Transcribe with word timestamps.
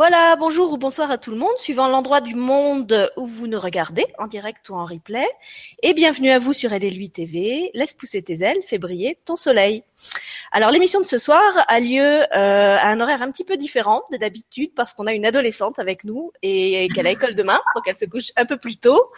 Voilà, 0.00 0.34
bonjour 0.36 0.72
ou 0.72 0.78
bonsoir 0.78 1.10
à 1.10 1.18
tout 1.18 1.30
le 1.30 1.36
monde, 1.36 1.58
suivant 1.58 1.86
l'endroit 1.86 2.22
du 2.22 2.34
monde 2.34 3.12
où 3.18 3.26
vous 3.26 3.46
nous 3.46 3.60
regardez, 3.60 4.06
en 4.16 4.28
direct 4.28 4.70
ou 4.70 4.74
en 4.74 4.86
replay. 4.86 5.26
Et 5.82 5.92
bienvenue 5.92 6.30
à 6.30 6.38
vous 6.38 6.54
sur 6.54 6.70
LL8 6.70 7.12
TV. 7.12 7.70
Laisse 7.74 7.92
pousser 7.92 8.22
tes 8.22 8.42
ailes, 8.42 8.62
fais 8.64 8.78
briller 8.78 9.18
ton 9.26 9.36
soleil. 9.36 9.84
Alors 10.52 10.70
l'émission 10.70 11.00
de 11.00 11.06
ce 11.06 11.18
soir 11.18 11.42
a 11.68 11.80
lieu 11.80 12.00
euh, 12.00 12.76
à 12.78 12.88
un 12.88 13.00
horaire 13.00 13.22
un 13.22 13.30
petit 13.30 13.44
peu 13.44 13.56
différent 13.56 14.02
de 14.12 14.16
d'habitude 14.16 14.72
parce 14.74 14.94
qu'on 14.94 15.06
a 15.06 15.12
une 15.12 15.26
adolescente 15.26 15.78
avec 15.78 16.04
nous 16.04 16.32
et, 16.42 16.88
qu'elle 16.94 17.06
a 17.06 17.10
école 17.10 17.34
demain, 17.34 17.60
donc 17.74 17.84
elle 17.86 17.96
se 17.96 18.04
couche 18.04 18.32
un 18.36 18.44
peu 18.44 18.56
plus 18.56 18.76
tôt. 18.76 19.10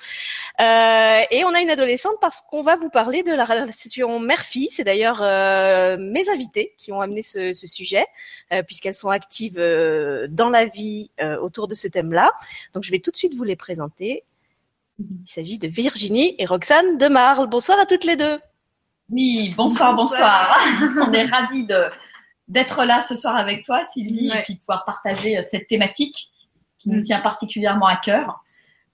Euh, 0.60 1.20
et 1.30 1.44
on 1.44 1.54
a 1.54 1.60
une 1.60 1.70
adolescente 1.70 2.16
parce 2.20 2.40
qu'on 2.40 2.62
va 2.62 2.76
vous 2.76 2.90
parler 2.90 3.22
de 3.22 3.32
la 3.32 3.44
relation 3.44 4.20
mère-fille. 4.20 4.68
C'est 4.70 4.84
d'ailleurs 4.84 5.20
euh, 5.22 5.96
mes 5.98 6.28
invités 6.28 6.74
qui 6.76 6.92
ont 6.92 7.00
amené 7.00 7.22
ce, 7.22 7.54
ce 7.54 7.66
sujet 7.66 8.06
euh, 8.52 8.62
puisqu'elles 8.62 8.94
sont 8.94 9.08
actives 9.08 9.58
euh, 9.58 10.26
dans 10.28 10.50
la 10.50 10.66
vie 10.66 11.10
euh, 11.20 11.38
autour 11.38 11.68
de 11.68 11.74
ce 11.74 11.88
thème-là. 11.88 12.32
Donc, 12.74 12.84
je 12.84 12.90
vais 12.90 13.00
tout 13.00 13.10
de 13.10 13.16
suite 13.16 13.34
vous 13.34 13.44
les 13.44 13.56
présenter. 13.56 14.24
Il 14.98 15.26
s'agit 15.26 15.58
de 15.58 15.68
Virginie 15.68 16.34
et 16.38 16.46
Roxane 16.46 16.98
de 16.98 17.08
Marle. 17.08 17.48
Bonsoir 17.48 17.78
à 17.78 17.86
toutes 17.86 18.04
les 18.04 18.16
deux. 18.16 18.38
Oui, 19.12 19.52
bonsoir, 19.54 19.94
bonsoir. 19.94 20.58
On 20.80 21.12
est 21.12 21.26
ravis 21.26 21.66
de, 21.66 21.84
d'être 22.48 22.82
là 22.86 23.02
ce 23.02 23.14
soir 23.14 23.36
avec 23.36 23.62
toi, 23.62 23.84
Sylvie, 23.84 24.28
et 24.28 24.42
puis 24.42 24.54
de 24.54 24.58
pouvoir 24.58 24.86
partager 24.86 25.36
euh, 25.36 25.42
cette 25.42 25.66
thématique 25.66 26.30
qui 26.78 26.88
nous 26.88 27.00
mm. 27.00 27.02
tient 27.02 27.20
particulièrement 27.20 27.86
à 27.86 27.96
cœur. 27.96 28.42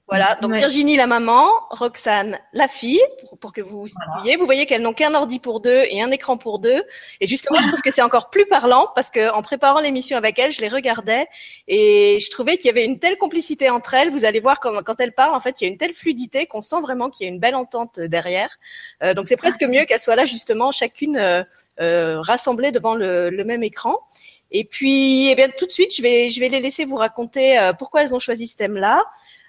Voilà, 0.09 0.39
donc 0.41 0.55
Virginie 0.55 0.97
la 0.97 1.07
maman, 1.07 1.47
Roxane 1.69 2.39
la 2.55 2.67
fille, 2.67 3.03
pour, 3.41 3.53
que 3.53 3.61
vous 3.61 3.87
voyez. 4.17 4.37
Vous 4.37 4.47
voyez 4.47 4.65
qu'elles 4.65 4.81
n'ont 4.81 4.95
qu'un 4.95 5.15
ordi 5.15 5.39
pour 5.39 5.61
deux 5.61 5.85
et 5.91 6.01
un 6.01 6.11
écran 6.11 6.39
pour 6.39 6.59
deux. 6.59 6.83
Et 7.21 7.29
justement, 7.29 7.61
je 7.61 7.69
trouve 7.69 7.83
que 7.83 7.91
c'est 7.91 8.03
encore 8.03 8.31
plus 8.31 8.47
parlant 8.47 8.89
parce 8.95 9.11
que 9.11 9.31
en 9.33 9.43
préparant 9.43 9.81
l'émission 9.81 10.17
avec 10.17 10.39
elles, 10.39 10.53
je 10.53 10.63
les 10.63 10.69
regardais 10.69 11.27
et 11.67 12.19
je 12.21 12.31
trouvais 12.31 12.57
qu'il 12.57 12.67
y 12.67 12.71
avait 12.71 12.87
une 12.87 12.99
telle 12.99 13.19
complicité 13.19 13.69
entre 13.69 13.93
elles. 13.93 14.11
Vous 14.11 14.25
allez 14.25 14.41
voir 14.41 14.61
quand, 14.61 14.83
quand 14.83 14.99
elles 14.99 15.13
parlent, 15.13 15.35
en 15.35 15.41
fait, 15.41 15.61
il 15.61 15.65
y 15.65 15.67
a 15.69 15.71
une 15.71 15.79
telle 15.79 15.93
fluidité 15.93 16.47
qu'on 16.47 16.63
sent 16.63 16.81
vraiment 16.81 17.11
qu'il 17.11 17.27
y 17.27 17.31
a 17.31 17.33
une 17.33 17.41
belle 17.41 17.55
entente 17.55 18.01
derrière. 18.01 18.57
Euh, 19.03 19.13
donc 19.13 19.29
c'est 19.29 19.37
presque 19.37 19.63
mieux 19.63 19.85
qu'elles 19.85 20.01
soient 20.01 20.17
là 20.17 20.25
justement, 20.25 20.71
chacune 20.71 21.17
euh, 21.17 21.43
euh, 21.81 22.21
rassemblée 22.21 22.73
devant 22.73 22.95
le, 22.95 23.31
le, 23.31 23.45
même 23.45 23.63
écran. 23.63 23.99
Et 24.51 24.65
puis, 24.65 25.29
eh 25.29 25.35
bien, 25.35 25.49
tout 25.57 25.67
de 25.67 25.71
suite, 25.71 25.95
je 25.95 26.03
vais, 26.03 26.29
je 26.29 26.41
vais 26.41 26.49
les 26.49 26.61
laisser 26.61 26.85
vous 26.85 26.97
raconter 26.97 27.59
euh, 27.59 27.73
pourquoi 27.73 28.03
elles 28.03 28.15
ont 28.15 28.19
choisi 28.19 28.47
ce 28.47 28.57
thème-là. 28.57 29.05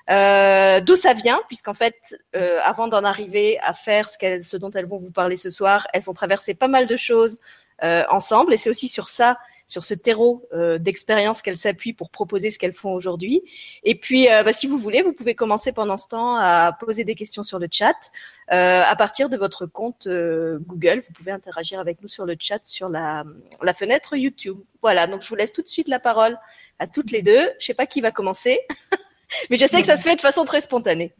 Euh, 0.09 0.81
D'où 0.81 0.95
ça 0.95 1.13
vient, 1.13 1.41
puisqu'en 1.47 1.73
fait, 1.73 2.15
euh, 2.35 2.59
avant 2.63 2.87
d'en 2.87 3.03
arriver 3.03 3.59
à 3.61 3.73
faire 3.73 4.09
ce, 4.09 4.39
ce, 4.41 4.57
dont 4.57 4.71
elles 4.71 4.87
vont 4.87 4.97
vous 4.97 5.11
parler 5.11 5.37
ce 5.37 5.49
soir, 5.49 5.87
elles 5.93 6.09
ont 6.09 6.13
traversé 6.13 6.53
pas 6.53 6.67
mal 6.67 6.87
de 6.87 6.97
choses 6.97 7.37
euh, 7.83 8.03
ensemble, 8.09 8.53
et 8.53 8.57
c'est 8.57 8.69
aussi 8.69 8.87
sur 8.87 9.07
ça, 9.07 9.37
sur 9.69 9.83
ce 9.83 9.93
terreau 9.93 10.47
euh, 10.51 10.79
d'expérience 10.79 11.41
qu'elles 11.41 11.57
s'appuient 11.57 11.93
pour 11.93 12.09
proposer 12.09 12.49
ce 12.49 12.57
qu'elles 12.57 12.73
font 12.73 12.91
aujourd'hui. 12.91 13.43
Et 13.83 13.95
puis, 13.95 14.29
euh, 14.29 14.43
bah, 14.43 14.51
si 14.51 14.65
vous 14.67 14.79
voulez, 14.79 15.03
vous 15.03 15.13
pouvez 15.13 15.35
commencer 15.35 15.71
pendant 15.71 15.95
ce 15.95 16.07
temps 16.07 16.35
à 16.35 16.75
poser 16.77 17.03
des 17.03 17.15
questions 17.15 17.43
sur 17.43 17.59
le 17.59 17.67
chat 17.71 17.95
euh, 18.51 18.81
à 18.83 18.95
partir 18.95 19.29
de 19.29 19.37
votre 19.37 19.67
compte 19.67 20.07
Google. 20.07 21.03
Vous 21.07 21.13
pouvez 21.13 21.31
interagir 21.31 21.79
avec 21.79 22.01
nous 22.01 22.09
sur 22.09 22.25
le 22.25 22.35
chat 22.37 22.59
sur 22.65 22.89
la, 22.89 23.23
la 23.61 23.73
fenêtre 23.73 24.15
YouTube. 24.17 24.57
Voilà, 24.81 25.05
donc 25.05 25.21
je 25.21 25.29
vous 25.29 25.35
laisse 25.35 25.53
tout 25.53 25.61
de 25.61 25.67
suite 25.67 25.87
la 25.87 25.99
parole 25.99 26.37
à 26.79 26.87
toutes 26.87 27.11
les 27.11 27.21
deux. 27.21 27.49
Je 27.59 27.65
sais 27.67 27.73
pas 27.75 27.85
qui 27.85 28.01
va 28.01 28.11
commencer. 28.11 28.59
Mais 29.49 29.55
je 29.55 29.65
sais 29.65 29.81
que 29.81 29.87
ça 29.87 29.95
se 29.95 30.03
fait 30.03 30.15
de 30.15 30.21
façon 30.21 30.45
très 30.45 30.61
spontanée. 30.61 31.13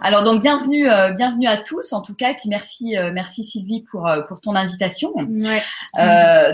Alors 0.00 0.22
donc 0.22 0.42
bienvenue, 0.42 0.90
euh, 0.90 1.12
bienvenue 1.12 1.46
à 1.46 1.56
tous 1.56 1.92
en 1.92 2.02
tout 2.02 2.14
cas 2.14 2.30
et 2.30 2.34
puis 2.34 2.48
merci, 2.48 2.98
euh, 2.98 3.10
merci 3.12 3.44
Sylvie 3.44 3.84
pour 3.90 4.08
euh, 4.08 4.22
pour 4.22 4.40
ton 4.40 4.54
invitation. 4.54 5.14
Ouais. 5.14 5.62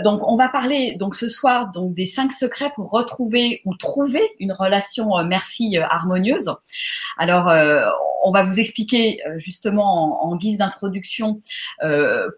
donc 0.03 0.21
on 0.27 0.37
va 0.37 0.47
parler 0.47 0.95
donc 0.97 1.15
ce 1.15 1.27
soir 1.27 1.71
donc 1.71 1.93
des 1.95 2.05
cinq 2.05 2.31
secrets 2.31 2.71
pour 2.75 2.91
retrouver 2.91 3.61
ou 3.65 3.75
trouver 3.75 4.29
une 4.39 4.53
relation 4.53 5.21
mère-fille 5.23 5.77
harmonieuse. 5.79 6.53
Alors 7.17 7.51
on 8.23 8.31
va 8.31 8.43
vous 8.43 8.59
expliquer 8.59 9.19
justement 9.35 10.23
en, 10.23 10.31
en 10.31 10.35
guise 10.35 10.57
d'introduction 10.57 11.39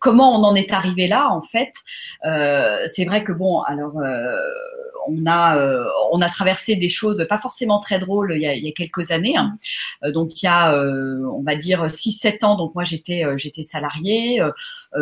comment 0.02 0.34
on 0.34 0.44
en 0.44 0.56
est 0.56 0.72
arrivé 0.72 1.08
là 1.08 1.30
en 1.30 1.42
fait. 1.42 1.74
C'est 2.24 3.06
vrai 3.06 3.24
que 3.24 3.34
bon 3.34 3.62
alors 3.62 3.94
on 5.08 5.26
a 5.26 5.58
euh, 5.58 5.86
on 6.12 6.22
a 6.22 6.30
traversé 6.30 6.76
des 6.76 6.90
choses 6.90 7.26
pas 7.30 7.38
forcément 7.38 7.80
très 7.80 8.00
drôles 8.00 8.34
il 8.36 8.42
y 8.42 8.70
a, 8.70 8.72
quelques 8.72 9.12
années. 9.12 9.36
Euh, 10.04 10.12
donc 10.12 10.42
il 10.42 10.46
y 10.46 10.50
a 10.50 10.74
euh, 10.74 11.24
on 11.34 11.42
va 11.42 11.56
dire 11.56 11.86
6-7 11.86 12.46
ans. 12.46 12.56
Donc 12.56 12.76
moi 12.76 12.84
j'étais 12.84 13.24
j'étais 13.36 13.64
salariée, 13.64 14.42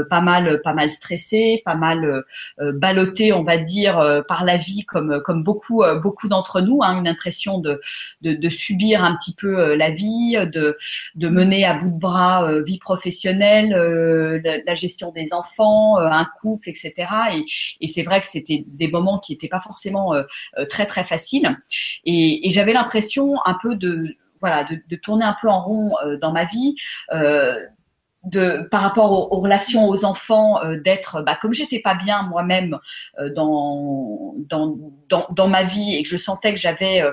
pas 0.09 0.21
mal 0.21 0.61
pas 0.61 0.73
mal 0.73 0.89
stressée, 0.89 1.61
pas 1.65 1.75
mal 1.75 2.23
ballottée 2.59 3.33
on 3.33 3.43
va 3.43 3.57
dire 3.57 4.23
par 4.27 4.45
la 4.45 4.57
vie 4.57 4.85
comme 4.85 5.43
beaucoup 5.43 5.83
beaucoup 6.01 6.27
d'entre 6.27 6.61
nous. 6.61 6.79
Hein, 6.81 6.99
une 6.99 7.07
impression 7.07 7.59
de, 7.59 7.79
subir 8.49 9.03
un 9.03 9.15
petit 9.15 9.35
peu 9.35 9.75
la 9.75 9.89
vie, 9.89 10.37
de 10.51 11.29
mener 11.29 11.65
à 11.65 11.73
bout 11.75 11.89
de 11.89 11.99
bras 11.99 12.59
vie 12.61 12.79
professionnelle, 12.79 13.69
la, 14.43 14.57
la, 14.65 14.75
gestion 14.75 15.11
des 15.11 15.33
enfants, 15.33 15.97
un 15.97 16.27
couple, 16.39 16.69
etc. 16.69 16.93
Et, 17.33 17.45
et 17.81 17.87
c'est 17.87 18.03
vrai 18.03 18.19
que 18.21 18.27
c'était 18.27 18.63
des 18.67 18.87
moments 18.87 19.19
qui 19.19 19.33
n'étaient 19.33 19.47
pas 19.47 19.61
forcément 19.61 19.90
euh, 19.95 20.23
euh, 20.57 20.65
très 20.65 20.85
très 20.85 21.03
facile. 21.03 21.57
Et, 22.05 22.49
j'avais 22.51 22.73
l'impression 22.73 23.35
un 23.45 23.57
peu 23.61 23.75
de 23.75 24.17
voilà 24.39 24.65
de, 24.65 24.95
tourner 24.95 25.25
un 25.25 25.35
peu 25.39 25.47
en 25.47 25.61
rond 25.63 25.91
euh, 26.03 26.17
dans 26.17 26.31
ma 26.31 26.45
vie. 26.45 26.75
De, 28.23 28.67
par 28.69 28.83
rapport 28.83 29.33
aux, 29.33 29.39
relations 29.39 29.89
aux 29.89 30.05
enfants, 30.05 30.59
d'être, 30.85 31.23
bah, 31.23 31.39
comme 31.41 31.55
j'étais 31.55 31.79
pas 31.79 31.95
bien 31.95 32.21
moi-même 32.21 32.77
dans, 33.35 34.35
dans, 34.47 34.77
dans, 35.09 35.25
dans, 35.31 35.47
ma 35.47 35.63
vie 35.63 35.95
et 35.95 36.03
que 36.03 36.09
je 36.09 36.17
sentais 36.17 36.53
que 36.53 36.59
j'avais 36.59 37.03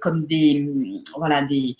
comme 0.00 0.26
des, 0.26 0.68
voilà, 1.16 1.42
des, 1.42 1.76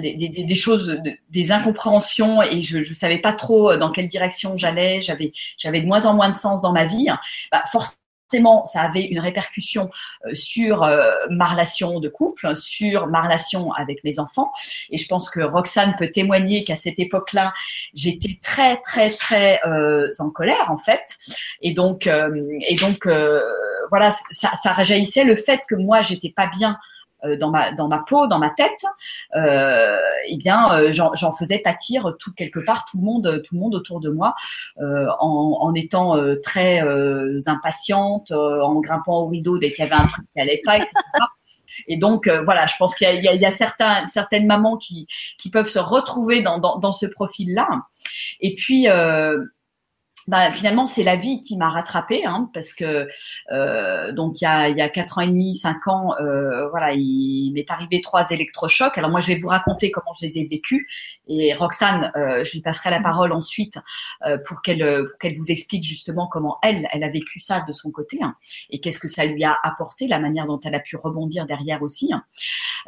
des, 0.00 0.44
des, 0.44 0.54
choses, 0.54 0.98
des 1.30 1.52
incompréhensions 1.52 2.42
et 2.42 2.62
je 2.62 2.78
ne 2.78 2.94
savais 2.94 3.18
pas 3.18 3.32
trop 3.32 3.76
dans 3.76 3.92
quelle 3.92 4.08
direction 4.08 4.56
j'allais. 4.56 5.00
J'avais, 5.00 5.32
j'avais 5.58 5.80
de 5.80 5.86
moins 5.86 6.06
en 6.06 6.14
moins 6.14 6.30
de 6.30 6.34
sens 6.34 6.60
dans 6.62 6.72
ma 6.72 6.86
vie. 6.86 7.06
Bah, 7.52 7.62
forcément, 7.70 7.96
forcément, 8.28 8.64
ça 8.64 8.82
avait 8.82 9.04
une 9.04 9.20
répercussion 9.20 9.90
euh, 10.26 10.34
sur 10.34 10.82
euh, 10.82 11.12
ma 11.30 11.46
relation 11.46 12.00
de 12.00 12.08
couple, 12.08 12.56
sur 12.56 13.06
ma 13.06 13.22
relation 13.22 13.72
avec 13.72 14.02
mes 14.04 14.18
enfants. 14.18 14.52
Et 14.90 14.98
je 14.98 15.06
pense 15.06 15.30
que 15.30 15.40
Roxane 15.40 15.94
peut 15.98 16.10
témoigner 16.10 16.64
qu'à 16.64 16.76
cette 16.76 16.98
époque-là, 16.98 17.52
j'étais 17.94 18.38
très, 18.42 18.78
très, 18.78 19.10
très 19.10 19.60
euh, 19.66 20.10
en 20.18 20.30
colère 20.30 20.70
en 20.70 20.78
fait. 20.78 21.18
Et 21.60 21.72
donc, 21.72 22.06
et 22.06 22.76
donc, 22.76 23.08
voilà, 23.90 24.10
ça, 24.30 24.52
ça 24.62 24.74
le 24.76 25.36
fait 25.36 25.60
que 25.68 25.74
moi, 25.74 26.02
j'étais 26.02 26.30
pas 26.30 26.46
bien 26.46 26.78
dans 27.36 27.50
ma 27.50 27.72
dans 27.72 27.88
ma 27.88 27.98
peau, 27.98 28.26
dans 28.26 28.38
ma 28.38 28.50
tête, 28.50 28.84
euh, 29.34 29.98
eh 30.28 30.36
bien 30.36 30.66
euh, 30.70 30.92
j'en 30.92 31.32
faisais 31.34 31.58
pâtir 31.58 32.14
tout 32.18 32.32
quelque 32.34 32.60
part 32.60 32.84
tout 32.90 32.98
le 32.98 33.04
monde 33.04 33.42
tout 33.44 33.54
le 33.54 33.60
monde 33.60 33.74
autour 33.74 34.00
de 34.00 34.10
moi 34.10 34.34
euh, 34.80 35.06
en, 35.18 35.74
étant 35.74 36.16
très 36.42 36.80
impatiente, 37.46 38.30
en 38.32 38.80
grimpant 38.80 39.22
au 39.22 39.26
rideau 39.26 39.58
dès 39.58 39.70
qu'il 39.70 39.84
y 39.84 39.88
avait 39.88 40.02
un 40.02 40.06
truc 40.06 40.26
qui 40.32 40.40
allait 40.40 40.62
pas, 40.64 40.76
etc. 40.76 40.92
Et 41.88 41.96
donc 41.98 42.28
voilà, 42.44 42.66
je 42.66 42.74
pense 42.78 42.94
qu'il 42.94 43.22
y, 43.22 43.44
a, 43.44 43.52
certains, 43.52 44.06
certaines 44.06 44.46
mamans 44.46 44.76
qui, 44.76 45.06
qui 45.38 45.50
peuvent 45.50 45.68
se 45.68 45.78
retrouver 45.78 46.40
dans, 46.40 46.58
dans, 46.58 46.92
ce 46.92 47.06
profil-là. 47.06 47.68
Et 48.40 48.54
puis 48.54 48.88
euh, 48.88 49.44
bah, 50.28 50.50
finalement 50.50 50.86
c'est 50.86 51.04
la 51.04 51.16
vie 51.16 51.40
qui 51.40 51.56
m'a 51.56 51.68
rattrapée 51.68 52.24
hein, 52.24 52.50
parce 52.52 52.72
que 52.72 53.06
euh, 53.52 54.12
donc 54.12 54.40
il 54.40 54.44
y 54.44 54.46
a 54.46 54.68
il 54.68 54.76
y 54.76 54.80
a 54.80 54.88
quatre 54.88 55.18
ans 55.18 55.20
et 55.20 55.28
demi 55.28 55.54
cinq 55.54 55.86
ans 55.86 56.14
euh, 56.20 56.68
voilà 56.70 56.92
il 56.94 57.52
m'est 57.54 57.70
arrivé 57.70 58.00
trois 58.00 58.28
électrochocs 58.30 58.98
alors 58.98 59.10
moi 59.10 59.20
je 59.20 59.28
vais 59.28 59.36
vous 59.36 59.48
raconter 59.48 59.90
comment 59.90 60.12
je 60.20 60.26
les 60.26 60.38
ai 60.38 60.44
vécus 60.46 60.86
et 61.28 61.54
Roxane 61.54 62.12
euh, 62.16 62.44
je 62.44 62.52
lui 62.52 62.60
passerai 62.60 62.90
la 62.90 63.00
parole 63.00 63.32
ensuite 63.32 63.78
euh, 64.26 64.36
pour 64.38 64.62
qu'elle 64.62 65.06
qu'elle 65.20 65.36
vous 65.36 65.50
explique 65.50 65.84
justement 65.84 66.26
comment 66.26 66.58
elle 66.62 66.88
elle 66.92 67.04
a 67.04 67.08
vécu 67.08 67.38
ça 67.38 67.60
de 67.60 67.72
son 67.72 67.90
côté 67.92 68.18
hein, 68.20 68.34
et 68.70 68.80
qu'est-ce 68.80 68.98
que 68.98 69.08
ça 69.08 69.24
lui 69.24 69.44
a 69.44 69.56
apporté 69.62 70.08
la 70.08 70.18
manière 70.18 70.46
dont 70.46 70.60
elle 70.64 70.74
a 70.74 70.80
pu 70.80 70.96
rebondir 70.96 71.46
derrière 71.46 71.82
aussi 71.82 72.12
hein. 72.12 72.24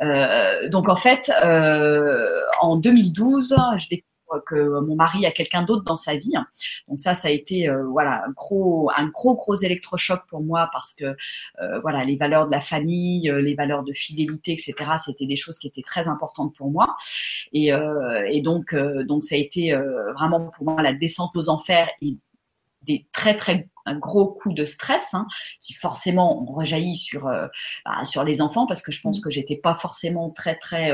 euh, 0.03 0.69
donc 0.71 0.89
en 0.89 0.97
fait 0.97 1.31
euh, 1.45 2.41
en 2.61 2.77
2012 2.77 3.57
je 3.77 3.89
que 4.47 4.81
mon 4.81 4.97
mari 4.97 5.27
a 5.27 5.31
quelqu'un 5.31 5.63
d'autre 5.63 5.85
dans 5.85 5.97
sa 5.97 6.17
vie. 6.17 6.33
Donc 6.89 7.01
ça, 7.01 7.15
ça 7.15 7.29
a 7.29 7.31
été 7.31 7.69
euh, 7.69 7.85
voilà 7.87 8.25
un 8.27 8.31
gros, 8.31 8.91
un 8.97 9.07
gros 9.07 9.35
gros 9.35 9.55
électrochoc 9.55 10.21
pour 10.29 10.43
moi 10.43 10.69
parce 10.73 10.95
que 10.95 11.17
euh, 11.61 11.81
voilà 11.81 12.05
les 12.05 12.17
valeurs 12.17 12.47
de 12.47 12.51
la 12.51 12.61
famille, 12.61 13.31
euh, 13.31 13.41
les 13.41 13.55
valeurs 13.55 13.85
de 13.85 13.93
fidélité, 13.93 14.53
etc. 14.53 14.75
C'était 15.05 15.27
des 15.27 15.37
choses 15.37 15.59
qui 15.59 15.67
étaient 15.67 15.83
très 15.83 16.09
importantes 16.09 16.55
pour 16.55 16.71
moi. 16.71 16.97
Et, 17.53 17.71
et 18.31 18.43
donc 18.43 18.75
donc 18.75 19.25
ça 19.25 19.35
a 19.35 19.39
été 19.39 19.75
vraiment 20.15 20.51
pour 20.51 20.65
moi 20.65 20.83
la 20.83 20.93
descente 20.93 21.37
aux 21.37 21.49
enfers 21.49 21.89
et 22.03 22.17
des 22.83 23.07
très 23.13 23.37
très 23.37 23.69
un 23.87 23.99
gros 23.99 24.27
coup 24.27 24.53
de 24.53 24.65
stress 24.65 25.15
hein, 25.15 25.27
qui 25.61 25.73
forcément 25.73 26.45
rejaillit 26.45 26.97
sur 26.97 27.23
bah, 27.23 28.05
sur 28.05 28.25
les 28.25 28.41
enfants 28.41 28.67
parce 28.67 28.83
que 28.83 28.93
je 28.93 29.01
pense 29.01 29.19
mmh. 29.19 29.23
que 29.23 29.31
j'étais 29.31 29.57
pas 29.57 29.75
forcément 29.75 30.31
très 30.31 30.57
très 30.57 30.93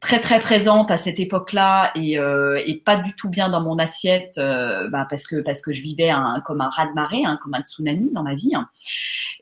très 0.00 0.18
très 0.18 0.40
présente 0.40 0.90
à 0.90 0.96
cette 0.96 1.20
époque-là 1.20 1.92
et, 1.94 2.18
euh, 2.18 2.60
et 2.66 2.76
pas 2.76 2.96
du 2.96 3.14
tout 3.14 3.28
bien 3.28 3.50
dans 3.50 3.60
mon 3.60 3.78
assiette 3.78 4.38
euh, 4.38 4.88
bah, 4.88 5.06
parce 5.08 5.26
que 5.26 5.36
parce 5.42 5.60
que 5.60 5.72
je 5.72 5.82
vivais 5.82 6.08
un, 6.08 6.42
comme 6.44 6.62
un 6.62 6.70
raz 6.70 6.86
de 6.86 6.94
marée, 6.94 7.24
hein, 7.24 7.38
comme 7.42 7.54
un 7.54 7.62
tsunami 7.62 8.10
dans 8.12 8.22
ma 8.22 8.34
vie. 8.34 8.54
Hein. 8.54 8.68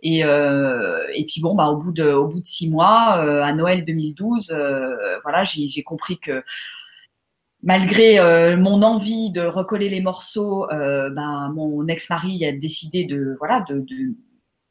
Et, 0.03 0.25
euh, 0.25 1.07
et 1.15 1.25
puis 1.27 1.41
bon, 1.41 1.55
bah, 1.55 1.69
au 1.69 1.77
bout 1.77 1.93
de 1.93 2.05
au 2.11 2.27
bout 2.27 2.41
de 2.41 2.47
six 2.47 2.71
mois, 2.71 3.19
euh, 3.25 3.43
à 3.43 3.53
Noël 3.53 3.85
2012, 3.85 4.51
euh, 4.51 5.19
voilà, 5.23 5.45
j'ai 5.45 5.83
compris 5.85 6.19
que 6.19 6.43
malgré 7.63 8.19
euh, 8.19 8.57
mon 8.57 8.83
envie 8.83 9.31
de 9.31 9.43
recoller 9.43 9.89
les 9.89 10.01
morceaux, 10.01 10.67
bah, 10.71 11.51
mon 11.55 11.87
ex-mari 11.87 12.45
a 12.47 12.53
décidé 12.53 13.05
de 13.05 13.37
voilà 13.39 13.65
de, 13.69 13.81
de 13.81 14.15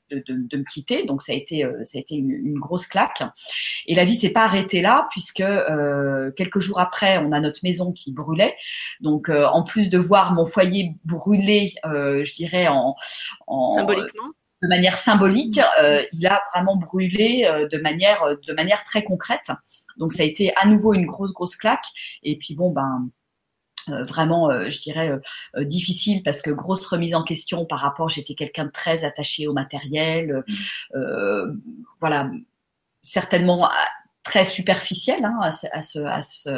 de, 0.09 0.23
de, 0.27 0.57
me 0.57 0.63
quitter. 0.63 1.05
Donc 1.05 1.21
ça 1.21 1.33
a 1.33 1.35
été, 1.35 1.63
euh, 1.63 1.83
ça 1.83 1.97
a 1.97 2.01
été 2.01 2.15
une, 2.15 2.31
une, 2.31 2.59
grosse 2.59 2.87
claque. 2.87 3.23
Et 3.85 3.95
la 3.95 4.05
vie 4.05 4.15
s'est 4.15 4.29
pas 4.31 4.43
arrêtée 4.43 4.81
là, 4.81 5.07
puisque 5.11 5.41
euh, 5.41 6.31
quelques 6.35 6.59
jours 6.59 6.79
après, 6.79 7.17
on 7.17 7.31
a 7.31 7.39
notre 7.39 7.59
maison 7.63 7.91
qui 7.91 8.11
brûlait. 8.11 8.55
Donc 9.01 9.29
euh, 9.29 9.45
en 9.45 9.63
plus 9.63 9.89
de 9.89 9.97
voir 9.97 10.33
mon 10.33 10.45
foyer 10.45 10.95
brûler, 11.05 11.73
je 11.83 12.35
dirais 12.35 12.67
en, 12.67 12.95
en 13.47 13.69
symboliquement. 13.69 14.31
De 14.63 14.67
manière 14.67 14.97
symbolique, 14.97 15.59
il 16.13 16.27
a 16.27 16.41
vraiment 16.51 16.77
brûlé 16.77 17.47
de 17.71 17.77
manière 17.77 18.23
de 18.47 18.53
manière 18.53 18.83
très 18.83 19.03
concrète. 19.03 19.51
Donc 19.97 20.13
ça 20.13 20.23
a 20.23 20.25
été 20.25 20.51
à 20.55 20.65
nouveau 20.65 20.95
une 20.95 21.05
grosse 21.05 21.31
grosse 21.31 21.55
claque. 21.55 21.85
Et 22.23 22.37
puis 22.37 22.55
bon 22.55 22.71
ben 22.71 23.07
euh, 23.07 23.09
vraiment, 23.89 24.49
euh, 24.49 24.69
je 24.69 24.79
dirais, 24.79 25.11
euh, 25.55 25.63
difficile 25.63 26.23
parce 26.23 26.41
que 26.41 26.51
grosse 26.51 26.85
remise 26.85 27.15
en 27.15 27.23
question 27.23 27.65
par 27.65 27.79
rapport, 27.79 28.09
j'étais 28.09 28.35
quelqu'un 28.35 28.65
de 28.65 28.71
très 28.71 29.05
attaché 29.05 29.47
au 29.47 29.53
matériel, 29.53 30.43
voilà, 31.99 32.29
certainement 33.03 33.69
très 34.27 34.43
superficielle 34.43 35.23
hein, 35.23 35.39
à, 35.41 35.51
ce, 35.51 35.67
à, 35.71 35.81
ce, 35.81 35.99
à, 35.99 36.21
ce, 36.21 36.49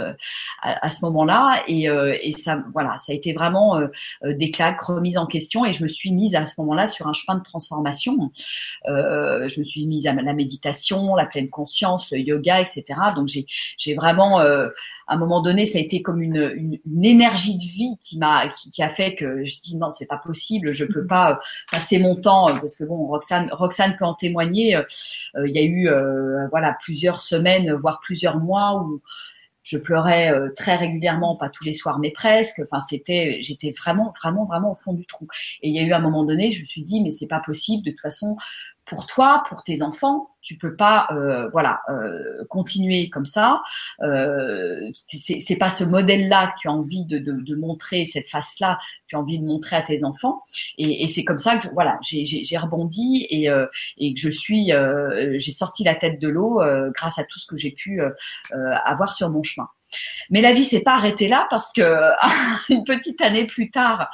à, 0.64 0.90
ce 0.90 1.06
moment-là. 1.06 1.64
Et, 1.68 1.88
euh, 1.88 2.18
et, 2.20 2.32
ça 2.32 2.64
voilà 2.74 2.98
ça 2.98 3.12
a 3.12 3.16
été 3.16 3.32
vraiment 3.32 3.78
euh, 3.78 3.88
euh, 4.24 4.34
des 4.34 4.50
claques 4.50 4.82
remises 4.82 5.20
en 5.20 5.28
question. 5.28 5.66
Et 5.66 5.72
je 5.72 5.84
me 5.84 5.88
suis 5.88 6.12
mise 6.12 6.36
à 6.36 6.48
ce 6.48 6.56
moment-là 6.62 6.88
sur 6.88 7.08
un 7.08 7.14
chemin 7.14 7.38
de 7.38 7.44
transformation. 7.44 8.32
Euh, 8.88 9.48
je 9.48 9.60
me 9.60 9.66
suis 9.66 9.86
mise 9.86 10.08
à 10.08 10.14
la 10.14 10.34
méditation 10.34 11.16
la 11.16 11.26
pleine 11.26 11.50
conscience 11.50 12.12
le 12.12 12.20
yoga 12.20 12.62
etc 12.62 13.00
donc 13.16 13.28
j'ai 13.28 13.46
j'ai 13.78 13.94
vraiment 13.94 14.40
à 14.40 14.70
un 15.08 15.18
moment 15.18 15.42
donné 15.42 15.66
ça 15.66 15.78
a 15.78 15.82
été 15.82 16.02
comme 16.02 16.22
une, 16.22 16.52
une, 16.56 16.80
une 16.86 17.06
énergie 17.06 17.58
de 17.58 17.64
vie 17.64 17.96
qui 18.02 18.18
m'a 18.18 18.48
qui, 18.48 18.72
qui, 18.72 18.82
a 18.82 18.90
fait 18.90 19.16
que 19.16 19.44
je 19.44 19.60
dis 19.60 19.78
non 19.78 19.92
c'est 19.92 20.08
pas 20.08 20.18
possible 20.18 20.72
je 20.72 20.86
peux 20.86 21.06
pas 21.06 21.40
passer 21.72 22.00
mon 22.00 22.16
temps 22.16 22.48
parce 22.48 22.76
que 22.76 22.84
bon 22.84 23.08
Roxane 23.08 23.50
Roxane 23.52 23.96
peut 23.98 24.06
en 24.06 24.16
témoigner. 24.16 24.80
Il 25.46 25.52
y 25.52 25.60
a 25.60 25.64
eu 25.64 25.90
voilà 26.50 26.76
plusieurs 26.80 27.20
semaines 27.20 27.59
voire 27.68 28.00
plusieurs 28.02 28.38
mois 28.38 28.82
où 28.84 29.02
je 29.70 29.78
pleurais 29.78 30.32
euh, 30.32 30.50
très 30.56 30.76
régulièrement, 30.76 31.36
pas 31.36 31.50
tous 31.50 31.64
les 31.64 31.74
soirs, 31.74 32.00
mais 32.00 32.12
presque. 32.12 32.60
Enfin, 32.64 32.80
c'était, 32.80 33.38
j'étais 33.42 33.72
vraiment, 33.72 34.14
vraiment, 34.20 34.46
vraiment 34.46 34.72
au 34.72 34.76
fond 34.76 34.94
du 34.94 35.06
trou. 35.06 35.28
Et 35.62 35.70
il 35.70 35.76
y 35.76 35.80
a 35.80 35.84
eu 35.84 35.94
un 35.94 36.00
moment 36.00 36.24
donné, 36.24 36.50
je 36.50 36.62
me 36.62 36.66
suis 36.66 36.82
dit, 36.82 37.02
mais 37.02 37.12
c'est 37.12 37.28
pas 37.28 37.40
possible. 37.40 37.86
De 37.86 37.92
toute 37.92 38.00
façon, 38.00 38.36
pour 38.90 39.06
toi, 39.06 39.44
pour 39.48 39.64
tes 39.64 39.82
enfants, 39.82 40.32
tu 40.42 40.58
peux 40.58 40.76
pas, 40.76 41.08
euh, 41.12 41.50
voilà, 41.50 41.82
euh, 41.90 42.44
continuer 42.50 43.10
comme 43.10 43.26
ça. 43.26 43.62
Euh, 44.02 44.92
c'est 44.94 45.58
pas 45.58 45.70
ce 45.70 45.84
modèle-là 45.84 46.48
que 46.48 46.62
tu 46.62 46.68
as 46.68 46.72
envie 46.72 47.06
de, 47.06 47.56
montrer, 47.56 48.06
cette 48.06 48.28
face-là, 48.28 48.80
tu 49.08 49.16
as 49.16 49.20
envie 49.20 49.40
de 49.40 49.46
montrer 49.46 49.76
à 49.76 49.82
tes 49.82 50.04
enfants. 50.04 50.42
Et, 50.78 51.08
c'est 51.08 51.24
comme 51.24 51.38
ça 51.38 51.58
que, 51.58 51.68
voilà, 51.74 52.00
j'ai 52.02 52.58
rebondi 52.58 53.28
et, 53.30 53.50
euh, 53.50 53.68
et 53.98 54.14
que 54.14 54.20
je 54.20 54.30
suis, 54.30 54.72
j'ai 55.38 55.52
sorti 55.52 55.84
la 55.84 55.96
tête 55.96 56.20
de 56.20 56.28
l'eau 56.28 56.62
grâce 56.94 57.20
à 57.20 57.24
tout 57.24 57.40
ce 57.40 57.46
que 57.46 57.58
j'ai 57.58 57.72
pu 57.72 58.02
avoir 58.52 59.14
sur 59.14 59.30
mon 59.30 59.44
chemin. 59.44 59.68
Mais 60.30 60.42
la 60.42 60.54
vie 60.54 60.64
s'est 60.64 60.82
pas 60.82 60.94
arrêtée 60.94 61.28
là 61.28 61.48
parce 61.50 61.72
que 61.74 61.82
une 62.70 62.84
petite 62.84 63.22
année 63.22 63.46
plus 63.46 63.72
tard, 63.72 64.10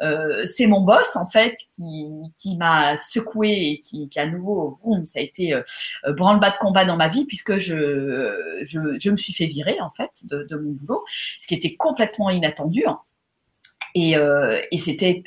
euh, 0.00 0.44
c'est 0.44 0.66
mon 0.66 0.82
boss 0.82 1.16
en 1.16 1.28
fait 1.28 1.56
qui, 1.74 2.56
m'a 2.56 2.96
secoué 2.96 3.50
et 3.50 3.80
qui, 3.80 4.08
qui 4.08 4.18
à 4.18 4.26
nouveau, 4.26 4.72
ça 5.04 5.18
a 5.18 5.22
été 5.22 5.52
euh, 5.54 5.62
branle-bas 6.06 6.50
de 6.50 6.58
combat 6.58 6.84
dans 6.84 6.96
ma 6.96 7.08
vie 7.08 7.24
puisque 7.24 7.58
je, 7.58 9.10
me 9.10 9.16
suis 9.16 9.32
fait 9.32 9.46
virer 9.46 9.80
en 9.80 9.90
fait 9.90 10.10
de, 10.24 10.56
mon 10.56 10.72
boulot, 10.72 11.04
ce 11.38 11.46
qui 11.46 11.54
était 11.54 11.74
complètement 11.74 12.30
inattendu. 12.30 12.84
Hein. 12.86 13.00
Et, 13.94 14.16
euh, 14.16 14.60
et 14.70 14.78
c'était 14.78 15.22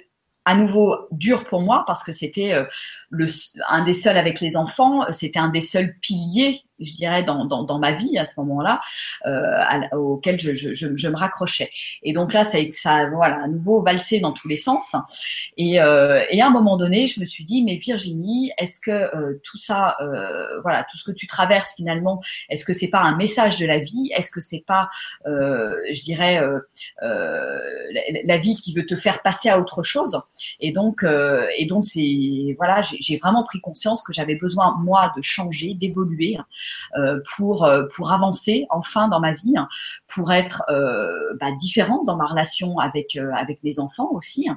à 0.46 0.56
nouveau 0.56 0.96
dur 1.12 1.46
pour 1.46 1.62
moi 1.62 1.84
parce 1.86 2.04
que 2.04 2.12
c'était 2.12 2.54
un 3.68 3.84
des 3.84 3.94
seuls 3.94 4.18
avec 4.18 4.40
les 4.40 4.56
enfants, 4.56 5.12
c'était 5.12 5.40
un 5.40 5.50
des 5.50 5.62
seuls 5.62 5.96
piliers 6.00 6.64
je 6.80 6.94
dirais, 6.94 7.24
dans, 7.24 7.46
dans, 7.46 7.64
dans, 7.64 7.80
ma 7.80 7.94
vie 7.94 8.18
à 8.18 8.26
ce 8.26 8.40
moment-là, 8.40 8.82
euh, 9.26 9.98
auquel 9.98 10.40
je, 10.40 10.54
je, 10.54 10.74
je, 10.74 11.08
me 11.08 11.16
raccrochais. 11.16 11.70
Et 12.04 12.14
donc 12.14 12.34
là, 12.34 12.44
ça, 12.44 12.58
ça 12.74 13.08
voilà, 13.08 13.44
à 13.44 13.48
nouveau 13.48 13.82
valsé 13.82 14.20
dans 14.20 14.34
tous 14.34 14.48
les 14.48 14.58
sens. 14.58 14.96
Et, 15.58 15.80
euh, 15.80 16.24
et 16.30 16.42
à 16.42 16.48
un 16.48 16.50
moment 16.50 16.78
donné, 16.78 17.08
je 17.08 17.20
me 17.20 17.26
suis 17.26 17.44
dit, 17.44 17.64
mais 17.64 17.76
Virginie, 17.76 18.52
est-ce 18.58 18.80
que 18.80 18.92
euh, 18.92 19.40
tout 19.44 19.58
ça, 19.58 19.96
euh, 20.02 20.62
voilà, 20.62 20.86
tout 20.90 20.98
ce 20.98 21.04
que 21.04 21.12
tu 21.12 21.28
traverses 21.28 21.74
finalement, 21.76 22.22
est-ce 22.50 22.66
que 22.66 22.74
c'est 22.74 22.88
pas 22.88 23.02
un 23.02 23.16
message 23.16 23.58
de 23.58 23.66
la 23.66 23.80
vie? 23.80 24.12
Est-ce 24.16 24.32
que 24.32 24.42
c'est 24.42 24.64
pas, 24.66 24.90
euh, 25.26 25.76
je 25.92 26.02
dirais, 26.02 26.42
euh, 26.42 26.60
la, 27.02 28.02
la, 28.24 28.38
vie 28.38 28.56
qui 28.56 28.74
veut 28.74 28.86
te 28.86 28.96
faire 28.96 29.22
passer 29.22 29.50
à 29.50 29.60
autre 29.60 29.84
chose? 29.84 30.22
Et 30.60 30.72
donc, 30.72 31.06
et 31.58 31.66
donc 31.66 31.86
c'est, 31.86 32.56
voilà, 32.58 32.82
j'ai 32.82 33.18
vraiment 33.18 33.44
pris 33.44 33.60
conscience 33.62 34.04
que 34.04 34.14
j'avais 34.14 34.36
besoin 34.36 34.76
moi 34.80 35.14
de 35.16 35.22
changer, 35.22 35.74
d'évoluer. 35.74 36.38
Euh, 36.98 37.20
pour 37.36 37.66
euh, 37.66 37.84
pour 37.96 38.12
avancer 38.12 38.66
enfin 38.70 39.08
dans 39.08 39.20
ma 39.20 39.34
vie, 39.34 39.54
pour 40.08 40.32
être 40.32 40.64
euh, 40.70 41.12
bah, 41.40 41.52
différente 41.60 42.06
dans 42.06 42.16
ma 42.16 42.26
relation 42.26 42.80
avec 42.80 43.18
avec 43.18 43.64
mes 43.64 43.80
enfants 43.80 44.10
aussi, 44.12 44.48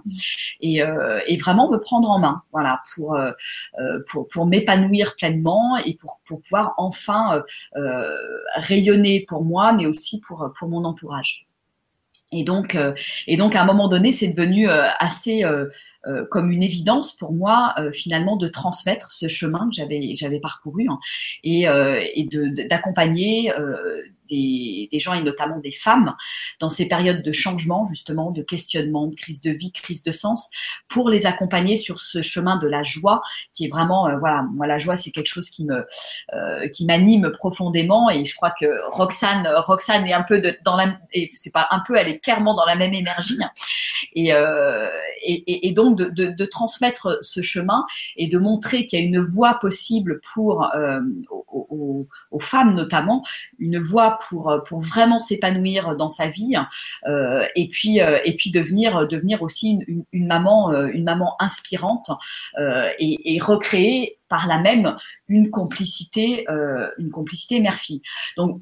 et, 0.60 0.80
et 1.26 1.36
vraiment 1.36 1.70
me 1.70 1.78
prendre 1.78 2.08
en 2.08 2.18
main, 2.18 2.42
voilà, 2.52 2.82
pour 2.94 3.18
pour 4.08 4.28
pour 4.28 4.46
m'épanouir 4.46 5.14
pleinement 5.16 5.76
et 5.78 5.94
pour 5.94 6.20
pour 6.26 6.40
pouvoir 6.40 6.74
enfin 6.78 7.42
rayonner 8.56 9.24
pour 9.28 9.44
moi, 9.44 9.72
mais 9.72 9.86
aussi 9.86 10.20
pour 10.20 10.52
pour 10.58 10.68
mon 10.68 10.84
entourage. 10.84 11.46
Et 12.32 12.44
donc, 12.44 12.78
et 13.26 13.36
donc 13.36 13.54
à 13.54 13.62
un 13.62 13.66
moment 13.66 13.88
donné, 13.88 14.10
c'est 14.10 14.28
devenu 14.28 14.68
assez 14.68 15.44
euh, 15.44 15.66
comme 16.30 16.50
une 16.50 16.62
évidence 16.62 17.12
pour 17.16 17.32
moi 17.32 17.74
euh, 17.78 17.92
finalement 17.92 18.36
de 18.36 18.48
transmettre 18.48 19.12
ce 19.12 19.28
chemin 19.28 19.68
que 19.68 19.74
j'avais 19.74 20.14
j'avais 20.14 20.40
parcouru 20.40 20.86
hein, 20.88 20.98
et, 21.44 21.68
euh, 21.68 22.02
et 22.14 22.28
d'accompagner 22.68 23.52
des, 24.32 24.98
gens 24.98 25.14
et 25.14 25.22
notamment 25.22 25.58
des 25.58 25.72
femmes 25.72 26.14
dans 26.60 26.70
ces 26.70 26.86
périodes 26.86 27.22
de 27.22 27.32
changement, 27.32 27.86
justement, 27.86 28.30
de 28.30 28.42
questionnement, 28.42 29.06
de 29.06 29.14
crise 29.14 29.40
de 29.40 29.50
vie, 29.50 29.72
crise 29.72 30.02
de 30.02 30.12
sens, 30.12 30.50
pour 30.88 31.08
les 31.08 31.26
accompagner 31.26 31.76
sur 31.76 32.00
ce 32.00 32.22
chemin 32.22 32.56
de 32.56 32.66
la 32.66 32.82
joie, 32.82 33.22
qui 33.54 33.66
est 33.66 33.68
vraiment, 33.68 34.08
euh, 34.08 34.18
voilà, 34.18 34.42
moi 34.54 34.66
la 34.66 34.78
joie 34.78 34.96
c'est 34.96 35.10
quelque 35.10 35.28
chose 35.28 35.50
qui 35.50 35.64
me, 35.64 35.84
euh, 36.34 36.68
qui 36.68 36.86
m'anime 36.86 37.30
profondément 37.32 38.10
et 38.10 38.24
je 38.24 38.34
crois 38.34 38.52
que 38.58 38.66
Roxane, 38.90 39.48
Roxane 39.66 40.06
est 40.06 40.12
un 40.12 40.22
peu 40.22 40.42
dans 40.64 40.76
la, 40.76 40.98
c'est 41.34 41.52
pas 41.52 41.68
un 41.70 41.80
peu, 41.86 41.96
elle 41.96 42.08
est 42.08 42.18
clairement 42.18 42.54
dans 42.54 42.64
la 42.64 42.76
même 42.76 42.94
énergie 42.94 43.38
et, 44.14 44.32
euh, 44.32 44.88
et, 45.22 45.68
et, 45.68 45.72
donc 45.72 45.96
de, 45.96 46.44
transmettre 46.44 47.18
ce 47.22 47.40
chemin 47.40 47.84
et 48.16 48.26
de 48.26 48.38
montrer 48.38 48.84
qu'il 48.84 48.98
y 48.98 49.02
a 49.02 49.04
une 49.04 49.20
voie 49.20 49.54
possible 49.60 50.20
pour 50.34 50.68
aux, 51.48 52.08
aux, 52.30 52.40
femmes 52.40 52.74
notamment, 52.74 53.24
une 53.58 53.78
voie 53.78 54.18
pour 54.28 54.50
euh, 54.50 54.58
pour 54.58 54.80
vraiment 54.80 55.20
s'épanouir 55.20 55.96
dans 55.96 56.08
sa 56.08 56.28
vie 56.28 56.54
euh, 57.06 57.46
et 57.54 57.68
puis 57.68 58.00
euh, 58.00 58.18
et 58.24 58.34
puis 58.34 58.50
devenir 58.50 59.06
devenir 59.08 59.42
aussi 59.42 59.78
une, 59.86 60.26
maman 60.26 60.72
une 60.86 61.04
maman 61.04 61.36
inspirante 61.40 62.10
et, 62.98 63.38
recréer 63.40 64.18
par 64.28 64.46
là 64.46 64.58
même 64.58 64.96
une 65.28 65.50
complicité 65.50 66.46
une 66.98 67.10
complicité 67.10 67.60
mère-fille. 67.60 68.02
Donc 68.36 68.60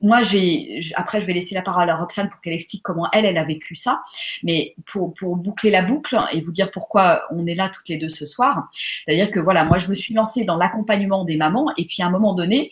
moi, 0.00 0.22
j'ai 0.22 0.80
après 0.94 1.20
je 1.20 1.26
vais 1.26 1.32
laisser 1.32 1.54
la 1.54 1.62
parole 1.62 1.90
à 1.90 1.96
Roxane 1.96 2.28
pour 2.28 2.40
qu'elle 2.40 2.52
explique 2.52 2.82
comment 2.82 3.08
elle 3.12 3.24
elle 3.24 3.38
a 3.38 3.44
vécu 3.44 3.74
ça. 3.74 4.02
Mais 4.42 4.74
pour 4.86 5.12
pour 5.14 5.36
boucler 5.36 5.70
la 5.70 5.82
boucle 5.82 6.18
et 6.32 6.40
vous 6.40 6.52
dire 6.52 6.70
pourquoi 6.70 7.22
on 7.30 7.46
est 7.46 7.54
là 7.54 7.68
toutes 7.68 7.88
les 7.88 7.96
deux 7.96 8.08
ce 8.08 8.26
soir, 8.26 8.68
c'est-à-dire 9.04 9.30
que 9.30 9.40
voilà, 9.40 9.64
moi 9.64 9.78
je 9.78 9.88
me 9.88 9.94
suis 9.94 10.14
lancée 10.14 10.44
dans 10.44 10.56
l'accompagnement 10.56 11.24
des 11.24 11.36
mamans 11.36 11.72
et 11.76 11.84
puis 11.84 12.02
à 12.02 12.06
un 12.06 12.10
moment 12.10 12.34
donné, 12.34 12.70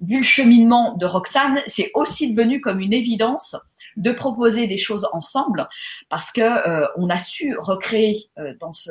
vu 0.00 0.18
le 0.18 0.22
cheminement 0.22 0.96
de 0.96 1.06
Roxane, 1.06 1.60
c'est 1.66 1.90
aussi 1.94 2.32
devenu 2.32 2.60
comme 2.60 2.80
une 2.80 2.92
évidence 2.92 3.56
de 3.98 4.12
proposer 4.12 4.66
des 4.66 4.76
choses 4.76 5.06
ensemble 5.12 5.68
parce 6.08 6.30
que 6.30 6.40
euh, 6.40 6.86
on 6.96 7.10
a 7.10 7.18
su 7.18 7.56
recréer 7.58 8.16
euh, 8.38 8.54
dans 8.60 8.72
ce 8.72 8.90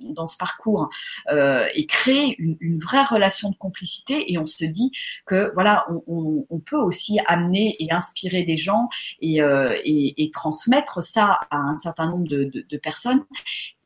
dans 0.00 0.26
ce 0.26 0.36
parcours 0.36 0.90
euh, 1.30 1.66
et 1.74 1.86
créer 1.86 2.34
une, 2.38 2.78
vraie 2.78 3.04
relation 3.04 3.50
de 3.50 3.56
complicité 3.56 4.32
et 4.32 4.38
on 4.38 4.46
se 4.46 4.64
dit 4.64 4.90
que 5.26 5.52
voilà 5.54 5.84
on, 5.90 6.02
on, 6.06 6.46
on 6.50 6.60
peut 6.60 6.76
aussi 6.76 7.18
amener 7.26 7.76
et 7.80 7.92
inspirer 7.92 8.42
des 8.42 8.56
gens 8.56 8.88
et, 9.20 9.38
et, 9.38 10.22
et, 10.22 10.30
transmettre 10.30 11.02
ça 11.02 11.38
à 11.50 11.58
un 11.58 11.76
certain 11.76 12.08
nombre 12.08 12.28
de, 12.28 12.44
de, 12.44 12.64
de 12.68 12.76
personnes 12.76 13.24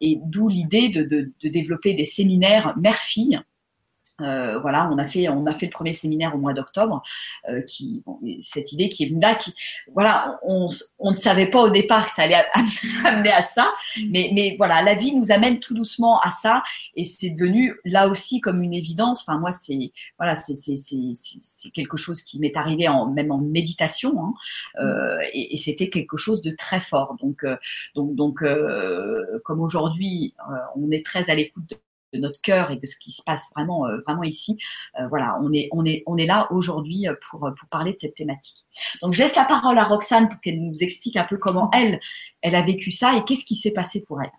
et 0.01 0.19
d'où 0.25 0.49
l'idée 0.49 0.89
de, 0.89 1.03
de, 1.03 1.33
de 1.43 1.49
développer 1.49 1.95
des 1.95 2.05
séminaires 2.05 2.75
mère-fille 2.77 3.41
euh, 4.23 4.59
voilà, 4.59 4.89
on 4.93 4.99
a 4.99 5.07
fait, 5.07 5.29
on 5.29 5.47
a 5.47 5.55
fait 5.55 5.67
le 5.67 5.73
premier 5.73 5.93
séminaire 5.93 6.35
au 6.35 6.39
mois 6.39 6.53
d'octobre, 6.53 7.03
euh, 7.49 7.63
qui, 7.63 8.03
cette 8.43 8.73
idée 8.73 8.89
qui 8.89 9.05
est 9.05 9.13
là, 9.21 9.35
qui, 9.35 9.55
voilà, 9.93 10.39
on, 10.43 10.69
on 10.99 11.11
ne 11.11 11.17
savait 11.17 11.47
pas 11.47 11.61
au 11.61 11.71
départ 11.71 12.07
que 12.07 12.13
ça 12.13 12.23
allait 12.23 12.43
amener 13.05 13.33
à 13.33 13.43
ça, 13.45 13.73
mais, 14.11 14.31
mais 14.35 14.55
voilà, 14.57 14.83
la 14.83 14.95
vie 14.95 15.15
nous 15.15 15.33
amène 15.33 15.61
tout 15.61 15.75
doucement 15.75 16.21
à 16.21 16.31
ça, 16.31 16.63
et 16.95 17.05
c'est 17.05 17.31
devenu 17.31 17.75
là 17.85 18.09
aussi 18.09 18.41
comme 18.41 18.63
une 18.63 18.75
évidence. 18.75 19.25
Enfin, 19.27 19.39
moi, 19.39 19.53
c'est, 19.53 19.93
voilà, 20.19 20.37
c'est, 20.37 20.55
c'est, 20.55 20.77
c'est, 20.77 21.71
quelque 21.71 21.97
chose 21.97 22.23
qui 22.23 22.39
m'est 22.39 22.57
arrivé 22.57 22.89
en, 22.89 23.11
même 23.11 23.31
en 23.31 23.39
méditation, 23.39 24.15
hein, 24.23 24.35
euh, 24.81 25.19
et, 25.33 25.55
et 25.55 25.59
c'était 25.59 25.89
quelque 25.89 26.17
chose 26.17 26.43
de 26.43 26.51
très 26.51 26.81
fort. 26.81 27.17
Donc, 27.21 27.45
euh, 27.45 27.57
donc, 27.95 28.15
donc, 28.15 28.43
euh, 28.43 29.39
comme 29.45 29.61
aujourd'hui, 29.61 30.35
on 30.77 30.91
est 30.91 31.05
très 31.05 31.31
à 31.31 31.35
l'écoute 31.35 31.69
de 31.69 31.77
de 32.13 32.19
notre 32.19 32.41
cœur 32.41 32.71
et 32.71 32.77
de 32.77 32.87
ce 32.87 32.97
qui 32.97 33.13
se 33.13 33.23
passe 33.23 33.49
vraiment, 33.55 33.87
euh, 33.87 33.99
vraiment 34.07 34.23
ici. 34.23 34.59
Euh, 35.01 35.07
voilà, 35.09 35.39
on 35.43 35.53
est, 35.53 35.69
on 35.73 35.85
est, 35.85 36.03
on 36.07 36.17
est 36.17 36.27
là 36.27 36.49
aujourd'hui 36.51 37.09
euh, 37.09 37.15
pour, 37.31 37.41
pour 37.41 37.69
parler 37.71 37.93
de 37.93 37.99
cette 37.99 38.15
thématique. 38.15 38.65
Donc, 39.01 39.13
je 39.13 39.23
laisse 39.23 39.37
la 39.37 39.45
parole 39.45 39.79
à 39.79 39.85
Roxane 39.85 40.29
pour 40.29 40.41
qu'elle 40.41 40.63
nous 40.63 40.83
explique 40.83 41.17
un 41.17 41.25
peu 41.25 41.37
comment 41.37 41.71
elle, 41.73 42.01
elle 42.43 42.55
a 42.55 42.63
vécu 42.63 42.91
ça 42.91 43.17
et 43.17 43.25
qu'est-ce 43.25 43.45
qui 43.45 43.57
s'est 43.57 43.73
passé 43.73 44.03
pour 44.03 44.21
elle. 44.23 44.33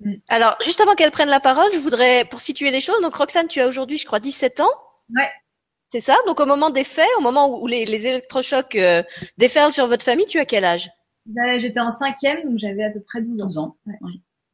Mm. 0.00 0.14
Alors, 0.28 0.56
juste 0.64 0.80
avant 0.80 0.94
qu'elle 0.94 1.10
prenne 1.10 1.28
la 1.28 1.40
parole, 1.40 1.70
je 1.72 1.78
voudrais, 1.78 2.24
pour 2.24 2.40
situer 2.40 2.70
les 2.70 2.80
choses, 2.80 3.00
donc 3.02 3.14
Roxane, 3.14 3.48
tu 3.48 3.60
as 3.60 3.68
aujourd'hui, 3.68 3.98
je 3.98 4.06
crois, 4.06 4.20
17 4.20 4.60
ans. 4.60 4.70
Ouais. 5.14 5.30
C'est 5.90 6.00
ça? 6.00 6.16
Donc, 6.26 6.40
au 6.40 6.46
moment 6.46 6.70
des 6.70 6.84
faits, 6.84 7.08
au 7.18 7.20
moment 7.20 7.60
où 7.60 7.66
les, 7.66 7.84
les 7.84 8.06
électrochocs 8.06 8.78
déferlent 9.38 9.72
sur 9.72 9.88
votre 9.88 10.04
famille, 10.04 10.26
tu 10.26 10.38
as 10.38 10.44
quel 10.44 10.64
âge? 10.64 10.88
J'étais 11.58 11.80
en 11.80 11.92
cinquième, 11.92 12.44
donc 12.44 12.58
j'avais 12.58 12.84
à 12.84 12.90
peu 12.90 13.00
près 13.00 13.20
12 13.20 13.58
ans. 13.58 13.76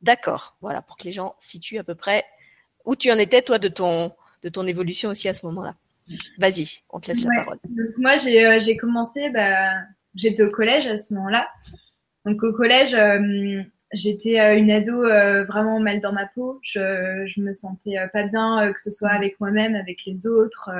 D'accord, 0.02 0.56
voilà, 0.60 0.82
pour 0.82 0.96
que 0.96 1.04
les 1.04 1.12
gens 1.12 1.34
situent 1.38 1.78
à 1.78 1.84
peu 1.84 1.94
près 1.94 2.24
où 2.86 2.96
tu 2.96 3.12
en 3.12 3.18
étais, 3.18 3.42
toi, 3.42 3.58
de 3.58 3.68
ton, 3.68 4.12
de 4.42 4.48
ton 4.48 4.66
évolution 4.66 5.10
aussi 5.10 5.28
à 5.28 5.34
ce 5.34 5.44
moment-là? 5.46 5.74
Vas-y, 6.38 6.82
on 6.90 7.00
te 7.00 7.08
laisse 7.08 7.24
la 7.24 7.42
parole. 7.42 7.58
Donc, 7.64 7.98
moi, 7.98 8.16
j'ai 8.16 8.46
euh, 8.46 8.76
commencé, 8.80 9.28
bah, 9.30 9.72
j'étais 10.14 10.44
au 10.44 10.50
collège 10.50 10.86
à 10.86 10.96
ce 10.96 11.14
moment-là. 11.14 11.48
Donc, 12.24 12.42
au 12.42 12.52
collège, 12.52 12.94
euh, 12.94 13.62
j'étais 13.92 14.40
euh, 14.40 14.56
une 14.56 14.70
ado 14.70 15.02
vraiment 15.46 15.80
mal 15.80 16.00
dans 16.00 16.12
ma 16.12 16.26
peau. 16.26 16.60
Je, 16.62 17.24
je 17.26 17.40
me 17.40 17.52
sentais 17.52 17.96
pas 18.12 18.24
bien, 18.24 18.72
que 18.72 18.80
ce 18.80 18.90
soit 18.90 19.10
avec 19.10 19.40
moi-même, 19.40 19.74
avec 19.74 20.04
les 20.06 20.26
autres. 20.26 20.70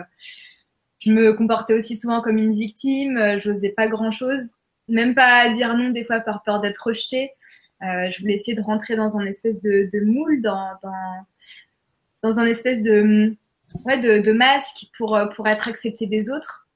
je 1.01 1.11
me 1.11 1.33
comportais 1.33 1.75
aussi 1.75 1.97
souvent 1.97 2.21
comme 2.21 2.39
une 2.39 2.55
victime. 2.55 3.39
Je 3.41 3.51
n'osais 3.51 3.71
pas 3.71 3.89
grand-chose, 3.89 4.53
même 4.89 5.15
pas 5.15 5.51
dire 5.53 5.77
non 5.77 5.91
des 5.91 6.05
fois 6.05 6.21
par 6.21 6.45
peur 6.45 6.61
d'être 6.61 6.87
rejetée. 6.87 7.33
je 7.81 8.21
voulais 8.21 8.35
essayer 8.35 8.57
de 8.57 8.63
rentrer 8.63 8.95
dans 8.95 9.17
un 9.17 9.27
espèce 9.27 9.61
de, 9.61 9.89
de 9.93 10.05
moule, 10.05 10.41
dans, 10.41 10.71
dans, 10.83 11.27
dans 12.26 12.40
un 12.40 12.47
espèce 12.47 12.83
de, 12.83 13.37
ouais, 13.85 13.99
de, 13.99 14.33
masque 14.33 14.87
pour, 14.99 15.14
euh, 15.14 15.26
pour 15.26 15.47
être 15.47 15.68
accepté 15.68 16.06
des 16.06 16.30
autres 16.30 16.68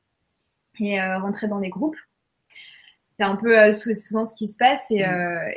et 0.79 1.01
euh, 1.01 1.19
rentrer 1.19 1.49
dans 1.49 1.59
des 1.59 1.71
groupes. 1.71 1.97
C'est 3.19 3.25
un 3.25 3.37
peu 3.37 3.59
euh, 3.59 3.73
souvent 3.73 4.25
ce 4.25 4.35
qui 4.35 4.47
se 4.47 4.57
passe 4.57 4.91
et, 4.91 5.05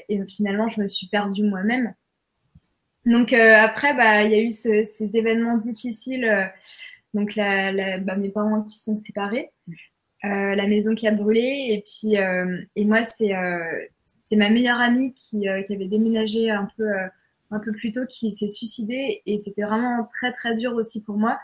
et, 0.09 0.25
finalement 0.25 0.67
je 0.67 0.81
me 0.81 0.88
suis 0.88 1.07
perdue 1.07 1.43
moi-même. 1.43 1.93
Donc 3.05 3.33
après, 3.33 3.93
bah, 3.95 4.23
il 4.23 4.31
y 4.31 4.35
a 4.35 4.41
eu 4.41 4.51
ces 4.51 5.17
événements 5.17 5.57
difficiles. 5.57 6.51
donc 7.13 7.35
la, 7.35 8.00
bah, 8.00 8.15
mes 8.15 8.29
parents 8.29 8.63
qui 8.63 8.79
sont 8.79 8.95
séparés, 8.95 9.51
la 10.23 10.67
maison 10.67 10.95
qui 10.95 11.07
a 11.07 11.12
brûlé 11.12 11.67
et 11.69 11.83
puis 11.85 12.15
et 12.75 12.85
moi 12.85 13.03
c'est 13.05 13.33
c'est 14.23 14.38
ma 14.38 14.50
meilleure 14.50 14.79
amie 14.79 15.13
qui, 15.13 15.47
qui 15.65 15.73
avait 15.75 15.88
déménagé 15.88 16.50
un 16.50 16.67
peu 16.77 16.85
un 17.53 17.60
peu 17.60 17.72
plus 17.72 17.91
tôt 17.91 18.05
qui 18.10 18.31
s'est 18.31 18.48
suicidé 18.48 19.22
et 19.25 19.38
c'était 19.38 19.63
vraiment 19.63 20.07
très 20.17 20.31
très 20.31 20.55
dur 20.55 20.74
aussi 20.74 21.03
pour 21.03 21.17
moi. 21.17 21.39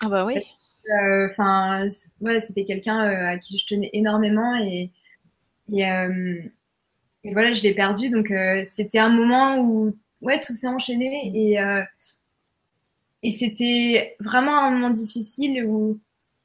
Ah 0.00 0.08
bah 0.08 0.24
oui. 0.24 0.36
Euh, 0.36 1.28
enfin, 1.30 1.86
ouais, 2.20 2.40
c'était 2.40 2.64
quelqu'un 2.64 3.06
euh, 3.06 3.26
à 3.34 3.38
qui 3.38 3.58
je 3.58 3.66
tenais 3.66 3.90
énormément 3.92 4.54
et 4.56 4.90
et, 5.72 5.88
euh, 5.88 6.42
et 7.24 7.32
voilà, 7.32 7.54
je 7.54 7.62
l'ai 7.62 7.74
perdu. 7.74 8.10
Donc 8.10 8.32
c'était 8.64 8.98
un 8.98 9.08
moment 9.08 9.58
où 9.58 9.96
ouais 10.20 10.40
tout 10.40 10.52
s'est 10.52 10.68
enchaîné 10.68 11.30
et 11.34 11.58
et 13.22 13.32
c'était 13.32 14.16
vraiment 14.20 14.58
un 14.58 14.70
moment 14.70 14.90
difficile 14.90 15.64
où 15.64 15.98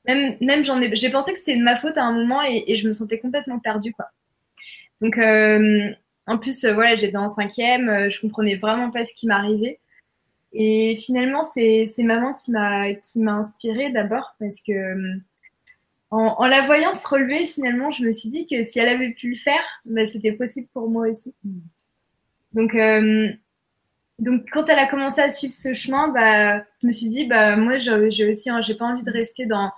même 0.08 0.38
même 0.40 0.64
j'en 0.64 0.82
ai 0.82 0.96
j'ai 0.96 1.10
pensé 1.10 1.34
que 1.34 1.40
c'était 1.40 1.58
de 1.58 1.64
ma 1.64 1.76
faute 1.76 1.98
à 1.98 2.06
un 2.06 2.14
moment 2.14 2.42
et, 2.42 2.64
et 2.68 2.78
je 2.78 2.88
me 2.88 2.94
sentais 2.94 3.20
complètement 3.20 3.60
perdue 3.60 3.92
quoi. 3.92 4.10
Donc 5.02 5.18
en 6.30 6.38
plus, 6.38 6.64
euh, 6.64 6.74
voilà, 6.74 6.96
j'étais 6.96 7.18
en 7.18 7.28
cinquième, 7.28 7.90
euh, 7.90 8.10
je 8.12 8.22
comprenais 8.22 8.56
vraiment 8.56 8.92
pas 8.92 9.04
ce 9.04 9.14
qui 9.16 9.26
m'arrivait. 9.26 9.80
Et 10.54 10.96
finalement, 10.96 11.44
c'est 11.44 11.92
maman 12.00 12.34
qui 12.34 12.52
m'a 12.52 12.94
qui 12.94 13.20
m'a 13.20 13.34
inspirée 13.34 13.92
d'abord 13.92 14.36
parce 14.40 14.62
que 14.62 14.72
euh, 14.72 15.16
en, 16.12 16.46
la 16.46 16.66
voyant 16.66 16.94
se 16.94 17.08
relever, 17.08 17.46
finalement, 17.48 17.92
je 17.92 18.04
me 18.04 18.12
suis 18.12 18.30
dit 18.30 18.46
que 18.46 18.64
si 18.64 18.80
elle 18.80 18.90
avait 18.90 19.12
pu 19.12 19.32
le 19.32 19.36
faire, 19.36 19.62
bah, 19.86 20.06
c'était 20.06 20.34
possible 20.34 20.68
pour 20.74 20.90
moi 20.90 21.08
aussi. 21.08 21.36
Donc, 22.54 22.76
donc 24.18 24.50
quand 24.52 24.70
elle 24.70 24.80
a 24.80 24.88
commencé 24.88 25.22
à 25.22 25.30
suivre 25.30 25.54
ce 25.54 25.76
chemin, 25.76 26.08
bah, 26.10 26.64
je 26.82 26.88
me 26.88 26.92
suis 26.92 27.10
dit, 27.10 27.26
bah, 27.28 27.56
moi, 27.56 27.78
j'ai 27.78 28.28
aussi, 28.28 28.50
j'ai 28.64 28.76
pas 28.76 28.86
envie 28.86 29.04
de 29.04 29.12
rester 29.12 29.46
dans, 29.46 29.72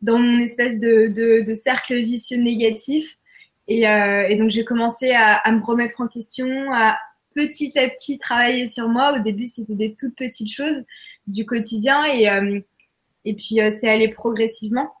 dans 0.00 0.18
mon 0.18 0.38
espèce 0.40 0.78
de, 0.78 1.08
de, 1.08 1.42
de 1.46 1.54
cercle 1.54 1.94
vicieux 1.96 2.38
négatif. 2.38 3.16
Et, 3.68 3.88
euh, 3.88 4.28
et 4.28 4.36
donc 4.36 4.50
j'ai 4.50 4.64
commencé 4.64 5.10
à, 5.12 5.36
à, 5.36 5.52
me 5.52 5.62
remettre 5.62 6.00
en 6.00 6.08
question, 6.08 6.72
à 6.72 6.98
petit 7.34 7.78
à 7.78 7.88
petit 7.88 8.18
travailler 8.18 8.66
sur 8.66 8.88
moi. 8.88 9.18
Au 9.18 9.22
début, 9.22 9.46
c'était 9.46 9.74
des 9.74 9.94
toutes 9.94 10.16
petites 10.16 10.52
choses 10.52 10.84
du 11.26 11.44
quotidien 11.44 12.04
et, 12.04 12.28
euh, 12.30 12.60
et 13.24 13.34
puis 13.34 13.60
euh, 13.60 13.70
c'est 13.70 13.88
allé 13.88 14.08
progressivement. 14.08 14.92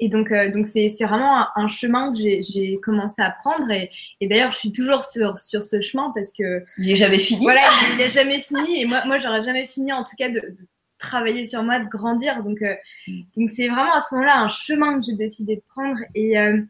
Et 0.00 0.08
donc, 0.08 0.30
euh, 0.30 0.50
donc 0.52 0.66
c'est, 0.66 0.88
c'est 0.88 1.04
vraiment 1.04 1.46
un, 1.56 1.68
chemin 1.68 2.12
que 2.12 2.20
j'ai, 2.20 2.40
j'ai 2.42 2.78
commencé 2.80 3.20
à 3.20 3.30
prendre. 3.30 3.68
Et, 3.70 3.90
et, 4.20 4.28
d'ailleurs, 4.28 4.52
je 4.52 4.58
suis 4.58 4.72
toujours 4.72 5.02
sur, 5.02 5.36
sur 5.38 5.64
ce 5.64 5.80
chemin 5.80 6.12
parce 6.14 6.32
que. 6.32 6.64
Il 6.78 6.86
n'est 6.86 6.96
jamais 6.96 7.18
fini. 7.18 7.42
Voilà, 7.42 7.62
il 7.92 7.98
n'est 7.98 8.08
jamais 8.08 8.40
fini. 8.40 8.82
Et 8.82 8.86
moi, 8.86 9.04
moi, 9.06 9.18
j'aurais 9.18 9.42
jamais 9.42 9.66
fini, 9.66 9.92
en 9.92 10.04
tout 10.04 10.14
cas, 10.16 10.28
de, 10.28 10.40
de 10.40 10.68
travailler 10.98 11.44
sur 11.44 11.64
moi, 11.64 11.80
de 11.80 11.88
grandir. 11.88 12.44
Donc, 12.44 12.62
euh, 12.62 12.74
mm. 13.08 13.20
donc 13.36 13.50
c'est 13.50 13.68
vraiment 13.68 13.92
à 13.92 14.00
ce 14.00 14.14
moment-là 14.14 14.40
un 14.40 14.48
chemin 14.48 15.00
que 15.00 15.06
j'ai 15.06 15.14
décidé 15.14 15.56
de 15.56 15.62
prendre. 15.68 15.98
Et, 16.14 16.38
euh, 16.38 16.62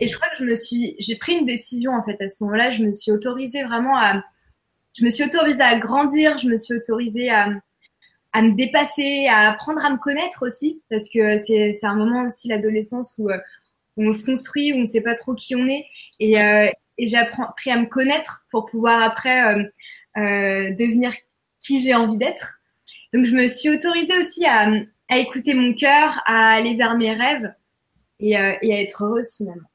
et 0.00 0.08
je 0.08 0.16
crois 0.16 0.28
que 0.30 0.36
je 0.40 0.44
me 0.44 0.54
suis, 0.54 0.96
j'ai 0.98 1.16
pris 1.16 1.34
une 1.34 1.46
décision 1.46 1.92
en 1.92 2.02
fait 2.02 2.20
à 2.22 2.28
ce 2.28 2.42
moment-là. 2.44 2.70
Je 2.70 2.82
me 2.82 2.92
suis 2.92 3.12
autorisée 3.12 3.64
vraiment 3.64 3.96
à, 3.96 4.22
je 4.98 5.04
me 5.04 5.10
suis 5.10 5.24
autorisée 5.24 5.62
à 5.62 5.78
grandir. 5.78 6.38
Je 6.38 6.48
me 6.48 6.56
suis 6.56 6.74
autorisée 6.74 7.30
à, 7.30 7.48
à 8.32 8.42
me 8.42 8.52
dépasser, 8.52 9.26
à 9.28 9.52
apprendre 9.52 9.84
à 9.84 9.90
me 9.90 9.98
connaître 9.98 10.46
aussi, 10.46 10.82
parce 10.90 11.08
que 11.08 11.38
c'est, 11.38 11.84
un 11.84 11.94
moment 11.94 12.24
aussi 12.24 12.48
l'adolescence 12.48 13.14
où, 13.18 13.30
euh, 13.30 13.38
où, 13.96 14.08
on 14.08 14.12
se 14.12 14.24
construit, 14.24 14.72
où 14.72 14.76
on 14.76 14.80
ne 14.80 14.86
sait 14.86 15.00
pas 15.00 15.14
trop 15.14 15.34
qui 15.34 15.54
on 15.54 15.66
est, 15.68 15.86
et, 16.18 16.40
euh, 16.40 16.68
et 16.98 17.08
j'ai 17.08 17.16
appris 17.16 17.70
à 17.70 17.78
me 17.78 17.86
connaître 17.86 18.44
pour 18.50 18.66
pouvoir 18.66 19.02
après 19.02 19.54
euh, 19.54 19.62
euh, 20.16 20.70
devenir 20.74 21.12
qui 21.60 21.82
j'ai 21.82 21.94
envie 21.94 22.18
d'être. 22.18 22.60
Donc 23.12 23.26
je 23.26 23.34
me 23.34 23.46
suis 23.46 23.70
autorisée 23.70 24.16
aussi 24.18 24.44
à, 24.44 24.70
à 25.08 25.18
écouter 25.18 25.54
mon 25.54 25.72
cœur, 25.74 26.20
à 26.26 26.54
aller 26.54 26.76
vers 26.76 26.96
mes 26.96 27.12
rêves 27.12 27.52
et, 28.20 28.38
euh, 28.38 28.54
et 28.62 28.74
à 28.74 28.80
être 28.80 29.04
heureuse 29.04 29.36
finalement. 29.36 29.68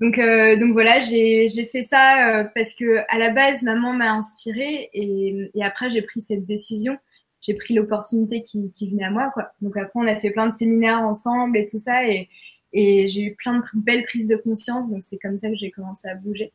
Donc, 0.00 0.18
euh, 0.18 0.56
donc 0.56 0.72
voilà, 0.72 0.98
j'ai 1.00 1.68
fait 1.70 1.82
ça 1.82 2.40
euh, 2.40 2.44
parce 2.54 2.74
que 2.74 2.98
à 3.08 3.18
la 3.18 3.30
base, 3.30 3.62
maman 3.62 3.92
m'a 3.92 4.12
inspirée 4.12 4.90
et, 4.92 5.50
après 5.62 5.90
j'ai 5.90 6.02
pris 6.02 6.20
cette 6.20 6.44
décision. 6.44 6.98
J'ai 7.40 7.54
pris 7.54 7.74
l'opportunité 7.74 8.40
qui, 8.40 8.70
venait 8.90 9.04
à 9.04 9.10
moi. 9.10 9.32
Donc 9.60 9.76
après, 9.76 9.92
on 9.94 10.06
a 10.06 10.16
fait 10.16 10.30
plein 10.30 10.48
de 10.48 10.54
séminaires 10.54 11.02
ensemble 11.02 11.58
et 11.58 11.66
tout 11.66 11.78
ça 11.78 12.06
et, 12.08 12.28
j'ai 12.72 13.22
eu 13.22 13.34
plein 13.36 13.60
de 13.60 13.64
belles 13.74 14.04
prises 14.04 14.28
de 14.28 14.36
conscience. 14.36 14.90
Donc 14.90 15.04
c'est 15.04 15.18
comme 15.18 15.36
ça 15.36 15.48
que 15.48 15.54
j'ai 15.56 15.70
commencé 15.70 16.08
à 16.08 16.16
bouger. 16.16 16.52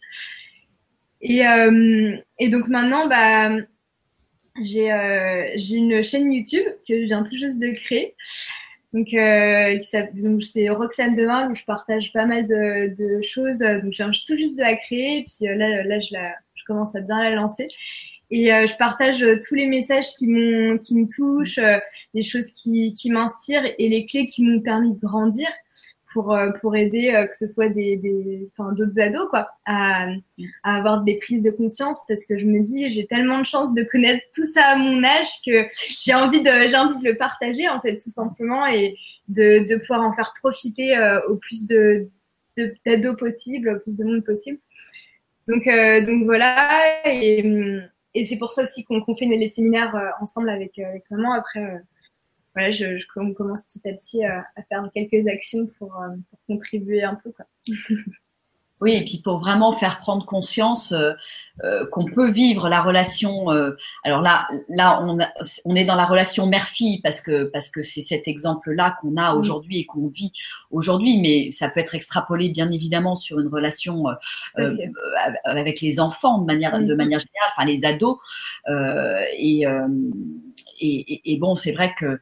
Et, 1.21 1.47
euh, 1.47 2.17
donc 2.49 2.67
maintenant, 2.67 3.07
bah, 3.07 3.55
j'ai 4.61 4.89
une 4.89 6.03
chaîne 6.03 6.33
YouTube 6.33 6.65
que 6.85 6.99
je 6.99 7.05
viens 7.05 7.23
tout 7.23 7.37
juste 7.37 7.61
de 7.61 7.71
créer. 7.73 8.15
Donc, 8.93 9.13
euh, 9.13 9.77
c'est 9.81 10.69
Roxane 10.69 11.15
Demain 11.15 11.51
où 11.51 11.55
je 11.55 11.63
partage 11.63 12.11
pas 12.11 12.25
mal 12.25 12.45
de, 12.45 12.95
de, 12.95 13.21
choses. 13.21 13.59
Donc, 13.59 13.93
je 13.93 14.03
viens 14.03 14.11
tout 14.27 14.37
juste 14.37 14.57
de 14.57 14.63
la 14.63 14.75
créer. 14.75 15.19
Et 15.19 15.25
puis 15.25 15.47
euh, 15.47 15.55
là, 15.55 15.83
là 15.83 15.99
je, 15.99 16.13
la, 16.13 16.33
je 16.55 16.63
commence 16.65 16.95
à 16.95 17.01
bien 17.01 17.21
la 17.21 17.35
lancer. 17.35 17.67
Et 18.31 18.53
euh, 18.53 18.67
je 18.67 18.75
partage 18.77 19.25
tous 19.47 19.55
les 19.55 19.65
messages 19.65 20.07
qui, 20.17 20.25
qui 20.25 20.95
me 20.95 21.07
touchent, 21.07 21.57
euh, 21.57 21.79
les 22.13 22.23
choses 22.23 22.51
qui, 22.51 22.93
qui 22.93 23.09
m'inspirent 23.09 23.65
et 23.77 23.89
les 23.89 24.05
clés 24.05 24.27
qui 24.27 24.43
m'ont 24.43 24.61
permis 24.61 24.93
de 24.93 24.99
grandir 24.99 25.47
pour, 26.13 26.33
euh, 26.33 26.51
pour 26.59 26.75
aider 26.75 27.13
euh, 27.13 27.27
que 27.27 27.35
ce 27.35 27.47
soit 27.47 27.69
des, 27.69 27.97
des 27.97 28.49
d'autres 28.57 28.99
ados 28.99 29.29
quoi, 29.29 29.49
à, 29.65 30.07
avoir 30.63 31.03
des 31.03 31.17
prises 31.19 31.41
de 31.41 31.51
conscience 31.51 31.99
parce 32.07 32.25
que 32.25 32.37
je 32.37 32.45
me 32.45 32.61
dis 32.61 32.89
j'ai 32.91 33.05
tellement 33.05 33.39
de 33.39 33.45
chance 33.45 33.73
de 33.73 33.83
connaître 33.83 34.23
tout 34.33 34.45
ça 34.45 34.65
à 34.65 34.75
mon 34.75 35.03
âge 35.03 35.27
que 35.45 35.67
j'ai 36.03 36.13
envie 36.13 36.41
de 36.41 36.49
j'ai 36.67 36.77
envie 36.77 36.99
de 36.99 37.09
le 37.09 37.17
partager 37.17 37.69
en 37.69 37.79
fait 37.81 37.97
tout 37.99 38.09
simplement 38.09 38.65
et 38.67 38.95
de, 39.27 39.67
de 39.67 39.79
pouvoir 39.79 40.01
en 40.01 40.13
faire 40.13 40.33
profiter 40.39 40.97
euh, 40.97 41.19
au 41.27 41.35
plus 41.35 41.67
de, 41.67 42.07
d'ados 42.85 43.17
possible, 43.17 43.69
au 43.69 43.79
plus 43.79 43.97
de 43.97 44.03
monde 44.03 44.23
possible. 44.23 44.59
Donc 45.47 45.65
donc 45.65 46.25
voilà 46.25 46.69
et 47.05 47.43
et 48.15 48.25
c'est 48.25 48.37
pour 48.37 48.51
ça 48.51 48.63
aussi 48.63 48.83
qu'on 48.83 49.15
fait 49.15 49.25
les 49.25 49.49
séminaires 49.49 49.95
ensemble 50.19 50.49
avec, 50.49 50.77
avec 50.79 51.03
maman. 51.09 51.33
Après, 51.33 51.81
voilà, 52.55 52.71
je, 52.71 52.97
je, 52.97 53.05
commence 53.33 53.63
petit 53.63 53.87
à 53.87 53.93
petit 53.93 54.23
à, 54.23 54.45
à 54.55 54.63
faire 54.63 54.89
quelques 54.93 55.27
actions 55.27 55.67
pour, 55.77 55.93
pour 56.29 56.39
contribuer 56.47 57.03
un 57.03 57.15
peu. 57.15 57.31
Quoi. 57.31 57.45
Oui, 58.81 58.93
et 58.95 59.03
puis 59.03 59.19
pour 59.21 59.39
vraiment 59.39 59.73
faire 59.73 59.99
prendre 59.99 60.25
conscience 60.25 60.93
euh, 60.93 61.11
euh, 61.65 61.85
qu'on 61.91 62.05
peut 62.05 62.31
vivre 62.31 62.69
la 62.69 62.81
relation. 62.81 63.51
Euh, 63.51 63.71
alors 64.05 64.21
là, 64.21 64.47
là, 64.69 65.01
on, 65.03 65.17
on 65.65 65.75
est 65.75 65.83
dans 65.83 65.95
la 65.95 66.05
relation 66.05 66.45
mère-fille 66.45 67.01
parce 67.01 67.19
que 67.19 67.43
parce 67.43 67.69
que 67.69 67.83
c'est 67.83 68.01
cet 68.01 68.27
exemple-là 68.27 68.97
qu'on 69.01 69.17
a 69.17 69.33
aujourd'hui 69.33 69.79
et 69.79 69.85
qu'on 69.85 70.07
vit 70.07 70.31
aujourd'hui, 70.71 71.17
mais 71.17 71.51
ça 71.51 71.67
peut 71.67 71.81
être 71.81 71.93
extrapolé 71.93 72.49
bien 72.49 72.71
évidemment 72.71 73.17
sur 73.17 73.39
une 73.39 73.49
relation 73.49 74.05
avec 75.43 75.81
les 75.81 75.99
enfants 75.99 76.37
de 76.37 76.45
manière 76.45 76.81
de 76.81 76.95
manière 76.95 77.19
générale, 77.19 77.49
enfin 77.51 77.65
les 77.65 77.83
ados. 77.83 78.17
Et, 79.37 79.65
et, 80.79 81.33
et, 81.33 81.37
bon, 81.37 81.55
c'est 81.55 81.71
vrai 81.71 81.93
que 81.97 82.19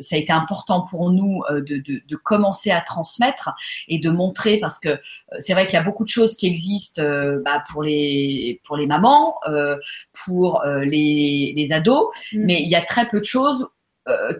ça 0.00 0.16
a 0.16 0.18
été 0.18 0.32
important 0.32 0.82
pour 0.82 1.10
nous 1.10 1.42
de, 1.50 1.76
de, 1.78 2.02
de 2.06 2.16
commencer 2.16 2.70
à 2.70 2.80
transmettre 2.80 3.50
et 3.88 3.98
de 3.98 4.10
montrer 4.10 4.58
parce 4.58 4.78
que 4.78 4.88
euh, 4.88 4.98
c'est 5.38 5.52
vrai 5.52 5.66
qu'il 5.66 5.74
y 5.74 5.80
a 5.80 5.82
beaucoup 5.82 6.04
de 6.04 6.08
choses 6.08 6.36
qui 6.36 6.46
existent 6.46 7.02
euh, 7.02 7.40
bah, 7.44 7.62
pour 7.70 7.82
les 7.82 8.60
pour 8.64 8.76
les 8.76 8.86
mamans, 8.86 9.36
euh, 9.48 9.76
pour 10.24 10.62
les, 10.64 11.52
les 11.56 11.72
ados, 11.72 12.08
mm. 12.32 12.44
mais 12.44 12.62
il 12.62 12.68
y 12.68 12.76
a 12.76 12.82
très 12.82 13.06
peu 13.06 13.20
de 13.20 13.24
choses 13.24 13.66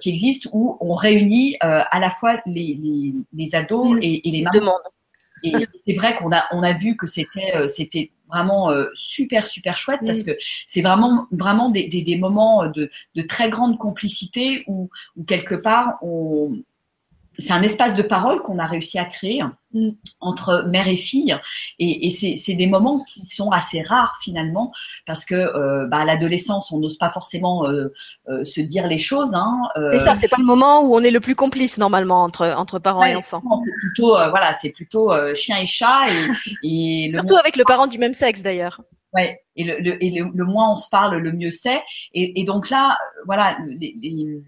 qui 0.00 0.10
existent 0.10 0.50
où 0.52 0.76
on 0.80 0.94
réunit 0.94 1.56
à 1.60 2.00
la 2.00 2.10
fois 2.10 2.40
les, 2.46 2.76
les, 2.82 3.14
les 3.32 3.54
ados 3.54 3.96
mm. 3.96 4.02
et, 4.02 4.28
et, 4.28 4.30
les 4.32 4.42
mamans. 4.42 4.78
Et 5.44 5.52
c'est 5.86 5.94
vrai 5.94 6.16
qu'on 6.16 6.32
a 6.32 6.44
on 6.50 6.64
a 6.64 6.72
vu 6.72 6.96
que 6.96 7.06
c'était 7.06 7.68
c'était 7.68 8.10
vraiment 8.32 8.72
super 8.94 9.46
super 9.46 9.76
chouette 9.76 10.00
parce 10.04 10.22
que 10.22 10.32
c'est 10.66 10.82
vraiment 10.82 11.26
vraiment 11.30 11.70
des, 11.70 11.88
des, 11.88 12.02
des 12.02 12.16
moments 12.16 12.66
de, 12.66 12.90
de, 13.14 13.22
très 13.22 13.50
grande 13.50 13.78
complicité 13.78 14.64
où, 14.66 14.88
où 15.16 15.24
quelque 15.24 15.54
part 15.54 15.98
on 16.02 16.62
c'est 17.42 17.52
un 17.52 17.62
espace 17.62 17.94
de 17.94 18.02
parole 18.02 18.42
qu'on 18.42 18.58
a 18.58 18.66
réussi 18.66 18.98
à 18.98 19.04
créer 19.04 19.42
mm. 19.72 19.90
entre 20.20 20.64
mère 20.68 20.88
et 20.88 20.96
fille 20.96 21.36
et, 21.78 22.06
et 22.06 22.36
c'est 22.36 22.54
des 22.54 22.66
moments 22.66 22.98
qui 23.04 23.26
sont 23.26 23.50
assez 23.50 23.82
rares 23.82 24.18
finalement 24.22 24.72
parce 25.06 25.24
que 25.24 25.34
euh, 25.34 25.86
bah, 25.86 25.98
à 25.98 26.04
l'adolescence 26.04 26.72
on 26.72 26.78
n'ose 26.78 26.98
pas 26.98 27.10
forcément 27.10 27.66
euh, 27.66 27.92
euh, 28.28 28.44
se 28.44 28.60
dire 28.60 28.86
les 28.86 28.98
choses 28.98 29.34
hein, 29.34 29.68
c'est 29.90 29.98
ça 29.98 30.14
c'est 30.14 30.28
pas 30.28 30.38
le 30.38 30.44
moment 30.44 30.82
où 30.82 30.94
on 30.94 31.00
est 31.00 31.10
le 31.10 31.20
plus 31.20 31.34
complice 31.34 31.78
normalement 31.78 32.22
entre 32.22 32.46
entre 32.56 32.78
parents 32.78 33.04
et 33.04 33.16
enfants 33.16 33.42
c'est 33.64 33.72
plutôt 33.80 34.10
voilà 34.30 34.52
c'est 34.54 34.70
plutôt 34.70 35.12
chien 35.34 35.58
et 35.58 35.66
chat 35.66 36.06
et, 36.62 37.06
et 37.06 37.10
surtout 37.10 37.36
avec 37.36 37.56
le 37.56 37.64
parent 37.64 37.86
du 37.86 37.98
même 37.98 38.14
sexe 38.14 38.42
d'ailleurs 38.42 38.80
Ouais, 39.14 39.42
et 39.56 39.64
le, 39.64 39.78
le 39.78 40.02
et 40.02 40.10
le, 40.10 40.44
moins 40.46 40.72
on 40.72 40.76
se 40.76 40.88
parle, 40.88 41.18
le 41.18 41.32
mieux 41.32 41.50
c'est. 41.50 41.82
Et, 42.14 42.40
et 42.40 42.44
donc 42.44 42.70
là, 42.70 42.96
voilà, 43.26 43.58
les, 43.68 43.94
les, 44.00 44.42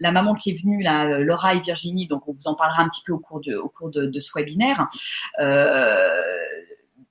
la 0.00 0.12
maman 0.12 0.34
qui 0.34 0.50
est 0.50 0.62
venue, 0.62 0.82
là, 0.82 1.06
euh, 1.06 1.24
Laura 1.24 1.54
et 1.54 1.60
Virginie, 1.60 2.06
donc 2.06 2.28
on 2.28 2.32
vous 2.32 2.46
en 2.46 2.54
parlera 2.54 2.82
un 2.82 2.88
petit 2.88 3.02
peu 3.04 3.12
au 3.12 3.18
cours 3.18 3.40
de, 3.40 4.20
ce 4.20 4.30
webinaire. 4.34 4.86
Euh, 5.40 6.22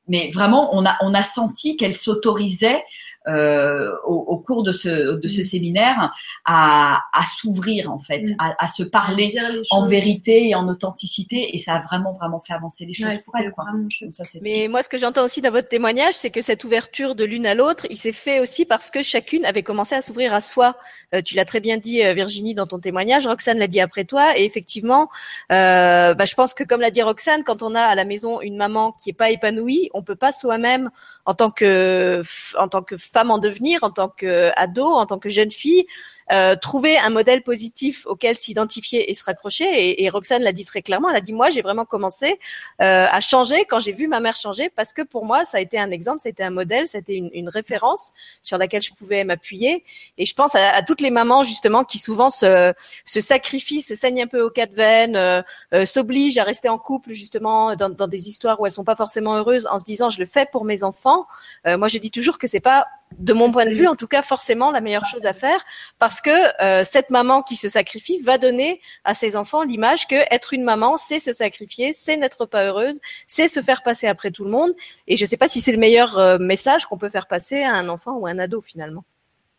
mais 0.08 0.32
vraiment, 0.34 0.75
on 0.75 0.86
a, 0.86 0.96
on 1.01 1.13
a 1.13 1.24
senti 1.24 1.75
qu'elle 1.75 1.96
s'autorisait 1.96 2.84
euh, 3.27 3.91
au, 4.05 4.15
au, 4.15 4.38
cours 4.38 4.63
de 4.63 4.72
ce, 4.72 5.17
de 5.19 5.27
ce 5.27 5.41
mm. 5.41 5.43
séminaire 5.43 6.13
à, 6.46 7.01
à 7.12 7.25
s'ouvrir 7.25 7.91
en 7.91 8.00
fait, 8.00 8.22
mm. 8.22 8.36
à, 8.39 8.55
à, 8.63 8.67
se 8.69 8.84
parler 8.84 9.34
en 9.69 9.86
vérité 9.86 10.48
et 10.48 10.55
en 10.55 10.67
authenticité 10.69 11.53
et 11.53 11.57
ça 11.57 11.75
a 11.75 11.81
vraiment 11.81 12.13
vraiment 12.13 12.39
fait 12.39 12.53
avancer 12.53 12.86
les 12.86 12.93
choses 12.93 13.17
pour 13.25 13.36
elle. 13.38 13.51
Quoi. 13.51 13.65
Ça, 14.13 14.24
Mais 14.41 14.69
moi 14.69 14.81
ce 14.81 14.88
que 14.88 14.98
j'entends 14.98 15.25
aussi 15.25 15.41
dans 15.41 15.51
votre 15.51 15.67
témoignage 15.67 16.13
c'est 16.13 16.29
que 16.29 16.41
cette 16.41 16.63
ouverture 16.63 17.15
de 17.15 17.25
l'une 17.25 17.46
à 17.46 17.53
l'autre 17.53 17.86
il 17.89 17.98
s'est 17.98 18.13
fait 18.13 18.39
aussi 18.39 18.63
parce 18.63 18.89
que 18.89 19.01
chacune 19.01 19.43
avait 19.43 19.63
commencé 19.63 19.96
à 19.96 20.01
s'ouvrir 20.01 20.34
à 20.34 20.39
soi. 20.39 20.77
Euh, 21.13 21.22
tu 21.22 21.36
l'as 21.36 21.46
très 21.46 21.60
bien 21.60 21.77
dit 21.77 22.03
euh, 22.05 22.13
Virginie 22.13 22.55
dans 22.55 22.67
ton 22.67 22.79
témoignage, 22.79 23.27
Roxane 23.27 23.57
l'a 23.57 23.67
dit 23.67 23.81
après 23.81 24.05
toi 24.05 24.38
et 24.38 24.46
effectivement 24.46 25.10
euh, 25.51 26.13
bah, 26.13 26.25
je 26.25 26.36
pense 26.36 26.53
que 26.53 26.63
comme 26.63 26.79
l'a 26.79 26.91
dit 26.91 27.01
Roxane 27.01 27.43
quand 27.43 27.62
on 27.62 27.75
a 27.75 27.81
à 27.81 27.96
la 27.96 28.05
maison 28.05 28.39
une 28.39 28.55
maman 28.55 28.93
qui 28.93 29.10
est 29.10 29.13
pas 29.13 29.31
épanouie 29.31 29.89
on 29.93 30.01
peut 30.01 30.15
pas 30.15 30.31
soi-même 30.31 30.91
en 31.25 31.34
tant 31.34 31.51
que 31.51 32.22
en 32.57 32.69
tant 32.69 32.84
que 32.84 32.96
femme 32.96 33.16
en 33.25 33.38
devenir, 33.38 33.83
en 33.83 33.91
tant 33.91 34.09
qu'ado, 34.09 34.86
en 34.86 35.05
tant 35.05 35.19
que 35.19 35.29
jeune 35.29 35.51
fille, 35.51 35.86
euh, 36.32 36.56
trouver 36.56 36.98
un 36.98 37.10
modèle 37.10 37.42
positif 37.42 38.06
auquel 38.06 38.38
s'identifier 38.38 39.10
et 39.10 39.13
se 39.13 39.24
raccrocher. 39.24 39.66
Et, 39.66 40.04
et 40.04 40.10
Roxane 40.10 40.44
l'a 40.44 40.52
dit 40.52 40.66
très 40.66 40.82
clairement, 40.82 41.10
elle 41.10 41.16
a 41.16 41.22
dit 41.22 41.34
moi 41.34 41.50
j'ai 41.50 41.62
vraiment 41.62 41.86
commencé 41.86 42.40
euh, 42.82 43.06
à 43.10 43.22
changer 43.22 43.66
quand 43.66 43.80
j'ai 43.80 43.92
vu 43.94 44.08
ma 44.08 44.20
mère 44.20 44.36
changer 44.36 44.70
parce 44.70 44.94
que 44.94 45.02
pour 45.02 45.26
moi 45.26 45.46
ça 45.46 45.58
a 45.58 45.62
été 45.62 45.80
un 45.80 45.92
exemple, 45.92 46.20
ça 46.20 46.30
a 46.30 46.32
été 46.32 46.44
un 46.44 46.50
modèle, 46.50 46.88
ça 46.88 46.98
a 46.98 47.02
été 47.02 47.16
une, 47.16 47.30
une 47.34 47.50
référence 47.50 48.13
sur 48.42 48.58
laquelle 48.58 48.82
je 48.82 48.94
pouvais 48.94 49.24
m'appuyer. 49.24 49.84
Et 50.18 50.26
je 50.26 50.34
pense 50.34 50.56
à, 50.56 50.70
à, 50.70 50.84
toutes 50.84 51.02
les 51.02 51.12
mamans 51.12 51.44
justement 51.44 51.84
qui 51.84 52.00
souvent 52.00 52.30
se, 52.30 52.74
se 53.06 53.22
sacrifient, 53.22 53.82
se 53.82 53.96
saignent 53.96 54.24
un 54.24 54.28
peu 54.28 54.42
au 54.42 54.50
quatre 54.50 54.74
veines, 54.74 55.16
euh, 55.16 55.42
euh, 55.74 55.86
s'obligent 55.86 56.38
à 56.38 56.44
rester 56.44 56.70
en 56.70 56.78
couple 56.78 57.13
justement 57.13 57.76
dans, 57.76 57.90
dans, 57.90 58.08
des 58.08 58.28
histoires 58.28 58.60
où 58.60 58.66
elles 58.66 58.72
sont 58.72 58.84
pas 58.84 58.96
forcément 58.96 59.36
heureuses 59.36 59.68
en 59.68 59.80
se 59.80 59.86
disant 59.86 60.10
je 60.10 60.20
le 60.20 60.26
fais 60.26 60.48
pour 60.52 60.66
mes 60.66 60.84
enfants. 60.84 61.26
Euh, 61.66 61.78
moi 61.78 61.88
je 61.88 61.98
dis 61.98 62.12
toujours 62.12 62.38
que 62.38 62.48
c'est 62.48 62.60
pas 62.60 62.86
de 63.20 63.34
mon 63.34 63.52
point 63.52 63.66
de 63.66 63.74
vue, 63.74 63.88
en 63.88 63.96
tout 63.96 64.08
cas, 64.08 64.22
forcément 64.22 64.72
la 64.72 64.82
meilleure 64.82 65.06
chose 65.06 65.26
à 65.26 65.34
faire, 65.34 65.63
parce 65.98 66.16
que 66.21 66.63
euh, 66.63 66.84
cette 66.84 67.10
maman 67.10 67.41
qui 67.41 67.56
se 67.56 67.69
sacrifie 67.69 68.19
va 68.19 68.38
donner 68.38 68.82
à 69.03 69.13
ses 69.13 69.36
enfants 69.36 69.63
l'image 69.63 70.08
que 70.08 70.15
être 70.32 70.53
une 70.53 70.63
maman, 70.63 70.97
c'est 70.97 71.19
se 71.19 71.34
sacrifier, 71.34 71.93
c'est 71.93 72.17
n'être 72.17 72.45
pas 72.45 72.65
heureuse, 72.65 72.99
c'est 73.27 73.47
se 73.47 73.62
faire 73.62 73.84
passer 73.84 74.08
après 74.08 74.32
tout 74.32 74.43
le 74.43 74.51
monde. 74.51 74.73
Et 75.08 75.17
je 75.17 75.23
ne 75.23 75.27
sais 75.27 75.38
pas 75.38 75.47
si 75.47 75.62
c'est 75.62 75.71
le 75.71 75.77
meilleur 75.77 76.17
euh, 76.17 76.38
message 76.38 76.86
qu'on 76.86 76.97
peut 76.97 77.10
faire 77.10 77.27
passer 77.27 77.63
à 77.63 77.73
un 77.73 77.89
enfant 77.89 78.13
ou 78.17 78.27
à 78.27 78.32
un 78.32 78.39
ado 78.39 78.62
finalement. 78.62 79.03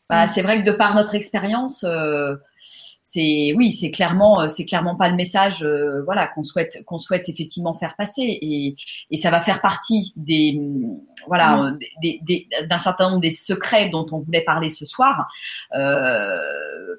Bah, 0.08 0.26
c'est 0.26 0.42
vrai 0.42 0.62
que 0.62 0.66
de 0.66 0.72
par 0.72 0.94
notre 0.94 1.14
expérience, 1.14 1.84
euh, 1.84 2.36
c'est 3.10 3.54
oui, 3.56 3.72
c'est 3.72 3.90
clairement, 3.90 4.42
euh, 4.42 4.48
c'est 4.48 4.66
clairement 4.66 4.94
pas 4.94 5.08
le 5.08 5.16
message, 5.16 5.64
euh, 5.64 6.02
voilà, 6.04 6.26
qu'on 6.26 6.44
souhaite, 6.44 6.84
qu'on 6.84 6.98
souhaite 6.98 7.26
effectivement 7.30 7.72
faire 7.72 7.96
passer, 7.96 8.20
et, 8.20 8.76
et 9.10 9.16
ça 9.16 9.30
va 9.30 9.40
faire 9.40 9.62
partie 9.62 10.12
des, 10.16 10.60
voilà, 11.26 11.56
mm. 11.56 11.78
des, 12.02 12.20
des, 12.22 12.48
d'un 12.68 12.76
certain 12.76 13.08
nombre 13.08 13.22
des 13.22 13.30
secrets 13.30 13.88
dont 13.88 14.06
on 14.12 14.18
voulait 14.18 14.44
parler 14.44 14.68
ce 14.68 14.84
soir, 14.84 15.26
euh, 15.74 16.38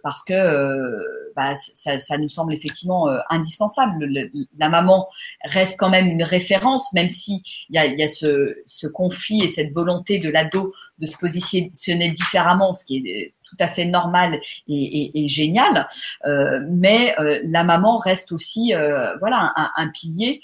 parce 0.02 0.24
que 0.24 0.34
euh, 0.34 1.32
bah, 1.36 1.54
ça, 1.56 2.00
ça, 2.00 2.18
nous 2.18 2.30
semble 2.30 2.56
effectivement 2.56 3.08
indispensable. 3.30 4.10
la 4.58 4.70
maman 4.70 5.08
reste 5.44 5.80
quand 5.80 5.90
même 5.90 6.08
une 6.08 6.24
référence, 6.24 6.92
même 6.94 7.12
si 7.12 7.44
il 7.70 7.76
y 7.76 7.78
a, 7.78 7.86
y 7.86 8.02
a 8.02 8.08
ce, 8.08 8.56
ce 8.66 8.88
conflit 8.88 9.44
et 9.44 9.48
cette 9.48 9.74
volonté 9.74 10.18
de 10.18 10.30
l'ado 10.30 10.74
de 11.00 11.06
se 11.06 11.18
positionner 11.18 12.12
différemment, 12.12 12.74
ce 12.74 12.86
qui 12.86 12.98
est 12.98 13.34
tout 13.44 13.58
à 13.60 13.68
fait 13.68 13.86
normal 13.86 14.40
et, 14.68 15.28
génial. 15.28 15.88
Euh, 16.26 16.60
mais 16.70 17.16
euh, 17.20 17.40
la 17.44 17.64
maman 17.64 17.98
reste 17.98 18.32
aussi, 18.32 18.74
euh, 18.74 19.18
voilà, 19.18 19.54
un 19.76 19.90
pilier 19.90 20.42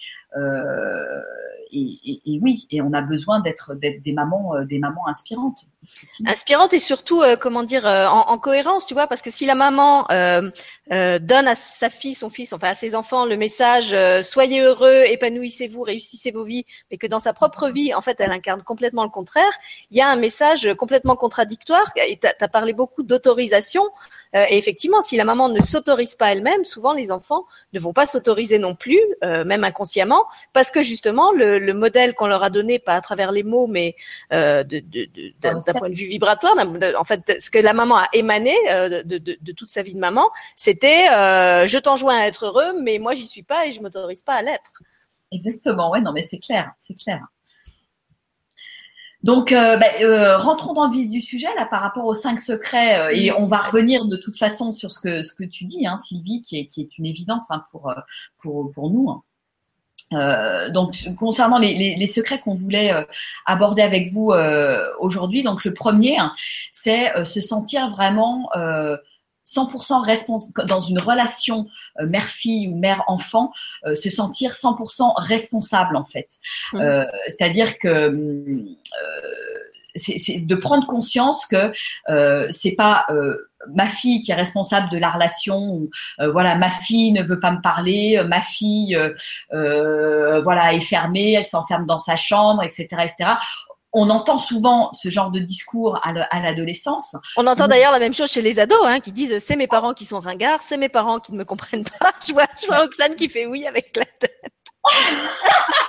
et, 1.75 2.39
oui, 2.41 2.67
et 2.71 2.81
on 2.81 2.93
a 2.93 3.01
besoin 3.01 3.39
d'être 3.41 3.75
des 3.75 4.11
mamans, 4.13 4.55
euh, 4.55 4.65
des 4.65 4.79
mamans 4.79 5.07
inspirantes. 5.07 5.65
Inspirantes 6.25 6.73
et 6.73 6.79
surtout, 6.79 7.21
euh, 7.21 7.35
comment 7.35 7.63
dire, 7.63 7.85
euh, 7.85 8.07
en, 8.07 8.37
cohérence, 8.37 8.85
tu 8.85 8.93
vois, 8.93 9.07
parce 9.07 9.21
que 9.21 9.29
si 9.29 9.45
la 9.45 9.55
maman 9.55 10.05
donne 10.09 11.47
à 11.47 11.55
sa 11.55 11.89
fille, 11.89 12.15
son 12.15 12.29
fils, 12.29 12.53
enfin 12.53 12.69
à 12.69 12.73
ses 12.73 12.95
enfants, 12.95 13.25
le 13.25 13.37
message 13.37 13.95
soyez 14.23 14.61
heureux, 14.61 15.03
épanouissez-vous, 15.07 15.81
réussissez 15.81 16.31
vos 16.31 16.43
vies, 16.43 16.65
mais 16.91 16.97
que 16.97 17.07
dans 17.07 17.19
sa 17.19 17.33
propre 17.33 17.69
vie, 17.69 17.93
en 17.93 18.01
fait, 18.01 18.19
elle 18.19 18.31
incarne 18.31 18.61
complètement 18.63 19.03
le 19.03 19.09
contraire, 19.09 19.51
il 19.89 19.97
y 19.97 20.01
a 20.01 20.09
un 20.09 20.15
message 20.15 20.73
complètement 20.75 21.15
contradictoire. 21.15 21.91
Et 22.07 22.19
tu 22.19 22.27
as 22.27 22.47
parlé 22.47 22.73
beaucoup 22.73 23.03
d'autorisation. 23.03 23.83
et 24.33 24.57
effectivement, 24.57 25.01
si 25.01 25.17
la 25.17 25.23
maman 25.23 25.49
ne 25.49 25.61
s'autorise 25.61 26.15
pas 26.15 26.31
elle-même, 26.31 26.65
souvent 26.65 26.93
les 26.93 27.11
enfants 27.11 27.45
ne 27.73 27.79
vont 27.79 27.93
pas 27.93 28.05
s'autoriser 28.05 28.59
non 28.59 28.75
plus, 28.75 29.01
même 29.21 29.63
inconsciemment, 29.63 30.25
parce 30.53 30.71
que 30.71 30.81
justement 30.81 31.31
le, 31.31 31.64
le 31.65 31.73
modèle 31.73 32.13
qu'on 32.13 32.27
leur 32.27 32.43
a 32.43 32.49
donné, 32.49 32.79
pas 32.79 32.93
à 32.93 33.01
travers 33.01 33.31
les 33.31 33.43
mots, 33.43 33.67
mais 33.67 33.95
euh, 34.31 34.63
d'un 34.63 35.59
point 35.77 35.89
de 35.89 35.95
vue 35.95 36.07
vibratoire, 36.07 36.55
en 36.97 37.03
fait, 37.03 37.35
ce 37.39 37.49
que 37.49 37.59
la 37.59 37.73
maman 37.73 37.97
a 37.97 38.07
émané 38.13 38.55
euh, 38.69 39.03
de, 39.03 39.51
toute 39.51 39.69
sa 39.69 39.81
vie 39.81 39.93
de 39.93 39.99
maman, 39.99 40.29
c'était 40.55 41.09
euh, 41.09 41.67
je 41.67 41.77
t'enjoins 41.77 42.17
à 42.17 42.27
être 42.27 42.45
heureux, 42.45 42.79
mais 42.81 42.99
moi 42.99 43.13
j'y 43.13 43.25
suis 43.25 43.43
pas 43.43 43.67
et 43.67 43.71
je 43.71 43.81
m'autorise 43.81 44.21
pas 44.21 44.35
à 44.35 44.41
l'être. 44.41 44.73
Exactement, 45.31 45.91
ouais, 45.91 46.01
non, 46.01 46.13
mais 46.13 46.21
c'est 46.21 46.39
clair, 46.39 46.71
c'est 46.79 46.93
clair. 46.93 47.21
Donc, 49.23 49.49
ben, 49.49 50.35
rentrons 50.35 50.73
dans 50.73 50.85
le 50.85 50.93
vif 50.93 51.09
du 51.09 51.19
sujet 51.19 51.47
là 51.55 51.65
par 51.65 51.81
rapport 51.81 52.05
aux 52.05 52.13
cinq 52.13 52.39
secrets 52.39 53.17
et 53.17 53.31
on 53.31 53.47
va 53.47 53.57
revenir 53.57 54.05
de 54.05 54.17
toute 54.17 54.37
façon 54.37 54.71
sur 54.71 54.91
ce 54.91 54.99
que 54.99 55.23
ce 55.23 55.33
que 55.33 55.43
tu 55.43 55.65
dis, 55.65 55.87
hein, 55.87 55.97
Sylvie, 55.97 56.43
qui 56.43 56.59
est 56.59 56.67
qui 56.67 56.81
est 56.81 56.97
une 56.99 57.07
évidence 57.07 57.49
hein, 57.49 57.63
pour 57.71 57.91
pour 58.37 58.69
pour 58.71 58.91
nous. 58.91 59.09
Hein. 59.09 59.23
Euh, 60.13 60.69
donc 60.69 60.95
concernant 61.17 61.57
les, 61.57 61.73
les, 61.73 61.95
les 61.95 62.07
secrets 62.07 62.39
qu'on 62.39 62.53
voulait 62.53 62.93
euh, 62.93 63.03
aborder 63.45 63.81
avec 63.81 64.11
vous 64.11 64.31
euh, 64.31 64.85
aujourd'hui, 64.99 65.41
donc 65.43 65.65
le 65.65 65.73
premier, 65.73 66.17
hein, 66.17 66.33
c'est 66.71 67.15
euh, 67.15 67.23
se 67.23 67.41
sentir 67.41 67.89
vraiment 67.89 68.49
100% 69.45 70.03
responsable 70.03 70.67
dans 70.67 70.81
une 70.81 70.99
relation 70.99 71.67
mère-fille 72.01 72.67
ou 72.67 72.75
mère-enfant, 72.75 73.51
se 73.83 74.09
sentir 74.09 74.51
100% 74.53 75.13
responsable 75.17 75.95
en 75.95 76.05
fait. 76.05 76.29
Mmh. 76.73 77.05
C'est-à-dire 77.27 77.77
que 77.77 78.75
c'est 79.95 80.39
de 80.39 80.55
prendre 80.55 80.85
conscience 80.87 81.45
que 81.45 81.71
euh, 82.09 82.47
c'est 82.51 82.73
pas 82.73 83.05
euh, 83.09 83.49
ma 83.73 83.87
fille 83.87 84.21
qui 84.21 84.31
est 84.31 84.35
responsable 84.35 84.89
de 84.89 84.97
la 84.97 85.09
relation 85.09 85.57
ou 85.57 85.89
euh, 86.19 86.31
voilà 86.31 86.55
ma 86.55 86.69
fille 86.69 87.11
ne 87.11 87.23
veut 87.23 87.39
pas 87.39 87.51
me 87.51 87.61
parler 87.61 88.21
ma 88.27 88.41
fille 88.41 88.97
voilà 89.51 90.73
est 90.73 90.81
fermée 90.81 91.33
elle 91.33 91.45
s'enferme 91.45 91.85
dans 91.85 91.97
sa 91.97 92.15
chambre 92.15 92.63
etc 92.63 92.87
etc 93.03 93.35
on 93.97 94.09
entend 94.09 94.39
souvent 94.39 94.91
ce 94.91 95.07
genre 95.07 95.31
de 95.31 95.39
discours 95.39 95.97
à 96.03 96.41
l'adolescence. 96.41 97.15
On 97.37 97.47
entend 97.47 97.69
d'ailleurs 97.69 97.93
la 97.93 97.99
même 97.99 98.13
chose 98.13 98.29
chez 98.29 98.41
les 98.41 98.59
ados, 98.59 98.77
hein, 98.83 98.99
qui 98.99 99.13
disent 99.13 99.39
c'est 99.39 99.55
mes 99.55 99.67
parents 99.67 99.93
qui 99.93 100.03
sont 100.03 100.19
ringards, 100.19 100.61
c'est 100.63 100.75
mes 100.75 100.89
parents 100.89 101.21
qui 101.21 101.31
ne 101.31 101.37
me 101.37 101.45
comprennent 101.45 101.85
pas. 101.85 102.11
Je 102.27 102.33
vois, 102.33 102.45
je 102.61 102.67
vois 102.67 102.79
Roxane 102.79 103.15
qui 103.15 103.29
fait 103.29 103.45
oui 103.45 103.65
avec 103.65 103.95
la 103.95 104.03
tête. 104.03 104.51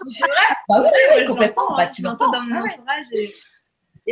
c'est 0.07 0.21
vrai. 0.21 0.57
Bah 0.69 0.83
oui, 1.17 1.25
complètement. 1.27 1.77
Bah, 1.77 1.89
tu 1.89 2.03
l'entends 2.03 2.31
dans 2.31 2.43
mon 2.43 2.59
entourage. 2.59 3.07
Et, 3.13 3.31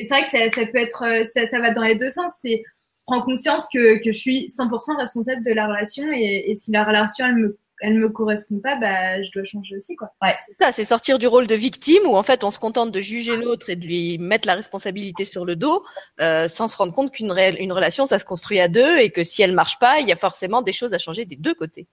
c'est 0.02 0.08
vrai 0.08 0.22
que 0.22 0.28
ça, 0.28 0.66
peut 0.66 0.78
être, 0.78 1.04
euh, 1.04 1.24
ça, 1.24 1.46
ça, 1.46 1.60
va 1.60 1.72
dans 1.72 1.82
les 1.82 1.94
deux 1.94 2.10
sens. 2.10 2.32
C'est 2.40 2.62
prendre 3.06 3.24
conscience 3.24 3.66
que, 3.72 4.02
que 4.02 4.12
je 4.12 4.18
suis 4.18 4.46
100% 4.46 4.96
responsable 4.98 5.44
de 5.44 5.52
la 5.52 5.66
relation 5.66 6.10
et, 6.12 6.50
et 6.50 6.56
si 6.56 6.72
la 6.72 6.84
relation 6.84 7.26
elle 7.26 7.36
me 7.36 7.58
elle 7.80 7.94
me 7.94 8.08
correspond 8.08 8.60
pas, 8.60 8.76
bah, 8.76 9.22
je 9.22 9.30
dois 9.32 9.44
changer 9.44 9.76
aussi, 9.76 9.96
quoi. 9.96 10.08
Ouais, 10.22 10.34
c'est 10.44 10.54
ça, 10.58 10.72
c'est 10.72 10.84
sortir 10.84 11.18
du 11.18 11.26
rôle 11.26 11.46
de 11.46 11.54
victime 11.54 12.02
où 12.06 12.16
en 12.16 12.22
fait 12.22 12.44
on 12.44 12.50
se 12.50 12.58
contente 12.58 12.92
de 12.92 13.00
juger 13.00 13.36
l'autre 13.36 13.68
et 13.68 13.76
de 13.76 13.84
lui 13.84 14.16
mettre 14.18 14.46
la 14.46 14.54
responsabilité 14.54 15.24
sur 15.24 15.44
le 15.44 15.56
dos, 15.56 15.84
euh, 16.20 16.48
sans 16.48 16.68
se 16.68 16.76
rendre 16.76 16.94
compte 16.94 17.10
qu'une 17.10 17.34
une 17.58 17.72
relation 17.72 18.06
ça 18.06 18.18
se 18.18 18.24
construit 18.24 18.60
à 18.60 18.68
deux 18.68 18.98
et 18.98 19.10
que 19.10 19.22
si 19.22 19.42
elle 19.42 19.52
marche 19.52 19.78
pas, 19.78 20.00
il 20.00 20.08
y 20.08 20.12
a 20.12 20.16
forcément 20.16 20.62
des 20.62 20.72
choses 20.72 20.94
à 20.94 20.98
changer 20.98 21.24
des 21.24 21.36
deux 21.36 21.54
côtés. 21.54 21.86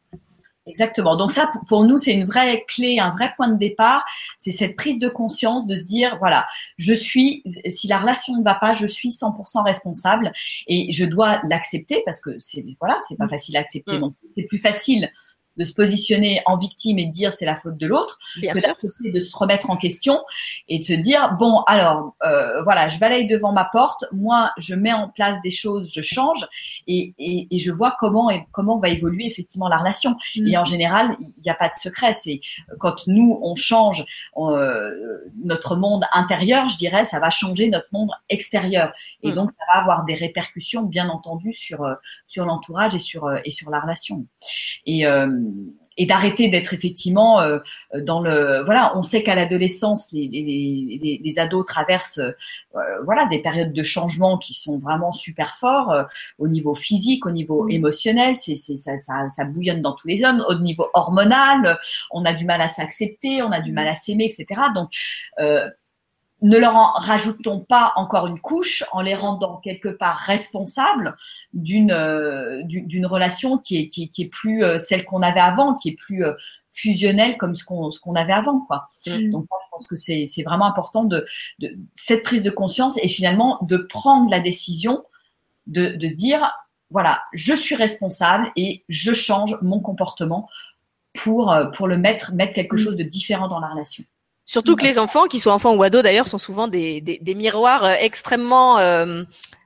Exactement. 0.67 1.15
Donc 1.17 1.31
ça, 1.31 1.49
pour 1.67 1.85
nous, 1.85 1.97
c'est 1.97 2.13
une 2.13 2.25
vraie 2.25 2.63
clé, 2.67 2.99
un 2.99 3.09
vrai 3.11 3.31
point 3.35 3.47
de 3.47 3.57
départ. 3.57 4.05
C'est 4.37 4.51
cette 4.51 4.75
prise 4.75 4.99
de 4.99 5.09
conscience 5.09 5.65
de 5.65 5.75
se 5.75 5.83
dire, 5.83 6.17
voilà, 6.19 6.45
je 6.77 6.93
suis, 6.93 7.43
si 7.67 7.87
la 7.87 7.99
relation 7.99 8.37
ne 8.37 8.43
va 8.43 8.53
pas, 8.53 8.75
je 8.75 8.85
suis 8.85 9.09
100% 9.09 9.63
responsable 9.63 10.31
et 10.67 10.91
je 10.91 11.05
dois 11.05 11.41
l'accepter 11.45 12.03
parce 12.05 12.21
que 12.21 12.37
c'est, 12.39 12.63
voilà, 12.79 12.97
c'est 13.07 13.17
pas 13.17 13.25
mm. 13.25 13.29
facile 13.29 13.57
à 13.57 13.59
accepter. 13.61 13.97
Donc 13.99 14.13
mm. 14.13 14.27
c'est 14.35 14.43
plus 14.43 14.59
facile 14.59 15.09
de 15.61 15.65
se 15.65 15.73
positionner 15.73 16.41
en 16.47 16.57
victime 16.57 16.97
et 16.97 17.05
de 17.05 17.11
dire 17.11 17.31
c'est 17.31 17.45
la 17.45 17.55
faute 17.55 17.77
de 17.77 17.85
l'autre, 17.85 18.17
Bien 18.37 18.53
de 18.53 19.21
se 19.21 19.37
remettre 19.37 19.69
en 19.69 19.77
question 19.77 20.19
et 20.67 20.79
de 20.79 20.83
se 20.83 20.93
dire 20.93 21.35
bon 21.39 21.59
alors 21.67 22.15
euh, 22.23 22.63
voilà 22.63 22.87
je 22.87 22.97
balaye 22.97 23.27
devant 23.27 23.51
ma 23.51 23.65
porte, 23.65 24.05
moi 24.11 24.51
je 24.57 24.73
mets 24.73 24.93
en 24.93 25.07
place 25.09 25.39
des 25.43 25.51
choses, 25.51 25.91
je 25.93 26.01
change 26.01 26.47
et, 26.87 27.13
et, 27.19 27.47
et 27.51 27.59
je 27.59 27.71
vois 27.71 27.95
comment 27.99 28.31
et 28.31 28.43
comment 28.51 28.79
va 28.79 28.89
évoluer 28.89 29.27
effectivement 29.27 29.67
la 29.67 29.77
relation. 29.77 30.15
Mm. 30.35 30.47
Et 30.47 30.57
en 30.57 30.63
général 30.63 31.15
il 31.19 31.41
n'y 31.43 31.51
a 31.51 31.55
pas 31.55 31.69
de 31.69 31.75
secret, 31.79 32.13
c'est 32.13 32.41
quand 32.79 33.05
nous 33.05 33.39
on 33.43 33.55
change 33.55 34.05
euh, 34.37 34.91
notre 35.43 35.75
monde 35.75 36.05
intérieur, 36.11 36.69
je 36.69 36.77
dirais 36.77 37.05
ça 37.05 37.19
va 37.19 37.29
changer 37.29 37.69
notre 37.69 37.87
monde 37.91 38.09
extérieur 38.29 38.91
et 39.21 39.31
mm. 39.31 39.35
donc 39.35 39.51
ça 39.51 39.63
va 39.71 39.81
avoir 39.81 40.05
des 40.05 40.15
répercussions 40.15 40.83
bien 40.83 41.09
entendu 41.09 41.53
sur 41.53 41.83
euh, 41.83 41.93
sur 42.25 42.45
l'entourage 42.45 42.95
et 42.95 42.99
sur 42.99 43.25
euh, 43.25 43.37
et 43.45 43.51
sur 43.51 43.69
la 43.69 43.79
relation. 43.79 44.25
Et 44.87 45.05
et 45.97 46.05
d'arrêter 46.05 46.49
d'être 46.49 46.73
effectivement 46.73 47.41
euh, 47.41 47.59
dans 47.99 48.21
le 48.21 48.63
voilà 48.63 48.97
on 48.97 49.03
sait 49.03 49.23
qu'à 49.23 49.35
l'adolescence 49.35 50.11
les, 50.11 50.27
les, 50.27 51.21
les, 51.23 51.39
ados 51.39 51.65
traversent 51.65 52.19
euh, 52.19 52.79
voilà 53.03 53.25
des 53.25 53.39
périodes 53.39 53.73
de 53.73 53.83
changement 53.83 54.37
qui 54.37 54.53
sont 54.53 54.79
vraiment 54.79 55.11
super 55.11 55.55
forts 55.57 55.91
euh, 55.91 56.03
au 56.39 56.47
niveau 56.47 56.75
physique 56.75 57.25
au 57.25 57.31
niveau 57.31 57.67
émotionnel 57.67 58.37
c'est 58.37 58.55
ça, 58.55 58.97
ça, 58.97 59.27
ça 59.29 59.45
bouillonne 59.45 59.81
dans 59.81 59.93
tous 59.93 60.07
les 60.07 60.23
hommes 60.23 60.43
au 60.47 60.55
niveau 60.55 60.87
hormonal 60.93 61.77
on 62.11 62.23
a 62.25 62.33
du 62.33 62.45
mal 62.45 62.61
à 62.61 62.67
s'accepter 62.67 63.41
on 63.41 63.51
a 63.51 63.59
du 63.59 63.73
mal 63.73 63.87
à 63.87 63.95
s'aimer 63.95 64.25
etc 64.25 64.61
donc 64.73 64.89
ne 66.41 66.57
leur 66.57 66.75
en 66.75 66.93
rajoutons 66.93 67.59
pas 67.59 67.93
encore 67.95 68.27
une 68.27 68.39
couche 68.39 68.83
en 68.91 69.01
les 69.01 69.13
rendant 69.13 69.57
quelque 69.57 69.89
part 69.89 70.17
responsables 70.17 71.15
d'une 71.53 71.91
euh, 71.91 72.61
d'une 72.63 73.05
relation 73.05 73.57
qui 73.57 73.77
est, 73.77 73.87
qui, 73.87 74.09
qui 74.09 74.23
est 74.23 74.29
plus 74.29 74.63
euh, 74.63 74.79
celle 74.79 75.05
qu'on 75.05 75.21
avait 75.21 75.39
avant, 75.39 75.75
qui 75.75 75.89
est 75.89 75.95
plus 75.95 76.25
euh, 76.25 76.33
fusionnelle 76.71 77.37
comme 77.37 77.53
ce 77.53 77.63
qu'on 77.63 77.91
ce 77.91 77.99
qu'on 77.99 78.15
avait 78.15 78.33
avant 78.33 78.59
quoi. 78.61 78.89
Mm. 79.05 79.29
Donc 79.29 79.45
moi, 79.49 79.59
je 79.63 79.69
pense 79.71 79.87
que 79.87 79.95
c'est 79.95 80.25
c'est 80.25 80.43
vraiment 80.43 80.65
important 80.65 81.03
de, 81.03 81.25
de 81.59 81.77
cette 81.93 82.23
prise 82.23 82.43
de 82.43 82.51
conscience 82.51 82.97
et 83.01 83.07
finalement 83.07 83.59
de 83.61 83.77
prendre 83.77 84.29
la 84.29 84.39
décision 84.39 85.03
de 85.67 85.95
de 85.95 86.07
dire 86.07 86.51
voilà, 86.89 87.21
je 87.33 87.53
suis 87.53 87.75
responsable 87.75 88.49
et 88.55 88.83
je 88.89 89.13
change 89.13 89.57
mon 89.61 89.79
comportement 89.79 90.49
pour 91.13 91.55
pour 91.75 91.87
le 91.87 91.97
mettre 91.97 92.33
mettre 92.33 92.53
quelque 92.53 92.75
mm. 92.75 92.79
chose 92.79 92.95
de 92.95 93.03
différent 93.03 93.47
dans 93.47 93.59
la 93.59 93.67
relation. 93.67 94.03
Surtout 94.51 94.75
que 94.75 94.83
les 94.83 94.99
enfants, 94.99 95.27
qu'ils 95.27 95.39
soient 95.39 95.53
enfants 95.53 95.75
ou 95.77 95.81
ados 95.81 96.03
d'ailleurs, 96.03 96.27
sont 96.27 96.37
souvent 96.37 96.67
des, 96.67 96.99
des, 96.99 97.19
des 97.19 97.35
miroirs 97.35 97.85
euh, 97.85 97.95
extrêmement 97.97 98.79
euh, 98.79 99.23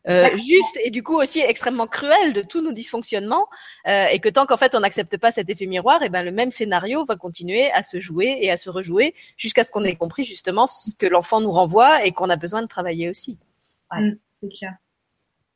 euh, 0.07 0.29
justes 0.37 0.77
et 0.83 0.91
du 0.91 1.01
coup 1.01 1.19
aussi 1.19 1.39
extrêmement 1.39 1.87
cruels 1.87 2.33
de 2.33 2.43
tous 2.43 2.61
nos 2.61 2.71
dysfonctionnements. 2.71 3.47
Euh, 3.87 4.05
et 4.11 4.19
que 4.19 4.29
tant 4.29 4.45
qu'en 4.45 4.57
fait 4.57 4.75
on 4.75 4.81
n'accepte 4.81 5.17
pas 5.17 5.31
cet 5.31 5.49
effet 5.49 5.65
miroir, 5.65 6.03
et 6.03 6.05
eh 6.05 6.09
ben 6.09 6.21
le 6.21 6.31
même 6.31 6.51
scénario 6.51 7.03
va 7.03 7.15
continuer 7.15 7.71
à 7.71 7.81
se 7.81 7.99
jouer 7.99 8.37
et 8.41 8.51
à 8.51 8.57
se 8.57 8.69
rejouer 8.69 9.15
jusqu'à 9.37 9.63
ce 9.63 9.71
qu'on 9.71 9.83
ait 9.83 9.95
compris 9.95 10.23
justement 10.23 10.67
ce 10.67 10.93
que 10.93 11.07
l'enfant 11.07 11.41
nous 11.41 11.51
renvoie 11.51 12.05
et 12.05 12.11
qu'on 12.11 12.29
a 12.29 12.35
besoin 12.35 12.61
de 12.61 12.67
travailler 12.67 13.09
aussi. 13.09 13.39
Ouais, 13.91 14.01
mm, 14.01 14.17
c'est 14.39 14.49
clair. 14.55 14.73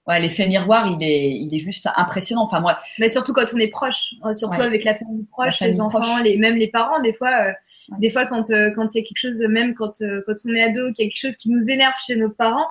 Ouais, 0.08 0.20
l'effet 0.20 0.48
miroir, 0.48 0.88
il 0.88 1.08
est, 1.08 1.30
il 1.34 1.54
est 1.54 1.60
juste 1.60 1.88
impressionnant. 1.96 2.46
Enfin 2.46 2.62
moi. 2.62 2.80
Mais 2.98 3.10
surtout 3.10 3.34
quand 3.34 3.46
on 3.54 3.58
est 3.58 3.68
proche, 3.68 4.16
surtout 4.34 4.62
avec 4.62 4.84
la 4.86 4.96
famille 4.96 5.26
proche, 5.26 5.60
les 5.60 5.80
enfants, 5.80 6.18
les 6.24 6.36
même 6.38 6.56
les 6.56 6.70
parents, 6.70 7.00
des 7.00 7.14
fois 7.14 7.54
des 7.98 8.10
fois, 8.12 8.26
quand 8.26 8.50
euh, 8.52 8.72
quand 8.76 8.94
il 8.94 9.00
y 9.00 9.02
a 9.02 9.04
quelque 9.04 9.18
chose, 9.18 9.40
même 9.50 9.74
quand 9.74 10.02
euh, 10.02 10.22
quand 10.26 10.36
on 10.46 10.54
est 10.54 10.62
ado, 10.62 10.94
qu'il 10.94 11.06
y 11.06 11.08
a 11.08 11.12
quelque 11.12 11.20
chose 11.20 11.36
qui 11.36 11.50
nous 11.50 11.70
énerve 11.70 11.96
chez 12.06 12.16
nos 12.16 12.30
parents, 12.30 12.68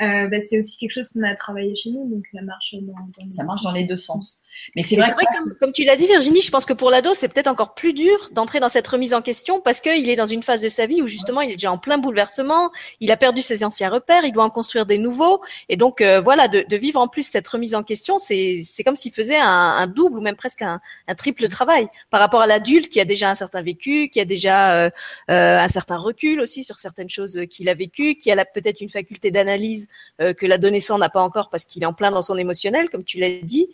euh, 0.00 0.28
bah, 0.28 0.40
c'est 0.40 0.58
aussi 0.58 0.78
quelque 0.78 0.92
chose 0.92 1.08
qu'on 1.10 1.22
a 1.22 1.34
travaillé 1.34 1.74
chez 1.74 1.90
nous, 1.90 2.08
donc 2.08 2.26
ça 2.32 2.42
marche 2.42 2.74
dans, 2.80 2.92
dans 2.92 3.32
ça 3.32 3.44
marche 3.44 3.62
dans 3.62 3.72
les 3.72 3.84
deux 3.84 3.96
sens. 3.96 4.42
Mais 4.76 4.82
c'est 4.82 4.96
vrai, 4.96 5.10
comme, 5.10 5.54
comme, 5.58 5.72
tu 5.72 5.84
l'as 5.84 5.96
dit, 5.96 6.06
Virginie, 6.06 6.40
je 6.40 6.50
pense 6.50 6.64
que 6.64 6.72
pour 6.72 6.90
l'ado, 6.90 7.14
c'est 7.14 7.28
peut-être 7.28 7.48
encore 7.48 7.74
plus 7.74 7.92
dur 7.92 8.28
d'entrer 8.32 8.60
dans 8.60 8.68
cette 8.68 8.86
remise 8.86 9.14
en 9.14 9.22
question 9.22 9.60
parce 9.60 9.80
qu'il 9.80 10.08
est 10.08 10.16
dans 10.16 10.26
une 10.26 10.42
phase 10.42 10.60
de 10.60 10.68
sa 10.68 10.86
vie 10.86 11.02
où 11.02 11.06
justement 11.06 11.40
il 11.40 11.50
est 11.50 11.56
déjà 11.56 11.72
en 11.72 11.78
plein 11.78 11.98
bouleversement, 11.98 12.70
il 13.00 13.10
a 13.10 13.16
perdu 13.16 13.42
ses 13.42 13.64
anciens 13.64 13.88
repères, 13.88 14.24
il 14.24 14.32
doit 14.32 14.44
en 14.44 14.50
construire 14.50 14.86
des 14.86 14.98
nouveaux, 14.98 15.40
et 15.68 15.76
donc 15.76 16.00
euh, 16.00 16.20
voilà, 16.20 16.48
de, 16.48 16.64
de, 16.68 16.76
vivre 16.76 17.00
en 17.00 17.08
plus 17.08 17.24
cette 17.24 17.48
remise 17.48 17.74
en 17.74 17.82
question, 17.82 18.18
c'est 18.18 18.62
c'est 18.64 18.84
comme 18.84 18.96
s'il 18.96 19.12
faisait 19.12 19.38
un, 19.38 19.46
un, 19.46 19.86
double 19.86 20.18
ou 20.18 20.20
même 20.20 20.36
presque 20.36 20.62
un, 20.62 20.80
un 21.08 21.14
triple 21.14 21.48
travail 21.48 21.88
par 22.10 22.20
rapport 22.20 22.40
à 22.40 22.46
l'adulte 22.46 22.88
qui 22.88 23.00
a 23.00 23.04
déjà 23.04 23.30
un 23.30 23.34
certain 23.34 23.62
vécu, 23.62 24.08
qui 24.08 24.20
a 24.20 24.24
déjà 24.24 24.74
euh, 24.74 24.90
euh 25.30 25.58
un 25.60 25.68
certain 25.68 25.96
recul 25.96 26.40
aussi 26.40 26.64
sur 26.64 26.78
certaines 26.78 27.10
choses 27.10 27.44
qu'il 27.50 27.68
a 27.68 27.74
vécues, 27.74 28.14
qui 28.14 28.30
a 28.30 28.44
peut-être 28.44 28.80
une 28.80 28.88
faculté 28.88 29.30
d'analyse 29.30 29.88
euh, 30.20 30.32
que 30.32 30.46
l'adolescent 30.46 30.98
n'a 30.98 31.08
pas 31.08 31.22
encore 31.22 31.50
parce 31.50 31.64
qu'il 31.64 31.82
est 31.82 31.86
en 31.86 31.92
plein 31.92 32.10
dans 32.10 32.22
son 32.22 32.36
émotionnel, 32.38 32.88
comme 32.90 33.04
tu 33.04 33.18
l'as 33.18 33.40
dit. 33.42 33.68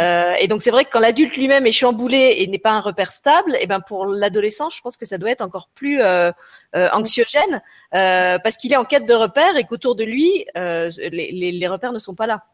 Euh, 0.00 0.34
et 0.40 0.48
donc 0.48 0.62
c'est 0.62 0.70
vrai 0.70 0.84
que 0.84 0.90
quand 0.90 1.00
l'adulte 1.00 1.36
lui-même 1.36 1.66
est 1.66 1.72
chamboulé 1.72 2.36
et 2.38 2.46
n'est 2.48 2.58
pas 2.58 2.72
un 2.72 2.80
repère 2.80 3.12
stable, 3.12 3.54
et 3.54 3.60
eh 3.62 3.66
ben 3.66 3.80
pour 3.80 4.06
l'adolescent, 4.06 4.68
je 4.68 4.80
pense 4.80 4.96
que 4.96 5.06
ça 5.06 5.18
doit 5.18 5.30
être 5.30 5.40
encore 5.40 5.68
plus 5.74 6.00
euh, 6.00 6.32
euh 6.74 6.88
anxiogène 6.92 7.62
euh, 7.94 8.38
parce 8.38 8.56
qu'il 8.56 8.72
est 8.72 8.76
en 8.76 8.84
quête 8.84 9.06
de 9.06 9.14
repères 9.14 9.56
et 9.56 9.64
qu'autour 9.64 9.94
de 9.94 10.04
lui, 10.04 10.46
euh, 10.56 10.90
les, 11.12 11.30
les, 11.30 11.52
les, 11.52 11.68
repères 11.68 11.92
ne 11.92 12.00
sont 12.00 12.14
pas 12.14 12.26
là. 12.26 12.44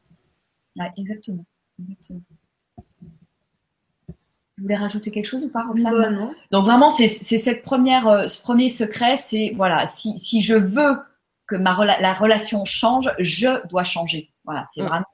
Ouais, 0.77 0.91
exactement. 0.99 1.45
exactement. 1.81 2.21
Vous 4.59 4.65
voulez 4.65 4.77
rajouter 4.77 5.11
quelque 5.11 5.25
chose 5.25 5.43
ou 5.43 5.49
pas 5.49 5.65
non. 6.11 6.35
Donc 6.51 6.67
vraiment, 6.67 6.91
c'est 6.91 7.09
cette 7.09 7.63
première, 7.63 8.29
ce 8.29 8.43
premier 8.43 8.69
secret, 8.69 9.17
c'est 9.17 9.55
voilà, 9.57 9.87
si, 9.87 10.19
si 10.19 10.43
je 10.43 10.55
veux 10.55 10.99
que 11.47 11.57
ma 11.57 11.73
la 11.99 12.13
relation 12.13 12.67
change, 12.67 13.11
je 13.19 13.67
dois 13.69 13.85
changer. 13.85 14.31
Voilà, 14.51 14.65
c'est 14.73 14.83
mm. 14.83 14.87
vraiment 14.87 15.07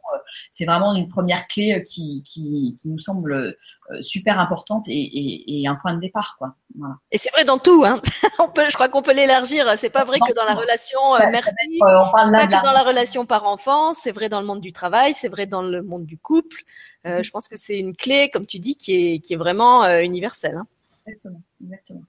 c'est 0.51 0.64
vraiment 0.64 0.94
une 0.94 1.09
première 1.09 1.46
clé 1.46 1.75
euh, 1.75 1.81
qui, 1.81 2.22
qui, 2.25 2.77
qui 2.81 2.88
nous 2.88 2.99
semble 2.99 3.33
euh, 3.33 4.03
super 4.03 4.40
importante 4.40 4.88
et, 4.88 4.92
et, 4.92 5.61
et, 5.61 5.68
un 5.68 5.77
point 5.77 5.94
de 5.94 6.01
départ, 6.01 6.37
quoi. 6.38 6.55
Voilà. 6.77 6.96
Et 7.12 7.18
c'est 7.18 7.31
vrai 7.31 7.44
dans 7.44 7.59
tout, 7.59 7.85
hein. 7.87 8.01
on 8.38 8.49
peut, 8.49 8.68
je 8.68 8.75
crois 8.75 8.88
qu'on 8.88 9.03
peut 9.03 9.14
l'élargir. 9.14 9.72
C'est 9.77 9.90
pas 9.90 10.05
vrai 10.05 10.18
que 10.18 10.35
dans 10.35 10.44
la 10.44 10.55
relation 10.55 10.99
euh, 11.14 11.18
euh, 11.18 11.33
pas 11.33 12.46
que 12.46 12.64
dans 12.64 12.72
la 12.72 12.83
relation 12.83 13.27
par-enfant. 13.27 13.94
C'est 13.94 14.12
vrai 14.12 14.29
dans 14.29 14.40
le 14.40 14.46
monde 14.46 14.61
du 14.61 14.72
travail, 14.72 15.14
c'est 15.14 15.29
vrai 15.29 15.46
dans 15.46 15.62
le 15.62 15.83
monde 15.83 16.05
du 16.05 16.18
couple. 16.18 16.62
Euh, 17.07 17.22
je 17.22 17.31
pense 17.31 17.49
que 17.49 17.57
c'est 17.57 17.79
une 17.79 17.94
clé, 17.94 18.31
comme 18.31 18.46
tu 18.46 18.59
dis, 18.59 18.77
qui 18.77 18.94
est, 18.94 19.18
qui 19.20 19.35
est 19.35 19.37
vraiment 19.37 19.85
euh, 19.85 20.01
universelle. 20.01 20.57
Hein. 20.57 20.66
Exactement, 21.07 21.40
exactement. 21.62 22.03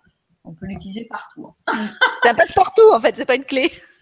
On 0.43 0.53
peut 0.53 0.65
l'utiliser 0.65 1.05
partout. 1.05 1.53
Hein. 1.67 1.73
Ça 2.23 2.33
passe 2.33 2.53
partout, 2.53 2.89
en 2.93 2.99
fait. 2.99 3.15
C'est 3.15 3.25
pas 3.25 3.35
une 3.35 3.45
clé 3.45 3.71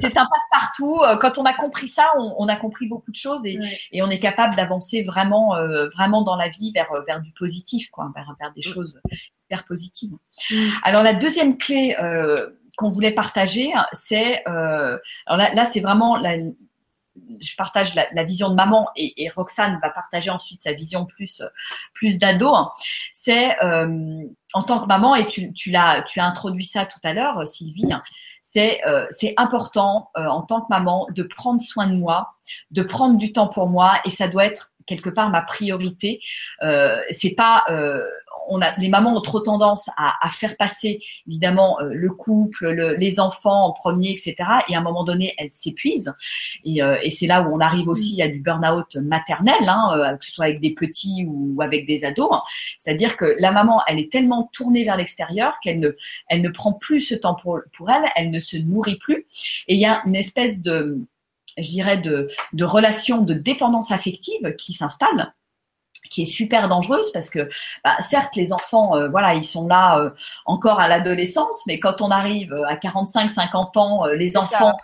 c'est 0.00 0.16
un 0.16 0.26
passe-partout. 0.26 1.00
Euh, 1.02 1.16
quand 1.16 1.38
on 1.38 1.44
a 1.44 1.52
compris 1.52 1.88
ça, 1.88 2.10
on, 2.16 2.48
a 2.48 2.56
compris 2.56 2.86
beaucoup 2.86 3.10
de 3.10 3.16
choses 3.16 3.44
et, 3.46 3.58
on 4.02 4.10
est 4.10 4.18
capable 4.18 4.56
d'avancer 4.56 5.02
vraiment, 5.02 5.56
euh, 5.56 5.88
vraiment 5.88 6.22
dans 6.22 6.36
la 6.36 6.48
vie 6.48 6.72
vers, 6.72 6.88
vers 7.06 7.20
du 7.20 7.32
positif, 7.32 7.90
quoi, 7.90 8.10
vers, 8.14 8.34
vers 8.38 8.52
des 8.52 8.62
choses 8.62 9.00
hyper 9.46 9.64
positives. 9.64 10.12
Mm. 10.50 10.68
Alors 10.82 11.02
la 11.02 11.14
deuxième 11.14 11.56
clé 11.56 11.96
euh, 12.00 12.50
qu'on 12.76 12.88
voulait 12.88 13.12
partager, 13.12 13.72
c'est 13.92 14.44
alors 14.46 14.98
là, 15.28 15.52
là 15.54 15.66
c'est 15.66 15.80
vraiment 15.80 16.16
la, 16.16 16.36
je 17.40 17.56
partage 17.56 17.94
la, 17.94 18.24
vision 18.24 18.48
de 18.48 18.54
maman 18.54 18.88
et, 18.96 19.28
Roxane 19.34 19.78
va 19.82 19.90
partager 19.90 20.30
ensuite 20.30 20.62
sa 20.62 20.72
vision 20.72 21.04
plus 21.04 21.42
plus 21.92 22.18
d'ado. 22.18 22.54
C'est 23.12 23.56
en 23.62 24.62
tant 24.62 24.80
que 24.80 24.86
maman 24.86 25.14
et 25.14 25.26
tu, 25.26 25.52
tu 25.52 25.70
l'as 25.70 26.02
tu 26.02 26.20
as 26.20 26.24
introduit 26.24 26.64
ça 26.64 26.86
tout 26.86 27.00
à 27.02 27.12
l'heure, 27.12 27.46
Sylvie 27.46 27.90
c'est 28.52 28.80
euh, 28.86 29.06
c'est 29.10 29.34
important 29.36 30.10
euh, 30.16 30.26
en 30.26 30.42
tant 30.42 30.60
que 30.60 30.66
maman 30.70 31.06
de 31.10 31.22
prendre 31.22 31.60
soin 31.60 31.86
de 31.86 31.94
moi, 31.94 32.34
de 32.70 32.82
prendre 32.82 33.16
du 33.16 33.32
temps 33.32 33.48
pour 33.48 33.68
moi 33.68 34.00
et 34.04 34.10
ça 34.10 34.28
doit 34.28 34.44
être 34.44 34.72
quelque 34.86 35.10
part 35.10 35.30
ma 35.30 35.42
priorité. 35.42 36.20
Euh, 36.62 37.00
c'est 37.10 37.34
pas 37.34 37.64
on 38.50 38.60
a, 38.60 38.76
les 38.78 38.88
mamans 38.88 39.16
ont 39.16 39.20
trop 39.20 39.40
tendance 39.40 39.88
à, 39.96 40.14
à 40.20 40.30
faire 40.30 40.56
passer 40.56 41.00
évidemment 41.26 41.80
euh, 41.80 41.90
le 41.92 42.10
couple, 42.10 42.70
le, 42.70 42.94
les 42.96 43.20
enfants 43.20 43.66
en 43.66 43.72
premier, 43.72 44.10
etc. 44.10 44.34
Et 44.68 44.74
à 44.74 44.78
un 44.78 44.82
moment 44.82 45.04
donné, 45.04 45.34
elles 45.38 45.52
s'épuisent. 45.52 46.12
Et, 46.64 46.82
euh, 46.82 46.98
et 47.02 47.10
c'est 47.10 47.26
là 47.26 47.42
où 47.42 47.54
on 47.54 47.60
arrive 47.60 47.88
aussi 47.88 48.20
à 48.20 48.28
du 48.28 48.40
burn-out 48.40 48.96
maternel, 48.96 49.68
hein, 49.68 49.92
euh, 49.94 50.16
que 50.16 50.24
ce 50.24 50.32
soit 50.32 50.46
avec 50.46 50.60
des 50.60 50.74
petits 50.74 51.24
ou 51.26 51.62
avec 51.62 51.86
des 51.86 52.04
ados. 52.04 52.30
C'est-à-dire 52.78 53.16
que 53.16 53.36
la 53.38 53.52
maman, 53.52 53.80
elle 53.86 53.98
est 53.98 54.10
tellement 54.10 54.50
tournée 54.52 54.84
vers 54.84 54.96
l'extérieur 54.96 55.58
qu'elle 55.62 55.78
ne, 55.78 55.90
elle 56.28 56.42
ne 56.42 56.48
prend 56.48 56.72
plus 56.72 57.00
ce 57.00 57.14
temps 57.14 57.36
pour, 57.36 57.60
pour 57.72 57.90
elle, 57.90 58.04
elle 58.16 58.30
ne 58.30 58.40
se 58.40 58.56
nourrit 58.56 58.96
plus. 58.96 59.26
Et 59.68 59.74
il 59.74 59.80
y 59.80 59.86
a 59.86 60.02
une 60.04 60.16
espèce 60.16 60.60
de 60.60 60.98
je 61.58 61.68
dirais, 61.68 61.96
de, 61.96 62.28
de 62.52 62.64
relation 62.64 63.22
de 63.22 63.34
dépendance 63.34 63.90
affective 63.90 64.54
qui 64.56 64.72
s'installe 64.72 65.34
qui 66.10 66.22
est 66.22 66.26
super 66.26 66.68
dangereuse 66.68 67.10
parce 67.12 67.30
que 67.30 67.48
bah, 67.84 67.96
certes 68.00 68.36
les 68.36 68.52
enfants 68.52 68.96
euh, 68.96 69.08
voilà 69.08 69.34
ils 69.34 69.44
sont 69.44 69.66
là 69.66 69.98
euh, 69.98 70.10
encore 70.44 70.80
à 70.80 70.88
l'adolescence 70.88 71.62
mais 71.66 71.78
quand 71.78 72.02
on 72.02 72.10
arrive 72.10 72.52
à 72.66 72.76
45 72.76 73.30
50 73.30 73.76
ans 73.76 74.06
euh, 74.06 74.14
les 74.14 74.36
enfants 74.36 74.76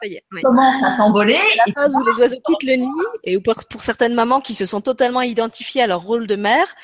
commencent 0.42 0.82
à 0.82 0.96
s'envoler 0.96 1.38
la 1.66 1.72
phase 1.72 1.94
où 1.96 2.04
les 2.04 2.18
oiseaux 2.18 2.40
quittent 2.46 2.62
le 2.62 2.76
nid 2.76 2.88
et 3.24 3.38
pour, 3.40 3.54
pour 3.68 3.82
certaines 3.82 4.14
mamans 4.14 4.40
qui 4.40 4.54
se 4.54 4.64
sont 4.64 4.80
totalement 4.80 5.20
identifiées 5.20 5.82
à 5.82 5.86
leur 5.86 6.00
rôle 6.00 6.26
de 6.26 6.36
mère 6.36 6.74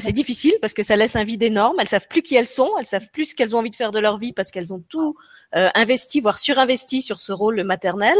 c'est 0.00 0.12
difficile 0.12 0.54
parce 0.62 0.72
que 0.72 0.82
ça 0.82 0.96
laisse 0.96 1.14
un 1.14 1.24
vide 1.24 1.42
énorme. 1.42 1.76
Elles 1.78 1.88
savent 1.88 2.08
plus 2.08 2.22
qui 2.22 2.36
elles 2.36 2.48
sont 2.48 2.70
elles 2.78 2.86
savent 2.86 3.10
plus 3.12 3.26
ce 3.26 3.34
qu'elles 3.34 3.54
ont 3.54 3.58
envie 3.58 3.70
de 3.70 3.76
faire 3.76 3.92
de 3.92 3.98
leur 3.98 4.16
vie 4.16 4.32
parce 4.32 4.50
qu'elles 4.50 4.72
ont 4.72 4.82
tout 4.88 5.14
investi 5.52 6.20
voire 6.20 6.38
surinvesti 6.38 7.02
sur 7.02 7.20
ce 7.20 7.32
rôle 7.32 7.62
maternel 7.64 8.16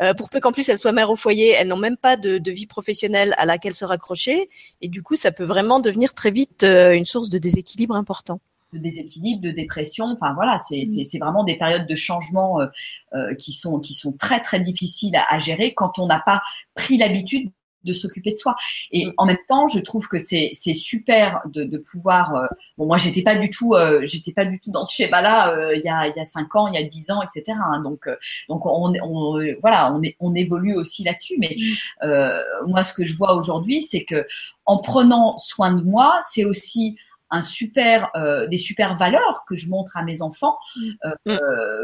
euh, 0.00 0.14
pour 0.14 0.30
peu 0.30 0.40
qu'en 0.40 0.52
plus 0.52 0.68
elles 0.68 0.78
soient 0.78 0.92
mères 0.92 1.10
au 1.10 1.16
foyer, 1.16 1.50
elles 1.50 1.68
n'ont 1.68 1.76
même 1.76 1.96
pas 1.96 2.16
de, 2.16 2.38
de, 2.38 2.50
vie 2.50 2.66
professionnelle 2.66 3.34
à 3.38 3.44
laquelle 3.44 3.74
se 3.74 3.84
raccrocher. 3.84 4.48
Et 4.80 4.88
du 4.88 5.02
coup, 5.02 5.16
ça 5.16 5.32
peut 5.32 5.44
vraiment 5.44 5.80
devenir 5.80 6.14
très 6.14 6.30
vite 6.30 6.64
euh, 6.64 6.92
une 6.92 7.06
source 7.06 7.30
de 7.30 7.38
déséquilibre 7.38 7.94
important 7.96 8.40
de 8.72 8.78
déséquilibre, 8.78 9.42
de 9.42 9.50
dépression. 9.50 10.06
Enfin 10.06 10.32
voilà, 10.34 10.58
c'est 10.58 10.84
mm. 10.84 11.18
vraiment 11.18 11.44
des 11.44 11.56
périodes 11.56 11.86
de 11.86 11.94
changement 11.94 12.60
euh, 12.60 12.66
euh, 13.14 13.34
qui 13.34 13.52
sont 13.52 13.78
qui 13.80 13.94
sont 13.94 14.12
très 14.12 14.40
très 14.40 14.60
difficiles 14.60 15.16
à, 15.16 15.24
à 15.30 15.38
gérer 15.38 15.74
quand 15.74 15.98
on 15.98 16.06
n'a 16.06 16.20
pas 16.20 16.42
pris 16.74 16.96
l'habitude 16.96 17.50
de 17.84 17.92
s'occuper 17.92 18.30
de 18.30 18.36
soi. 18.36 18.54
Et 18.90 19.06
mm. 19.06 19.12
en 19.16 19.26
même 19.26 19.38
temps, 19.48 19.66
je 19.66 19.80
trouve 19.80 20.08
que 20.08 20.18
c'est 20.18 20.50
c'est 20.52 20.74
super 20.74 21.40
de, 21.46 21.64
de 21.64 21.78
pouvoir. 21.78 22.34
Euh, 22.34 22.46
bon, 22.78 22.86
moi, 22.86 22.96
j'étais 22.96 23.22
pas 23.22 23.36
du 23.36 23.50
tout, 23.50 23.74
euh, 23.74 24.00
j'étais 24.04 24.32
pas 24.32 24.44
du 24.44 24.58
tout 24.60 24.70
dans 24.70 24.84
ce 24.84 24.94
schéma-là 24.94 25.50
euh, 25.50 25.76
il 25.76 25.82
y 25.82 25.88
a 25.88 26.08
il 26.08 26.14
y 26.16 26.20
a 26.20 26.24
cinq 26.24 26.54
ans, 26.56 26.68
il 26.68 26.74
y 26.74 26.82
a 26.82 26.86
dix 26.86 27.10
ans, 27.10 27.22
etc. 27.22 27.58
Hein. 27.64 27.80
donc 27.82 28.08
donc 28.48 28.66
on, 28.66 28.94
on 29.02 29.40
voilà, 29.60 29.92
on 29.92 30.02
est, 30.02 30.16
on 30.20 30.34
évolue 30.34 30.74
aussi 30.74 31.04
là-dessus. 31.04 31.36
Mais 31.38 31.56
mm. 32.02 32.66
moi, 32.66 32.82
ce 32.82 32.92
que 32.92 33.04
je 33.04 33.16
vois 33.16 33.34
aujourd'hui, 33.34 33.82
c'est 33.82 34.04
que 34.04 34.26
en 34.64 34.78
prenant 34.78 35.38
soin 35.38 35.72
de 35.72 35.82
moi, 35.82 36.20
c'est 36.28 36.44
aussi 36.44 36.96
un 37.30 37.42
super 37.42 38.10
des 38.50 38.58
super 38.58 38.96
valeurs 38.96 39.44
que 39.48 39.56
je 39.56 39.68
montre 39.68 39.96
à 39.96 40.02
mes 40.02 40.22
enfants 40.22 40.58
mm. 40.76 41.36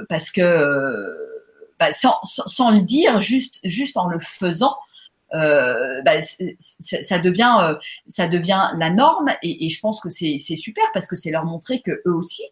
parce 0.08 0.30
que 0.30 1.28
bah, 1.78 1.92
sans, 1.92 2.18
sans, 2.24 2.70
le 2.72 2.80
dire, 2.80 3.20
juste 3.20 3.60
juste 3.62 3.96
en 3.96 4.08
le 4.08 4.18
faisant, 4.18 4.76
euh, 5.34 6.00
bah, 6.02 6.20
ça 6.20 7.18
devient 7.18 7.56
euh, 7.60 7.74
ça 8.06 8.28
devient 8.28 8.70
la 8.76 8.90
norme 8.90 9.28
et, 9.42 9.66
et 9.66 9.68
je 9.68 9.80
pense 9.80 10.00
que 10.00 10.08
c'est 10.08 10.38
super 10.38 10.84
parce 10.94 11.06
que 11.06 11.16
c'est 11.16 11.30
leur 11.30 11.44
montrer 11.44 11.80
que 11.80 12.02
eux 12.06 12.14
aussi 12.14 12.42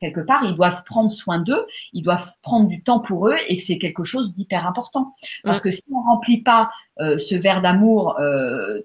quelque 0.00 0.20
part 0.20 0.44
ils 0.44 0.54
doivent 0.54 0.84
prendre 0.84 1.10
soin 1.10 1.38
d'eux 1.38 1.66
ils 1.92 2.02
doivent 2.02 2.32
prendre 2.42 2.68
du 2.68 2.82
temps 2.82 3.00
pour 3.00 3.28
eux 3.28 3.36
et 3.48 3.56
que 3.56 3.62
c'est 3.62 3.78
quelque 3.78 4.04
chose 4.04 4.32
d'hyper 4.34 4.66
important. 4.66 5.14
Parce 5.42 5.60
que 5.60 5.70
si 5.70 5.82
on 5.92 6.00
remplit 6.00 6.42
pas 6.42 6.70
euh, 7.00 7.18
ce 7.18 7.34
verre 7.34 7.60
d'amour 7.60 8.18
euh, 8.20 8.80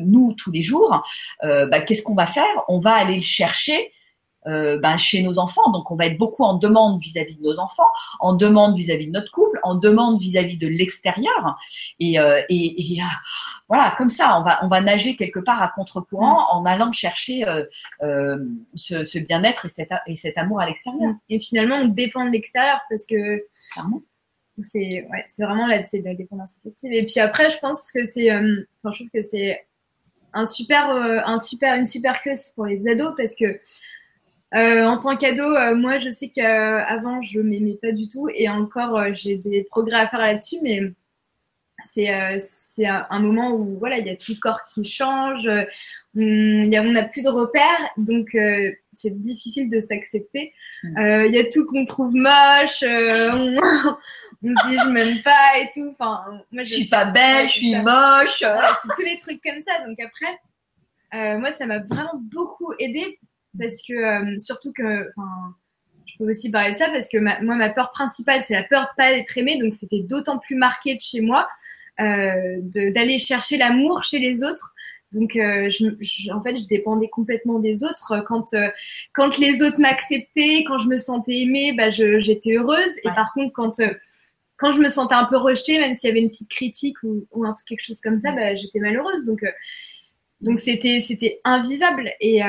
nous 0.00 0.34
tous 0.34 0.52
les 0.52 0.62
jours 0.62 1.02
bah, 1.42 1.80
qu'est-ce 1.80 2.02
qu'on 2.02 2.14
va 2.14 2.26
faire? 2.26 2.46
On 2.68 2.78
va 2.78 2.92
aller 2.92 3.16
le 3.16 3.22
chercher 3.22 3.92
euh, 4.48 4.78
bah, 4.80 4.96
chez 4.96 5.22
nos 5.22 5.38
enfants. 5.38 5.70
Donc, 5.70 5.90
on 5.90 5.96
va 5.96 6.06
être 6.06 6.18
beaucoup 6.18 6.42
en 6.42 6.54
demande 6.54 7.00
vis-à-vis 7.00 7.36
de 7.36 7.42
nos 7.42 7.60
enfants, 7.60 7.90
en 8.18 8.32
demande 8.32 8.76
vis-à-vis 8.76 9.06
de 9.06 9.12
notre 9.12 9.30
couple, 9.30 9.60
en 9.62 9.74
demande 9.74 10.20
vis-à-vis 10.20 10.56
de 10.56 10.66
l'extérieur. 10.66 11.58
Et, 12.00 12.18
euh, 12.18 12.42
et, 12.48 12.94
et 12.94 13.00
euh, 13.00 13.04
voilà, 13.68 13.94
comme 13.98 14.08
ça, 14.08 14.38
on 14.38 14.42
va, 14.42 14.58
on 14.64 14.68
va 14.68 14.80
nager 14.80 15.14
quelque 15.14 15.40
part 15.40 15.62
à 15.62 15.68
contre-courant 15.68 16.46
en 16.52 16.64
allant 16.64 16.90
chercher 16.90 17.46
euh, 18.02 18.38
ce, 18.74 19.04
ce 19.04 19.18
bien-être 19.18 19.66
et 19.66 19.68
cet, 19.68 19.90
et 20.06 20.14
cet 20.14 20.38
amour 20.38 20.60
à 20.60 20.66
l'extérieur. 20.66 21.12
Et 21.28 21.38
finalement, 21.38 21.76
on 21.76 21.88
dépend 21.88 22.24
de 22.24 22.30
l'extérieur 22.30 22.80
parce 22.90 23.06
que 23.06 23.44
clairement. 23.72 24.02
C'est 24.64 25.06
ouais, 25.12 25.24
vraiment 25.38 25.68
la, 25.68 25.82
de 25.82 26.04
la 26.04 26.14
dépendance 26.14 26.56
affective. 26.58 26.92
Et 26.92 27.06
puis 27.06 27.20
après, 27.20 27.48
je 27.48 27.58
pense 27.60 27.92
que 27.92 28.06
c'est, 28.06 28.32
enfin, 28.32 28.90
je 28.90 28.98
trouve 28.98 29.10
que 29.14 29.22
c'est 29.22 29.64
un 30.32 30.46
super, 30.46 30.90
un 30.90 31.38
super, 31.38 31.76
une 31.76 31.86
super 31.86 32.20
clé 32.22 32.34
pour 32.56 32.66
les 32.66 32.88
ados 32.88 33.14
parce 33.16 33.36
que 33.36 33.60
euh, 34.54 34.84
en 34.84 34.98
tant 34.98 35.16
qu'ado, 35.16 35.42
euh, 35.42 35.74
moi, 35.74 35.98
je 35.98 36.10
sais 36.10 36.30
qu'avant, 36.30 37.20
je 37.22 37.40
m'aimais 37.40 37.78
pas 37.80 37.92
du 37.92 38.08
tout 38.08 38.28
et 38.32 38.48
encore, 38.48 38.98
euh, 38.98 39.10
j'ai 39.12 39.36
des 39.36 39.64
progrès 39.64 40.00
à 40.00 40.08
faire 40.08 40.20
là-dessus, 40.20 40.56
mais 40.62 40.80
c'est 41.84 42.10
c'est 42.40 42.86
un 42.86 43.20
moment 43.20 43.52
où 43.52 43.78
voilà, 43.78 43.98
il 43.98 44.06
y 44.06 44.10
a 44.10 44.16
tout 44.16 44.32
le 44.32 44.40
corps 44.40 44.64
qui 44.64 44.84
change, 44.84 45.48
on 46.16 46.66
n'a 46.66 47.04
plus 47.04 47.22
de 47.22 47.28
repères, 47.28 47.92
donc 47.96 48.36
c'est 48.92 49.20
difficile 49.20 49.68
de 49.68 49.80
s'accepter. 49.80 50.52
Mm. 50.82 51.26
Il 51.26 51.34
y 51.34 51.38
a 51.38 51.44
tout 51.44 51.66
qu'on 51.66 51.84
trouve 51.84 52.14
moche, 52.14 52.82
on, 52.82 53.56
on, 54.42 54.56
se 54.56 54.68
dit 54.68 54.76
je 54.76 54.88
m'aime 54.88 55.22
pas 55.22 55.58
et 55.60 55.70
tout. 55.72 55.94
Enfin, 55.96 56.24
moi, 56.50 56.64
je, 56.64 56.74
suis 56.74 56.86
pas 56.86 57.04
belle, 57.04 57.46
je 57.46 57.52
suis 57.52 57.76
moche. 57.76 58.38
c'est 58.40 58.94
tous 58.96 59.04
les 59.04 59.16
trucs 59.18 59.40
comme 59.40 59.60
ça. 59.60 59.86
Donc 59.86 60.00
après, 60.00 61.38
moi, 61.38 61.52
ça 61.52 61.66
m'a 61.66 61.78
vraiment 61.78 62.20
beaucoup 62.20 62.72
aidé 62.80 63.20
parce 63.58 63.82
que 63.86 63.92
euh, 63.92 64.38
surtout 64.38 64.72
que, 64.72 65.08
je 66.06 66.16
peux 66.18 66.30
aussi 66.30 66.50
parler 66.50 66.72
de 66.72 66.76
ça 66.76 66.88
parce 66.88 67.08
que 67.08 67.18
moi, 67.18 67.56
ma 67.56 67.70
peur 67.70 67.90
principale, 67.90 68.42
c'est 68.42 68.54
la 68.54 68.64
peur 68.64 68.82
de 68.82 68.88
pas 68.96 69.12
être 69.12 69.36
aimée, 69.36 69.58
donc 69.58 69.74
c'était 69.74 70.00
d'autant 70.00 70.38
plus 70.38 70.56
marqué 70.56 70.94
de 70.94 71.00
chez 71.00 71.20
moi 71.20 71.48
euh, 72.00 72.58
d'aller 72.62 73.18
chercher 73.18 73.56
l'amour 73.56 74.04
chez 74.04 74.18
les 74.18 74.42
autres. 74.42 74.74
Donc, 75.12 75.36
euh, 75.36 75.70
je, 75.70 76.32
en 76.32 76.42
fait, 76.42 76.58
je 76.58 76.66
dépendais 76.66 77.08
complètement 77.08 77.58
des 77.58 77.82
autres. 77.82 78.22
Quand, 78.26 78.52
euh, 78.52 78.68
quand 79.14 79.38
les 79.38 79.62
autres 79.62 79.80
m'acceptaient, 79.80 80.64
quand 80.66 80.78
je 80.78 80.88
me 80.88 80.98
sentais 80.98 81.40
aimée, 81.40 81.72
bah, 81.72 81.90
j'étais 81.90 82.56
heureuse. 82.56 82.92
Et 83.04 83.08
par 83.14 83.32
contre, 83.32 83.52
quand, 83.54 83.80
euh, 83.80 83.94
quand 84.56 84.72
je 84.72 84.80
me 84.80 84.88
sentais 84.88 85.14
un 85.14 85.24
peu 85.24 85.36
rejetée, 85.36 85.78
même 85.78 85.94
s'il 85.94 86.08
y 86.08 86.10
avait 86.10 86.20
une 86.20 86.28
petite 86.28 86.50
critique 86.50 87.02
ou, 87.02 87.26
ou 87.32 87.44
un 87.44 87.52
truc, 87.54 87.66
quelque 87.66 87.84
chose 87.84 88.00
comme 88.00 88.20
ça, 88.20 88.32
bah, 88.32 88.54
j'étais 88.54 88.80
malheureuse. 88.80 89.24
Donc, 89.24 89.44
donc 90.40 90.58
c'était, 90.58 91.00
c'était 91.00 91.40
invivable. 91.44 92.10
Et, 92.20 92.42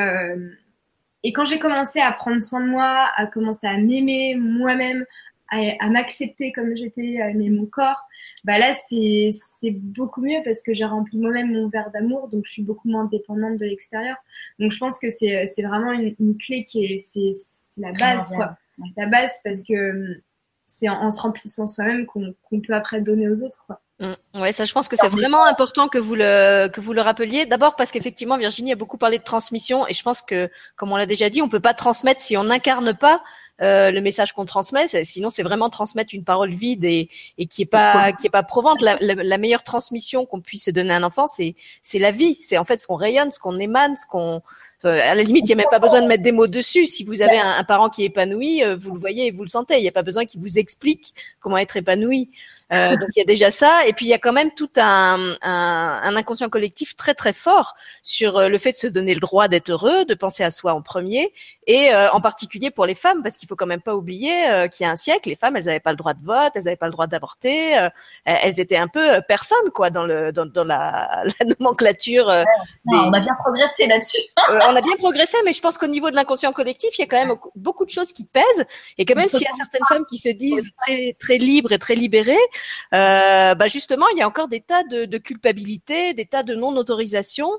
et 1.24 1.34
quand 1.34 1.46
j'ai 1.46 1.60
commencé 1.60 2.00
à 2.00 2.12
prendre 2.12 2.42
soin 2.42 2.62
de 2.62 2.70
moi, 2.70 3.10
à 3.16 3.26
commencer 3.26 3.68
à 3.68 3.78
m'aimer 3.78 4.36
moi-même, 4.36 5.06
à, 5.52 5.90
m'accepter 5.90 6.52
comme 6.52 6.76
j'étais, 6.76 7.20
à 7.22 7.32
aimer 7.32 7.50
mon 7.50 7.66
corps, 7.66 8.08
bah 8.44 8.60
là 8.60 8.72
c'est 8.74 9.32
beaucoup 9.72 10.22
mieux 10.22 10.40
parce 10.46 10.62
que 10.62 10.74
j'ai 10.74 10.86
rempli 10.86 11.18
moi-même 11.18 11.52
mon 11.52 11.70
verre 11.70 11.90
d'amour, 11.92 12.28
donc 12.30 12.46
je 12.46 12.52
suis 12.52 12.62
beaucoup 12.62 12.88
moins 12.88 13.06
dépendante 13.06 13.58
de 13.58 13.66
l'extérieur. 13.66 14.18
Donc 14.60 14.72
je 14.72 14.78
pense 14.78 15.00
que 15.00 15.10
c'est 15.10 15.64
vraiment 15.64 15.92
une, 15.92 16.38
clé 16.38 16.64
qui 16.64 16.86
est 16.86 16.98
c'est 16.98 17.32
la 17.78 17.92
base 17.94 18.34
quoi, 18.36 18.58
la 18.98 19.08
base 19.08 19.40
parce 19.44 19.64
que 19.64 20.22
c'est 20.68 20.88
en, 20.88 21.10
se 21.12 21.22
remplissant 21.22 21.66
soi-même 21.68 22.06
qu'on 22.06 22.62
peut 22.62 22.74
après 22.74 23.02
donner 23.02 23.28
aux 23.28 23.42
autres 23.44 23.64
quoi. 23.66 23.82
Mm. 24.00 24.42
Ouais, 24.42 24.54
ça, 24.54 24.64
je 24.64 24.72
pense 24.72 24.88
que 24.88 24.96
c'est 24.96 25.10
vraiment 25.10 25.44
important 25.44 25.90
que 25.90 25.98
vous 25.98 26.16
le 26.16 26.70
que 26.70 26.80
vous 26.80 26.94
le 26.94 27.02
rappeliez. 27.02 27.46
D'abord 27.46 27.76
parce 27.76 27.92
qu'effectivement, 27.92 28.38
Virginie 28.38 28.72
a 28.72 28.76
beaucoup 28.76 28.98
parlé 28.98 29.18
de 29.18 29.24
transmission, 29.24 29.86
et 29.88 29.94
je 29.94 30.04
pense 30.04 30.22
que, 30.22 30.50
comme 30.78 30.92
on 30.92 30.96
l'a 30.96 31.06
déjà 31.06 31.30
dit, 31.30 31.42
on 31.42 31.50
peut 31.50 31.60
pas 31.60 31.74
transmettre 31.74 32.22
si 32.22 32.38
on 32.38 32.46
n'incarne 32.46 32.94
pas 32.94 33.22
euh, 33.62 33.92
le 33.92 34.00
message 34.00 34.32
qu'on 34.32 34.46
transmet. 34.46 34.88
Sinon, 35.04 35.30
c'est 35.30 35.44
vraiment 35.44 35.70
transmettre 35.70 36.14
une 36.14 36.24
parole 36.24 36.52
vide 36.52 36.86
et, 36.86 37.10
et 37.38 37.46
qui 37.46 37.64
est 37.64 37.66
pas 37.66 38.14
qui 38.14 38.28
est 38.28 38.30
pas 38.30 38.44
provante. 38.44 38.82
La, 38.82 38.98
la, 39.02 39.38
meilleure 39.38 39.64
transmission 39.64 40.26
qu'on 40.26 40.40
puisse 40.40 40.70
donner 40.70 40.94
à 40.94 40.98
un 40.98 41.04
enfant, 41.04 41.28
c'est 41.28 41.56
c'est 41.84 42.00
la 42.00 42.12
vie. 42.12 42.36
C'est 42.36 42.58
en 42.58 42.64
fait 42.64 42.80
ce 42.80 42.88
qu'on 42.88 42.96
rayonne, 42.96 43.34
ce 43.34 43.40
qu'on 43.40 43.60
émane, 43.60 43.98
ce 43.98 44.06
qu'on 44.06 44.42
euh, 44.86 44.98
à 45.04 45.14
la 45.14 45.24
limite, 45.24 45.44
il 45.44 45.48
n'y 45.48 45.54
a 45.54 45.56
même 45.58 45.66
pas 45.70 45.80
besoin 45.80 46.02
de 46.02 46.08
mettre 46.08 46.24
des 46.24 46.32
mots 46.32 46.48
dessus. 46.48 46.88
Si 46.88 47.04
vous 47.04 47.22
avez 47.22 47.38
un, 47.38 47.58
un 47.58 47.64
parent 47.66 47.90
qui 47.90 48.04
est 48.04 48.06
épanoui, 48.06 48.64
euh, 48.64 48.78
vous 48.78 48.94
le 48.94 49.00
voyez 49.00 49.28
et 49.28 49.32
vous 49.32 49.44
le 49.44 49.50
sentez. 49.50 49.78
Il 49.78 49.82
n'y 49.82 49.90
a 49.90 49.92
pas 49.92 50.04
besoin 50.04 50.26
qu'il 50.26 50.40
vous 50.40 50.58
explique 50.58 51.14
comment 51.42 51.58
être 51.58 51.76
épanoui. 51.76 52.30
Euh, 52.72 52.96
donc 52.98 53.10
il 53.16 53.20
y 53.20 53.22
a 53.22 53.26
déjà 53.26 53.50
ça, 53.50 53.88
et 53.88 53.94
puis 53.94 54.06
il 54.06 54.10
y 54.10 54.14
a 54.14 54.20
quand 54.20 54.34
même 54.34 54.52
tout 54.52 54.70
un, 54.78 55.18
un, 55.42 56.02
un, 56.04 56.16
inconscient 56.16 56.50
collectif 56.50 56.96
très 56.96 57.16
très 57.16 57.34
fort 57.34 57.74
sur 58.04 58.38
euh, 58.38 58.48
le 58.48 58.60
fait 58.60 58.74
de 58.74 58.78
se 58.78 58.88
donner 58.88 59.16
le 59.16 59.20
droit 59.20 59.48
d'être 59.48 59.72
heureux, 59.72 60.06
de 60.06 60.14
penser 60.14 60.44
à 60.44 60.52
soi 60.52 60.74
en 60.74 60.84
premier, 60.84 61.34
et 61.66 61.92
euh, 61.94 62.12
en 62.12 62.22
particulier 62.22 62.70
pour 62.70 62.86
les 62.86 62.94
femmes, 62.94 63.24
parce 63.24 63.38
qu'il 63.38 63.50
faut 63.50 63.56
quand 63.56 63.66
même 63.66 63.82
pas 63.82 63.96
oublier 63.96 64.50
euh, 64.50 64.68
qu'il 64.68 64.86
y 64.86 64.88
a 64.88 64.92
un 64.92 64.96
siècle, 64.96 65.30
les 65.30 65.36
femmes, 65.36 65.56
elles 65.56 65.66
n'avaient 65.66 65.80
pas 65.80 65.92
le 65.92 65.98
droit 65.98 66.14
de 66.14 66.24
vote, 66.24 66.52
elles 66.54 66.66
n'avaient 66.66 66.76
pas 66.76 66.86
le 66.86 66.92
droit 66.92 67.08
d'avorter, 67.08 67.88
elles 68.26 68.60
étaient 68.60 68.78
un 68.78 68.88
peu 68.88 69.20
personnes 69.28 69.72
quoi 69.74 69.90
dans 69.90 70.06
le 70.06 70.32
dans, 70.32 70.46
dans 70.46 70.64
la, 70.64 71.24
la, 71.40 71.46
nomenclature. 71.60 72.28
Des... 72.28 72.96
on 72.96 73.14
a 73.14 73.20
bien 73.20 73.36
progressé 73.44 73.88
là-dessus. 73.88 74.22
on 74.50 74.76
a 74.76 74.82
bien 74.82 74.96
progressé, 74.98 75.38
mais 75.44 75.54
je 75.54 75.62
pense 75.62 75.80
qu'au 75.80 75.88
niveau 75.88 76.12
de 76.12 76.16
l'inconscient 76.16 76.52
collectif, 76.52 76.92
il 77.00 77.02
y 77.02 77.06
a 77.06 77.08
quand 77.08 77.26
même 77.26 77.36
beaucoup 77.56 77.86
de 77.86 77.90
choses 77.90 78.14
qui 78.14 78.26
pèsent, 78.26 78.66
et 79.00 79.06
quand 79.06 79.16
même 79.16 79.28
s'il 79.28 79.42
y 79.42 79.48
a 79.48 79.54
certaines 79.54 79.86
femmes 79.90 80.06
qui 80.08 80.20
se 80.20 80.30
disent 80.30 80.66
très 80.78 81.16
très 81.20 81.40
libres 81.40 81.72
et 81.72 81.80
très 81.80 81.96
libérées, 81.96 82.36
euh, 82.36 82.59
bah 82.92 83.68
justement, 83.68 84.08
il 84.10 84.18
y 84.18 84.22
a 84.22 84.28
encore 84.28 84.48
des 84.48 84.62
tas 84.62 84.84
de, 84.84 85.06
de 85.06 85.18
culpabilité, 85.18 86.14
des 86.14 86.26
tas 86.26 86.44
de 86.44 86.56
non-autorisation. 86.56 87.50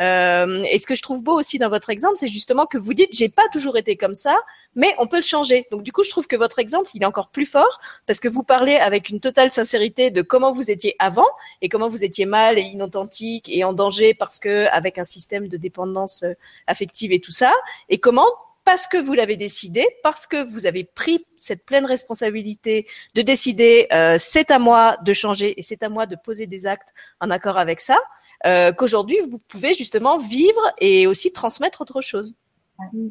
Euh, 0.00 0.62
et 0.70 0.78
ce 0.78 0.86
que 0.86 0.94
je 0.94 1.02
trouve 1.02 1.22
beau 1.22 1.38
aussi 1.38 1.58
dans 1.58 1.68
votre 1.68 1.90
exemple, 1.90 2.16
c'est 2.16 2.28
justement 2.28 2.66
que 2.66 2.78
vous 2.78 2.94
dites, 2.94 3.10
j'ai 3.12 3.28
pas 3.28 3.48
toujours 3.52 3.76
été 3.76 3.96
comme 3.96 4.14
ça, 4.14 4.38
mais 4.74 4.94
on 4.98 5.06
peut 5.06 5.18
le 5.18 5.22
changer. 5.22 5.66
Donc 5.70 5.82
du 5.82 5.92
coup, 5.92 6.02
je 6.04 6.10
trouve 6.10 6.26
que 6.26 6.36
votre 6.36 6.58
exemple, 6.58 6.90
il 6.94 7.02
est 7.02 7.06
encore 7.06 7.28
plus 7.28 7.46
fort 7.46 7.80
parce 8.06 8.18
que 8.18 8.28
vous 8.28 8.42
parlez 8.42 8.76
avec 8.76 9.10
une 9.10 9.20
totale 9.20 9.52
sincérité 9.52 10.10
de 10.10 10.22
comment 10.22 10.52
vous 10.52 10.70
étiez 10.70 10.96
avant 10.98 11.28
et 11.60 11.68
comment 11.68 11.88
vous 11.88 12.04
étiez 12.04 12.24
mal 12.24 12.58
et 12.58 12.62
inauthentique 12.62 13.50
et 13.50 13.62
en 13.64 13.72
danger 13.72 14.14
parce 14.14 14.38
que 14.38 14.66
avec 14.68 14.98
un 14.98 15.04
système 15.04 15.48
de 15.48 15.56
dépendance 15.56 16.22
euh, 16.22 16.34
affective 16.66 17.12
et 17.12 17.20
tout 17.20 17.32
ça, 17.32 17.52
et 17.88 17.98
comment 17.98 18.26
parce 18.64 18.86
que 18.86 18.96
vous 18.96 19.14
l'avez 19.14 19.36
décidé, 19.36 19.86
parce 20.02 20.26
que 20.26 20.42
vous 20.42 20.66
avez 20.66 20.84
pris 20.84 21.24
cette 21.38 21.64
pleine 21.64 21.86
responsabilité 21.86 22.86
de 23.14 23.22
décider 23.22 23.86
euh, 23.92 24.16
c'est 24.18 24.50
à 24.50 24.58
moi 24.58 24.96
de 24.98 25.12
changer 25.12 25.58
et 25.58 25.62
c'est 25.62 25.82
à 25.82 25.88
moi 25.88 26.06
de 26.06 26.16
poser 26.16 26.46
des 26.46 26.66
actes 26.66 26.92
en 27.20 27.30
accord 27.30 27.58
avec 27.58 27.80
ça, 27.80 27.98
euh, 28.46 28.72
qu'aujourd'hui 28.72 29.18
vous 29.30 29.38
pouvez 29.38 29.74
justement 29.74 30.18
vivre 30.18 30.72
et 30.78 31.06
aussi 31.06 31.32
transmettre 31.32 31.80
autre 31.80 32.00
chose. 32.00 32.34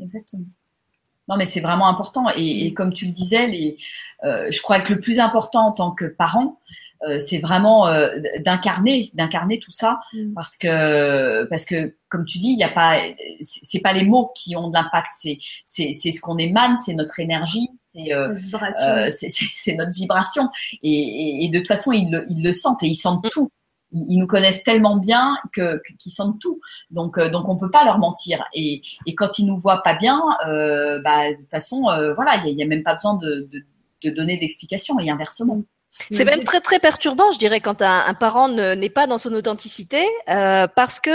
exactement. 0.02 0.46
Non, 1.28 1.38
mais 1.38 1.46
c'est 1.46 1.62
vraiment 1.62 1.88
important. 1.88 2.26
Et, 2.36 2.74
comme 2.74 2.92
tu 2.92 3.06
le 3.06 3.12
disais, 3.12 3.78
euh, 4.24 4.50
je 4.50 4.62
crois 4.64 4.80
que 4.80 4.94
le 4.94 5.00
plus 5.00 5.20
important 5.20 5.68
en 5.68 5.72
tant 5.72 5.92
que 5.92 6.06
parent, 6.06 6.60
c'est 7.18 7.40
vraiment 7.40 7.88
euh, 7.88 8.10
d'incarner, 8.40 9.10
d'incarner 9.14 9.60
tout 9.60 9.72
ça, 9.72 10.02
mm. 10.14 10.34
parce 10.34 10.58
que 10.58 11.46
parce 11.46 11.64
que 11.66 11.96
comme 12.10 12.26
tu 12.26 12.40
dis, 12.40 12.50
il 12.50 12.60
y 12.60 12.64
a 12.64 12.70
pas, 12.70 13.00
c'est 13.42 13.80
pas 13.80 13.94
les 13.94 14.04
mots 14.04 14.32
qui 14.36 14.56
ont 14.56 14.70
de 14.70 14.74
l'impact, 14.74 15.10
c'est 15.14 15.38
c'est 15.66 15.94
c'est 15.94 16.12
ce 16.12 16.20
qu'on 16.20 16.38
émane, 16.38 16.78
c'est 16.86 16.94
notre 16.94 17.20
énergie, 17.20 17.70
c'est 17.88 18.14
euh, 18.14 18.36
c'est 19.10 19.76
notre 19.76 19.94
vibration, 19.94 20.50
et, 20.84 21.46
et, 21.46 21.50
de 21.50 21.60
toute 21.60 21.68
façon 21.68 21.92
ils 21.94 22.12
le 22.12 22.26
ils 22.30 22.44
le 22.44 22.52
sentent 22.52 22.84
et 22.84 22.88
ils 22.88 22.96
sentent 22.96 23.24
mm. 23.26 23.30
tout 23.32 23.50
ils 23.92 24.20
nous 24.20 24.28
connaissent 24.28 24.64
tellement 24.64 24.98
bien 24.98 25.36
que 25.52 25.82
qu'ils 25.98 26.12
sentent 26.12 26.40
tout. 26.40 26.60
Donc 26.92 27.20
donc 27.20 27.48
on 27.48 27.58
peut 27.58 27.72
pas 27.72 27.86
leur 27.86 27.98
mentir. 27.98 28.46
Et, 28.54 28.84
et 29.08 29.16
quand 29.16 29.40
ils 29.40 29.48
nous 29.48 29.58
voient 29.58 29.82
pas 29.82 29.96
bien, 29.96 30.22
euh, 30.48 31.02
bah 31.02 31.32
de 31.32 31.38
toute 31.38 31.50
façon 31.50 31.84
voilà, 32.16 32.36
il 32.36 32.50
y 32.50 32.50
a, 32.50 32.52
y 32.52 32.64
a, 32.64 32.68
même 32.68 32.84
pas 32.84 32.94
besoin 32.94 33.16
de, 33.16 33.50
de, 33.52 33.64
de 34.04 34.10
donner 34.12 34.38
d'explications 34.38 35.00
et 35.00 35.10
inversement. 35.10 35.64
C'est 36.12 36.24
même 36.24 36.44
très 36.44 36.62
très 36.62 36.80
perturbant, 36.80 37.32
je 37.32 37.40
dirais, 37.40 37.62
quand 37.62 37.82
un, 37.82 38.06
un 38.06 38.14
parent 38.14 38.48
n'est 38.48 38.90
pas 38.90 39.08
dans 39.08 39.18
son 39.18 39.34
authenticité, 39.34 40.08
euh, 40.30 40.68
parce 40.68 41.00
que 41.00 41.10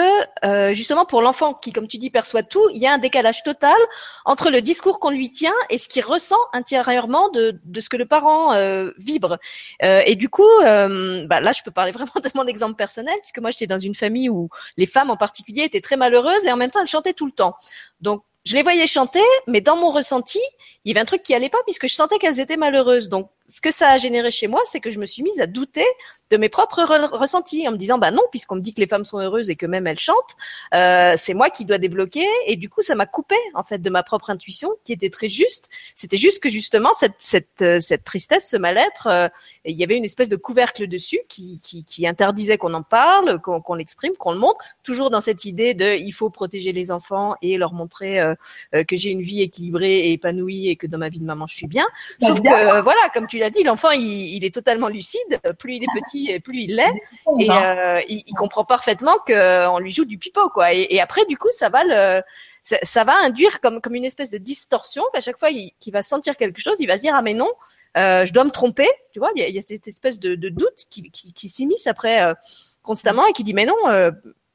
euh, 0.45 0.75
justement 0.75 1.05
pour 1.05 1.23
l'enfant 1.23 1.55
qui, 1.55 1.73
comme 1.73 1.87
tu 1.87 1.97
dis, 1.97 2.11
perçoit 2.11 2.43
tout, 2.43 2.69
il 2.73 2.81
y 2.81 2.87
a 2.87 2.93
un 2.93 2.99
décalage 2.99 3.43
total 3.45 3.77
entre 4.25 4.51
le 4.51 4.63
discours 4.63 5.01
qu'on 5.01 5.11
lui 5.11 5.31
tient 5.31 5.55
et 5.71 5.79
ce 5.79 5.89
qu'il 5.89 6.05
ressent 6.05 6.39
intérieurement 6.53 7.29
de, 7.31 7.59
de 7.65 7.81
ce 7.81 7.89
que 7.89 7.97
le 7.97 8.07
parent 8.07 8.53
euh, 8.55 8.91
vibre. 8.99 9.39
Euh, 9.83 10.03
et 10.07 10.17
du 10.17 10.29
coup, 10.29 10.43
euh, 10.65 11.27
bah 11.27 11.41
là, 11.41 11.53
je 11.53 11.63
peux 11.63 11.71
parler 11.71 11.93
vraiment 11.93 12.21
de 12.23 12.31
mon 12.35 12.47
exemple 12.47 12.75
personnel, 12.75 13.15
puisque 13.21 13.39
moi 13.39 13.51
j'étais 13.51 13.67
dans 13.67 13.79
une 13.79 13.95
famille 13.95 14.29
où 14.29 14.49
les 14.77 14.87
femmes 14.87 15.11
en 15.11 15.17
particulier 15.17 15.63
étaient 15.63 15.81
très 15.81 15.97
malheureuses 15.97 16.47
et 16.47 16.53
en 16.53 16.57
même 16.57 16.71
temps 16.71 16.81
elles 16.81 16.89
chantaient 16.89 17.15
tout 17.15 17.27
le 17.27 17.33
temps. 17.33 17.55
Donc 18.01 18.23
je 18.45 18.55
les 18.55 18.63
voyais 18.63 18.87
chanter, 18.87 19.23
mais 19.47 19.63
dans 19.63 19.77
mon 19.77 19.91
ressenti, 19.91 20.41
il 20.85 20.91
y 20.91 20.93
avait 20.93 21.01
un 21.01 21.07
truc 21.07 21.23
qui 21.23 21.35
allait 21.35 21.49
pas 21.49 21.63
puisque 21.65 21.87
je 21.87 21.95
sentais 21.95 22.19
qu'elles 22.19 22.41
étaient 22.41 22.59
malheureuses. 22.59 23.09
Donc 23.09 23.31
ce 23.55 23.61
que 23.61 23.71
ça 23.71 23.91
a 23.91 23.99
généré 23.99 24.33
chez 24.33 24.49
moi, 24.49 24.61
c'est 24.65 24.81
que 24.81 24.91
je 24.91 24.99
me 24.99 25.07
suis 25.07 25.23
mise 25.23 25.41
à 25.41 25.47
douter 25.47 25.87
de 26.29 26.37
mes 26.37 26.49
propres 26.49 26.83
ressentis 27.13 27.69
en 27.69 27.71
me 27.71 27.77
disant 27.77 27.99
bah 27.99 28.11
non 28.11 28.23
puisqu'on 28.33 28.57
me 28.57 28.61
dit 28.61 28.75
que 28.75 28.81
les 28.81 28.89
femmes 28.89 29.05
sont 29.05 29.19
heureuses 29.19 29.49
et 29.49 29.55
que 29.55 29.67
même 29.67 29.87
elles 29.87 30.01
chantent, 30.01 30.35
euh, 30.75 31.15
c'est 31.17 31.35
moi 31.35 31.51
qui 31.51 31.65
dois 31.65 31.79
débloquer 31.79 32.27
et 32.49 32.57
du 32.57 32.69
coup 32.69 32.83
ça 32.83 32.97
m'a 32.97 33.07
coupé 33.07 33.37
en 33.55 33.63
fait 33.63 33.79
de 33.79 33.91
ma 33.91 34.03
propre 34.03 34.31
intuition 34.31 34.71
qui 34.83 34.93
était 34.93 35.09
très 35.09 35.29
juste. 35.29 35.69
C'était 35.95 36.17
juste 36.17 36.43
que 36.43 36.49
justement 36.49 36.93
cette 36.95 37.15
cette 37.19 37.63
euh, 37.63 37.79
cette 37.79 38.03
tristesse, 38.03 38.51
ce 38.51 38.57
mal-être, 38.57 39.07
euh, 39.07 39.29
il 39.65 39.77
y 39.77 39.85
avait 39.85 39.97
une 39.97 40.05
espèce 40.05 40.29
de 40.29 40.35
couvercle 40.35 40.89
dessus 40.89 41.21
qui 41.29 41.61
qui, 41.63 41.85
qui 41.85 42.09
interdisait 42.09 42.59
qu'on 42.59 42.75
en 42.75 42.83
parle, 42.83 43.41
qu'on 43.41 43.75
l'exprime, 43.75 44.15
qu'on 44.19 44.33
le 44.33 44.39
montre, 44.41 44.65
toujours 44.83 45.11
dans 45.11 45.21
cette 45.21 45.45
idée 45.45 45.75
de 45.75 45.97
il 45.97 46.13
faut 46.13 46.29
protéger 46.29 46.73
les 46.73 46.91
enfants 46.91 47.37
et 47.41 47.57
leur 47.57 47.73
montrer 47.73 48.19
euh, 48.19 48.35
que 48.73 48.97
j'ai 48.97 49.11
une 49.11 49.23
vie 49.23 49.43
équilibrée 49.43 50.09
et 50.09 50.13
épanouie 50.13 50.71
et 50.71 50.75
que 50.75 50.89
dans 50.89 50.99
ma 50.99 51.09
vie 51.09 51.21
de 51.21 51.25
maman 51.25 51.47
je 51.47 51.55
suis 51.55 51.69
bien. 51.69 51.87
Sauf 52.21 52.41
que 52.41 52.83
voilà 52.83 53.09
comme 53.13 53.29
tu 53.29 53.44
l'as 53.45 53.51
dit, 53.51 53.63
l'enfant 53.63 53.91
il, 53.91 54.35
il 54.37 54.45
est 54.45 54.55
totalement 54.55 54.89
lucide, 54.89 55.41
plus 55.59 55.77
il 55.77 55.85
est 55.85 56.01
petit 56.01 56.31
et 56.31 56.41
plus 56.41 56.63
il 56.63 56.77
l'est. 56.77 56.93
Et 57.39 57.51
euh, 57.51 58.01
il, 58.09 58.23
il, 58.27 58.35
comprend 58.35 58.65
parfaitement 58.65 59.17
qu'on 59.27 59.79
lui 59.79 59.93
joue 59.93 60.05
du 60.05 60.19
pipeau, 60.19 60.49
quoi. 60.51 60.73
Et, 60.73 60.87
et, 60.91 61.01
après, 61.01 61.25
du 61.27 61.37
coup, 61.37 61.49
ça 61.53 61.69
va 61.69 61.85
le, 61.85 62.23
ça, 62.63 62.77
ça, 62.83 63.05
va 63.05 63.15
induire 63.23 63.61
comme 63.61 63.81
comme 63.81 63.95
une 63.95 64.05
espèce 64.05 64.31
de 64.31 64.39
distorsion. 64.39 65.03
qu'à 65.13 65.21
chaque 65.21 65.39
fois 65.39 65.51
qu'il 65.79 65.93
va 65.93 66.03
sentir 66.03 66.37
quelque 66.37 66.61
chose, 66.61 66.77
il 66.81 66.87
va 66.87 66.97
se 66.97 67.03
dire 67.03 67.15
ah 67.15 67.23
mais 67.23 67.35
non, 67.35 67.51
euh, 67.97 68.27
je 68.27 68.33
dois 68.33 68.45
me 68.45 68.51
tromper. 68.51 68.89
Tu 69.13 69.19
vois, 69.19 69.31
il 69.37 69.41
y 69.41 69.45
a, 69.45 69.49
il 69.49 69.55
y 69.55 69.59
a 69.59 69.63
cette 69.63 69.87
espèce 69.87 70.19
de, 70.19 70.35
de 70.35 70.49
doute 70.49 70.87
qui, 70.91 71.11
qui, 71.11 71.33
qui 71.33 71.49
s'immisce 71.49 71.87
après 71.87 72.23
euh, 72.25 72.35
constamment 72.83 73.27
et 73.27 73.33
qui 73.33 73.45
dit 73.45 73.55
mais 73.55 73.67
non. 73.67 73.77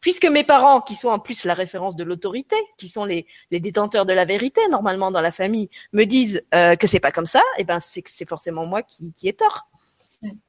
Puisque 0.02 0.26
mes 0.26 0.44
parents, 0.44 0.82
qui 0.82 0.96
sont 0.96 1.10
en 1.10 1.20
plus 1.20 1.44
la 1.46 1.54
référence 1.54 1.96
de 1.96 2.04
l'autorité, 2.04 2.56
qui 2.78 2.88
sont 2.88 3.06
les, 3.06 3.26
détenteurs 3.52 4.06
de 4.06 4.14
la 4.14 4.26
vérité 4.26 4.62
normalement 4.70 5.12
dans 5.12 5.22
la 5.22 5.32
famille, 5.32 5.70
me 5.94 6.06
disent 6.06 6.42
euh, 6.56 6.76
que 6.76 6.88
c'est 6.88 7.00
pas 7.00 7.12
comme 7.12 7.26
ça, 7.26 7.42
et 7.58 7.62
eh 7.62 7.64
ben 7.66 7.80
c'est 7.80 8.02
que 8.02 8.10
c'est 8.10 8.28
forcément 8.28 8.66
moi 8.66 8.82
qui, 8.82 9.14
ai 9.24 9.34
tort. 9.34 9.68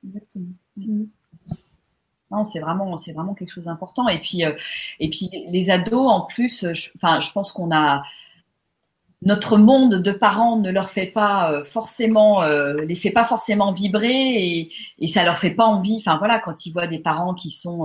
Exactement. 0.04 0.46
Mm. 0.76 1.04
Non, 2.30 2.44
c'est 2.44 2.60
vraiment, 2.60 2.96
c'est 2.96 3.12
vraiment 3.12 3.34
quelque 3.34 3.50
chose 3.50 3.64
d'important. 3.64 4.06
Et 4.08 4.20
puis, 4.20 4.44
euh, 4.44 4.52
et 5.00 5.10
puis 5.10 5.28
les 5.48 5.70
ados, 5.70 6.06
en 6.06 6.20
plus, 6.22 6.64
enfin, 6.94 7.18
je 7.18 7.32
pense 7.32 7.50
qu'on 7.50 7.74
a 7.74 8.04
notre 9.22 9.58
monde 9.58 9.96
de 9.96 10.12
parents 10.12 10.56
ne 10.56 10.70
leur 10.70 10.88
fait 10.88 11.06
pas 11.06 11.52
euh, 11.52 11.62
forcément, 11.62 12.42
euh, 12.42 12.74
les 12.86 12.94
fait 12.94 13.10
pas 13.10 13.24
forcément 13.24 13.70
vibrer 13.70 14.08
et, 14.08 14.72
et 14.98 15.08
ça 15.08 15.24
leur 15.24 15.38
fait 15.38 15.50
pas 15.50 15.66
envie. 15.66 15.96
Enfin 15.98 16.16
voilà, 16.16 16.38
quand 16.38 16.64
ils 16.64 16.72
voient 16.72 16.86
des 16.86 16.98
parents 16.98 17.34
qui 17.34 17.50
sont 17.50 17.84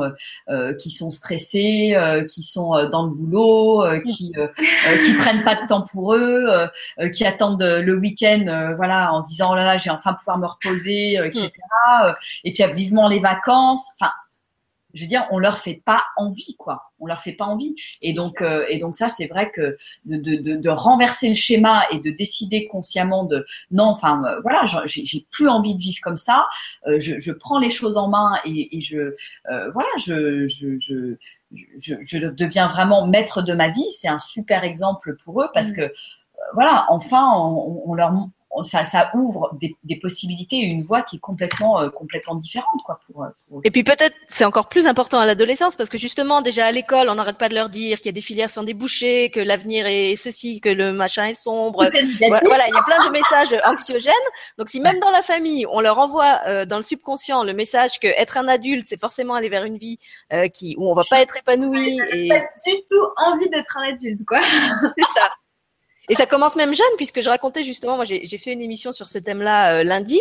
euh, 0.50 0.74
qui 0.76 0.92
sont 0.92 1.12
stressés, 1.12 1.96
qui 2.30 2.44
sont 2.44 2.90
dans 2.90 3.04
le 3.04 3.12
boulot, 3.12 3.84
qui 4.06 4.34
qui 5.06 5.14
prennent 5.14 5.44
pas 5.44 5.56
de 5.56 5.68
temps 5.68 5.84
pour 5.92 6.16
eux, 6.16 6.48
qui 7.14 7.26
attendent 7.26 7.62
le 7.62 7.96
week-end, 7.96 8.74
voilà, 8.78 9.14
en 9.14 9.22
se 9.22 9.30
disant 9.30 9.52
oh 9.52 9.56
là 9.56 9.66
là, 9.66 9.78
j'ai 9.78 9.90
enfin 9.90 10.14
pouvoir 10.14 10.38
me 10.38 10.48
reposer, 10.48 11.20
etc. 11.26 11.52
et 12.44 12.54
puis 12.54 12.64
vivement 12.74 13.08
les 13.08 13.20
vacances. 13.20 13.86
Enfin 14.00 14.12
je 14.96 15.02
veux 15.02 15.08
dire, 15.08 15.28
on 15.30 15.38
leur 15.38 15.60
fait 15.60 15.82
pas 15.86 16.04
envie, 16.16 16.56
quoi. 16.58 16.92
On 17.00 17.06
leur 17.06 17.22
fait 17.22 17.34
pas 17.34 17.46
envie. 17.46 17.76
Et 18.02 18.14
donc, 18.14 18.42
euh, 18.42 18.66
et 18.70 18.80
donc 18.80 18.96
ça, 18.96 19.10
c'est 19.10 19.28
vrai 19.28 19.52
que 19.52 19.78
de, 20.06 20.18
de, 20.18 20.56
de, 20.56 20.70
renverser 20.70 21.28
le 21.28 21.36
schéma 21.36 21.84
et 21.92 22.00
de 22.00 22.10
décider 22.12 22.66
consciemment 22.68 23.26
de 23.26 23.46
non, 23.72 23.84
enfin 23.84 24.24
euh, 24.26 24.40
voilà, 24.42 24.64
j'ai 24.86 25.28
plus 25.32 25.50
envie 25.50 25.76
de 25.76 25.80
vivre 25.80 26.00
comme 26.02 26.18
ça. 26.18 26.48
Euh, 26.88 26.98
je, 26.98 27.20
je, 27.20 27.34
prends 27.34 27.60
les 27.60 27.70
choses 27.70 27.98
en 27.98 28.08
main 28.08 28.36
et, 28.46 28.78
et 28.78 28.82
je 28.82 29.16
voilà, 29.74 29.90
je, 30.00 30.48
je, 30.48 30.78
je 30.78 31.18
je, 31.52 31.96
je, 32.02 32.18
deviens 32.28 32.68
vraiment 32.68 33.06
maître 33.06 33.42
de 33.42 33.54
ma 33.54 33.70
vie. 33.70 33.86
C'est 33.92 34.08
un 34.08 34.18
super 34.18 34.64
exemple 34.64 35.16
pour 35.24 35.42
eux 35.42 35.50
parce 35.54 35.72
mmh. 35.72 35.76
que 35.76 35.94
voilà, 36.54 36.86
enfin, 36.90 37.32
on, 37.36 37.84
on 37.86 37.94
leur 37.94 38.12
ça, 38.64 38.86
ça 38.86 39.12
ouvre 39.14 39.52
des, 39.60 39.76
des, 39.84 39.96
possibilités 39.96 40.58
et 40.58 40.66
une 40.66 40.84
voie 40.84 41.02
qui 41.02 41.18
est 41.18 41.20
complètement, 41.20 41.82
euh, 41.82 41.90
complètement 41.90 42.36
différente, 42.36 42.82
quoi. 42.86 43.00
Pour, 43.06 43.24
euh, 43.24 43.28
pour... 43.48 43.62
Et 43.64 43.72
puis 43.72 43.84
peut-être 43.84 44.16
c'est 44.28 44.46
encore 44.46 44.70
plus 44.70 44.88
important 44.88 45.20
à 45.20 45.26
l'adolescence 45.26 45.76
parce 45.76 45.90
que 45.90 45.98
justement 45.98 46.42
déjà 46.42 46.66
à 46.66 46.72
l'école 46.72 47.10
on 47.10 47.16
n'arrête 47.16 47.38
pas 47.38 47.50
de 47.50 47.56
leur 47.56 47.70
dire 47.70 47.98
qu'il 47.98 48.08
y 48.08 48.10
a 48.10 48.14
des 48.14 48.22
filières 48.22 48.50
sans 48.50 48.64
déboucher, 48.64 49.30
que 49.30 49.40
l'avenir 49.40 49.86
est 49.88 50.16
ceci, 50.16 50.62
que 50.62 50.70
le 50.70 50.92
machin 50.92 51.26
est 51.26 51.34
sombre. 51.34 51.88
voilà, 51.88 52.68
il 52.68 52.74
y 52.74 52.78
a 52.78 52.84
plein 52.84 53.06
de 53.08 53.12
messages 53.12 53.56
anxiogènes. 53.66 54.14
Donc 54.58 54.70
si 54.70 54.80
même 54.80 55.00
dans 55.00 55.12
la 55.12 55.22
famille 55.22 55.66
on 55.70 55.82
leur 55.82 55.98
envoie 56.00 56.40
euh, 56.48 56.66
dans 56.66 56.78
le 56.78 56.84
subconscient 56.84 57.44
le 57.44 57.54
message 57.54 58.00
que 58.00 58.08
être 58.08 58.38
un 58.38 58.48
adulte 58.48 58.86
c'est 58.88 59.00
forcément 59.00 59.34
aller 59.34 59.50
vers 59.50 59.66
une 59.66 59.78
vie 59.78 59.98
euh, 60.34 60.48
qui 60.48 60.76
où 60.78 60.90
on 60.90 60.94
va 60.94 61.04
pas 61.10 61.22
être 61.22 61.38
épanoui 61.38 62.00
et 62.12 62.30
pas 62.30 62.40
du 62.40 62.74
tout 62.90 63.08
envie 63.18 63.50
d'être 63.50 63.78
un 63.78 63.90
adulte, 63.90 64.26
quoi. 64.26 64.40
c'est 64.98 65.06
ça. 65.14 65.30
Et 66.10 66.16
ça 66.16 66.26
commence 66.26 66.56
même 66.56 66.74
jeune, 66.74 66.86
puisque 66.98 67.22
je 67.22 67.30
racontais 67.30 67.64
justement, 67.64 67.96
moi 67.96 68.06
j'ai 68.06 68.38
fait 68.38 68.54
une 68.54 68.62
émission 68.62 68.92
sur 68.92 69.08
ce 69.08 69.18
thème-là 69.18 69.80
euh, 69.80 69.84
lundi, 69.84 70.20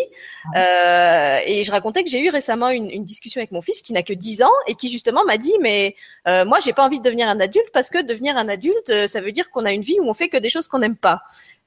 euh, 0.57 1.38
et 1.44 1.64
je 1.64 1.70
racontais 1.70 2.05
que 2.05 2.11
j'ai 2.11 2.20
eu 2.20 2.31
récemment 2.31 2.70
une, 2.70 2.90
une, 2.90 3.05
discussion 3.05 3.40
avec 3.40 3.53
mon 3.53 3.61
fils 3.61 3.83
qui 3.83 3.92
n'a 3.92 4.03
que 4.03 4.12
10 4.12 4.42
ans 4.42 4.51
et 4.66 4.75
qui 4.75 4.88
justement 4.88 5.25
m'a 5.25 5.37
dit, 5.37 5.53
mais 5.61 5.94
euh, 6.27 6.44
moi 6.44 6.59
j'ai 6.61 6.73
pas 6.73 6.85
envie 6.85 6.99
de 6.99 7.05
devenir 7.05 7.29
un 7.29 7.38
adulte 7.40 7.70
parce 7.73 7.90
que 7.90 8.03
devenir 8.03 8.37
un 8.37 8.49
adulte, 8.49 8.88
euh, 8.90 9.07
ça 9.07 9.20
veut 9.20 9.33
dire 9.33 9.51
qu'on 9.51 9.64
a 9.64 9.73
une 9.73 9.83
vie 9.83 9.99
où 10.01 10.09
on 10.09 10.14
fait 10.14 10.28
que 10.28 10.37
des 10.37 10.49
choses 10.49 10.68
qu'on 10.68 10.78
n'aime 10.78 10.97
pas. 10.97 11.22